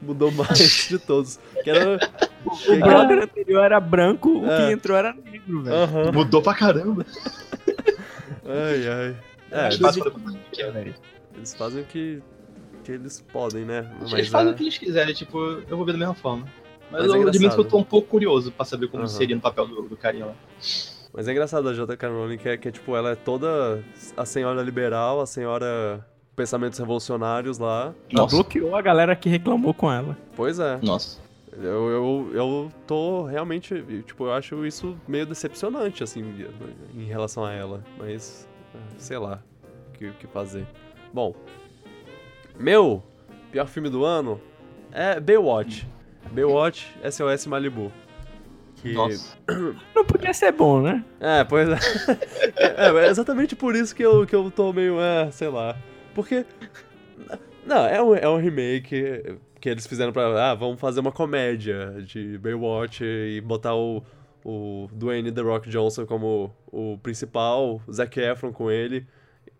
mudou 0.01 0.31
mais 0.31 0.57
de 0.89 0.99
todos. 0.99 1.39
Que 1.63 1.69
era. 1.69 1.97
que- 1.99 2.71
o 2.71 2.79
brother 2.79 3.23
anterior 3.23 3.63
era 3.63 3.79
branco, 3.79 4.39
o 4.39 4.51
É. 4.51 4.67
que 4.67 4.73
entrou 4.73 4.97
era 4.97 5.13
negro, 5.13 5.63
velho. 5.63 5.75
Aham. 5.75 6.11
Mudou 6.11 6.41
pra 6.41 6.53
caramba. 6.53 7.05
Ai, 8.45 8.87
ai. 8.87 9.15
É, 9.51 9.65
eles, 9.67 9.77
fácil 9.77 10.03
fazer- 10.11 10.37
que 10.51 10.61
é, 10.61 10.71
velho. 10.71 10.95
eles 11.35 11.53
fazem 11.55 11.81
o 11.81 11.85
que, 11.85 12.21
que 12.83 12.91
eles 12.91 13.21
podem, 13.33 13.63
né? 13.65 13.89
Eles 14.11 14.27
fazem 14.29 14.49
é- 14.49 14.53
o 14.53 14.55
que 14.55 14.63
eles 14.63 14.77
quiserem, 14.77 15.13
tipo, 15.13 15.37
eu 15.39 15.75
vou 15.77 15.85
ver 15.85 15.93
da 15.93 15.97
mesma 15.97 16.13
forma. 16.13 16.45
Mas, 16.91 17.01
Mas 17.01 17.13
é 17.13 17.17
eu 17.17 17.27
admito 17.27 17.55
que 17.55 17.61
eu 17.61 17.65
tô 17.65 17.77
um 17.77 17.83
pouco 17.83 18.07
curioso 18.07 18.51
pra 18.51 18.65
saber 18.65 18.87
como 18.87 19.03
Aham. 19.03 19.07
seria 19.09 19.35
no 19.35 19.41
papel 19.41 19.67
do, 19.67 19.81
do 19.83 19.97
carinha 19.97 20.27
lá. 20.27 20.33
Mas 21.13 21.27
é 21.27 21.31
engraçado 21.31 21.67
a 21.67 21.73
J.K. 21.73 22.07
Rowling, 22.07 22.37
que 22.37 22.47
é, 22.47 22.57
que 22.57 22.67
é, 22.69 22.71
tipo, 22.71 22.95
ela 22.95 23.11
é 23.11 23.15
toda 23.15 23.83
a 24.15 24.25
senhora 24.25 24.61
liberal, 24.61 25.19
a 25.19 25.25
senhora 25.25 26.05
pensamentos 26.37 26.77
revolucionários 26.77 27.57
lá. 27.57 27.95
Ela 28.11 28.21
Nossa, 28.21 28.35
bloqueou 28.35 28.75
a 28.75 28.81
galera 28.81 29.15
que 29.15 29.27
reclamou 29.27 29.73
com 29.73 29.91
ela. 29.91 30.15
Pois 30.35 30.59
é, 30.59 30.79
nossa. 30.83 31.19
eu, 31.51 31.89
eu, 31.89 32.31
eu 32.31 32.71
tô 32.85 33.23
realmente, 33.23 33.83
tipo, 34.05 34.25
eu 34.25 34.33
acho 34.33 34.63
isso 34.65 34.95
meio 35.07 35.25
decepcionante, 35.25 36.03
assim, 36.03 36.47
em 36.95 37.05
relação 37.05 37.43
a 37.43 37.51
ela. 37.51 37.83
Mas, 37.97 38.47
sei 38.99 39.17
lá, 39.17 39.41
o 39.89 39.97
que, 39.97 40.11
que 40.11 40.27
fazer. 40.27 40.67
Bom, 41.11 41.35
meu 42.57 43.03
pior 43.51 43.67
filme 43.67 43.89
do 43.89 44.05
ano 44.05 44.39
é 44.91 45.19
Baywatch. 45.19 45.87
Baywatch 46.31 46.95
SOS 47.09 47.47
Malibu. 47.47 47.91
Que... 48.75 48.93
Nossa. 48.93 49.35
Não 49.95 50.05
podia 50.05 50.35
ser 50.35 50.51
bom, 50.51 50.81
né? 50.81 51.03
É, 51.19 51.43
pois 51.43 51.67
é. 51.67 51.79
é. 52.57 53.05
é 53.05 53.09
exatamente 53.09 53.55
por 53.55 53.75
isso 53.75 53.95
que 53.95 54.03
eu, 54.03 54.27
que 54.27 54.35
eu 54.35 54.51
tô 54.51 54.71
meio, 54.71 55.01
é, 55.01 55.31
sei 55.31 55.47
lá. 55.47 55.75
Porque. 56.17 56.43
Não, 57.63 57.85
é 57.85 58.01
um, 58.01 58.15
é 58.15 58.27
um 58.27 58.37
remake. 58.37 59.37
que 59.61 59.69
eles 59.69 59.85
fizeram 59.85 60.11
pra. 60.11 60.49
Ah, 60.51 60.55
vamos 60.55 60.79
fazer 60.81 60.99
uma 60.99 61.11
comédia 61.11 62.01
de 62.01 62.39
Baywatch 62.39 63.03
e 63.03 63.39
botar 63.41 63.75
o, 63.75 64.03
o 64.43 64.87
Dwayne 64.91 65.31
The 65.31 65.41
Rock 65.41 65.69
Johnson 65.69 66.07
como 66.07 66.51
o 66.71 66.97
principal, 67.03 67.79
o 67.85 67.93
Zac 67.93 68.19
Efron 68.19 68.51
com 68.51 68.71
ele. 68.71 69.05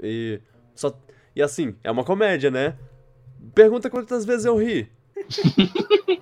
E. 0.02 0.40
Só, 0.74 1.00
e 1.36 1.44
assim, 1.44 1.76
é 1.84 1.92
uma 1.92 2.04
comédia, 2.04 2.50
né? 2.50 2.76
Pergunta 3.54 3.88
quantas 3.88 4.26
vezes 4.26 4.46
eu 4.46 4.56
ri. 4.58 4.90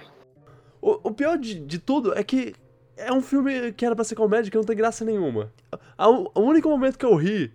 o, 0.81 1.09
o 1.09 1.11
pior 1.11 1.37
de, 1.37 1.55
de 1.59 1.79
tudo 1.79 2.13
é 2.13 2.23
que 2.23 2.53
é 2.97 3.11
um 3.11 3.21
filme 3.21 3.71
que 3.71 3.85
era 3.85 3.95
pra 3.95 4.03
ser 4.03 4.15
comédia 4.15 4.51
que 4.51 4.57
não 4.57 4.63
tem 4.65 4.75
graça 4.75 5.05
nenhuma. 5.05 5.49
A- 5.97 6.09
O, 6.09 6.29
o 6.35 6.41
único 6.41 6.67
momento 6.69 6.97
que 6.97 7.05
eu 7.05 7.15
ri 7.15 7.53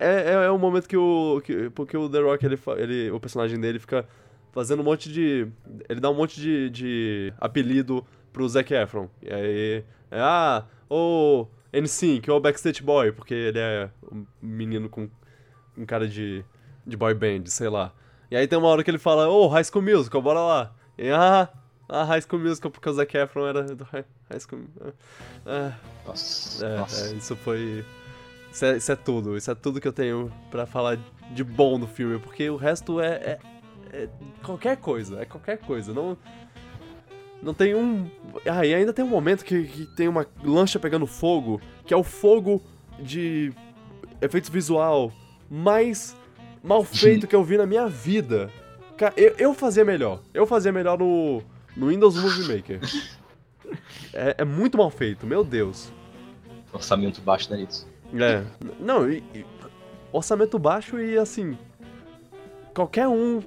é, 0.00 0.30
é, 0.30 0.32
é 0.46 0.50
o 0.50 0.58
momento 0.58 0.88
que 0.88 0.96
o. 0.96 1.40
Que, 1.44 1.70
porque 1.70 1.96
o 1.96 2.08
The 2.08 2.20
Rock, 2.20 2.44
ele, 2.44 2.58
ele, 2.78 3.10
o 3.10 3.20
personagem 3.20 3.60
dele 3.60 3.78
fica 3.78 4.06
fazendo 4.52 4.80
um 4.80 4.84
monte 4.84 5.12
de. 5.12 5.46
Ele 5.88 6.00
dá 6.00 6.10
um 6.10 6.14
monte 6.14 6.40
de, 6.40 6.70
de 6.70 7.32
apelido 7.38 8.04
pro 8.32 8.48
Zac 8.48 8.72
Efron. 8.72 9.08
E 9.22 9.32
aí. 9.32 9.84
É, 10.10 10.20
ah, 10.20 10.64
o 10.88 11.46
NSYNC, 11.72 12.28
ou 12.30 12.38
o 12.38 12.40
Backstreet 12.40 12.82
Boy, 12.82 13.12
porque 13.12 13.34
ele 13.34 13.58
é 13.58 13.90
um 14.10 14.26
menino 14.42 14.88
com 14.88 15.08
um 15.76 15.86
cara 15.86 16.08
de, 16.08 16.44
de 16.84 16.96
boy 16.96 17.14
band, 17.14 17.46
sei 17.46 17.68
lá. 17.68 17.92
E 18.30 18.36
aí 18.36 18.46
tem 18.46 18.58
uma 18.58 18.68
hora 18.68 18.82
que 18.82 18.90
ele 18.90 18.98
fala, 18.98 19.28
ô, 19.28 19.46
High 19.48 19.64
School 19.64 19.82
Musical, 19.82 20.20
bora 20.20 20.40
lá. 20.40 20.74
E 20.98 21.10
ah, 21.10 21.48
ah, 21.88 22.04
High 22.04 22.22
School 22.22 22.40
Musical, 22.42 22.70
porque 22.70 22.88
o 22.88 22.92
Zac 22.92 23.16
Efron 23.16 23.46
era 23.46 23.62
do 23.62 23.84
High, 23.84 24.04
high 24.30 24.40
School. 24.40 24.62
Ah, 25.46 25.72
Nossa, 26.06 26.66
é, 26.66 26.76
nossa. 26.76 27.14
é, 27.14 27.16
isso 27.16 27.36
foi. 27.36 27.84
Isso 28.52 28.64
é, 28.64 28.76
isso 28.76 28.90
é 28.92 28.96
tudo. 28.96 29.36
Isso 29.36 29.50
é 29.50 29.54
tudo 29.54 29.80
que 29.80 29.86
eu 29.88 29.92
tenho 29.92 30.32
pra 30.50 30.66
falar 30.66 30.98
de 31.32 31.44
bom 31.44 31.78
no 31.78 31.86
filme, 31.86 32.18
porque 32.18 32.48
o 32.50 32.56
resto 32.56 33.00
é, 33.00 33.14
é- 33.14 33.38
é 33.92 34.08
qualquer 34.42 34.76
coisa. 34.76 35.20
É 35.20 35.24
qualquer 35.24 35.58
coisa. 35.58 35.92
Não. 35.94 36.16
Não 37.42 37.54
tem 37.54 37.74
um. 37.74 38.10
Ah, 38.46 38.66
e 38.66 38.74
ainda 38.74 38.92
tem 38.92 39.04
um 39.04 39.08
momento 39.08 39.44
que, 39.44 39.64
que 39.64 39.86
tem 39.96 40.08
uma 40.08 40.26
lancha 40.44 40.78
pegando 40.78 41.06
fogo, 41.06 41.60
que 41.86 41.94
é 41.94 41.96
o 41.96 42.02
fogo 42.04 42.62
de 42.98 43.52
efeitos 44.20 44.50
visual 44.50 45.10
mais 45.48 46.14
mal 46.62 46.84
feito 46.84 47.26
que 47.26 47.34
eu 47.34 47.42
vi 47.42 47.56
na 47.56 47.64
minha 47.66 47.86
vida. 47.88 48.50
Eu, 49.16 49.34
eu 49.38 49.54
fazia 49.54 49.82
melhor. 49.84 50.20
Eu 50.34 50.46
fazia 50.46 50.70
melhor 50.70 50.98
no, 50.98 51.42
no 51.74 51.88
Windows 51.88 52.16
Movie 52.16 52.54
Maker. 52.56 52.80
É, 54.12 54.34
é 54.38 54.44
muito 54.44 54.76
mal 54.76 54.90
feito, 54.90 55.24
meu 55.24 55.44
Deus. 55.44 55.92
Orçamento 56.72 57.20
baixo, 57.20 57.48
né, 57.52 57.60
isso. 57.62 57.86
É. 58.14 58.44
Não, 58.78 59.10
e, 59.10 59.22
e 59.34 59.44
orçamento 60.12 60.58
baixo 60.58 60.98
e 60.98 61.16
assim. 61.18 61.56
Qualquer 62.74 63.08
um 63.08 63.40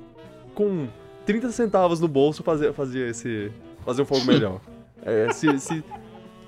com 0.56 0.88
30 1.26 1.52
centavos 1.52 2.00
no 2.00 2.08
bolso 2.08 2.44
fazia, 2.44 2.74
fazia 2.74 3.08
esse. 3.10 3.52
Fazer 3.86 4.02
um 4.02 4.06
fogo 4.06 4.26
melhor. 4.26 4.60
É, 5.06 5.34
se, 5.34 5.60
se 5.60 5.84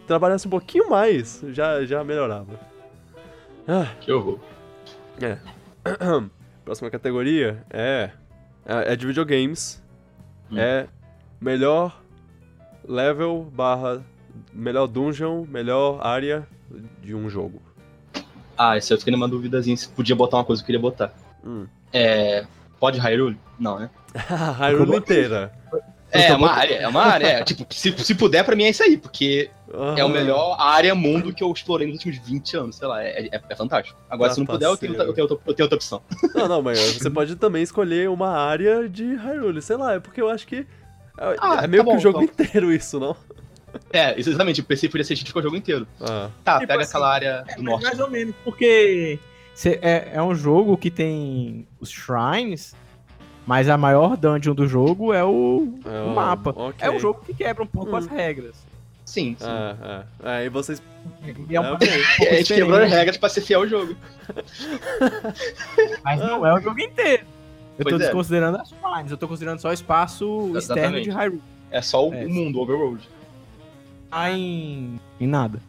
trabalhasse 0.08 0.48
um 0.48 0.50
pouquinho 0.50 0.90
mais, 0.90 1.44
já, 1.50 1.84
já 1.84 2.02
melhorava. 2.06 2.58
Ah, 3.68 3.92
Que 4.00 4.14
horror. 4.14 4.40
é. 5.22 5.38
Próxima 6.64 6.90
categoria 6.90 7.62
é. 7.70 8.12
É, 8.66 8.94
é 8.94 8.96
de 8.96 9.06
videogames. 9.06 9.84
Hum. 10.50 10.58
É 10.58 10.88
melhor 11.42 12.02
level 12.88 13.44
barra. 13.52 14.06
Melhor 14.54 14.88
dungeon, 14.88 15.46
melhor 15.50 16.00
área 16.02 16.48
de 17.02 17.14
um 17.14 17.28
jogo. 17.30 17.62
Ah, 18.58 18.78
isso 18.78 18.94
eu 18.94 18.98
fiquei 18.98 19.12
numa 19.12 19.28
duvidazinha 19.28 19.76
se 19.76 19.88
podia 19.90 20.16
botar 20.16 20.38
uma 20.38 20.46
coisa 20.46 20.62
que 20.62 20.66
eu 20.66 20.68
queria 20.68 20.82
botar. 20.82 21.14
Hum. 21.46 21.66
É. 21.94 22.46
Pode 22.80 23.00
Hyrule? 23.00 23.38
Não, 23.60 23.80
né? 23.80 23.90
Hyrule 24.60 24.98
inteira. 24.98 25.52
É, 26.12 26.28
é 26.28 26.36
uma 26.36 26.52
área, 26.52 26.76
é 26.76 26.88
uma 26.88 27.02
área. 27.04 27.26
É, 27.28 27.44
tipo, 27.44 27.66
se, 27.74 27.92
se 27.98 28.16
puder, 28.16 28.44
pra 28.46 28.56
mim 28.56 28.64
é 28.64 28.70
isso 28.70 28.82
aí, 28.84 28.96
porque 28.96 29.50
é 29.98 30.04
o 30.06 30.08
melhor 30.08 30.56
área 30.58 30.96
mundo 30.96 31.34
que 31.34 31.44
eu 31.44 31.52
explorei 31.52 31.88
nos 31.88 31.96
últimos 31.98 32.18
20 32.26 32.56
anos, 32.56 32.76
sei 32.78 32.88
lá, 32.88 33.04
é, 33.04 33.28
é- 33.34 33.42
é 33.50 33.56
fantástico. 33.56 34.00
Agora, 34.10 34.32
se 34.32 34.40
não 34.40 34.46
puder, 34.46 34.66
eu 34.68 34.78
tenho, 34.78 34.94
outra- 34.94 35.08
eu, 35.08 35.14
tenho 35.14 35.28
outra, 35.30 35.38
eu 35.46 35.54
tenho 35.54 35.66
outra 35.66 35.76
opção. 35.76 36.02
Não, 36.34 36.48
não, 36.48 36.62
mas 36.62 36.80
você 36.80 37.10
pode 37.10 37.36
também 37.36 37.64
escolher 37.64 38.08
uma 38.10 38.30
área 38.30 38.88
de 38.88 39.04
Hyrule, 39.16 39.62
sei 39.62 39.76
lá, 39.76 39.96
é 39.96 40.00
porque 40.00 40.22
eu 40.22 40.30
acho 40.30 40.48
que. 40.48 40.66
É, 41.18 41.36
Ah, 41.40 41.62
é 41.64 41.68
meio 41.68 41.84
tá 41.84 41.90
que 41.90 41.96
bom, 41.96 41.98
o 41.98 42.00
jogo 42.00 42.22
então. 42.22 42.46
inteiro 42.46 42.72
isso, 42.72 42.98
não? 43.00 43.16
É, 43.92 44.20
isso 44.20 44.30
exatamente, 44.30 44.62
pensei 44.64 44.88
que 44.88 44.92
podia 44.92 45.04
ser 45.04 45.14
o 45.36 45.42
jogo 45.42 45.56
inteiro. 45.56 45.88
Ah, 46.02 46.30
Tá, 46.44 46.56
Tipo 46.60 46.68
pega 46.68 46.82
assim, 46.84 46.90
aquela 46.90 47.14
área 47.14 47.42
do 47.42 47.46
Mas 47.48 47.64
norte. 47.64 47.84
mais 47.84 48.00
ou 48.00 48.10
menos, 48.10 48.36
porque 48.44 49.20
cê- 49.54 49.80
é, 49.82 50.12
é 50.14 50.22
um 50.22 50.34
jogo 50.36 50.78
que 50.78 50.90
tem 50.92 51.68
os 51.80 51.90
shrines, 51.90 52.76
mas 53.46 53.70
a 53.70 53.78
maior 53.78 54.16
dungeon 54.18 54.54
do 54.56 54.68
jogo 54.68 55.14
é 55.14 55.24
o, 55.24 55.78
é 55.86 56.02
o 56.02 56.14
mapa. 56.16 56.52
ok. 56.56 56.76
É 56.80 56.90
um 56.92 57.00
jogo 57.00 57.22
que 57.26 57.34
quebra 57.34 57.64
um 57.64 57.68
pouco 57.68 57.92
Hum. 57.92 57.96
as 57.98 58.08
regras. 58.08 58.56
Sim, 59.06 59.36
sim. 59.38 59.46
Ah, 59.48 59.76
ah. 60.24 60.32
Aí 60.38 60.50
vocês. 60.50 60.82
E 61.48 61.56
é 61.56 61.62
um 61.62 61.66
É, 61.66 61.70
pouco. 61.70 61.84
É, 62.26 62.30
a 62.30 62.38
gente 62.38 62.54
quebrou 62.56 62.80
as 62.80 62.90
regras 62.92 63.18
pra 63.18 63.30
ser 63.30 63.42
fiel 63.42 63.60
ao 63.62 63.68
jogo. 63.68 63.96
Mas 66.04 66.20
não 66.20 66.46
é 66.46 66.54
o 66.54 66.60
jogo 66.60 66.80
inteiro. 66.80 67.24
Eu 67.78 67.84
tô 67.84 67.90
Pois 67.92 68.02
é. 68.02 68.06
desconsiderando 68.06 68.58
as 68.58 68.70
shrines, 68.70 69.12
eu 69.12 69.18
tô 69.18 69.28
considerando 69.28 69.60
só 69.60 69.70
o 69.70 69.74
espaço 69.74 70.26
externo 70.58 71.02
de 71.02 71.10
Exatamente. 71.10 71.10
Hyrule. 71.12 71.42
É 71.70 71.82
só 71.82 72.08
o, 72.08 72.14
É. 72.14 72.26
o 72.26 72.30
mundo, 72.30 72.58
o 72.58 72.62
overworld. 72.64 73.08
Tá 74.16 74.32
em, 74.32 74.98
em 75.20 75.28
nada. 75.28 75.62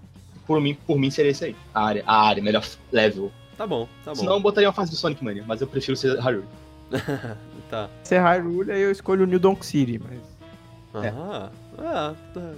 Por 0.46 0.60
mim, 0.60 0.78
por 0.86 0.96
mim 0.96 1.10
seria 1.10 1.32
isso 1.32 1.44
aí. 1.44 1.56
A 1.74 1.84
área, 1.84 2.04
a 2.06 2.28
área, 2.28 2.40
melhor 2.40 2.64
level. 2.92 3.32
Tá 3.58 3.66
bom, 3.66 3.88
tá 4.04 4.12
bom. 4.12 4.20
Senão 4.20 4.34
eu 4.34 4.40
botaria 4.40 4.68
uma 4.68 4.72
fase 4.72 4.92
do 4.92 4.96
Sonic 4.96 5.24
Mania, 5.24 5.42
mas 5.44 5.60
eu 5.60 5.66
prefiro 5.66 5.96
ser 5.96 6.16
Hyrule. 6.20 6.46
Tá. 7.68 7.90
Se 8.04 8.14
é 8.14 8.20
Hyrule, 8.20 8.70
aí 8.70 8.80
eu 8.80 8.92
escolho 8.92 9.24
o 9.24 9.26
New 9.26 9.40
Donk 9.40 9.66
City, 9.66 9.98
mas... 9.98 11.04
É. 11.04 11.08
Ah, 11.08 11.50
ah, 11.78 12.14
tá. 12.32 12.52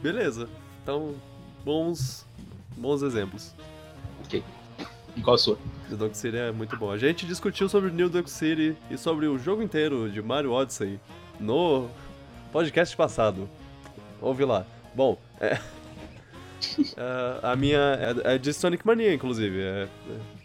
beleza. 0.00 0.48
Então, 0.80 1.16
bons, 1.64 2.24
bons 2.76 3.02
exemplos. 3.02 3.52
Ok. 4.24 4.44
E 5.16 5.20
qual 5.20 5.34
a 5.34 5.38
sua? 5.38 5.58
New 5.88 5.98
Donk 5.98 6.16
City 6.16 6.36
é 6.36 6.52
muito 6.52 6.76
bom. 6.76 6.92
A 6.92 6.96
gente 6.96 7.26
discutiu 7.26 7.68
sobre 7.68 7.90
New 7.90 8.08
Donk 8.08 8.30
City 8.30 8.76
e 8.88 8.96
sobre 8.96 9.26
o 9.26 9.36
jogo 9.36 9.60
inteiro 9.60 10.08
de 10.08 10.22
Mario 10.22 10.52
Odyssey 10.52 11.00
no 11.40 11.88
podcast 12.52 12.96
passado. 12.96 13.48
Ouve 14.20 14.44
lá. 14.44 14.64
Bom, 14.94 15.18
é... 15.40 15.54
é, 16.96 17.40
a 17.42 17.56
minha 17.56 17.78
é, 18.24 18.34
é 18.34 18.38
de 18.38 18.52
Sonic 18.52 18.86
Mania, 18.86 19.12
inclusive. 19.12 19.60
É, 19.60 19.88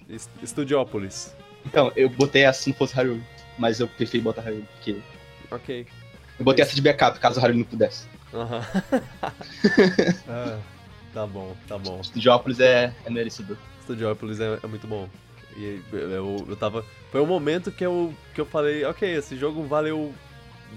é 0.09 0.13
Est- 0.15 0.29
Studiopolis. 0.45 1.35
Então, 1.65 1.91
eu 1.95 2.09
botei 2.09 2.43
essa 2.43 2.61
se 2.63 2.69
não 2.69 2.77
fosse 2.77 2.95
Hyrule, 2.95 3.23
mas 3.57 3.79
eu 3.79 3.87
preferi 3.87 4.21
botar 4.23 4.41
Hyrule, 4.41 4.65
porque 4.75 4.97
Ok. 5.51 5.85
eu 6.39 6.45
botei 6.45 6.63
essa 6.63 6.73
de 6.75 6.81
backup, 6.81 7.19
caso 7.19 7.39
o 7.39 7.43
Hyrule 7.43 7.59
não 7.59 7.65
pudesse. 7.65 8.07
Aham. 8.33 8.61
Ah, 10.27 10.59
tá 11.13 11.25
bom, 11.25 11.55
tá 11.67 11.77
bom. 11.77 12.03
Studiopolis 12.03 12.59
é, 12.59 12.93
é 13.05 13.09
merecedor. 13.09 13.57
Studiopolis 13.83 14.39
é, 14.39 14.59
é 14.61 14.67
muito 14.67 14.85
bom. 14.87 15.09
E 15.55 15.81
eu, 15.91 16.45
eu 16.47 16.55
tava. 16.55 16.85
Foi 17.11 17.21
o 17.21 17.25
momento 17.25 17.71
que 17.71 17.85
eu, 17.85 18.13
que 18.33 18.41
eu 18.41 18.45
falei, 18.45 18.83
ok, 18.85 19.09
esse 19.15 19.35
jogo 19.37 19.63
valeu. 19.63 20.13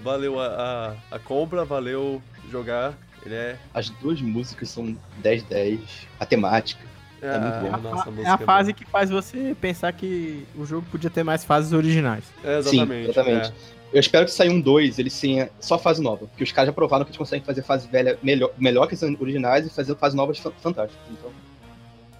Valeu 0.01 0.39
a, 0.39 0.95
a, 1.11 1.15
a 1.15 1.19
compra, 1.19 1.65
valeu 1.65 2.21
jogar. 2.49 2.93
Ele 3.25 3.35
é. 3.35 3.57
As 3.73 3.89
duas 3.89 4.21
músicas 4.21 4.69
são 4.69 4.95
10-10, 5.23 5.79
a 6.19 6.25
temática. 6.25 6.81
É 7.21 7.37
muito 7.37 7.59
bom. 7.59 7.67
É 7.67 7.69
a, 7.73 7.77
nossa, 7.77 8.03
fa- 8.05 8.09
é 8.09 8.13
música 8.13 8.33
a 8.33 8.37
fase 8.39 8.73
que 8.73 8.85
faz 8.85 9.09
você 9.11 9.55
pensar 9.61 9.91
que 9.93 10.43
o 10.55 10.65
jogo 10.65 10.85
podia 10.89 11.09
ter 11.09 11.23
mais 11.23 11.43
fases 11.45 11.71
originais. 11.71 12.23
É, 12.43 12.57
exatamente. 12.57 13.03
Sim, 13.05 13.09
exatamente. 13.11 13.53
Eu 13.93 13.99
espero 13.99 14.25
que 14.25 14.31
saia 14.31 14.49
um 14.51 14.59
2, 14.59 14.97
ele 14.97 15.09
tenha 15.11 15.49
só 15.59 15.77
fase 15.77 16.01
nova. 16.01 16.25
Porque 16.25 16.43
os 16.43 16.51
caras 16.51 16.67
já 16.69 16.73
provaram 16.73 17.03
que 17.05 17.09
eles 17.09 17.17
conseguem 17.17 17.45
fazer 17.45 17.61
fase 17.61 17.87
velha 17.89 18.17
melhor, 18.23 18.49
melhor 18.57 18.87
que 18.87 18.95
as 18.95 19.03
originais 19.03 19.67
e 19.67 19.69
fazer 19.69 19.95
fase 19.97 20.15
novas 20.15 20.39
fan- 20.39 20.53
fantásticas. 20.61 21.03
Então, 21.11 21.29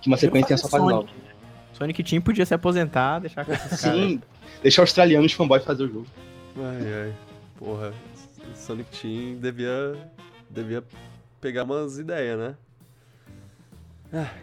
que 0.01 0.07
uma 0.07 0.17
sequência 0.17 0.47
tenha 0.49 0.57
só 0.57 0.67
fase 0.67 0.83
nova. 0.85 1.07
Sonic. 1.07 1.13
né? 1.17 1.31
Sonic 1.73 2.03
Team 2.03 2.21
podia 2.21 2.45
se 2.45 2.53
aposentar, 2.53 3.19
deixar 3.19 3.45
com 3.45 3.53
esses 3.53 3.81
caras. 3.81 3.97
Sim, 3.99 4.21
deixar 4.61 4.81
australianos 4.83 5.31
fanboys 5.33 5.63
fazer 5.63 5.83
o 5.83 5.87
jogo. 5.87 6.07
É. 6.57 6.61
Ai, 6.61 7.03
ai. 7.05 7.13
Porra, 7.57 7.93
Sonic 8.53 8.89
Team 9.01 9.37
devia. 9.39 9.95
Devia 10.53 10.83
pegar 11.39 11.63
umas 11.63 11.97
ideias, 11.97 12.37
né? 12.37 12.55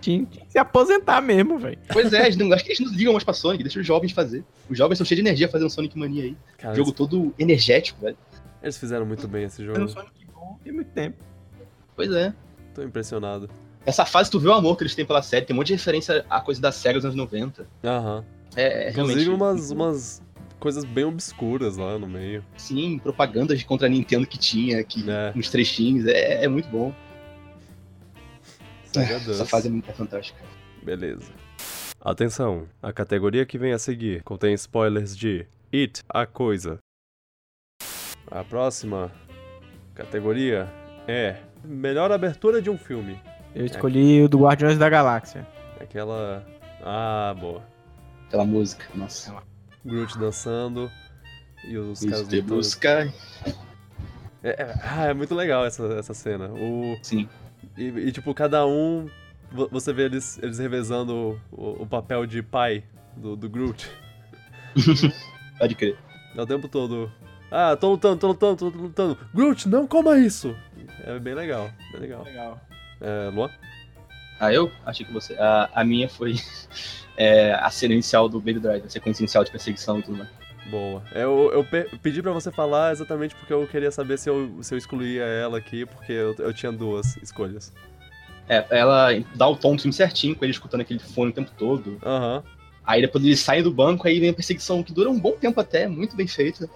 Tinha, 0.01 0.25
tinha 0.25 0.27
que 0.27 0.53
se 0.53 0.59
aposentar 0.59 1.21
mesmo, 1.21 1.59
velho. 1.59 1.79
Pois 1.93 2.11
é, 2.13 2.23
eles 2.23 2.37
não, 2.37 2.51
acho 2.53 2.65
que 2.65 2.71
eles 2.71 2.81
não 2.81 2.91
ligam 2.91 3.13
mais 3.13 3.23
pra 3.23 3.35
Sonic, 3.35 3.63
deixa 3.63 3.79
os 3.79 3.87
jovens 3.87 4.13
fazer. 4.13 4.43
Os 4.69 4.79
jovens 4.79 4.97
são 4.97 5.05
cheios 5.05 5.23
de 5.23 5.29
energia 5.29 5.47
fazendo 5.47 5.69
Sonic 5.69 5.99
Mania 5.99 6.25
aí. 6.25 6.37
Cara, 6.57 6.75
jogo 6.75 6.91
todo 6.91 7.35
energético, 7.39 8.01
velho. 8.01 8.17
eles 8.63 8.79
fizeram 8.79 9.05
muito 9.05 9.29
bem 9.29 9.45
esse 9.45 9.63
jogo. 9.63 9.87
Sonic 9.89 10.27
bom 10.33 10.59
tem 10.65 10.73
muito 10.73 10.91
tempo. 10.93 11.23
Pois 11.95 12.11
é. 12.13 12.33
Tô 12.75 12.83
impressionado. 12.83 13.51
Essa 13.85 14.07
fase, 14.07 14.31
tu 14.31 14.39
vê 14.41 14.49
o 14.49 14.55
amor 14.55 14.77
que 14.77 14.85
eles 14.85 14.95
têm 14.95 15.05
pela 15.05 15.23
série, 15.23 15.45
tem 15.45 15.55
um 15.55 15.59
monte 15.59 15.69
de 15.69 15.75
referência 15.75 16.25
à 16.31 16.41
coisa 16.41 16.61
da 16.61 16.73
SEGA 16.73 16.95
dos 16.95 17.05
anos 17.05 17.17
90. 17.17 17.67
Aham. 17.85 18.25
É, 18.57 18.87
é 18.87 18.91
Inclusive 18.91 19.25
realmente. 19.25 19.43
umas, 19.43 19.71
umas 19.71 20.23
coisas 20.59 20.85
bem 20.85 21.05
obscuras 21.05 21.77
lá 21.77 21.99
no 21.99 22.07
meio. 22.07 22.45
Sim, 22.57 22.99
propagandas 22.99 23.63
contra 23.63 23.87
a 23.87 23.91
Nintendo 23.91 24.27
que 24.27 24.39
tinha, 24.39 24.83
que 24.85 25.09
É. 25.09 25.33
uns 25.35 25.51
trechinhos, 25.51 26.07
é, 26.07 26.45
é 26.45 26.49
muito 26.49 26.69
bom. 26.69 26.95
Sega 28.85 29.15
Essa 29.31 29.47
fase 29.47 29.69
é 29.69 29.71
muito 29.71 29.91
é 29.91 29.93
fantástica. 29.93 30.41
Beleza. 30.83 31.33
Atenção, 32.01 32.69
a 32.83 32.93
categoria 32.93 33.45
que 33.45 33.59
vem 33.59 33.73
a 33.73 33.79
seguir 33.79 34.23
contém 34.23 34.55
spoilers 34.55 35.17
de 35.17 35.47
It, 35.73 36.03
a 36.09 36.27
coisa. 36.27 36.79
A 38.31 38.45
próxima 38.45 39.11
categoria 39.95 40.69
é 41.07 41.37
melhor 41.65 42.13
abertura 42.13 42.63
de 42.63 42.71
um 42.71 42.79
filme. 42.79 43.21
Eu 43.55 43.67
escolhi 43.67 44.23
o 44.23 44.29
do 44.29 44.39
Guardiões 44.39 44.79
da 44.79 44.89
Galáxia. 44.89 45.47
Aquela. 45.81 46.47
Ah, 46.83 47.35
boa. 47.39 47.63
Aquela 48.27 48.45
música, 48.45 48.87
nossa. 48.95 49.35
Groot 49.89 50.19
dançando 50.19 50.91
e 51.65 51.77
os 51.77 52.01
caras 52.01 52.21
Isso 52.21 52.29
de 52.31 52.37
lutando. 52.37 52.55
busca. 52.57 53.13
É, 54.43 54.51
é- 54.51 54.75
ah, 54.83 55.05
é 55.07 55.15
muito 55.15 55.35
legal 55.35 55.65
essa, 55.65 55.83
essa 55.95 56.15
cena. 56.15 56.49
O, 56.51 56.97
Sim. 57.03 57.29
e, 57.77 57.85
e, 57.87 58.13
tipo, 58.13 58.33
cada 58.35 58.67
um. 58.67 59.09
vo- 59.51 59.69
Você 59.73 59.93
vê 59.93 60.05
eles, 60.05 60.39
eles 60.43 60.59
revezando 60.59 61.41
o, 61.51 61.83
o 61.83 61.87
papel 61.87 62.25
de 62.27 62.43
pai 62.43 62.85
do, 63.17 63.35
do 63.35 63.49
Groot. 63.49 63.91
Pode 65.59 65.75
crer. 65.75 65.97
É 66.37 66.41
o 66.43 66.47
tempo 66.47 66.69
todo. 66.69 67.11
Ah, 67.51 67.75
tô 67.77 67.91
lutando, 67.91 68.17
tô 68.19 68.29
lutando, 68.29 68.57
tô 68.57 68.79
lutando. 68.79 69.19
Groot, 69.35 69.69
não 69.69 69.87
coma 69.87 70.19
isso! 70.19 70.55
É 71.05 71.19
bem 71.19 71.35
legal, 71.35 71.71
bem 71.93 72.03
legal. 72.03 72.23
Legal. 72.23 72.61
É, 73.01 73.31
Luan? 73.31 73.51
Ah, 74.41 74.53
eu? 74.53 74.71
Achei 74.87 75.05
que 75.05 75.13
você. 75.13 75.35
A, 75.35 75.69
a 75.75 75.85
minha 75.85 76.09
foi 76.09 76.37
é, 77.17 77.53
a 77.55 77.71
cena 77.71 77.95
inicial 77.95 78.29
do 78.29 78.39
Baby 78.39 78.61
Drive, 78.61 78.85
a 78.87 78.91
sequência 78.91 79.23
inicial 79.23 79.43
de 79.45 79.51
perseguição 79.51 79.99
e 79.99 80.03
tudo 80.03 80.19
mais. 80.19 80.31
Boa. 80.71 81.03
É, 81.13 81.25
Eu, 81.25 81.51
eu 81.53 81.65
pe- 81.65 81.89
pedi 82.03 82.23
pra 82.23 82.31
você 82.33 82.53
falar 82.53 82.93
exatamente 82.93 83.35
porque 83.35 83.53
eu 83.53 83.67
queria 83.67 83.91
saber 83.91 84.19
se 84.19 84.29
eu, 84.29 84.59
se 84.63 84.75
eu 84.75 84.79
excluía 84.79 85.23
ela 85.25 85.57
aqui, 85.59 85.87
porque 85.87 86.13
eu, 86.13 86.35
eu 86.39 86.53
tinha 86.53 86.71
duas 86.71 87.17
escolhas. 87.23 87.73
É, 88.49 88.65
ela 88.71 89.09
dá 89.35 89.47
o 89.49 89.57
tom 89.57 89.75
do 89.77 89.83
filme 89.83 89.93
certinho, 89.95 90.35
com 90.37 90.45
ele 90.45 90.53
escutando 90.53 90.81
aquele 90.83 91.01
fone 91.01 91.31
o 91.31 91.35
tempo 91.35 91.51
todo. 91.57 91.99
Aham. 92.05 92.43
Aí 92.85 93.03
depois 93.03 93.23
eles 93.25 93.41
saem 93.41 93.63
do 93.63 93.71
banco, 93.73 94.07
aí 94.09 94.19
vem 94.21 94.31
a 94.31 94.35
perseguição 94.35 94.83
que 94.83 94.93
dura 94.93 95.11
um 95.11 95.19
bom 95.19 95.33
tempo 95.33 95.61
até, 95.61 95.87
muito 95.87 96.17
bem 96.17 96.27
feita. 96.27 96.69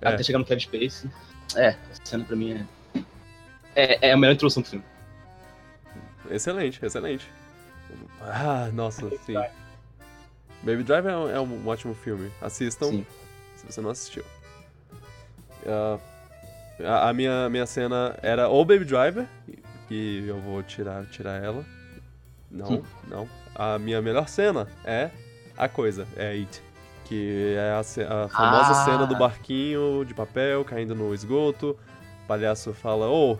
É. 0.00 0.08
Até 0.08 0.22
chegar 0.22 0.38
no 0.38 0.44
Kevin 0.44 0.60
Space. 0.60 1.10
É, 1.56 1.68
essa 1.90 2.00
cena 2.04 2.24
pra 2.24 2.36
mim 2.36 2.52
é. 2.52 3.00
É, 3.74 4.08
é 4.08 4.12
a 4.12 4.16
melhor 4.16 4.34
introdução 4.34 4.62
do 4.62 4.68
filme. 4.68 4.84
Excelente, 6.30 6.84
excelente. 6.84 7.30
Ah, 8.20 8.68
nossa, 8.72 9.08
sim. 9.24 9.34
Baby 10.62 10.82
Driver 10.82 11.12
é 11.12 11.16
um, 11.16 11.30
é 11.30 11.40
um 11.40 11.68
ótimo 11.68 11.94
filme. 11.94 12.30
Assistam, 12.40 12.88
Sim. 12.90 13.06
se 13.56 13.66
você 13.66 13.80
não 13.80 13.90
assistiu. 13.90 14.24
Ah, 15.66 15.98
a, 16.84 17.08
a 17.08 17.12
minha, 17.12 17.48
minha 17.48 17.66
cena 17.66 18.16
era 18.22 18.48
o 18.48 18.64
Baby 18.64 18.84
Driver, 18.84 19.26
e 19.90 20.24
eu 20.26 20.40
vou 20.40 20.62
tirar, 20.62 21.04
tirar 21.06 21.42
ela. 21.42 21.64
Não, 22.50 22.66
Hum. 22.68 22.82
não. 23.08 23.28
A 23.54 23.78
minha 23.78 24.00
melhor 24.02 24.28
cena 24.28 24.66
é 24.84 25.10
a 25.56 25.68
coisa, 25.68 26.06
é 26.16 26.30
It. 26.32 26.62
Que 27.04 27.54
é 27.56 27.70
a, 27.70 27.80
a 27.80 28.28
famosa 28.28 28.70
Ah. 28.72 28.84
cena 28.84 29.06
do 29.06 29.16
barquinho 29.16 30.04
de 30.04 30.12
papel 30.14 30.64
caindo 30.64 30.94
no 30.94 31.14
esgoto. 31.14 31.78
O 32.24 32.26
palhaço 32.26 32.72
fala, 32.74 33.06
ô, 33.08 33.38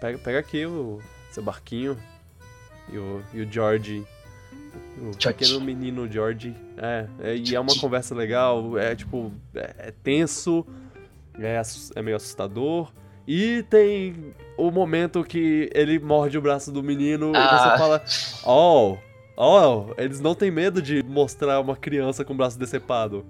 pega, 0.00 0.18
pega 0.18 0.38
aqui 0.40 0.66
o 0.66 1.00
seu 1.34 1.42
barquinho. 1.42 1.96
E 2.92 2.96
o, 2.98 3.22
e 3.32 3.42
o 3.42 3.50
George. 3.52 4.04
O 4.98 5.04
George. 5.18 5.28
pequeno 5.28 5.60
menino 5.60 6.10
George. 6.10 6.54
É, 6.76 7.06
é, 7.20 7.36
e 7.36 7.54
é 7.54 7.60
uma 7.60 7.74
conversa 7.78 8.14
legal, 8.14 8.76
é 8.78 8.94
tipo, 8.94 9.32
é, 9.54 9.74
é 9.88 9.94
tenso, 10.02 10.66
é, 11.38 11.60
é 11.94 12.02
meio 12.02 12.16
assustador. 12.16 12.92
E 13.26 13.62
tem 13.70 14.34
o 14.58 14.70
momento 14.70 15.24
que 15.24 15.70
ele 15.74 15.98
morde 15.98 16.36
o 16.36 16.42
braço 16.42 16.70
do 16.70 16.82
menino 16.82 17.32
e 17.32 17.36
Ah. 17.36 17.70
você 17.72 17.78
fala: 17.78 18.04
Oh, 18.44 18.96
oh, 19.36 19.94
eles 19.96 20.20
não 20.20 20.34
têm 20.34 20.50
medo 20.50 20.82
de 20.82 21.02
mostrar 21.02 21.58
uma 21.60 21.74
criança 21.74 22.22
com 22.24 22.34
o 22.34 22.36
braço 22.36 22.58
decepado. 22.58 23.24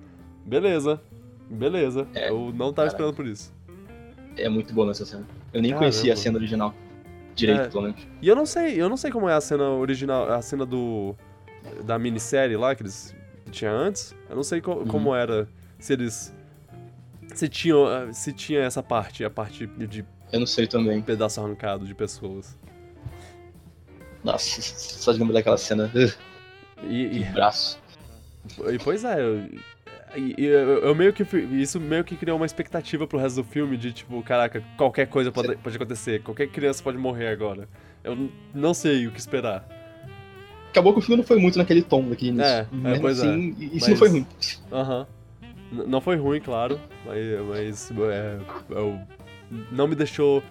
Beleza, 0.44 1.00
beleza. 1.48 2.08
É, 2.14 2.28
Eu 2.30 2.52
não 2.52 2.72
tava 2.72 2.74
caralho. 2.74 2.88
esperando 2.88 3.14
por 3.14 3.26
isso. 3.26 3.52
É 4.36 4.48
muito 4.48 4.74
boa 4.74 4.88
nessa 4.88 5.06
cena. 5.06 5.24
Eu 5.52 5.62
nem 5.62 5.70
Caramba. 5.70 5.78
conhecia 5.92 6.12
a 6.12 6.16
cena 6.16 6.36
original. 6.38 6.74
Direito, 7.34 7.60
É. 7.62 7.68
pelo 7.68 7.82
menos. 7.84 8.06
E 8.22 8.28
eu 8.28 8.36
não 8.36 8.46
sei, 8.46 8.80
eu 8.80 8.88
não 8.88 8.96
sei 8.96 9.10
como 9.10 9.28
é 9.28 9.34
a 9.34 9.40
cena 9.40 9.68
original, 9.70 10.30
a 10.32 10.40
cena 10.42 10.64
do 10.64 11.14
da 11.84 11.98
minissérie 11.98 12.56
lá 12.56 12.74
que 12.74 12.82
eles 12.82 13.14
que 13.44 13.50
tinha 13.50 13.70
antes. 13.72 14.14
Eu 14.28 14.36
não 14.36 14.42
sei 14.42 14.60
co- 14.60 14.74
Uhum. 14.74 14.86
como 14.86 15.14
era, 15.14 15.48
se 15.78 15.92
eles 15.94 16.34
se 17.34 17.48
tinham, 17.48 17.88
eh, 17.90 18.12
se 18.12 18.32
tinha 18.32 18.60
essa 18.60 18.82
parte, 18.82 19.24
a 19.24 19.30
parte 19.30 19.66
de 19.66 20.04
Eu 20.32 20.40
não 20.40 20.46
sei 20.46 20.66
também. 20.66 21.00
pedaço 21.02 21.40
arrancado 21.40 21.84
de 21.86 21.94
pessoas. 21.94 22.56
Nossa, 24.22 24.60
só 24.62 25.12
de 25.12 25.18
lembrar 25.18 25.34
daquela 25.34 25.58
cena. 25.58 25.90
E, 26.82 27.18
e, 27.20 27.24
braço. 27.32 27.78
e 28.72 28.78
pois 28.78 29.04
é, 29.04 29.20
eu, 29.20 29.48
e- 30.16 30.34
e 30.38 30.44
eu, 30.46 30.78
eu 30.84 30.94
meio 30.94 31.12
que 31.12 31.24
fui- 31.24 31.42
isso 31.60 31.80
meio 31.80 32.04
que 32.04 32.16
criou 32.16 32.36
uma 32.36 32.46
expectativa 32.46 33.06
pro 33.06 33.18
resto 33.18 33.36
do 33.42 33.44
filme 33.44 33.76
de 33.76 33.92
tipo, 33.92 34.22
caraca, 34.22 34.62
qualquer 34.76 35.06
coisa 35.08 35.30
pode, 35.32 35.56
pode 35.56 35.76
acontecer, 35.76 36.22
qualquer 36.22 36.48
criança 36.48 36.82
pode 36.82 36.98
morrer 36.98 37.28
agora. 37.28 37.68
Eu 38.02 38.30
não 38.54 38.74
sei 38.74 39.06
o 39.06 39.10
que 39.12 39.18
esperar. 39.20 39.66
Acabou 40.70 40.92
que 40.92 40.98
o 40.98 41.02
filme 41.02 41.16
não 41.18 41.24
foi 41.24 41.38
muito 41.38 41.56
naquele 41.56 41.82
tom 41.82 42.08
daquele 42.08 42.30
início. 42.32 42.50
É, 42.52 42.66
é, 42.94 42.98
pois 42.98 43.20
é. 43.22 43.28
assim, 43.28 43.56
isso 43.60 43.74
Mas- 43.80 43.88
não 43.88 43.96
foi 43.96 44.08
ruim. 44.08 44.26
Aham. 44.72 45.06
Não 45.72 46.00
foi 46.00 46.16
ruim, 46.16 46.40
claro, 46.40 46.78
mas, 47.04 47.16
mas 47.48 47.90
é, 48.10 48.38
eu- 48.70 48.98
não 49.72 49.88
me 49.88 49.94
deixou. 49.94 50.42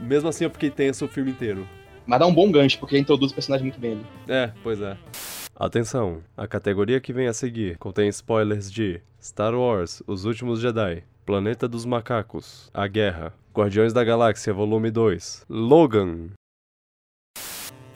Mesmo 0.00 0.28
assim, 0.28 0.44
eu 0.44 0.50
fiquei 0.50 0.70
tenso 0.70 1.04
o 1.04 1.08
filme 1.08 1.30
inteiro. 1.30 1.66
Mas 2.06 2.18
dá 2.20 2.26
um 2.26 2.32
bom 2.34 2.50
gancho, 2.50 2.78
porque 2.78 2.96
introduz 2.98 3.32
o 3.32 3.34
personagem 3.34 3.66
muito 3.66 3.78
bem 3.80 3.92
ali. 3.92 4.06
É, 4.28 4.50
pois 4.62 4.80
é. 4.80 4.96
Atenção, 5.60 6.22
a 6.36 6.46
categoria 6.46 7.00
que 7.00 7.12
vem 7.12 7.26
a 7.26 7.32
seguir 7.32 7.78
contém 7.78 8.08
spoilers 8.10 8.70
de 8.70 9.00
Star 9.20 9.52
Wars: 9.56 10.00
Os 10.06 10.24
Últimos 10.24 10.60
Jedi, 10.60 11.02
Planeta 11.26 11.66
dos 11.66 11.84
Macacos, 11.84 12.70
A 12.72 12.86
Guerra, 12.86 13.34
Guardiões 13.52 13.92
da 13.92 14.04
Galáxia 14.04 14.54
Volume 14.54 14.88
2, 14.92 15.46
Logan. 15.50 16.28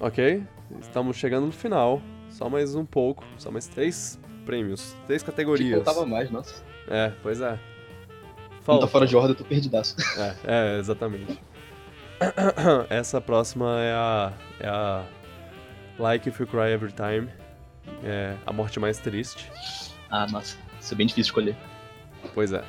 Ok, 0.00 0.42
estamos 0.80 1.16
chegando 1.16 1.46
no 1.46 1.52
final. 1.52 2.02
Só 2.30 2.50
mais 2.50 2.74
um 2.74 2.84
pouco, 2.84 3.22
só 3.38 3.48
mais 3.48 3.68
três 3.68 4.18
prêmios, 4.44 4.96
três 5.06 5.22
Que 5.22 5.30
categorias. 5.30 5.84
faltava 5.84 6.04
mais, 6.04 6.32
nossa. 6.32 6.64
É, 6.88 7.12
pois 7.22 7.40
é. 7.40 7.60
Não 8.66 8.80
tá 8.80 8.88
fora 8.88 9.06
de 9.06 9.14
ordem, 9.14 9.32
eu 9.32 9.36
tô 9.36 9.44
perdidaço. 9.44 9.94
É, 10.18 10.34
é, 10.74 10.78
exatamente. 10.80 11.40
Essa 12.90 13.20
próxima 13.20 13.80
é 13.80 13.92
a, 13.92 14.32
é 14.58 14.68
a 14.68 15.04
Like 15.96 16.28
If 16.28 16.40
You 16.40 16.48
Cry 16.48 16.72
Every 16.72 16.92
Time. 16.92 17.28
É 18.04 18.34
a 18.46 18.52
morte 18.52 18.78
mais 18.80 18.98
triste. 18.98 19.50
Ah, 20.10 20.26
nossa. 20.30 20.56
Isso 20.80 20.94
é 20.94 20.96
bem 20.96 21.06
difícil 21.06 21.30
escolher. 21.30 21.56
Pois 22.34 22.52
é. 22.52 22.62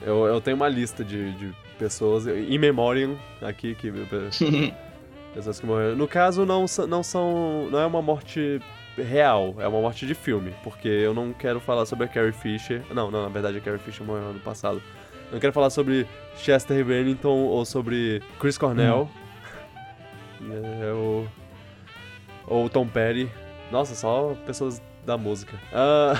Eu, 0.00 0.26
eu 0.26 0.40
tenho 0.40 0.56
uma 0.56 0.68
lista 0.68 1.04
de, 1.04 1.32
de 1.32 1.54
pessoas, 1.78 2.26
in 2.26 2.58
memoriam, 2.58 3.18
aqui, 3.40 3.74
que 3.74 3.92
pessoas 5.34 5.60
que 5.60 5.66
morreram. 5.66 5.96
No 5.96 6.08
caso, 6.08 6.44
não, 6.44 6.66
não 6.88 7.02
são. 7.02 7.68
Não 7.70 7.78
é 7.78 7.86
uma 7.86 8.02
morte 8.02 8.60
real, 8.96 9.54
é 9.58 9.66
uma 9.66 9.80
morte 9.80 10.06
de 10.06 10.14
filme. 10.14 10.54
Porque 10.62 10.88
eu 10.88 11.14
não 11.14 11.32
quero 11.32 11.60
falar 11.60 11.86
sobre 11.86 12.04
a 12.04 12.08
Carrie 12.08 12.32
Fisher. 12.32 12.82
Não, 12.92 13.10
não, 13.10 13.22
na 13.22 13.28
verdade 13.28 13.58
a 13.58 13.60
Carrie 13.60 13.78
Fisher 13.78 14.06
morreu 14.06 14.28
ano 14.28 14.40
passado. 14.40 14.82
Eu 15.28 15.32
não 15.32 15.40
quero 15.40 15.52
falar 15.52 15.70
sobre 15.70 16.06
Chester 16.36 16.84
Bennington 16.84 17.46
ou 17.46 17.64
sobre 17.64 18.22
Chris 18.38 18.58
Cornell. 18.58 19.08
É, 20.44 20.92
ou, 20.92 21.28
ou 22.48 22.68
Tom 22.68 22.84
Petty. 22.84 23.30
Nossa, 23.72 23.94
só 23.94 24.36
pessoas 24.44 24.82
da 25.06 25.16
música. 25.16 25.58
Ah, 25.72 26.12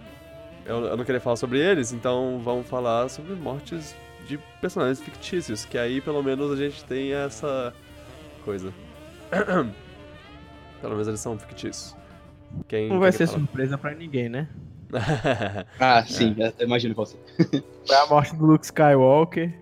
eu, 0.66 0.84
eu 0.84 0.96
não 0.96 1.04
queria 1.04 1.20
falar 1.20 1.36
sobre 1.36 1.58
eles, 1.58 1.90
então 1.90 2.38
vamos 2.44 2.68
falar 2.68 3.08
sobre 3.08 3.34
mortes 3.34 3.96
de 4.26 4.38
personagens 4.60 5.00
fictícios, 5.00 5.64
que 5.64 5.78
aí 5.78 6.02
pelo 6.02 6.22
menos 6.22 6.52
a 6.52 6.56
gente 6.56 6.84
tem 6.84 7.14
essa 7.14 7.74
coisa. 8.44 8.72
pelo 10.82 10.92
menos 10.92 11.08
eles 11.08 11.20
são 11.20 11.38
fictícios. 11.38 11.96
Quem, 12.68 12.90
Não 12.90 13.00
vai 13.00 13.10
ser 13.10 13.26
quer 13.26 13.28
surpresa 13.28 13.78
pra 13.78 13.94
ninguém, 13.94 14.28
né? 14.28 14.48
falar? 14.90 15.66
Ah, 15.80 16.04
sim, 16.04 16.36
eu 16.38 16.66
imagino 16.66 16.94
seja. 16.94 17.16
Foi 17.86 17.96
a 17.96 18.06
morte 18.06 18.36
do 18.36 18.44
Luke 18.44 18.66
Skywalker. 18.66 19.54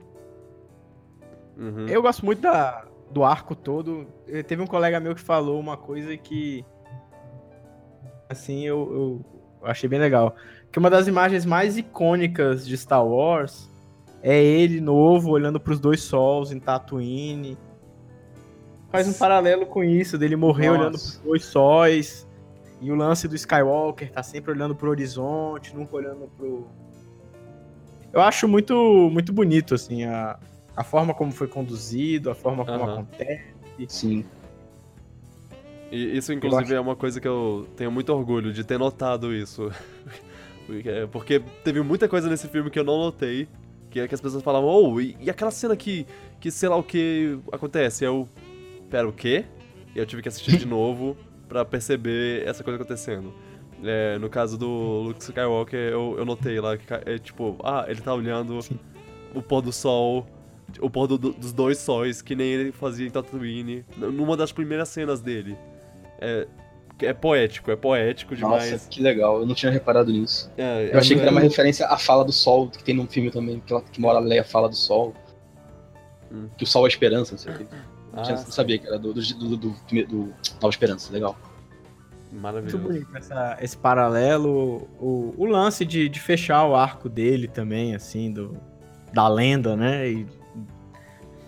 Uhum. 1.56 1.86
Eu 1.86 2.02
gosto 2.02 2.24
muito 2.24 2.42
da, 2.42 2.84
do 3.08 3.22
arco 3.22 3.54
todo. 3.54 4.08
Eh, 4.26 4.42
Teve 4.42 4.60
um 4.60 4.66
colega 4.66 4.98
meu 4.98 5.14
que 5.14 5.20
falou 5.20 5.60
uma 5.60 5.76
coisa 5.76 6.16
que. 6.16 6.64
Assim, 8.30 8.64
eu, 8.64 9.24
eu 9.60 9.66
achei 9.66 9.88
bem 9.88 9.98
legal. 9.98 10.36
Que 10.70 10.78
uma 10.78 10.88
das 10.88 11.08
imagens 11.08 11.44
mais 11.44 11.76
icônicas 11.76 12.64
de 12.64 12.78
Star 12.78 13.04
Wars 13.04 13.68
é 14.22 14.40
ele 14.40 14.80
novo 14.80 15.30
olhando 15.30 15.58
pros 15.58 15.80
dois 15.80 16.00
sols 16.00 16.52
em 16.52 16.60
Tatooine. 16.60 17.58
Faz 18.92 19.08
um 19.08 19.12
paralelo 19.12 19.66
com 19.66 19.82
isso, 19.82 20.16
dele 20.16 20.36
morrer 20.36 20.68
Nossa. 20.68 20.80
olhando 20.80 20.92
pros 20.92 21.18
dois 21.18 21.44
sóis. 21.44 22.28
E 22.80 22.92
o 22.92 22.94
lance 22.94 23.26
do 23.26 23.34
Skywalker 23.34 24.12
tá 24.12 24.22
sempre 24.22 24.52
olhando 24.52 24.76
pro 24.76 24.90
horizonte, 24.90 25.74
nunca 25.74 25.96
olhando 25.96 26.30
pro. 26.36 26.68
Eu 28.12 28.20
acho 28.20 28.46
muito, 28.46 28.74
muito 29.12 29.32
bonito, 29.32 29.74
assim, 29.74 30.04
a, 30.04 30.38
a 30.76 30.84
forma 30.84 31.12
como 31.12 31.32
foi 31.32 31.48
conduzido, 31.48 32.30
a 32.30 32.34
forma 32.34 32.64
como 32.64 32.84
acontece. 32.84 33.54
Sim. 33.88 34.24
E 35.90 36.16
isso, 36.16 36.32
inclusive, 36.32 36.74
é 36.74 36.80
uma 36.80 36.94
coisa 36.94 37.20
que 37.20 37.26
eu 37.26 37.66
tenho 37.76 37.90
muito 37.90 38.12
orgulho 38.12 38.52
de 38.52 38.62
ter 38.64 38.78
notado 38.78 39.34
isso. 39.34 39.70
Porque 41.10 41.40
teve 41.64 41.80
muita 41.82 42.08
coisa 42.08 42.28
nesse 42.28 42.46
filme 42.48 42.70
que 42.70 42.78
eu 42.78 42.84
não 42.84 42.98
notei. 42.98 43.48
Que, 43.90 44.00
é 44.00 44.06
que 44.08 44.14
as 44.14 44.20
pessoas 44.20 44.42
falavam, 44.42 44.68
oh, 44.68 45.00
e, 45.00 45.16
e 45.20 45.28
aquela 45.28 45.50
cena 45.50 45.74
que, 45.76 46.06
que 46.38 46.48
sei 46.50 46.68
lá 46.68 46.76
o 46.76 46.82
que 46.82 47.38
acontece? 47.50 48.04
Eu. 48.04 48.28
Pera, 48.88 49.08
o 49.08 49.12
quê? 49.12 49.44
E 49.94 49.98
eu 49.98 50.06
tive 50.06 50.22
que 50.22 50.28
assistir 50.28 50.56
de 50.56 50.66
novo 50.66 51.16
pra 51.48 51.64
perceber 51.64 52.46
essa 52.46 52.62
coisa 52.62 52.76
acontecendo. 52.80 53.32
É, 53.82 54.16
no 54.18 54.28
caso 54.28 54.56
do 54.56 55.02
Luke 55.06 55.20
Skywalker, 55.20 55.78
eu, 55.90 56.14
eu 56.18 56.24
notei 56.24 56.60
lá 56.60 56.76
que 56.76 56.84
é 56.92 57.18
tipo, 57.18 57.56
ah, 57.64 57.84
ele 57.88 58.00
tá 58.00 58.14
olhando 58.14 58.60
Sim. 58.62 58.78
o 59.34 59.42
pôr 59.42 59.62
do 59.62 59.72
sol, 59.72 60.26
o 60.80 60.88
pôr 60.90 61.06
do- 61.08 61.18
do- 61.18 61.32
dos 61.32 61.52
dois 61.52 61.78
sóis, 61.78 62.20
que 62.22 62.36
nem 62.36 62.46
ele 62.46 62.72
fazia 62.72 63.06
em 63.06 63.10
Tatooine, 63.10 63.84
numa 63.96 64.36
das 64.36 64.52
primeiras 64.52 64.88
cenas 64.90 65.20
dele. 65.20 65.56
É, 66.20 66.46
é 67.02 67.12
poético, 67.14 67.70
é 67.70 67.76
poético 67.76 68.36
demais. 68.36 68.70
Nossa, 68.70 68.88
que 68.88 69.00
legal. 69.02 69.40
Eu 69.40 69.46
não 69.46 69.54
tinha 69.54 69.72
reparado 69.72 70.12
nisso. 70.12 70.50
É, 70.58 70.90
Eu 70.92 70.98
achei 70.98 71.16
que 71.16 71.22
era 71.22 71.30
uma 71.30 71.40
é- 71.40 71.44
referência 71.44 71.86
à 71.86 71.96
fala 71.96 72.24
do 72.24 72.32
sol, 72.32 72.68
que 72.68 72.84
tem 72.84 72.94
num 72.94 73.06
filme 73.06 73.30
também, 73.30 73.60
que, 73.60 73.72
ela, 73.72 73.82
que 73.82 74.00
mora 74.00 74.18
a 74.18 74.20
Leia 74.20 74.44
fala 74.44 74.68
do 74.68 74.76
sol. 74.76 75.14
Hum. 76.30 76.48
Que 76.56 76.64
o 76.64 76.66
sol 76.66 76.82
é 76.84 76.86
a 76.86 76.88
esperança, 76.88 77.32
não 77.32 77.38
sei 77.38 77.52
o 77.54 77.58
quê. 77.58 77.66
Não, 78.12 78.22
tinha- 78.22 78.36
Ah, 78.36 78.40
não 78.42 78.50
sabia 78.52 78.78
que 78.78 78.86
era 78.86 78.98
do, 78.98 79.14
do, 79.14 79.20
do, 79.20 79.56
do, 79.56 79.56
do- 79.56 80.06
do 80.06 80.16
Nova 80.54 80.68
Esperança, 80.68 81.12
legal. 81.12 81.36
Muito 82.30 82.42
Maravilhoso. 82.42 82.78
bonito 82.78 83.16
essa- 83.16 83.58
esse 83.60 83.76
paralelo, 83.76 84.88
o, 85.00 85.34
o 85.36 85.44
lance 85.46 85.84
de, 85.84 86.08
de 86.08 86.20
fechar 86.20 86.64
o 86.66 86.74
arco 86.76 87.08
dele 87.08 87.48
também, 87.48 87.94
assim, 87.94 88.30
do, 88.32 88.56
da 89.12 89.26
lenda, 89.26 89.74
né? 89.74 90.08
E, 90.08 90.26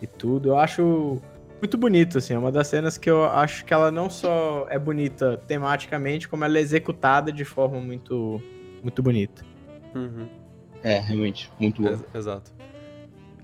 e 0.01 0.07
tudo. 0.07 0.49
Eu 0.49 0.59
acho 0.59 1.20
muito 1.62 1.78
bonito, 1.78 2.18
assim. 2.18 2.34
É 2.34 2.39
uma 2.39 2.51
das 2.51 2.66
cenas 2.66 2.98
que 2.98 3.09
eu 3.09 3.24
acho 3.24 3.64
que 3.64 3.72
ela 3.72 3.90
não 3.93 4.10
só 4.10 4.66
é 4.68 4.78
bonita 4.78 5.36
tematicamente, 5.47 6.28
como 6.28 6.44
ela 6.44 6.59
é 6.59 6.60
executada 6.60 7.30
de 7.32 7.44
forma 7.44 7.78
muito, 7.80 8.43
muito 8.82 9.01
bonita. 9.01 9.44
Uhum, 9.94 10.26
É, 10.82 10.98
realmente, 10.98 11.51
muito 11.60 11.80
bom. 11.82 11.89
ex- 11.89 12.05
exato. 12.14 12.51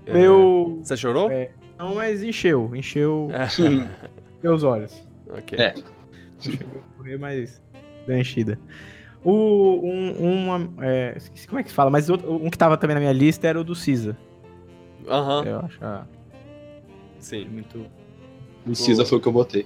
É, 0.05 0.13
Meu. 0.13 0.79
Você 0.83 0.97
chorou? 0.97 1.31
É. 1.31 1.51
Não, 1.77 1.95
mas 1.95 2.21
encheu, 2.21 2.75
encheu 2.75 3.29
É. 3.31 3.47
meus 4.43 4.63
olhos. 4.63 5.01
ok. 5.29 5.57
É. 5.57 5.73
Chegou 6.39 6.81
a 6.81 6.97
correr, 6.97 7.17
mas 7.17 7.61
deu 8.05 8.17
enchida. 8.17 8.59
O, 9.23 9.79
um, 9.83 10.47
uma, 10.47 10.85
é, 10.85 11.13
esqueci 11.15 11.47
como 11.47 11.59
é 11.59 11.63
que 11.63 11.69
se 11.69 11.75
fala, 11.75 11.89
mas 11.89 12.09
outro- 12.09 12.33
um 12.33 12.49
que 12.49 12.57
tava 12.57 12.75
também 12.77 12.95
na 12.95 12.99
minha 12.99 13.13
lista 13.13 13.47
era 13.47 13.59
o 13.59 13.63
do 13.63 13.75
Cisa. 13.75 14.17
Aham, 15.07 15.43
Eu 15.45 15.59
acho 15.59 15.77
ah, 15.81 16.05
sim. 17.19 17.45
muito. 17.45 17.85
O 18.71 18.75
Cisa 18.75 19.05
foi 19.05 19.17
o 19.17 19.21
que 19.21 19.27
eu 19.27 19.31
botei. 19.31 19.65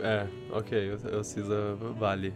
É, 0.00 0.26
ok, 0.52 0.90
o, 0.92 1.18
o 1.20 1.24
Cisa 1.24 1.76
vale. 1.98 2.32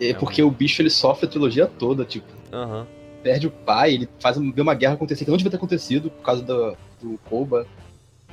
É 0.00 0.14
porque 0.14 0.42
o 0.42 0.50
bicho 0.50 0.80
ele 0.80 0.90
sofre 0.90 1.26
a 1.26 1.28
trilogia 1.28 1.66
toda, 1.66 2.04
tipo, 2.04 2.26
Aham. 2.52 2.86
perde 3.22 3.46
o 3.46 3.50
pai, 3.50 3.94
ele 3.94 4.08
faz 4.18 4.36
um- 4.38 4.50
vê 4.50 4.62
uma 4.62 4.74
guerra 4.74 4.94
acontecer 4.94 5.24
que 5.24 5.30
não 5.30 5.36
devia 5.36 5.50
ter 5.50 5.56
acontecido 5.58 6.10
por 6.10 6.22
causa 6.22 6.42
do, 6.42 6.76
do 7.02 7.18
Koba. 7.28 7.66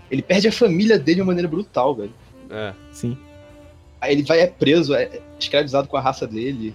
Ele 0.09 0.21
perde 0.21 0.47
a 0.47 0.51
família 0.51 0.97
dele 0.97 1.15
de 1.15 1.21
uma 1.21 1.27
maneira 1.27 1.47
brutal, 1.49 1.93
velho. 1.93 2.13
É. 2.49 2.73
Sim. 2.91 3.17
Aí 3.99 4.13
ele 4.13 4.23
vai, 4.23 4.39
é 4.39 4.47
preso, 4.47 4.93
é 4.95 5.21
escravizado 5.37 5.87
com 5.89 5.97
a 5.97 6.01
raça 6.01 6.25
dele. 6.25 6.73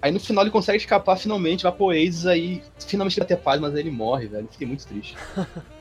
Aí 0.00 0.12
no 0.12 0.20
final 0.20 0.44
ele 0.44 0.50
consegue 0.50 0.78
escapar 0.78 1.16
finalmente, 1.16 1.62
vai 1.64 1.72
pro 1.72 1.86
Oasis, 1.86 2.26
aí 2.26 2.62
finalmente 2.78 3.18
ele 3.18 3.26
vai 3.26 3.36
ter 3.36 3.42
paz, 3.42 3.60
mas 3.60 3.74
aí 3.74 3.80
ele 3.80 3.90
morre, 3.90 4.26
velho. 4.28 4.46
Fiquei 4.50 4.66
muito 4.66 4.86
triste. 4.86 5.16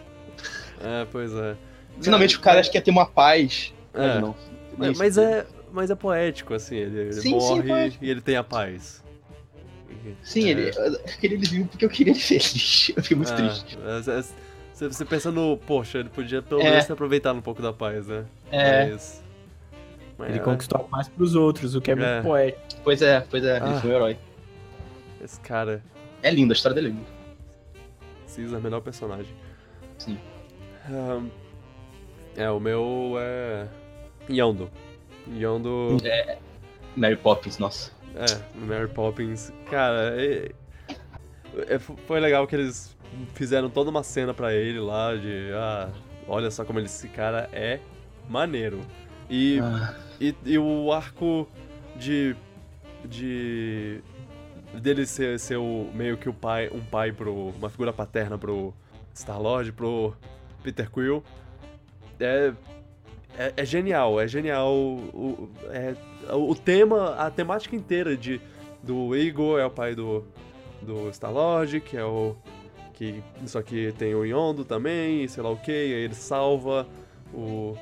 É, 0.86 1.06
pois 1.10 1.32
é. 1.34 1.56
Finalmente 2.02 2.36
o 2.38 2.40
cara 2.40 2.60
acha 2.60 2.70
que 2.70 2.78
ia 2.78 2.82
ter 2.82 2.92
uma 2.92 3.06
paz. 3.06 3.74
É. 3.94 4.00
Mas 4.00 4.22
não. 4.22 4.36
Nem 4.78 4.78
Mas, 4.78 4.90
isso 4.92 5.00
mas 5.00 5.16
teve. 5.16 5.28
é, 5.32 5.46
mas 5.72 5.90
é 5.92 5.96
poético, 5.96 6.54
assim, 6.54 6.76
ele, 6.76 7.00
ele 7.00 7.14
Sim, 7.14 7.22
sim, 7.22 7.30
morre 7.32 7.64
poético. 7.64 8.04
e 8.06 8.10
ele 8.10 8.22
tem 8.22 8.36
a 8.36 8.44
paz. 8.44 9.04
Sim, 10.24 10.48
É. 10.48 10.50
ele, 10.50 10.70
eu 10.70 11.00
queria 11.20 11.38
ele 11.38 11.46
vivo 11.48 11.68
porque 11.70 11.86
eu 11.86 11.90
queria 11.90 12.12
ele 12.12 12.20
feliz. 12.20 12.92
Eu 12.98 13.02
fiquei 13.04 13.16
muito 13.16 13.32
É, 13.32 13.36
triste. 13.36 13.78
é, 13.78 13.98
é, 14.20 14.24
Você, 14.74 14.88
você 14.90 15.06
pensa 15.06 15.32
no, 15.32 15.56
poxa, 15.58 16.00
ele 16.00 16.10
podia 16.10 16.42
pelo 16.42 16.60
É. 16.62 16.70
menos 16.72 16.86
ter 16.86 16.94
aproveitado 16.94 17.38
um 17.38 17.42
pouco 17.42 17.62
da 17.62 17.72
paz, 17.72 18.08
né? 18.08 18.26
É, 18.52 18.90
Mas, 18.92 19.24
mas 20.18 20.30
Ele 20.30 20.40
é, 20.40 20.42
conquistou 20.42 20.82
a 20.82 20.84
paz 20.84 21.08
pros 21.08 21.36
outros, 21.36 21.76
o 21.76 21.80
que 21.82 21.92
é, 21.92 21.94
É. 21.94 21.96
muito 21.96 22.24
poético. 22.24 22.82
pois 22.84 23.02
é, 23.02 23.22
pois 23.30 23.44
é, 23.46 23.60
Ah. 23.62 23.70
ele 23.70 23.80
foi 23.80 23.92
um 23.92 23.94
herói. 23.94 24.18
Esse 25.24 25.40
cara, 25.40 25.82
É 26.22 26.32
lindo, 26.32 26.52
a 26.52 26.56
história 26.56 26.74
dele 26.76 26.88
é 26.88 26.92
linda. 26.92 27.06
Caesar, 28.36 28.60
melhor 28.62 28.82
personagem. 28.82 29.34
Sim. 30.00 30.18
Ahn, 30.90 31.30
é, 32.36 32.50
o 32.50 32.60
meu 32.60 33.16
é. 33.18 33.68
Yondo. 34.30 34.70
Yondo. 35.28 35.98
Mary 36.96 37.16
Poppins, 37.18 37.58
nossa. 37.58 37.92
É, 38.16 38.58
Mary 38.66 38.88
Poppins. 38.88 39.52
Cara, 39.70 40.14
é- 40.22 40.52
é- 41.68 41.80
foi 41.80 42.20
legal 42.20 42.46
que 42.48 42.56
eles 42.56 42.96
fizeram 43.34 43.70
toda 43.70 43.90
uma 43.90 44.04
cena 44.04 44.34
pra 44.34 44.54
ele 44.54 44.80
lá 44.80 45.16
de. 45.16 45.52
Ah, 45.54 45.90
olha 46.28 46.50
só 46.52 46.64
como 46.64 46.80
ele, 46.80 46.86
esse 46.86 47.08
cara 47.08 47.50
é 47.52 47.80
maneiro. 48.30 48.80
E, 49.30 49.60
Ah, 49.60 49.96
e, 50.20 50.36
e 50.46 50.58
o 50.58 50.92
arco 50.92 51.48
de. 51.96 52.36
de. 53.06 54.02
dele 54.76 55.06
ser, 55.06 55.40
ser 55.40 55.58
o, 55.58 55.90
meio 55.94 56.18
que 56.18 56.30
o 56.30 56.34
pai, 56.34 56.70
um 56.72 56.82
pai 56.82 57.12
pro. 57.12 57.34
uma 57.58 57.70
figura 57.70 57.92
paterna 57.94 58.38
pro 58.38 58.74
Star-Lord, 59.16 59.72
pro 59.72 60.14
Peter 60.64 60.90
Quill. 60.90 61.24
É, 62.20 62.54
é, 63.38 63.54
é 63.58 63.66
genial, 63.66 64.20
é 64.20 64.28
genial. 64.28 64.74
O, 64.74 65.50
é, 65.70 65.96
o 66.34 66.56
tema, 66.56 67.16
a 67.16 67.30
temática 67.32 67.76
inteira 67.76 68.16
de, 68.16 68.40
do 68.82 69.16
Igor 69.16 69.60
é 69.60 69.66
o 69.66 69.72
pai 69.72 69.96
do, 69.96 70.24
do 70.82 71.10
Star-Lord, 71.12 71.80
que 71.82 71.98
é 71.98 72.06
o. 72.06 72.36
Que, 72.94 73.24
só 73.48 73.62
que 73.62 73.92
tem 73.98 74.14
o 74.14 74.24
Yondo 74.24 74.64
também, 74.64 75.28
sei 75.28 75.42
lá 75.42 75.50
o 75.50 75.58
que, 75.58 75.72
aí 75.72 75.92
ele 75.92 76.14
salva 76.14 76.88
o 77.34 77.76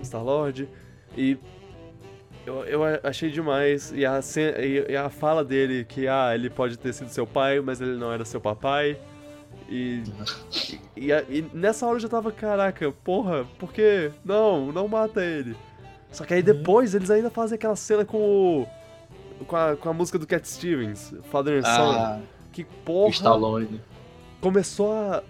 Star-Lord. 0.00 0.68
E 1.16 1.36
eu, 2.46 2.64
eu 2.64 2.80
achei 3.02 3.30
demais. 3.30 3.92
E 3.92 4.06
a, 4.06 4.20
e 4.88 4.96
a 4.96 5.10
fala 5.10 5.44
dele 5.44 5.84
que 5.84 6.06
ah, 6.06 6.34
ele 6.34 6.48
pode 6.48 6.78
ter 6.78 6.92
sido 6.92 7.08
seu 7.08 7.26
pai, 7.26 7.60
mas 7.60 7.80
ele 7.80 7.96
não 7.96 8.12
era 8.12 8.24
seu 8.24 8.40
papai. 8.40 8.96
E, 9.68 10.02
e, 10.96 11.10
e 11.12 11.42
nessa 11.52 11.86
hora 11.86 11.96
eu 11.96 12.00
já 12.00 12.08
tava, 12.08 12.32
caraca, 12.32 12.90
porra, 13.04 13.44
por 13.58 13.72
quê? 13.72 14.10
Não, 14.24 14.72
não 14.72 14.88
mata 14.88 15.22
ele. 15.24 15.54
Só 16.10 16.24
que 16.24 16.32
aí 16.32 16.42
depois 16.42 16.94
eles 16.94 17.10
ainda 17.10 17.28
fazem 17.30 17.56
aquela 17.56 17.76
cena 17.76 18.04
com 18.04 18.16
o. 18.62 18.66
Com 19.46 19.54
a, 19.56 19.76
com 19.76 19.88
a 19.88 19.92
música 19.92 20.18
do 20.18 20.26
Cat 20.26 20.48
Stevens, 20.48 21.14
Father 21.30 21.58
and 21.58 21.62
Son. 21.62 21.92
ah, 21.92 22.20
Que 22.50 22.64
porra 22.64 23.10
Stallone. 23.10 23.80
começou 24.40 24.92
a. 24.92 25.22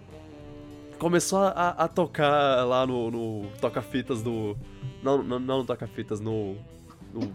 Começou 0.98 1.40
a, 1.40 1.50
a 1.70 1.88
tocar 1.88 2.64
lá 2.64 2.86
no, 2.86 3.10
no 3.10 3.46
toca-fitas 3.60 4.22
do. 4.22 4.56
Não, 5.02 5.22
não, 5.22 5.38
não 5.38 5.58
no 5.58 5.64
toca-fitas, 5.64 6.20
no. 6.20 6.56
No, 7.12 7.32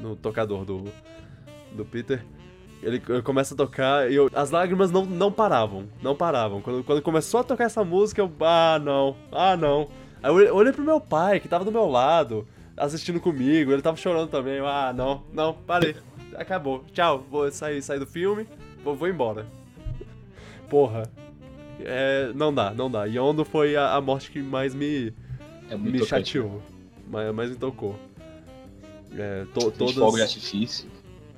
no 0.00 0.16
tocador 0.16 0.64
do. 0.64 0.84
Do 1.72 1.84
Peter. 1.84 2.24
Ele, 2.84 3.02
ele 3.08 3.22
começa 3.22 3.54
a 3.54 3.56
tocar 3.56 4.10
e 4.10 4.14
eu- 4.14 4.30
as 4.34 4.50
lágrimas 4.50 4.90
não, 4.90 5.06
não 5.06 5.32
paravam. 5.32 5.84
Não 6.02 6.14
paravam. 6.14 6.60
Quando, 6.60 6.84
quando 6.84 7.00
começou 7.00 7.40
a 7.40 7.44
tocar 7.44 7.64
essa 7.64 7.82
música, 7.82 8.20
eu. 8.20 8.30
Ah, 8.40 8.78
não. 8.82 9.16
Ah, 9.32 9.56
não. 9.56 9.88
Aí 10.22 10.30
eu 10.30 10.54
olhei- 10.54 10.72
pro 10.72 10.84
meu 10.84 11.00
pai, 11.00 11.40
que 11.40 11.48
tava 11.48 11.64
do 11.64 11.72
meu 11.72 11.86
lado, 11.86 12.46
assistindo 12.76 13.18
comigo, 13.20 13.72
ele 13.72 13.80
tava 13.82 13.96
chorando 13.96 14.28
também. 14.28 14.54
Eu, 14.56 14.66
ah, 14.66 14.92
não, 14.94 15.22
não, 15.32 15.54
parei. 15.54 15.96
Acabou. 16.36 16.84
Tchau, 16.92 17.24
vou 17.30 17.50
sair, 17.50 17.80
sair 17.80 17.98
do 17.98 18.06
filme, 18.06 18.46
vou, 18.84 18.94
vou 18.94 19.08
embora. 19.08 19.46
Porra. 20.68 21.04
É, 21.80 22.30
não 22.34 22.52
dá, 22.54 22.70
não 22.72 22.90
dá. 22.90 23.04
Yondo 23.04 23.44
foi 23.44 23.76
a, 23.76 23.94
a 23.94 24.00
morte 24.00 24.30
que 24.30 24.40
mais 24.42 24.74
me, 24.74 25.12
É 25.70 25.76
muito 25.76 25.92
me 25.92 25.98
tocante. 26.00 26.32
chateou. 26.32 26.62
Mais, 27.10 27.34
mais 27.34 27.50
me 27.50 27.56
tocou. 27.56 27.96
É, 29.16 29.44
to, 29.54 29.70
todas... 29.70 29.94
fogos 29.94 30.16
de 30.16 30.22
artifício. 30.22 30.88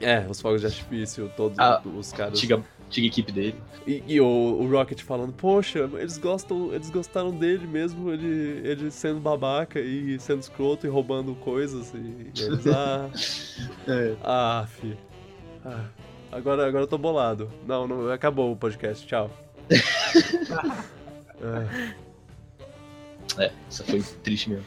É, 0.01 0.27
os 0.28 0.40
fogos 0.40 0.60
de 0.60 0.66
artifício, 0.66 1.31
todos 1.36 1.59
Ah, 1.59 1.81
os 1.85 2.12
caras. 2.12 2.35
Antiga, 2.35 2.62
antiga 2.86 3.06
equipe 3.06 3.32
dele. 3.32 3.55
E, 3.86 4.02
e 4.06 4.20
o, 4.20 4.27
o 4.27 4.70
Rocket 4.70 5.01
falando, 5.02 5.32
poxa, 5.32 5.89
eles 5.94 6.18
gostam, 6.18 6.73
eles 6.74 6.90
gostaram 6.90 7.31
dele 7.31 7.66
mesmo, 7.66 8.10
ele, 8.12 8.60
ele 8.68 8.90
sendo 8.90 9.20
babaca 9.20 9.81
e 9.81 10.18
sendo 10.20 10.40
escroto 10.40 10.86
e 10.86 10.90
roubando 10.90 11.35
coisas. 11.36 11.93
E, 11.94 11.97
e 11.98 12.32
eles, 12.43 12.66
ah, 12.68 13.09
É. 13.89 14.14
ah, 14.23 14.66
fi. 14.68 14.97
Ah, 15.64 15.85
agora, 16.31 16.66
agora 16.66 16.85
eu 16.85 16.89
tô 16.89 16.98
bolado. 16.98 17.51
Não, 17.66 17.86
não, 17.89 18.10
acabou 18.10 18.52
o 18.52 18.56
podcast, 18.56 19.06
tchau. 19.06 19.31
Ah, 21.43 21.66
É, 23.39 23.51
isso 23.68 23.85
foi 23.85 24.02
triste 24.23 24.48
mesmo. 24.51 24.64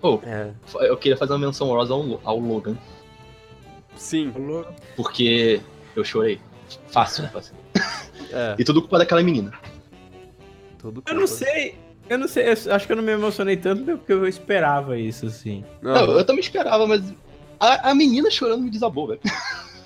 Pô, 0.00 0.20
é, 0.24 0.52
eu 0.88 0.96
queria 0.96 1.16
fazer 1.16 1.32
uma 1.34 1.38
menção 1.38 1.68
honrosa 1.68 1.92
ao, 1.94 2.20
ao 2.24 2.38
Logan, 2.38 2.76
sim, 4.00 4.32
porque 4.96 5.60
eu 5.94 6.02
chorei. 6.04 6.40
Fácil, 6.88 7.28
fácil. 7.28 7.54
é. 8.32 8.56
E 8.58 8.64
tudo 8.64 8.80
culpa 8.80 8.98
daquela 8.98 9.22
menina. 9.22 9.52
Tudo 10.78 11.02
Eu 11.06 11.14
não 11.14 11.26
sei. 11.26 11.74
Eu 12.08 12.18
não 12.18 12.26
sei, 12.26 12.48
eu 12.48 12.74
acho 12.74 12.86
que 12.86 12.92
eu 12.92 12.96
não 12.96 13.04
me 13.04 13.12
emocionei 13.12 13.56
tanto 13.56 13.84
porque 13.98 14.12
eu 14.12 14.26
esperava 14.26 14.98
isso, 14.98 15.26
assim. 15.26 15.64
Não, 15.80 16.10
eu 16.18 16.24
também 16.24 16.40
esperava, 16.40 16.84
mas 16.84 17.14
a, 17.60 17.90
a 17.90 17.94
menina 17.94 18.28
chorando 18.30 18.62
me 18.64 18.70
desabou, 18.70 19.06
velho. 19.08 19.20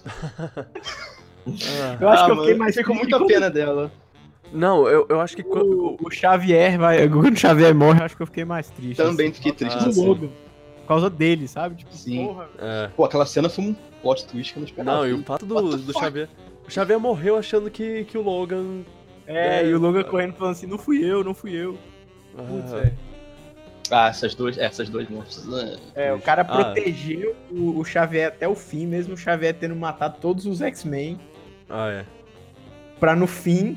Ah. 0.06 0.64
Eu 2.00 2.08
acho 2.08 2.22
Ah, 2.22 2.26
que 2.26 2.30
eu 2.32 2.36
fiquei 2.36 2.54
mano, 2.54 2.58
mais 2.64 2.86
com 2.86 2.94
muita 2.94 3.18
quando 3.18 3.26
pena 3.28 3.50
dela. 3.50 3.92
Não, 4.50 4.88
eu, 4.88 5.04
eu 5.10 5.20
acho 5.20 5.36
que. 5.36 5.42
quando- 5.42 5.96
O, 6.00 6.06
o 6.06 6.10
Xavier 6.10 6.78
vai. 6.78 7.06
Quando 7.08 7.34
o 7.34 7.36
Xavier 7.38 7.74
morre, 7.74 8.00
eu 8.00 8.04
acho 8.04 8.16
que 8.16 8.22
eu 8.22 8.26
fiquei 8.26 8.44
mais 8.46 8.70
triste. 8.70 8.96
Também 8.96 9.26
assim, 9.26 9.34
fiquei 9.36 9.52
triste. 9.52 9.76
Ah, 9.78 9.90
Por 10.84 10.88
causa 10.88 11.08
dele, 11.10 11.48
sabe? 11.48 11.76
Tipo, 11.76 11.94
Sim. 11.94 12.26
porra. 12.26 12.48
É. 12.58 12.88
Pô, 12.94 13.04
aquela 13.04 13.24
cena 13.26 13.48
foi 13.48 13.64
um 13.64 13.74
plot 14.02 14.26
twist 14.26 14.52
que 14.52 14.58
eu 14.58 14.60
não 14.60 14.68
esperava. 14.68 14.98
Não, 14.98 15.08
e 15.08 15.12
o 15.14 15.22
fato 15.24 15.46
do, 15.46 15.76
do? 15.78 15.92
Xavier. 15.92 16.28
O 16.66 16.70
Xavier 16.70 16.98
morreu 17.00 17.36
achando 17.38 17.70
que, 17.70 18.04
que 18.04 18.16
o 18.18 18.22
Logan. 18.22 18.82
É, 19.26 19.60
É, 19.62 19.66
e 19.66 19.74
o 19.74 19.78
Logan 19.80 20.00
é. 20.00 20.04
correndo 20.04 20.34
falando 20.34 20.52
assim, 20.52 20.66
não 20.66 20.76
fui 20.78 21.02
eu, 21.02 21.24
não 21.24 21.32
fui 21.34 21.52
eu. 21.54 21.78
Putz, 22.36 22.72
Ah. 22.72 22.90
Ah, 23.90 24.08
essas 24.08 24.34
duas, 24.34 24.56
é, 24.58 24.64
essas 24.64 24.88
duas 24.88 25.08
monstros. 25.08 25.46
É, 25.94 26.12
o 26.12 26.20
cara 26.20 26.42
Ah. 26.42 26.44
protegeu 26.44 27.34
o, 27.50 27.78
o 27.78 27.84
Xavier 27.84 28.28
até 28.28 28.46
o 28.48 28.54
fim, 28.54 28.86
mesmo 28.86 29.12
o 29.14 29.16
Xavier 29.16 29.54
tendo 29.58 29.76
matado 29.76 30.16
todos 30.20 30.46
os 30.46 30.60
X-Men, 30.62 31.18
ah, 31.68 31.90
é. 31.90 32.04
pra 33.00 33.14
no 33.14 33.26
fim. 33.26 33.76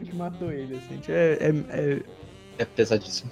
A 0.00 0.04
gente 0.04 0.14
matou 0.16 0.52
ele, 0.52 0.76
assim. 0.76 0.86
a 0.90 0.94
gente 0.94 1.12
É, 1.12 1.38
é- 1.40 1.80
é- 1.80 2.02
É 2.58 2.64
pesadíssimo. 2.64 3.30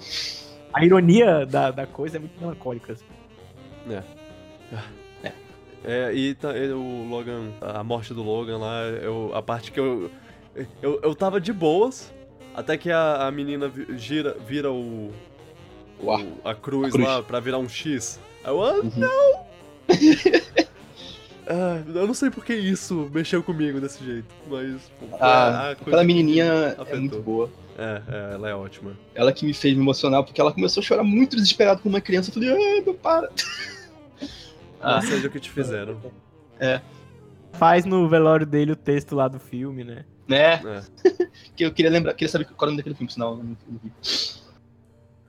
A 0.77 0.85
ironia 0.85 1.45
da, 1.45 1.71
da 1.71 1.87
coisa 1.87 2.17
é 2.17 2.19
muito 2.19 2.39
melancólica. 2.39 2.93
assim. 2.93 3.05
É, 5.83 6.11
e, 6.13 6.33
tá- 6.35 6.57
e 6.57 6.69
o 6.71 7.07
Logan, 7.07 7.51
a 7.61 7.83
morte 7.83 8.13
do 8.13 8.21
Logan 8.21 8.57
lá, 8.57 8.81
eu, 9.01 9.31
a 9.33 9.41
parte 9.41 9.71
que 9.71 9.79
eu, 9.79 10.11
eu. 10.81 10.99
Eu 11.01 11.15
tava 11.15 11.39
de 11.39 11.53
boas, 11.53 12.11
até 12.53 12.75
que 12.77 12.91
a, 12.91 13.27
a 13.27 13.31
menina 13.31 13.71
gira, 13.95 14.35
vira 14.45 14.71
o. 14.71 15.11
O 15.99 16.11
a, 16.43 16.53
cruz 16.53 16.89
A 16.89 16.91
cruz. 16.91 17.07
lá 17.07 17.23
pra 17.23 17.39
virar 17.39 17.57
um 17.59 17.69
X. 17.69 18.19
Aí 18.43 18.51
eu, 18.51 18.61
ah, 18.63 18.73
Uhum. 18.73 18.91
não! 18.97 19.47
Ah, 21.49 21.81
eu 21.95 22.05
não 22.05 22.13
sei 22.13 22.29
porque 22.29 22.53
isso 22.53 23.09
mexeu 23.13 23.41
comigo 23.41 23.79
desse 23.79 24.03
jeito, 24.03 24.27
mas. 24.49 24.81
pô, 24.99 25.05
Ah, 25.17 25.69
a 25.71 25.75
coisa 25.75 25.81
aquela 25.81 26.01
que 26.01 26.07
menininha 26.07 26.43
é 26.85 26.95
muito 26.97 27.21
boa. 27.21 27.49
É, 27.77 28.01
é, 28.07 28.33
ela 28.33 28.49
é 28.49 28.55
ótima. 28.55 28.97
Ela 29.13 29.31
que 29.31 29.45
me 29.45 29.53
fez 29.53 29.75
me 29.75 29.81
emocionar, 29.81 30.23
porque 30.23 30.41
ela 30.41 30.51
começou 30.51 30.81
a 30.81 30.83
chorar 30.83 31.03
muito 31.03 31.35
desesperado 31.35 31.81
como 31.81 31.93
uma 31.95 32.01
criança. 32.01 32.29
Eu 32.29 32.33
falei, 32.33 32.49
ah, 32.49 32.83
não 32.85 32.93
para. 32.95 33.21
Não 33.29 33.29
Ah. 34.81 35.01
seja 35.01 35.27
o 35.27 35.31
que 35.31 35.39
te 35.39 35.49
fizeram. 35.51 35.99
Faz 37.53 37.85
no 37.85 38.07
velório 38.07 38.45
dele 38.45 38.71
o 38.71 38.75
texto 38.75 39.15
lá 39.15 39.27
do 39.27 39.39
filme, 39.39 39.83
né? 39.83 40.05
Né? 40.27 40.53
É. 41.05 41.07
Que 41.55 41.65
eu 41.65 41.71
queria 41.73 41.89
lembrar, 41.89 42.13
queria 42.13 42.29
saber 42.31 42.45
qual 42.45 42.55
era 42.59 42.65
o 42.65 42.69
nome 42.71 42.77
daquele 42.77 42.93
filme, 42.95 43.11
senão 43.11 43.29
eu 43.31 43.37
não, 43.37 43.43
não 43.45 43.79
vi. 43.83 43.91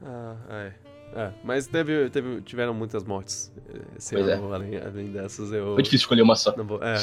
Ah, 0.02 0.36
é. 0.50 0.72
É, 1.14 1.32
mas 1.42 1.66
teve, 1.66 2.10
teve, 2.10 2.42
tiveram 2.42 2.74
muitas 2.74 3.02
mortes 3.02 3.50
eh, 3.70 3.80
esse 3.96 4.14
Pois 4.14 4.28
é. 4.28 4.34
ano, 4.34 4.52
além, 4.52 4.76
além 4.76 5.06
dessas. 5.10 5.50
Eu, 5.50 5.72
Foi 5.72 5.82
difícil 5.82 6.04
escolher 6.04 6.20
uma 6.20 6.36
só. 6.36 6.54
Não 6.54 6.66
vou, 6.66 6.80
é. 6.84 6.98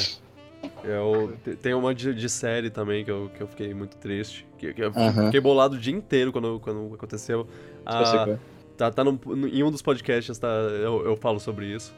Eu, 0.84 1.36
te- 1.42 1.56
tem 1.56 1.74
uma 1.74 1.92
de, 1.92 2.14
de 2.14 2.28
série 2.28 2.70
também 2.70 3.04
que 3.04 3.10
eu, 3.10 3.28
que 3.36 3.42
eu 3.42 3.48
fiquei 3.48 3.74
muito 3.74 3.96
triste. 3.96 4.45
Que, 4.58 4.72
que 4.72 4.82
eu 4.82 4.92
fiquei 4.92 5.40
bolado 5.40 5.74
o 5.76 5.78
dia 5.78 5.94
inteiro 5.94 6.32
quando, 6.32 6.58
quando 6.60 6.94
aconteceu. 6.94 7.46
Ah, 7.84 8.36
tá 8.76 8.90
tá 8.90 9.04
num- 9.04 9.18
em 9.46 9.62
um 9.62 9.70
dos 9.70 9.82
podcasts 9.82 10.38
tá, 10.38 10.48
eu, 10.48 11.04
eu 11.04 11.16
falo 11.16 11.38
sobre 11.40 11.66
isso. 11.66 11.94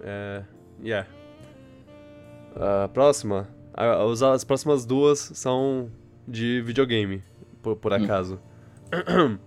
É. 0.00 0.42
Yeah. 0.82 1.08
A 2.56 2.88
próxima. 2.88 3.48
a- 3.74 4.04
os- 4.04 4.22
as 4.22 4.44
próximas 4.44 4.84
duas 4.86 5.18
são 5.34 5.90
de 6.26 6.62
videogame, 6.62 7.22
por, 7.62 7.76
por 7.76 7.92
Hum. 7.92 7.96
acaso. 8.04 8.40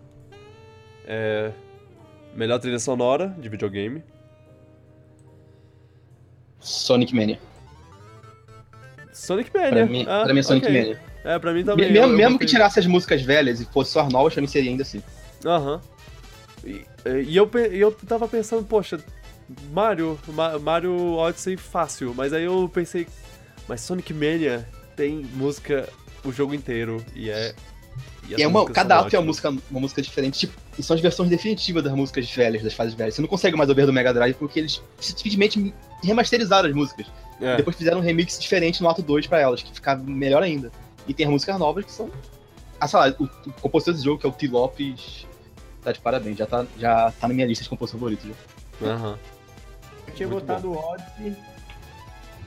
É. 1.09 1.51
Melhor 2.35 2.59
trilha 2.59 2.79
sonora 2.79 3.33
de 3.39 3.47
videogame. 3.49 4.03
Sonic 6.59 7.15
Mania. 7.15 7.39
Sonic 9.13 9.49
Mania. 9.55 9.69
Pra 9.71 9.85
mim, 9.85 10.05
Ah, 10.07 10.23
pra 10.25 10.33
mim 10.33 10.39
é 10.39 10.43
Sonic 10.43 10.67
ok. 10.67 10.79
Mania. 10.79 11.01
É, 11.27 11.37
pra 11.39 11.53
mim 11.53 11.63
também. 11.63 11.91
mesmo 11.91 12.05
eu- 12.07 12.11
eu 12.11 12.17
mesmo 12.17 12.37
que 12.39 12.45
botei- 12.45 12.47
tirasse 12.55 12.79
as 12.79 12.85
músicas 12.87 13.21
velhas 13.21 13.59
e 13.59 13.65
fosse 13.65 13.91
só 13.91 14.01
as 14.01 14.11
novas, 14.13 14.33
pra 14.33 14.41
mim 14.41 14.47
seria 14.47 14.71
ainda 14.71 14.83
assim. 14.83 15.01
Aham. 15.45 15.81
E, 16.65 16.85
e 17.27 17.35
eu, 17.37 17.45
pe- 17.47 17.69
e 17.69 17.79
eu 17.79 17.91
tava 17.91 18.27
pensando, 18.27 18.63
poxa, 18.63 18.99
Mario, 19.71 20.19
Ma- 20.29 20.57
Mario 20.59 21.13
Odyssey 21.15 21.55
fácil, 21.57 22.13
mas 22.15 22.33
aí 22.33 22.43
eu 22.43 22.69
pensei, 22.73 23.07
mas 23.67 23.81
Sonic 23.81 24.13
Mania 24.13 24.67
tem 24.95 25.25
música 25.35 25.87
o 26.23 26.31
jogo 26.31 26.53
inteiro 26.53 27.03
e 27.15 27.29
é. 27.29 27.53
E 28.29 28.35
as 28.35 28.41
é 28.41 28.47
uma, 28.47 28.65
cada 28.65 28.99
ato 28.99 29.15
é 29.15 29.19
uma 29.19 29.25
música, 29.25 29.49
uma 29.71 29.79
música 29.79 30.01
diferente. 30.01 30.39
Tipo, 30.39 30.53
e 30.77 30.83
são 30.83 30.95
as 30.95 31.01
versões 31.01 31.29
definitivas 31.29 31.81
das 31.83 31.93
músicas 31.93 32.29
velhas, 32.29 32.61
das 32.61 32.73
fases 32.73 32.93
velhas. 32.93 33.15
Você 33.15 33.21
não 33.21 33.27
consegue 33.29 33.55
mais 33.55 33.69
ouvir 33.69 33.85
do 33.85 33.93
Mega 33.93 34.13
Drive 34.13 34.35
porque 34.35 34.59
eles 34.59 34.81
simplesmente 34.99 35.73
remasterizaram 36.03 36.67
as 36.67 36.75
músicas. 36.75 37.07
É, 37.39 37.55
Depois 37.55 37.75
fizeram 37.77 37.99
um 37.99 38.01
remix 38.01 38.37
diferente 38.37 38.81
no 38.81 38.89
ato 38.89 39.01
2 39.01 39.27
pra 39.27 39.39
elas, 39.39 39.63
que 39.63 39.71
ficava 39.73 40.03
melhor 40.03 40.43
ainda. 40.43 40.71
E 41.07 41.13
tem 41.13 41.25
as 41.25 41.31
músicas 41.31 41.57
novas 41.57 41.85
que 41.85 41.91
são. 41.91 42.09
Ah, 42.79 42.87
sei 42.87 42.99
lá, 42.99 43.15
o, 43.19 43.23
o 43.23 43.53
compositor 43.61 43.93
desse 43.93 44.05
jogo, 44.05 44.19
que 44.19 44.25
é 44.25 44.29
o 44.29 44.33
T. 44.33 44.47
Lopes, 44.47 45.25
tá 45.83 45.91
de 45.91 45.99
parabéns. 45.99 46.37
Já 46.37 46.45
tá, 46.45 46.65
já 46.77 47.11
tá 47.11 47.27
na 47.27 47.33
minha 47.33 47.47
lista 47.47 47.63
de 47.63 47.69
compositores 47.69 48.17
favoritos. 48.19 48.37
já. 48.81 48.87
aham. 48.93 49.17
Eu 50.07 50.13
tinha 50.13 50.27
Muito 50.27 50.45
botado 50.45 50.71
o 50.71 50.77
Odyssey. 50.77 51.35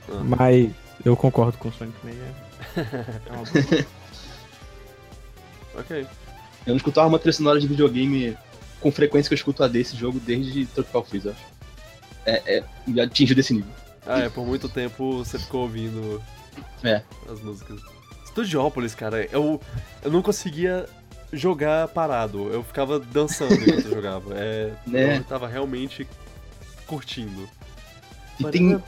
Ah. 0.09 0.23
Mas 0.23 0.71
eu 1.05 1.15
concordo 1.15 1.57
com 1.57 1.69
o 1.69 1.73
Sonic 1.73 1.97
Mania. 2.03 2.35
É 3.25 3.31
uma 3.31 3.43
boa. 3.43 3.85
Ok. 5.75 6.01
Eu 6.65 6.69
não 6.71 6.75
escutava 6.77 7.07
uma 7.07 7.17
trilha 7.17 7.33
sonora 7.33 7.59
de 7.59 7.67
videogame 7.67 8.37
com 8.79 8.91
frequência 8.91 9.29
que 9.29 9.33
eu 9.33 9.37
escuto 9.37 9.63
a 9.63 9.67
desse 9.67 9.95
jogo 9.95 10.19
desde 10.19 10.65
Tropical 10.67 11.05
Freeze, 11.05 11.27
eu 11.27 11.31
acho. 11.33 11.45
É, 12.25 12.57
é, 12.57 12.63
já 12.93 13.03
atingiu 13.03 13.35
desse 13.35 13.53
nível. 13.53 13.71
Ah, 14.05 14.19
é, 14.19 14.29
por 14.29 14.45
muito 14.45 14.67
tempo 14.69 15.19
você 15.19 15.39
ficou 15.39 15.61
ouvindo 15.61 16.21
É. 16.83 17.01
as 17.31 17.39
músicas. 17.41 17.79
Studiópolis, 18.31 18.95
cara, 18.95 19.27
eu, 19.31 19.59
eu 20.01 20.11
não 20.11 20.21
conseguia 20.21 20.87
jogar 21.33 21.87
parado. 21.89 22.49
Eu 22.51 22.63
ficava 22.63 22.99
dançando 22.99 23.53
enquanto 23.53 23.85
eu 23.85 23.95
jogava. 23.95 24.37
É, 24.37 24.73
Né? 24.87 25.17
Eu 25.19 25.23
tava 25.23 25.47
realmente 25.47 26.07
curtindo. 26.85 27.47
E 28.39 28.45
tem, 28.45 28.81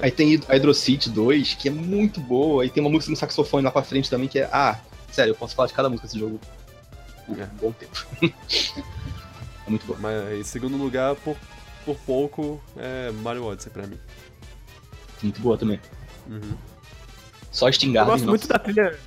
aí 0.00 0.10
tem 0.10 0.40
a 0.48 0.52
Hydro 0.52 0.74
City 0.74 1.08
2, 1.08 1.54
que 1.54 1.68
é 1.68 1.70
muito 1.70 2.20
boa, 2.20 2.66
e 2.66 2.70
tem 2.70 2.82
uma 2.82 2.90
música 2.90 3.10
no 3.10 3.16
saxofone 3.16 3.64
lá 3.64 3.70
pra 3.70 3.82
frente 3.82 4.10
também, 4.10 4.28
que 4.28 4.38
é. 4.38 4.48
Ah, 4.52 4.78
sério, 5.10 5.30
eu 5.30 5.34
posso 5.34 5.54
falar 5.54 5.68
de 5.68 5.74
cada 5.74 5.88
música 5.88 6.06
desse 6.06 6.18
jogo. 6.18 6.38
por 7.26 7.40
É. 7.40 7.44
Um 7.44 7.56
bom 7.56 7.72
tempo. 7.72 8.06
é 9.66 9.70
muito 9.70 9.86
bom. 9.86 9.96
Mas 10.00 10.38
em 10.38 10.44
segundo 10.44 10.76
lugar, 10.76 11.14
por, 11.16 11.36
por 11.84 11.96
pouco, 12.00 12.62
é 12.76 13.10
Mario 13.10 13.44
Odyssey 13.44 13.72
pra 13.72 13.86
mim. 13.86 13.98
Muito 15.22 15.40
boa 15.40 15.56
também. 15.56 15.80
Uhum. 16.28 16.56
Só 17.52 17.68
Eu 17.68 17.72
Stingard. 17.72 18.10
gosto 18.10 18.26
muito 18.26 18.48
da 18.48 18.58
trilha 18.58 18.98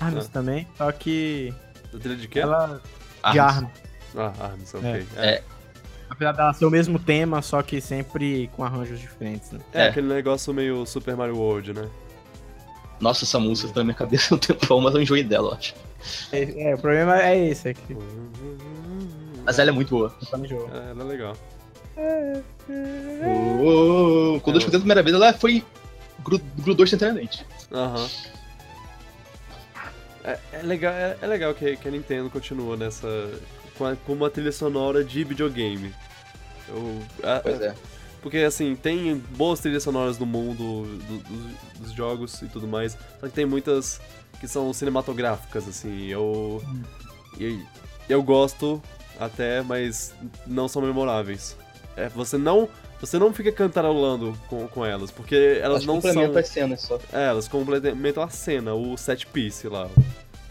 Arms 0.00 0.26
Ah. 0.26 0.30
também, 0.32 0.66
só 0.76 0.90
que 0.90 1.54
Da 1.92 1.98
trilha 2.00 2.16
de 2.16 2.26
quê? 2.26 2.40
ela 2.40 2.80
Ah, 3.22 3.30
de 3.32 3.38
Arms. 3.38 3.70
Ah, 4.16 4.32
Arms, 4.40 4.74
ok. 4.74 5.06
É. 5.16 5.26
É, 5.28 5.42
Apesar 6.10 6.32
dela 6.32 6.52
ser 6.52 6.64
o 6.66 6.70
mesmo 6.70 6.98
tema, 6.98 7.40
só 7.42 7.62
que 7.62 7.80
sempre 7.80 8.48
com 8.56 8.62
arranjos 8.64 9.00
diferentes, 9.00 9.50
né? 9.52 9.60
é 9.72 9.82
É. 9.84 9.88
aquele 9.88 10.06
negócio 10.08 10.52
meio 10.54 10.84
Super 10.86 11.16
Mario 11.16 11.36
World, 11.36 11.72
né? 11.72 11.88
Nossa, 13.00 13.24
essa 13.24 13.38
música 13.40 13.68
tá 13.72 13.80
na 13.80 13.84
minha 13.84 13.94
cabeça 13.96 14.34
um 14.34 14.38
tempão, 14.38 14.80
mas 14.80 14.94
eu 14.94 15.02
enjoei 15.02 15.22
dela, 15.24 15.48
eu 15.50 15.54
acho. 15.54 15.74
É, 16.32 16.70
é, 16.70 16.74
o 16.74 16.78
problema 16.78 17.20
é 17.20 17.46
esse, 17.48 17.68
é 17.70 17.74
que 17.74 17.96
Mas 19.44 19.58
ela 19.58 19.70
é 19.70 19.72
muito 19.72 19.90
boa. 19.90 20.14
eu 20.32 20.46
jogo. 20.48 20.70
É, 20.74 20.90
ela 20.90 21.02
é 21.02 21.04
legal. 21.06 21.36
Oh, 23.62 24.40
quando 24.40 24.56
eu 24.56 24.58
escutei 24.58 24.78
a 24.78 24.80
primeira 24.80 25.02
vez, 25.02 25.14
ela 25.14 25.32
foi. 25.32 25.64
Gru- 26.24 26.40
grudou 26.58 26.84
instantaneamente. 26.84 27.46
Aham. 27.72 28.08
É, 30.24 30.38
é 30.54 30.62
legal, 30.62 30.92
é, 30.94 31.16
é 31.20 31.26
legal 31.26 31.54
que, 31.54 31.76
que 31.76 31.86
a 31.88 31.90
Nintendo 31.90 32.30
continua 32.30 32.76
nessa. 32.76 33.06
Com, 33.76 33.84
a- 33.86 33.96
com 33.96 34.12
uma 34.12 34.30
trilha 34.30 34.52
sonora 34.52 35.04
de 35.04 35.22
videogame. 35.24 35.92
Eu, 36.68 37.02
a- 37.22 37.40
Pois 37.40 37.60
é. 37.60 37.74
Porque, 38.22 38.38
assim, 38.38 38.74
tem 38.74 39.16
boas 39.36 39.60
trilhas 39.60 39.82
sonoras 39.82 40.18
no 40.18 40.24
mundo 40.24 40.84
do- 40.84 41.18
dos- 41.18 41.78
dos 41.80 41.92
jogos 41.92 42.40
e 42.40 42.46
tudo 42.46 42.66
mais, 42.66 42.96
só 43.20 43.26
que 43.28 43.34
tem 43.34 43.44
muitas 43.44 44.00
que 44.40 44.48
são 44.48 44.72
cinematográficas, 44.72 45.68
assim, 45.68 46.06
eu... 46.06 46.62
E 47.38 47.62
eu 48.08 48.22
gosto 48.22 48.82
até, 49.20 49.60
mas 49.60 50.14
não 50.46 50.68
são 50.68 50.80
memoráveis. 50.80 51.54
É, 51.96 52.08
você 52.08 52.38
não... 52.38 52.66
Você 53.04 53.18
não 53.18 53.32
fica 53.32 53.50
cantarolando 53.52 54.34
com, 54.48 54.66
com 54.68 54.84
elas, 54.84 55.10
porque 55.10 55.34
elas 55.60 55.82
Elas 55.82 55.86
não 55.86 56.00
são... 56.00 56.10
complementam 56.12 56.40
as 56.40 56.48
cenas 56.48 56.80
só. 56.80 56.98
É, 57.12 57.26
elas 57.26 57.48
complementam 57.48 58.22
a 58.22 58.28
cena, 58.28 58.74
o 58.74 58.96
set 58.96 59.26
piece 59.26 59.68
lá. 59.68 59.88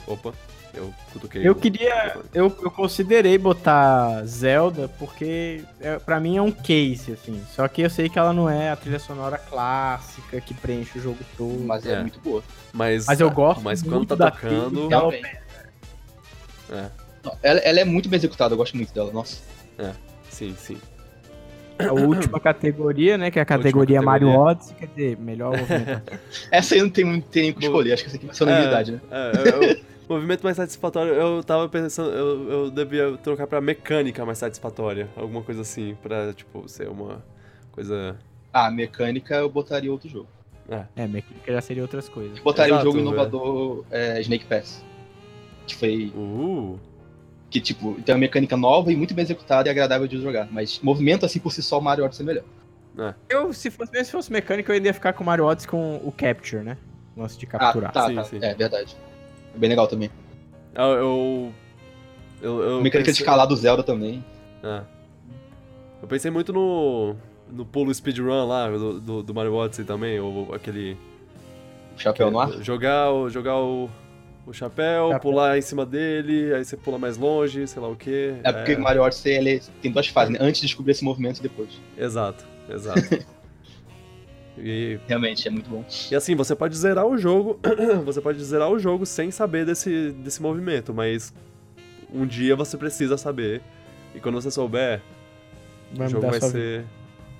Opa, 0.08 0.34
eu 0.74 0.94
cutuquei. 1.12 1.48
Eu 1.48 1.54
o- 1.54 1.56
queria. 1.56 2.18
Eu, 2.34 2.46
eu 2.62 2.72
considerei 2.72 3.38
botar 3.38 4.24
Zelda 4.26 4.88
porque 5.00 5.64
é, 5.80 5.98
para 6.00 6.20
mim 6.20 6.38
é 6.38 6.42
um 6.42 6.52
case, 6.52 7.14
assim. 7.14 7.42
Só 7.56 7.68
que 7.68 7.82
eu 7.82 7.90
sei 7.90 8.10
que 8.10 8.20
ela 8.20 8.34
não 8.34 8.50
é 8.50 8.72
a 8.72 8.76
trilha 8.76 9.00
sonora 9.00 9.38
clássica 9.38 10.42
que 10.42 10.54
preenche 10.54 11.00
o 11.00 11.02
jogo 11.02 11.20
todo. 11.38 11.60
Mas 11.66 11.86
é, 11.86 11.94
É. 11.94 12.02
muito 12.02 12.20
boa. 12.20 12.44
Mas, 12.74 13.06
Mas 13.06 13.20
eu 13.20 13.30
gosto 13.32 13.62
Mas 13.62 13.82
quando 13.82 14.06
tá 14.08 14.16
da 14.16 14.32
tocando... 14.32 14.88
trilha. 14.88 15.00
Também. 15.00 15.24
É, 16.72 16.90
Não, 17.24 17.38
Ela, 17.42 17.60
ela 17.60 17.80
é 17.80 17.86
muito 17.86 18.10
bem 18.10 18.18
executada, 18.18 18.54
eu 18.54 18.58
gosto 18.58 18.76
muito 18.76 18.94
dela, 18.94 19.12
nossa. 19.12 19.38
sim, 20.30 20.56
sim. 20.58 20.78
A 21.80 21.92
última 21.94 22.40
categoria, 22.42 23.18
né? 23.18 23.32
Que 23.32 23.40
é 23.40 23.42
a 23.42 23.46
categoria, 23.46 24.02
Mario 24.02 24.30
Odyssey, 24.30 24.76
quer 24.76 24.88
dizer, 24.88 25.18
melhor 25.18 25.58
movimento. 25.58 26.20
essa 26.52 26.76
aí 26.76 26.82
não 26.82 26.90
tem, 26.90 27.22
tem 27.22 27.44
nem 27.44 27.52
o 27.52 27.56
que 27.56 27.66
escolher, 27.66 27.94
acho 27.94 28.04
que 28.04 28.08
essa 28.10 28.18
aqui 28.18 28.26
vai 28.26 28.36
ser 28.36 28.44
unanimidade, 28.44 28.92
é, 28.92 28.94
né? 28.94 29.02
É, 29.12 29.72
eu, 29.72 29.94
movimento 30.08 30.44
mais 30.44 30.58
satisfatório, 30.58 31.14
eu 31.14 31.44
tava 31.44 31.68
pensando, 31.70 32.12
eu, 32.12 32.50
eu 32.50 32.72
devia 32.72 33.18
trocar 33.18 33.48
pra 33.48 33.62
mecânica 33.62 34.26
mais 34.26 34.38
satisfatória, 34.38 35.08
alguma 35.16 35.42
coisa 35.42 35.62
assim, 35.62 35.98
pra, 36.02 36.34
tipo, 36.34 36.68
ser 36.68 36.88
uma 36.90 37.24
coisa... 37.72 38.16
Ah, 38.52 38.70
mecânica 38.70 39.36
eu 39.36 39.50
botaria 39.50 39.92
outro 39.92 40.08
jogo. 40.08 40.28
É, 40.70 40.86
é 40.96 41.08
mecânica 41.08 41.52
já 41.52 41.62
seria 41.62 41.82
outras 41.82 42.08
coisas. 42.08 42.38
Eu 42.38 42.44
botaria 42.44 42.76
o 42.76 42.80
um 42.80 42.84
jogo 42.84 43.00
inovador 43.00 43.84
é, 43.90 44.22
Snake 44.22 44.46
Pass. 44.46 44.84
Que 45.66 45.76
foi... 45.76 46.14
Uh 46.16 46.78
que, 47.54 47.62
tipo, 47.62 47.94
tem 48.02 48.16
uma 48.16 48.20
mecânica 48.20 48.58
nova 48.58 48.92
e 48.92 48.96
muito 48.96 49.14
bem 49.14 49.22
executada 49.22 49.70
e 49.70 49.72
agradável 49.72 50.08
de 50.08 50.20
jogar. 50.20 50.48
Mas 50.52 50.80
movimento, 50.82 51.24
assim, 51.24 51.40
por 51.40 51.52
si 51.52 51.62
só, 51.62 51.78
o 51.78 51.82
Mario 51.82 52.04
Odyssey 52.04 52.24
é 52.24 52.26
melhor. 52.26 52.44
É. 52.98 53.14
Eu, 53.30 53.54
se 53.54 53.70
fosse, 53.70 54.04
se 54.04 54.12
fosse 54.12 54.32
mecânica, 54.32 54.74
eu 54.74 54.84
ia 54.84 54.94
ficar 54.94 55.14
com 55.14 55.24
o 55.24 55.26
Mario 55.28 55.46
Odyssey 55.46 55.70
com 55.70 55.98
o 56.04 56.12
Capture, 56.12 56.64
né? 56.64 56.78
Nossa, 57.16 57.38
de 57.38 57.46
capturar. 57.46 57.92
Ah, 57.92 57.94
tá, 57.94 58.08
sim, 58.08 58.16
tá. 58.16 58.24
Sim. 58.24 58.40
É, 58.42 58.56
verdade. 58.56 58.98
É 59.54 59.58
bem 59.58 59.70
legal 59.70 59.88
também. 59.88 60.10
Eu... 60.74 60.84
eu, 60.84 61.54
eu, 62.42 62.62
eu 62.62 62.82
mecânica 62.82 63.10
pensei... 63.10 63.14
de 63.14 63.20
escalar 63.20 63.46
do 63.46 63.56
Zelda 63.56 63.84
também. 63.84 64.26
É. 64.64 64.82
Eu 66.02 66.08
pensei 66.08 66.32
muito 66.32 66.52
no... 66.52 67.16
No 67.52 67.66
pulo 67.66 67.94
speedrun 67.94 68.48
lá, 68.48 68.68
do, 68.68 69.00
do, 69.00 69.22
do 69.22 69.34
Mario 69.34 69.54
Odyssey 69.54 69.86
também, 69.86 70.20
ou 70.20 70.56
aquele... 70.56 70.98
O 71.96 72.02
chapéu 72.02 72.32
no 72.32 72.40
ar? 72.40 72.52
Jogar, 72.64 73.12
jogar 73.30 73.58
o 73.58 73.88
o 73.88 73.90
chapéu, 74.52 75.10
chapéu, 75.10 75.20
pular 75.22 75.58
em 75.58 75.62
cima 75.62 75.86
dele, 75.86 76.54
aí 76.54 76.66
você 76.66 76.76
pula 76.76 76.98
mais 76.98 77.18
longe, 77.18 77.66
sei 77.68 77.82
lá 77.82 77.88
o 77.88 77.96
quê. 77.96 78.36
É 78.44 78.52
porque 78.52 78.74
é... 78.74 78.78
Mario 78.78 79.04
Odyssey 79.04 79.38
ele 79.38 79.62
tem 79.82 79.92
duas 79.92 80.08
fases, 80.08 80.34
né? 80.34 80.40
Antes 80.42 80.60
de 80.60 80.68
descobrir 80.68 80.92
esse 80.92 81.04
movimento 81.04 81.40
e 81.40 81.44
depois. 81.44 81.70
Exato, 81.98 82.44
exato. 82.70 83.26
e... 84.58 85.00
Realmente, 85.08 85.48
é 85.48 85.52
muito 85.52 85.70
bom. 85.70 85.86
E 86.12 86.16
assim, 86.16 86.36
você 86.36 86.56
pode 86.56 86.76
zerar 86.76 87.06
o 87.06 87.18
jogo, 87.18 87.60
você 88.04 88.20
pode 88.20 88.44
zerar 88.44 88.70
o 88.70 88.78
jogo 88.78 89.06
sem 89.06 89.32
saber 89.32 89.66
desse, 89.66 90.12
desse 90.12 90.42
movimento, 90.42 90.94
mas 90.94 91.34
um 92.14 92.26
dia 92.26 92.56
você 92.56 92.76
precisa 92.76 93.18
saber. 93.18 93.62
E 94.14 94.20
quando 94.20 94.36
você 94.36 94.52
souber, 94.52 95.02
vai 95.94 96.08
o 96.08 96.10
jogo 96.10 96.30
vai 96.30 96.42
ser, 96.42 96.86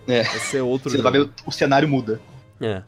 é. 0.08 0.24
vai 0.24 0.40
ser 0.40 0.62
outro 0.62 0.90
Você 0.90 0.98
jogo. 0.98 1.10
vai 1.10 1.20
ver, 1.20 1.30
o 1.46 1.52
cenário 1.52 1.88
muda. 1.88 2.20
É. 2.62 2.82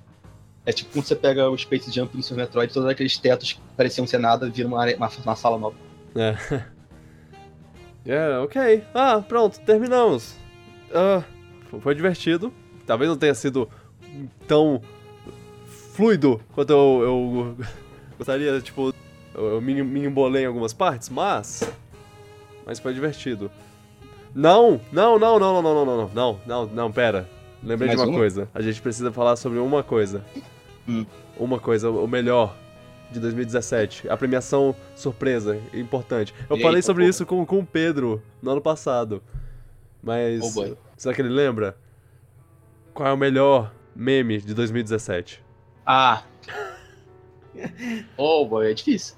É 0.66 0.72
tipo 0.72 0.92
quando 0.92 1.06
você 1.06 1.16
pega 1.16 1.50
o 1.50 1.58
Space 1.58 1.92
Jump 1.92 2.16
no 2.18 2.24
Super 2.24 2.44
Metroid, 2.44 2.74
todos 2.74 2.90
aqueles 2.90 3.18
tetos 3.18 3.54
que 3.54 3.60
pareciam 3.78 4.08
ser 4.08 4.18
nada 4.18 4.50
viram 4.50 4.70
uma, 4.70 4.86
uma, 4.86 5.10
uma 5.24 5.36
sala 5.36 5.58
nova. 5.58 5.76
É. 6.16 6.76
É, 8.06 8.38
ok. 8.38 8.84
Ah, 8.94 9.20
pronto, 9.28 9.60
terminamos. 9.62 10.36
Uh, 10.92 11.80
foi 11.80 11.96
divertido. 11.96 12.54
Talvez 12.86 13.10
não 13.10 13.18
tenha 13.18 13.34
sido 13.34 13.68
tão 14.48 14.80
fluido 15.94 16.40
quanto 16.54 16.72
eu, 16.72 17.02
eu 17.04 17.58
gostaria, 18.18 18.62
tipo, 18.62 18.94
eu 19.34 19.60
me, 19.60 19.82
me 19.82 20.06
embolei 20.06 20.44
em 20.44 20.46
algumas 20.46 20.72
partes, 20.72 21.10
mas. 21.10 21.68
Mas 22.66 22.80
foi 22.80 22.94
divertido. 22.94 23.50
Não, 24.34 24.80
não, 24.92 25.18
não, 25.18 25.40
não, 25.40 25.62
não, 25.62 25.64
não, 25.64 25.86
não, 25.86 25.86
não, 25.86 26.10
não, 26.14 26.40
não, 26.46 26.66
não, 26.68 26.92
pera. 26.92 27.28
Lembrei 27.64 27.88
Mais 27.88 28.00
de 28.00 28.06
uma, 28.06 28.12
uma 28.12 28.20
coisa. 28.20 28.50
A 28.54 28.62
gente 28.62 28.82
precisa 28.82 29.12
falar 29.12 29.36
sobre 29.36 29.58
uma 29.60 29.82
coisa. 29.82 30.24
Hum. 30.88 31.06
Uma 31.38 31.60
coisa, 31.60 31.90
o 31.90 32.07
melhor 32.07 32.56
de 33.12 33.20
2017. 33.20 34.10
A 34.10 34.18
premiação 34.18 34.76
surpresa, 34.95 35.60
importante. 35.74 36.34
Eu 36.49 36.57
falei 36.60 36.82
sobre 36.82 37.03
porra. 37.03 37.10
isso 37.10 37.26
com, 37.26 37.45
com 37.45 37.60
o 37.60 37.66
Pedro 37.66 38.22
no 38.41 38.52
ano 38.52 38.62
passado. 38.62 39.22
Mas. 40.02 40.56
Oh 40.56 40.76
será 40.98 41.14
que 41.14 41.22
ele 41.22 41.30
lembra? 41.30 41.78
Qual 42.94 43.10
é 43.10 43.14
o 43.14 43.18
melhor 43.18 43.74
meme 43.95 44.40
de 44.40 44.53
2017? 44.53 45.44
Ah! 45.86 46.24
oh, 48.18 48.45
boy, 48.45 48.72
é 48.72 48.74
difícil. 48.74 49.16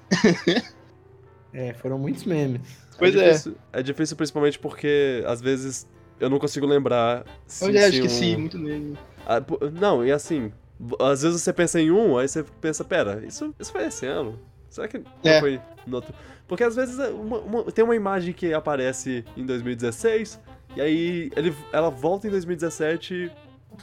é, 1.52 1.74
foram 1.74 1.98
muitos 1.98 2.24
memes. 2.24 2.60
Pois 2.98 3.14
é. 3.14 3.30
Difícil, 3.30 3.56
é. 3.72 3.80
é 3.80 3.82
difícil 3.82 4.16
principalmente 4.16 4.58
porque 4.58 5.22
às 5.26 5.40
vezes 5.40 5.86
eu 6.18 6.28
não 6.28 6.38
consigo 6.38 6.66
lembrar. 6.66 7.24
Se, 7.46 7.66
eu 7.66 7.72
já 7.72 7.88
esqueci 7.88 8.34
um... 8.34 8.40
muito 8.40 8.58
meme. 8.58 8.98
Ah, 9.26 9.42
não, 9.72 10.04
e 10.04 10.10
assim, 10.10 10.52
às 11.00 11.22
vezes 11.22 11.42
você 11.42 11.52
pensa 11.52 11.80
em 11.80 11.90
um, 11.90 12.18
aí 12.18 12.28
você 12.28 12.44
pensa, 12.60 12.84
pera, 12.84 13.24
isso, 13.26 13.54
isso 13.58 13.72
foi 13.72 13.86
esse 13.86 14.06
ano? 14.06 14.38
Será 14.70 14.86
que 14.86 15.02
é. 15.24 15.40
foi 15.40 15.60
no 15.86 15.96
outro? 15.96 16.14
Porque 16.46 16.62
às 16.62 16.76
vezes 16.76 16.98
é 16.98 17.08
uma, 17.08 17.38
uma, 17.38 17.64
tem 17.64 17.84
uma 17.84 17.96
imagem 17.96 18.32
que 18.32 18.52
aparece 18.52 19.24
em 19.36 19.44
2016, 19.44 20.40
e 20.76 20.80
aí 20.80 21.30
ele, 21.34 21.54
ela 21.72 21.90
volta 21.90 22.26
em 22.26 22.30
2017 22.30 23.30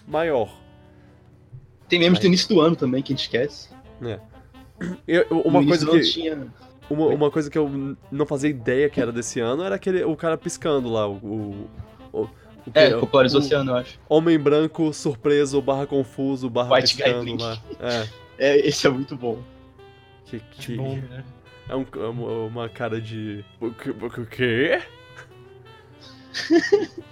maior. 0.07 0.49
Tem 1.87 1.99
memes 1.99 2.19
do 2.19 2.25
início 2.27 2.47
do 2.49 2.61
ano 2.61 2.75
também 2.75 3.03
que 3.03 3.13
a 3.13 3.15
gente 3.15 3.25
esquece. 3.25 3.69
É. 4.01 4.19
Eu, 5.07 5.41
uma 5.41 5.65
coisa 5.65 5.85
que. 5.85 6.01
Tinha... 6.01 6.47
Uma, 6.87 7.07
uma 7.07 7.31
coisa 7.31 7.49
que 7.49 7.57
eu 7.57 7.97
não 8.11 8.27
fazia 8.27 8.47
ideia 8.47 8.87
que 8.91 9.01
era 9.01 9.11
desse 9.11 9.39
ano 9.39 9.63
era 9.63 9.73
aquele, 9.73 10.03
o 10.03 10.15
cara 10.15 10.37
piscando 10.37 10.87
lá, 10.87 11.09
o, 11.09 11.67
o 12.13 12.29
é, 12.73 12.91
popularizou 12.91 13.39
esse 13.41 13.53
ano, 13.53 13.71
eu 13.71 13.75
acho. 13.77 13.99
Homem 14.09 14.39
branco, 14.39 14.93
surpreso, 14.93 15.61
barra 15.61 15.85
confuso, 15.85 16.49
barra 16.49 16.75
White 16.75 16.95
Guy 16.95 17.13
Blink. 17.13 17.43
Lá. 17.43 17.57
É. 17.79 18.07
é, 18.37 18.67
esse 18.67 18.87
é 18.87 18.89
muito 18.89 19.15
bom. 19.15 19.39
Que, 20.25 20.39
que... 20.39 20.75
Bom, 20.75 20.95
né? 20.95 21.23
É, 21.69 21.75
um, 21.75 21.85
é 21.93 22.47
uma 22.47 22.69
cara 22.69 22.99
de... 22.99 23.43
O 23.59 23.71
quê? 24.25 24.81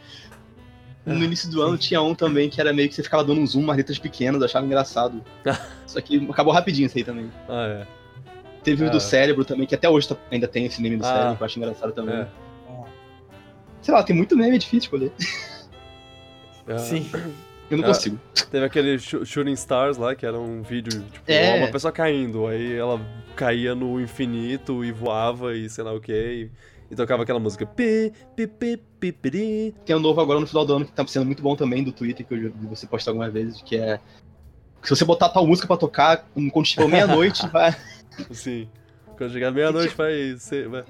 no 1.05 1.23
início 1.23 1.49
do 1.49 1.61
ano 1.61 1.77
tinha 1.77 2.01
um 2.01 2.15
também 2.15 2.49
que 2.49 2.59
era 2.59 2.73
meio 2.73 2.89
que 2.89 2.95
você 2.95 3.03
ficava 3.03 3.23
dando 3.23 3.41
um 3.41 3.47
zoom 3.47 3.65
nas 3.65 3.77
letras 3.77 3.99
pequenas, 3.99 4.41
eu 4.41 4.45
achava 4.45 4.65
engraçado. 4.65 5.23
Só 5.85 5.99
que 6.01 6.27
acabou 6.29 6.53
rapidinho 6.53 6.85
isso 6.87 6.97
aí 6.97 7.03
também. 7.03 7.31
Ah, 7.47 7.81
é. 7.81 7.87
Teve 8.63 8.85
o 8.85 8.89
do 8.89 8.99
cérebro 8.99 9.43
também, 9.43 9.67
que 9.67 9.75
até 9.75 9.89
hoje 9.89 10.07
tá, 10.07 10.15
ainda 10.31 10.47
tem 10.47 10.65
esse 10.65 10.81
meme 10.81 10.95
do 10.97 11.05
ah, 11.05 11.09
cérebro, 11.09 11.35
que 11.35 11.43
eu 11.43 11.45
acho 11.45 11.59
engraçado 11.59 11.91
também. 11.91 12.15
É. 12.15 12.27
Sei 13.83 13.93
lá, 13.93 14.01
tem 14.01 14.15
muito 14.15 14.35
meme, 14.35 14.55
é 14.55 14.59
difícil 14.59 14.79
escolher. 14.79 15.11
É. 16.65 16.77
Sim. 16.77 17.05
Eu 17.69 17.77
não 17.77 17.83
é, 17.83 17.87
consigo. 17.87 18.19
Teve 18.49 18.65
aquele 18.65 18.97
Shooting 18.99 19.53
Stars 19.53 19.97
lá, 19.97 20.15
que 20.15 20.25
era 20.25 20.39
um 20.39 20.61
vídeo, 20.61 21.03
tipo, 21.11 21.31
é. 21.31 21.57
uma 21.57 21.67
pessoa 21.71 21.91
caindo, 21.91 22.47
aí 22.47 22.73
ela 22.73 22.99
caía 23.35 23.73
no 23.75 23.99
infinito 23.99 24.83
e 24.85 24.91
voava 24.91 25.55
e 25.55 25.69
sei 25.69 25.83
lá 25.83 25.93
o 25.93 25.99
que, 25.99 26.13
e, 26.13 26.51
e, 26.91 26.95
tocava 26.95 27.23
aquela 27.23 27.39
música. 27.39 27.65
Pi, 27.65 28.13
pi, 28.35 28.47
pi, 28.47 28.77
pi, 28.99 29.11
pi. 29.11 29.75
Tem 29.85 29.95
um 29.95 29.99
novo 29.99 30.21
agora 30.21 30.39
no 30.39 30.47
final 30.47 30.65
do 30.65 30.75
ano 30.75 30.85
que 30.85 30.91
tá 30.91 31.05
sendo 31.07 31.25
muito 31.25 31.41
bom 31.41 31.55
também 31.55 31.83
do 31.83 31.91
Twitter, 31.91 32.25
que 32.25 32.33
eu 32.33 32.37
vi 32.37 32.67
você 32.67 32.87
postar 32.87 33.11
algumas 33.11 33.33
vezes, 33.33 33.61
que 33.61 33.75
é. 33.75 33.99
Se 34.81 34.89
você 34.89 35.05
botar 35.05 35.29
tal 35.29 35.47
música 35.47 35.67
pra 35.67 35.77
tocar, 35.77 36.25
quando 36.51 36.65
tiver 36.65 36.87
meia-noite, 36.87 37.47
vai. 37.47 37.75
Sim. 38.31 38.69
Quando 39.17 39.31
chegar 39.31 39.51
meia-noite 39.51 39.95
vai 39.97 40.35
ser. 40.37 40.67
Vai... 40.67 40.83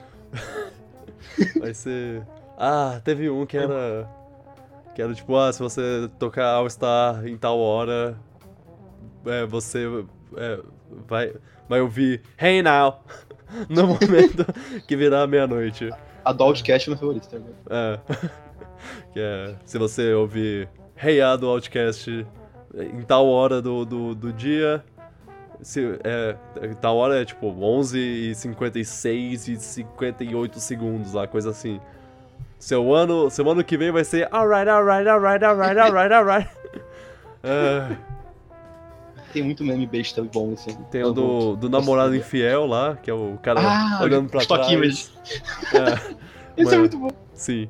vai 1.59 1.73
ser. 1.73 2.23
Ah, 2.65 3.01
teve 3.03 3.29
um 3.29 3.45
que 3.45 3.57
era. 3.57 4.07
Que 4.95 5.01
era 5.01 5.13
tipo, 5.13 5.35
ah, 5.35 5.51
se 5.51 5.59
você 5.59 6.09
tocar 6.17 6.53
All 6.53 6.69
Star 6.69 7.27
em 7.27 7.35
tal 7.35 7.59
hora, 7.59 8.17
é, 9.25 9.45
você 9.45 9.85
é, 10.37 10.59
vai, 11.05 11.33
vai 11.67 11.81
ouvir 11.81 12.21
Hey 12.39 12.61
Now 12.61 13.03
no 13.67 13.87
momento 13.87 14.45
que 14.87 14.95
virar 14.95 15.27
meia-noite. 15.27 15.89
A 16.23 16.31
do 16.31 16.41
Outcast 16.45 16.87
é 16.87 16.91
meu 16.91 16.97
favorito 16.97 17.27
também. 17.27 17.53
É. 17.69 17.99
que 19.11 19.19
é, 19.19 19.55
se 19.65 19.77
você 19.77 20.13
ouvir 20.13 20.69
Hey 20.95 21.21
A 21.21 21.35
do 21.35 21.49
Outcast 21.49 22.25
em 22.73 23.01
tal 23.01 23.27
hora 23.27 23.61
do, 23.61 23.83
do, 23.83 24.15
do 24.15 24.31
dia, 24.31 24.81
se, 25.61 25.99
é, 26.01 26.37
tal 26.79 26.95
hora 26.95 27.21
é 27.21 27.25
tipo 27.25 27.47
11 27.47 27.99
e 27.99 28.33
56 28.33 29.47
e 29.49 29.57
58 29.57 30.59
segundos 30.61 31.11
lá, 31.11 31.27
coisa 31.27 31.49
assim. 31.49 31.81
Seu 32.63 32.93
ano, 32.93 33.29
seu 33.29 33.49
ano 33.49 33.61
que 33.61 33.75
vem 33.75 33.91
vai 33.91 34.05
ser 34.05 34.33
alright, 34.33 34.69
alright, 34.69 35.05
alright, 35.05 35.43
alright, 35.43 35.77
alright, 35.77 36.13
alright. 36.13 36.49
uh, 37.43 37.93
tem 39.33 39.43
muito 39.43 39.65
meme 39.65 39.85
besta 39.85 40.23
bom 40.23 40.53
assim. 40.53 40.73
Tem 40.89 41.03
o 41.03 41.11
do, 41.11 41.57
do 41.57 41.69
namorado 41.69 42.15
infiel 42.15 42.65
lá, 42.65 42.95
que 42.95 43.11
é 43.11 43.13
o 43.13 43.37
cara 43.43 43.59
ah, 43.61 43.99
olhando 44.01 44.29
pra 44.29 44.45
trás. 44.45 44.71
Image. 44.71 45.11
É, 45.73 46.15
Esse 46.55 46.73
é 46.73 46.77
muito 46.77 46.97
bom. 46.97 47.09
Sim. 47.33 47.67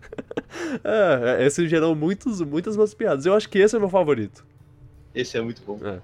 é, 0.82 1.44
esse 1.44 1.68
gerou 1.68 1.94
muitos, 1.94 2.40
muitas 2.40 2.74
boas 2.74 2.94
piadas. 2.94 3.26
Eu 3.26 3.34
acho 3.34 3.50
que 3.50 3.58
esse 3.58 3.76
é 3.76 3.78
meu 3.78 3.90
favorito. 3.90 4.46
Esse 5.14 5.36
é 5.36 5.42
muito 5.42 5.60
bom. 5.60 5.78
É. 5.84 6.00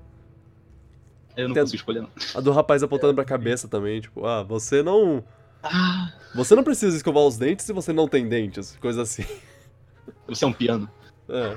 Eu 1.35 1.49
não 1.49 1.55
Tem 1.55 1.63
consigo 1.63 1.77
escolher, 1.77 2.03
não. 2.03 2.11
A 2.35 2.43
do 2.43 2.53
rapaz 2.53 2.83
apontando 2.83 3.15
pra 3.15 3.25
cabeça 3.25 3.69
também, 3.69 4.03
tipo, 4.03 4.27
ah, 4.27 4.43
você 4.43 4.83
não 4.83 5.25
ah. 5.65 6.13
Você 6.35 6.55
não 6.55 6.65
precisa 6.65 6.97
escovar 6.97 7.23
os 7.25 7.39
dentes 7.39 7.65
se 7.65 7.73
você 7.73 7.93
não 7.93 8.07
tem 8.09 8.29
dentes, 8.29 8.77
coisa 8.81 9.03
assim. 9.03 9.25
Você 10.29 10.45
é 10.45 10.49
um 10.49 10.53
piano. 10.53 10.91
É. 11.29 11.55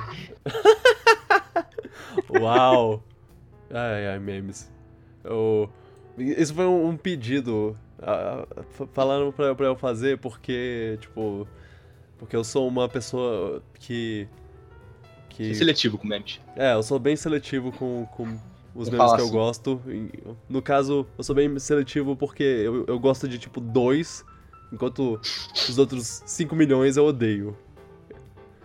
Uau! 2.40 3.04
Ai, 3.70 4.08
ai, 4.08 4.20
memes. 4.20 4.72
Eu... 5.24 5.70
Isso 6.18 6.54
foi 6.54 6.66
um, 6.66 6.88
um 6.90 6.98
pedido. 6.98 7.78
Uh, 8.00 8.88
falaram 8.94 9.32
pra, 9.32 9.54
pra, 9.56 9.68
eu 9.68 9.76
fazer 9.76 10.18
porque, 10.20 10.98
tipo. 11.02 11.48
Porque 12.18 12.36
eu 12.36 12.44
sou 12.44 12.68
uma 12.68 12.88
pessoa 12.88 13.62
que. 13.76 14.28
Que 15.30 15.52
é 15.52 15.54
seletivo 15.54 15.98
com 15.98 16.08
memes. 16.08 16.40
é, 16.56 16.74
eu 16.74 16.82
sou 16.82 16.98
bem 16.98 17.16
seletivo 17.16 17.72
com, 17.72 18.06
com 18.08 18.40
os 18.78 18.90
memes 18.90 19.14
que 19.14 19.22
eu 19.22 19.30
gosto. 19.30 19.82
No 20.48 20.62
caso, 20.62 21.06
eu 21.18 21.24
sou 21.24 21.36
bem 21.36 21.58
seletivo 21.60 22.16
porque 22.16 22.44
eu, 22.44 22.86
eu 22.88 23.00
gosto 23.00 23.28
de 23.28 23.40
tipo 23.40 23.60
dois, 23.60 24.24
enquanto 24.72 25.20
os 25.68 25.78
outros 25.78 26.22
5 26.26 26.56
milhões 26.56 26.96
eu 26.96 27.06
odeio. 27.06 27.58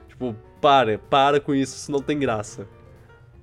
Tipo, 0.09 0.37
para, 0.61 0.99
para 0.99 1.41
com 1.41 1.55
isso, 1.55 1.75
isso 1.75 1.91
não 1.91 2.03
tem 2.03 2.19
graça. 2.19 2.69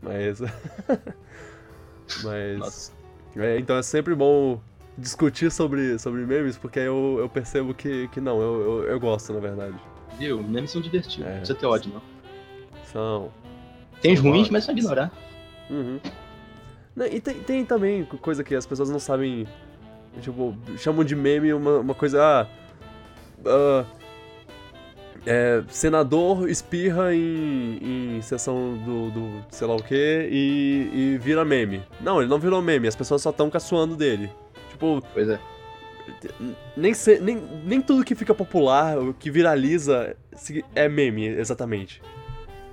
Mas. 0.02 0.40
Mas. 2.24 2.96
É, 3.36 3.60
então 3.60 3.76
é 3.78 3.84
sempre 3.84 4.16
bom 4.16 4.62
discutir 4.98 5.52
sobre, 5.52 5.98
sobre 5.98 6.26
memes, 6.26 6.58
porque 6.58 6.80
aí 6.80 6.86
eu, 6.86 7.18
eu 7.20 7.30
percebo 7.30 7.74
que, 7.74 8.08
que 8.10 8.20
não, 8.20 8.42
eu, 8.42 8.62
eu, 8.62 8.84
eu 8.84 9.00
gosto, 9.00 9.34
na 9.34 9.40
verdade. 9.40 9.76
Viu? 10.18 10.44
Memes 10.44 10.72
são 10.72 10.82
divertidos. 10.82 11.26
É. 11.26 11.30
Não 11.30 11.38
precisa 11.38 11.58
ter 11.58 11.66
ódio, 11.66 11.94
não. 11.94 12.02
São. 12.86 13.32
Tem 14.02 14.14
os 14.14 14.20
ruins, 14.20 14.32
ótimos. 14.34 14.50
mas 14.52 14.64
só 14.66 14.72
ignorar. 14.72 15.12
Uhum. 15.70 16.00
E 16.98 17.20
tem, 17.20 17.36
tem 17.36 17.66
também 17.66 18.04
co- 18.06 18.18
coisa 18.18 18.44
que 18.44 18.54
as 18.56 18.66
pessoas 18.66 18.90
não 18.90 19.00
sabem. 19.00 19.48
Tipo, 20.22 20.56
chamam 20.78 21.04
de 21.04 21.16
meme 21.16 21.54
uma, 21.54 21.78
uma 21.80 21.94
coisa. 21.96 22.22
Ah, 22.22 22.48
ah, 23.46 23.86
é, 25.26 25.64
senador 25.70 26.50
espirra 26.50 27.14
em, 27.14 28.18
em 28.18 28.22
sessão 28.22 28.78
do, 28.78 29.12
do 29.12 29.46
sei 29.52 29.68
lá 29.68 29.76
o 29.76 29.84
que 29.84 30.28
e, 30.32 30.90
e 30.94 31.18
vira 31.22 31.44
meme. 31.46 31.82
Não, 32.02 32.20
ele 32.22 32.30
não 32.30 32.40
virou 32.40 32.62
meme, 32.62 32.88
as 32.88 32.96
pessoas 32.96 33.22
só 33.22 33.30
estão 33.30 33.50
caçoando 33.50 33.96
dele. 33.96 34.30
Tipo, 34.72 35.02
Pois 35.14 35.30
é. 35.30 35.40
nem, 36.76 36.94
se- 36.94 37.20
nem, 37.20 37.36
nem 37.66 37.82
tudo 37.82 38.04
que 38.04 38.16
fica 38.16 38.34
popular, 38.34 38.98
o 38.98 39.14
que 39.14 39.30
viraliza, 39.30 40.16
é 40.74 40.88
meme, 40.90 41.28
exatamente. 41.28 42.02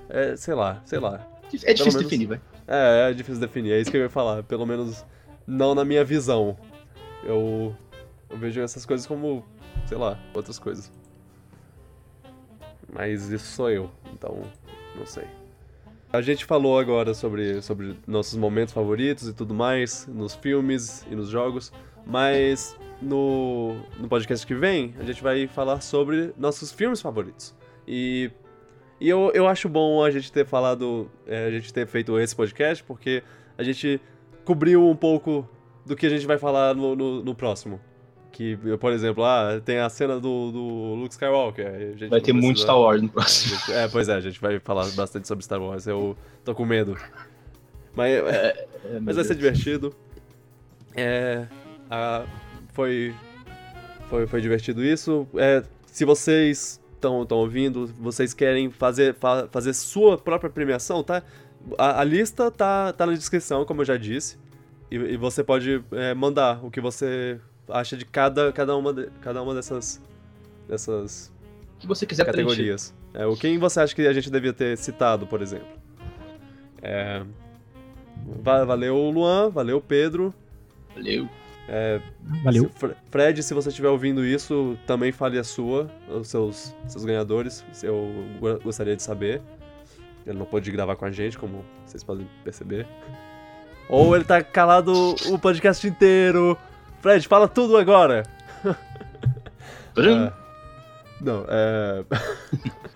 É, 0.09 0.35
sei 0.37 0.53
lá, 0.55 0.81
sei 0.85 0.99
lá. 0.99 1.25
É 1.63 1.73
difícil 1.73 1.85
menos- 1.85 2.03
definir, 2.03 2.25
vai. 2.27 2.41
É, 2.67 3.09
é 3.09 3.13
difícil 3.13 3.39
definir, 3.39 3.71
é 3.71 3.79
isso 3.79 3.89
que 3.89 3.97
eu 3.97 4.01
ia 4.01 4.09
falar. 4.09 4.43
Pelo 4.43 4.65
menos 4.65 5.05
não 5.45 5.73
na 5.73 5.85
minha 5.85 6.03
visão. 6.03 6.57
Eu, 7.23 7.75
eu 8.29 8.37
vejo 8.37 8.61
essas 8.61 8.85
coisas 8.85 9.07
como, 9.07 9.45
sei 9.85 9.97
lá, 9.97 10.19
outras 10.33 10.59
coisas. 10.59 10.91
Mas 12.91 13.29
isso 13.29 13.45
sou 13.47 13.69
eu, 13.69 13.89
então 14.13 14.41
não 14.95 15.05
sei. 15.05 15.25
A 16.11 16.21
gente 16.21 16.45
falou 16.45 16.79
agora 16.79 17.13
sobre, 17.13 17.61
sobre 17.61 17.97
nossos 18.07 18.37
momentos 18.37 18.73
favoritos 18.73 19.27
e 19.27 19.33
tudo 19.33 19.53
mais, 19.53 20.07
nos 20.07 20.33
filmes 20.35 21.05
e 21.11 21.15
nos 21.15 21.29
jogos, 21.29 21.71
mas 22.05 22.77
no, 23.01 23.75
no 23.99 24.07
podcast 24.07 24.47
que 24.47 24.55
vem 24.55 24.95
a 24.99 25.03
gente 25.03 25.21
vai 25.21 25.47
falar 25.47 25.81
sobre 25.81 26.33
nossos 26.37 26.71
filmes 26.71 27.01
favoritos. 27.01 27.53
E 27.85 28.31
e 28.99 29.07
eu, 29.09 29.31
eu 29.33 29.47
acho 29.47 29.67
bom 29.69 30.03
a 30.03 30.09
gente 30.11 30.31
ter 30.31 30.45
falado, 30.45 31.09
é, 31.25 31.45
a 31.45 31.51
gente 31.51 31.73
ter 31.73 31.85
feito 31.87 32.19
esse 32.19 32.35
podcast, 32.35 32.83
porque 32.83 33.23
a 33.57 33.63
gente 33.63 33.99
cobriu 34.45 34.87
um 34.87 34.95
pouco 34.95 35.47
do 35.85 35.95
que 35.95 36.05
a 36.05 36.09
gente 36.09 36.25
vai 36.25 36.37
falar 36.37 36.73
no, 36.75 36.95
no, 36.95 37.23
no 37.23 37.35
próximo. 37.35 37.79
Que, 38.31 38.55
por 38.79 38.91
exemplo, 38.91 39.23
ah, 39.23 39.59
tem 39.65 39.79
a 39.79 39.89
cena 39.89 40.19
do, 40.19 40.51
do 40.51 40.93
Luke 40.95 41.11
Skywalker. 41.13 41.95
Vai 42.09 42.21
ter 42.21 42.33
muito 42.33 42.45
precisa- 42.57 42.63
Star 42.65 42.79
Wars 42.79 43.01
no 43.01 43.09
próximo. 43.09 43.57
É, 43.73 43.87
pois 43.87 44.09
é, 44.09 44.13
a 44.13 44.19
gente 44.19 44.39
vai 44.39 44.59
falar 44.59 44.85
bastante 44.91 45.27
sobre 45.27 45.43
Star 45.43 45.59
Wars, 45.61 45.87
eu 45.87 46.15
tô 46.45 46.53
com 46.53 46.63
medo. 46.65 46.95
Mas, 47.95 48.11
É, 48.13 48.67
meu 48.91 49.01
mas 49.01 49.15
vai 49.15 49.25
ser 49.25 49.33
divertido. 49.35 49.95
É, 50.95 51.47
a- 51.89 52.25
foi, 52.73 53.13
foi, 54.09 54.27
foi 54.27 54.39
divertido 54.41 54.83
isso. 54.83 55.27
É, 55.35 55.63
se 55.87 56.05
vocês 56.05 56.79
estão 56.97 57.37
ouvindo, 57.37 57.87
vocês 57.99 58.33
querem 58.33 58.69
fazer, 58.71 59.13
fa- 59.15 59.47
fazer 59.51 59.73
sua 59.73 60.17
própria 60.17 60.49
premiação, 60.49 61.03
tá? 61.03 61.23
A, 61.77 62.01
a 62.01 62.03
lista 62.03 62.49
tá, 62.51 62.93
tá 62.93 63.05
na 63.05 63.13
descrição, 63.13 63.65
como 63.65 63.81
eu 63.81 63.85
já 63.85 63.97
disse. 63.97 64.37
E, 64.89 64.95
e 64.95 65.17
você 65.17 65.43
pode 65.43 65.83
é, 65.91 66.13
mandar 66.13 66.63
o 66.63 66.71
que 66.71 66.79
você 66.79 67.39
acha 67.69 67.97
de 67.97 68.05
cada, 68.05 68.51
cada, 68.53 68.75
uma, 68.75 68.93
de- 68.93 69.09
cada 69.21 69.41
uma 69.43 69.53
dessas, 69.53 70.01
dessas 70.67 71.31
que 71.79 71.85
você 71.87 72.05
quiser 72.05 72.23
preencher. 72.25 72.45
categorias. 72.49 72.93
É, 73.13 73.25
o 73.25 73.35
quem 73.35 73.57
você 73.57 73.79
acha 73.81 73.93
que 73.95 74.05
a 74.07 74.13
gente 74.13 74.29
devia 74.29 74.53
ter 74.53 74.77
citado, 74.77 75.27
por 75.27 75.41
exemplo? 75.41 75.67
É, 76.81 77.23
va- 78.41 78.63
valeu, 78.65 78.95
Luan. 79.09 79.49
Valeu, 79.49 79.81
Pedro. 79.81 80.33
Valeu. 80.95 81.27
Valeu. 82.43 82.63
Se- 82.63 82.69
Fre- 82.79 82.95
Fred, 83.11 83.43
se 83.43 83.53
você 83.53 83.69
estiver 83.69 83.89
ouvindo 83.89 84.25
isso, 84.25 84.77
também 84.87 85.11
fale 85.11 85.37
a 85.37 85.43
sua, 85.43 85.89
os 86.09 86.27
seus, 86.29 86.73
seus 86.87 87.03
ganhadores. 87.05 87.63
Eu 87.83 88.09
go- 88.39 88.59
gostaria 88.63 88.95
de 88.95 89.03
saber. 89.03 89.41
Ele 90.25 90.37
não 90.37 90.45
pôde 90.45 90.69
gravar 90.71 90.95
com 90.95 91.05
a 91.05 91.11
gente, 91.11 91.37
como 91.37 91.63
vocês 91.85 92.03
podem 92.03 92.27
perceber. 92.43 92.85
Ou 93.89 94.15
ele 94.15 94.25
tá 94.25 94.43
calado 94.43 95.15
o 95.27 95.39
podcast 95.39 95.87
inteiro. 95.87 96.57
Fred, 97.01 97.25
fala 97.27 97.47
tudo 97.47 97.77
agora! 97.77 98.23
É. 99.99 100.31
Não, 101.19 101.43
é. 101.49 102.05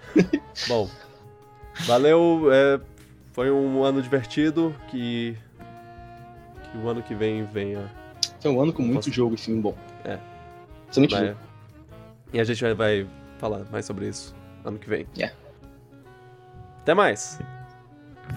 Bom, 0.68 0.88
valeu. 1.88 2.49
é, 2.52 2.80
Foi 3.34 3.49
um 3.49 3.84
ano 3.84 4.02
divertido. 4.03 4.76
Que. 4.88 5.35
Que 6.72 6.77
o 6.77 6.88
ano 6.88 7.02
que 7.02 7.15
vem 7.15 7.43
venha. 7.43 7.89
Foi 8.41 8.51
um 8.51 8.61
ano 8.61 8.73
com 8.73 8.81
muito 8.81 8.95
Posso- 9.05 9.11
jogo 9.11 9.35
e 9.35 9.38
filme 9.38 9.61
bom. 9.61 9.76
É. 10.03 10.18
Principalmente 10.88 11.11
vai- 11.15 11.27
jogo. 11.27 11.39
E 12.34 12.39
a 12.39 12.43
gente 12.43 12.61
vai, 12.63 12.73
vai 12.73 13.07
falar 13.38 13.65
mais 13.72 13.85
sobre 13.85 14.07
isso 14.07 14.35
ano 14.65 14.77
que 14.80 14.89
vem. 14.89 15.05
É. 15.19 15.31
Até 16.81 16.93
mais. 16.93 17.39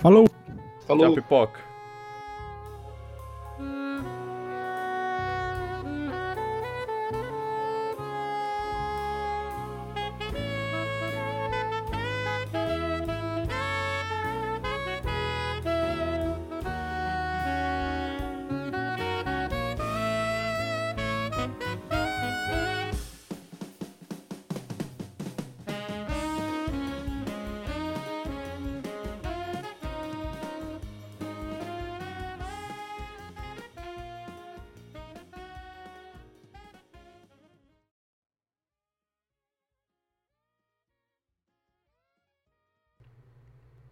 Falou! 0.01 0.29
Falou. 0.87 1.07
Tchau, 1.07 1.15
pipoca. 1.15 1.61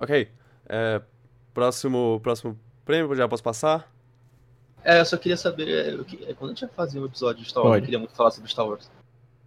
Ok. 0.02 0.28
é, 0.68 1.00
próximo, 1.54 2.18
próximo 2.20 2.58
prêmio, 2.84 3.14
já 3.14 3.28
posso 3.28 3.42
passar? 3.42 3.88
É, 4.84 4.98
eu 5.00 5.04
só 5.04 5.16
queria 5.16 5.36
saber. 5.36 5.68
é, 5.68 5.94
eu 5.94 6.04
é, 6.28 6.34
quando 6.34 6.50
a 6.50 6.54
gente 6.54 6.66
vai 6.66 6.74
fazer 6.74 6.98
um 6.98 7.06
episódio 7.06 7.40
de 7.40 7.48
Star 7.48 7.62
Wars, 7.62 7.74
Pode. 7.74 7.82
eu 7.82 7.84
queria 7.84 7.98
muito 8.00 8.14
falar 8.16 8.32
sobre 8.32 8.50
Star 8.50 8.66
Wars. 8.66 8.90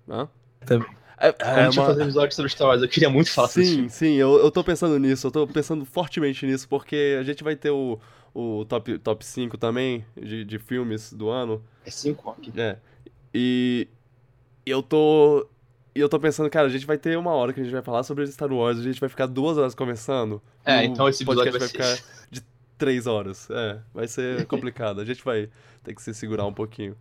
Hã? 0.08 0.30
Também. 0.66 0.88
É, 1.18 1.34
Quando 1.34 1.50
a 1.50 1.64
gente 1.66 1.76
vai 1.76 1.86
fazer 1.88 2.00
um 2.00 2.06
episódio 2.06 2.36
sobre 2.36 2.52
Star 2.52 2.68
Wars, 2.70 2.82
eu 2.82 2.88
queria 2.88 3.10
muito 3.10 3.32
falar 3.32 3.50
sobre 3.50 3.64
esse 3.64 3.76
Sim, 3.76 3.90
sim, 3.90 4.14
eu, 4.14 4.38
eu 4.38 4.50
tô 4.50 4.64
pensando 4.64 4.98
nisso, 4.98 5.28
eu 5.28 5.32
tô 5.32 5.46
pensando 5.46 5.84
fortemente 5.86 6.46
nisso, 6.46 6.70
porque 6.70 7.18
a 7.20 7.24
gente 7.24 7.44
vai 7.44 7.56
ter 7.56 7.72
o, 7.72 8.00
o 8.34 8.64
top, 8.66 8.98
top 9.00 9.26
5 9.26 9.58
também 9.58 10.06
de, 10.16 10.46
de 10.46 10.58
filmes 10.58 11.12
do 11.12 11.30
ano. 11.30 11.62
É 11.86 11.92
5 11.92 12.30
aqui. 12.30 12.54
É. 12.56 12.78
E 13.34 13.88
eu 14.66 14.82
tô. 14.82 15.48
E 15.96 16.00
eu 16.00 16.10
tô 16.10 16.20
pensando, 16.20 16.50
cara, 16.50 16.68
a 16.68 16.70
gente 16.70 16.86
vai 16.86 16.98
ter 16.98 17.18
uma 17.18 17.32
hora 17.32 17.54
que 17.54 17.62
a 17.62 17.64
gente 17.64 17.72
vai 17.72 17.82
falar 17.82 18.04
sobre 18.04 18.28
Star 18.28 18.52
Wars, 18.52 18.78
a 18.78 18.84
gente 18.84 19.00
vai 19.00 19.08
ficar 19.08 19.28
duas 19.28 19.58
horas 19.58 19.74
conversando. 19.74 20.42
É, 20.66 20.84
então 20.84 21.08
esse 21.08 21.24
episódio 21.24 21.52
vai 21.54 21.62
ser- 21.62 21.70
ficar 21.70 21.98
de 22.30 22.42
três 22.78 23.08
horas. 23.08 23.50
É, 23.50 23.80
vai 23.94 24.08
ser 24.08 24.46
complicado. 24.46 25.00
A 25.00 25.06
gente 25.06 25.24
vai 25.24 25.50
ter 25.84 25.96
que 25.96 26.02
se 26.02 26.14
segurar 26.14 26.46
um 26.46 26.54
pouquinho. 26.54 26.98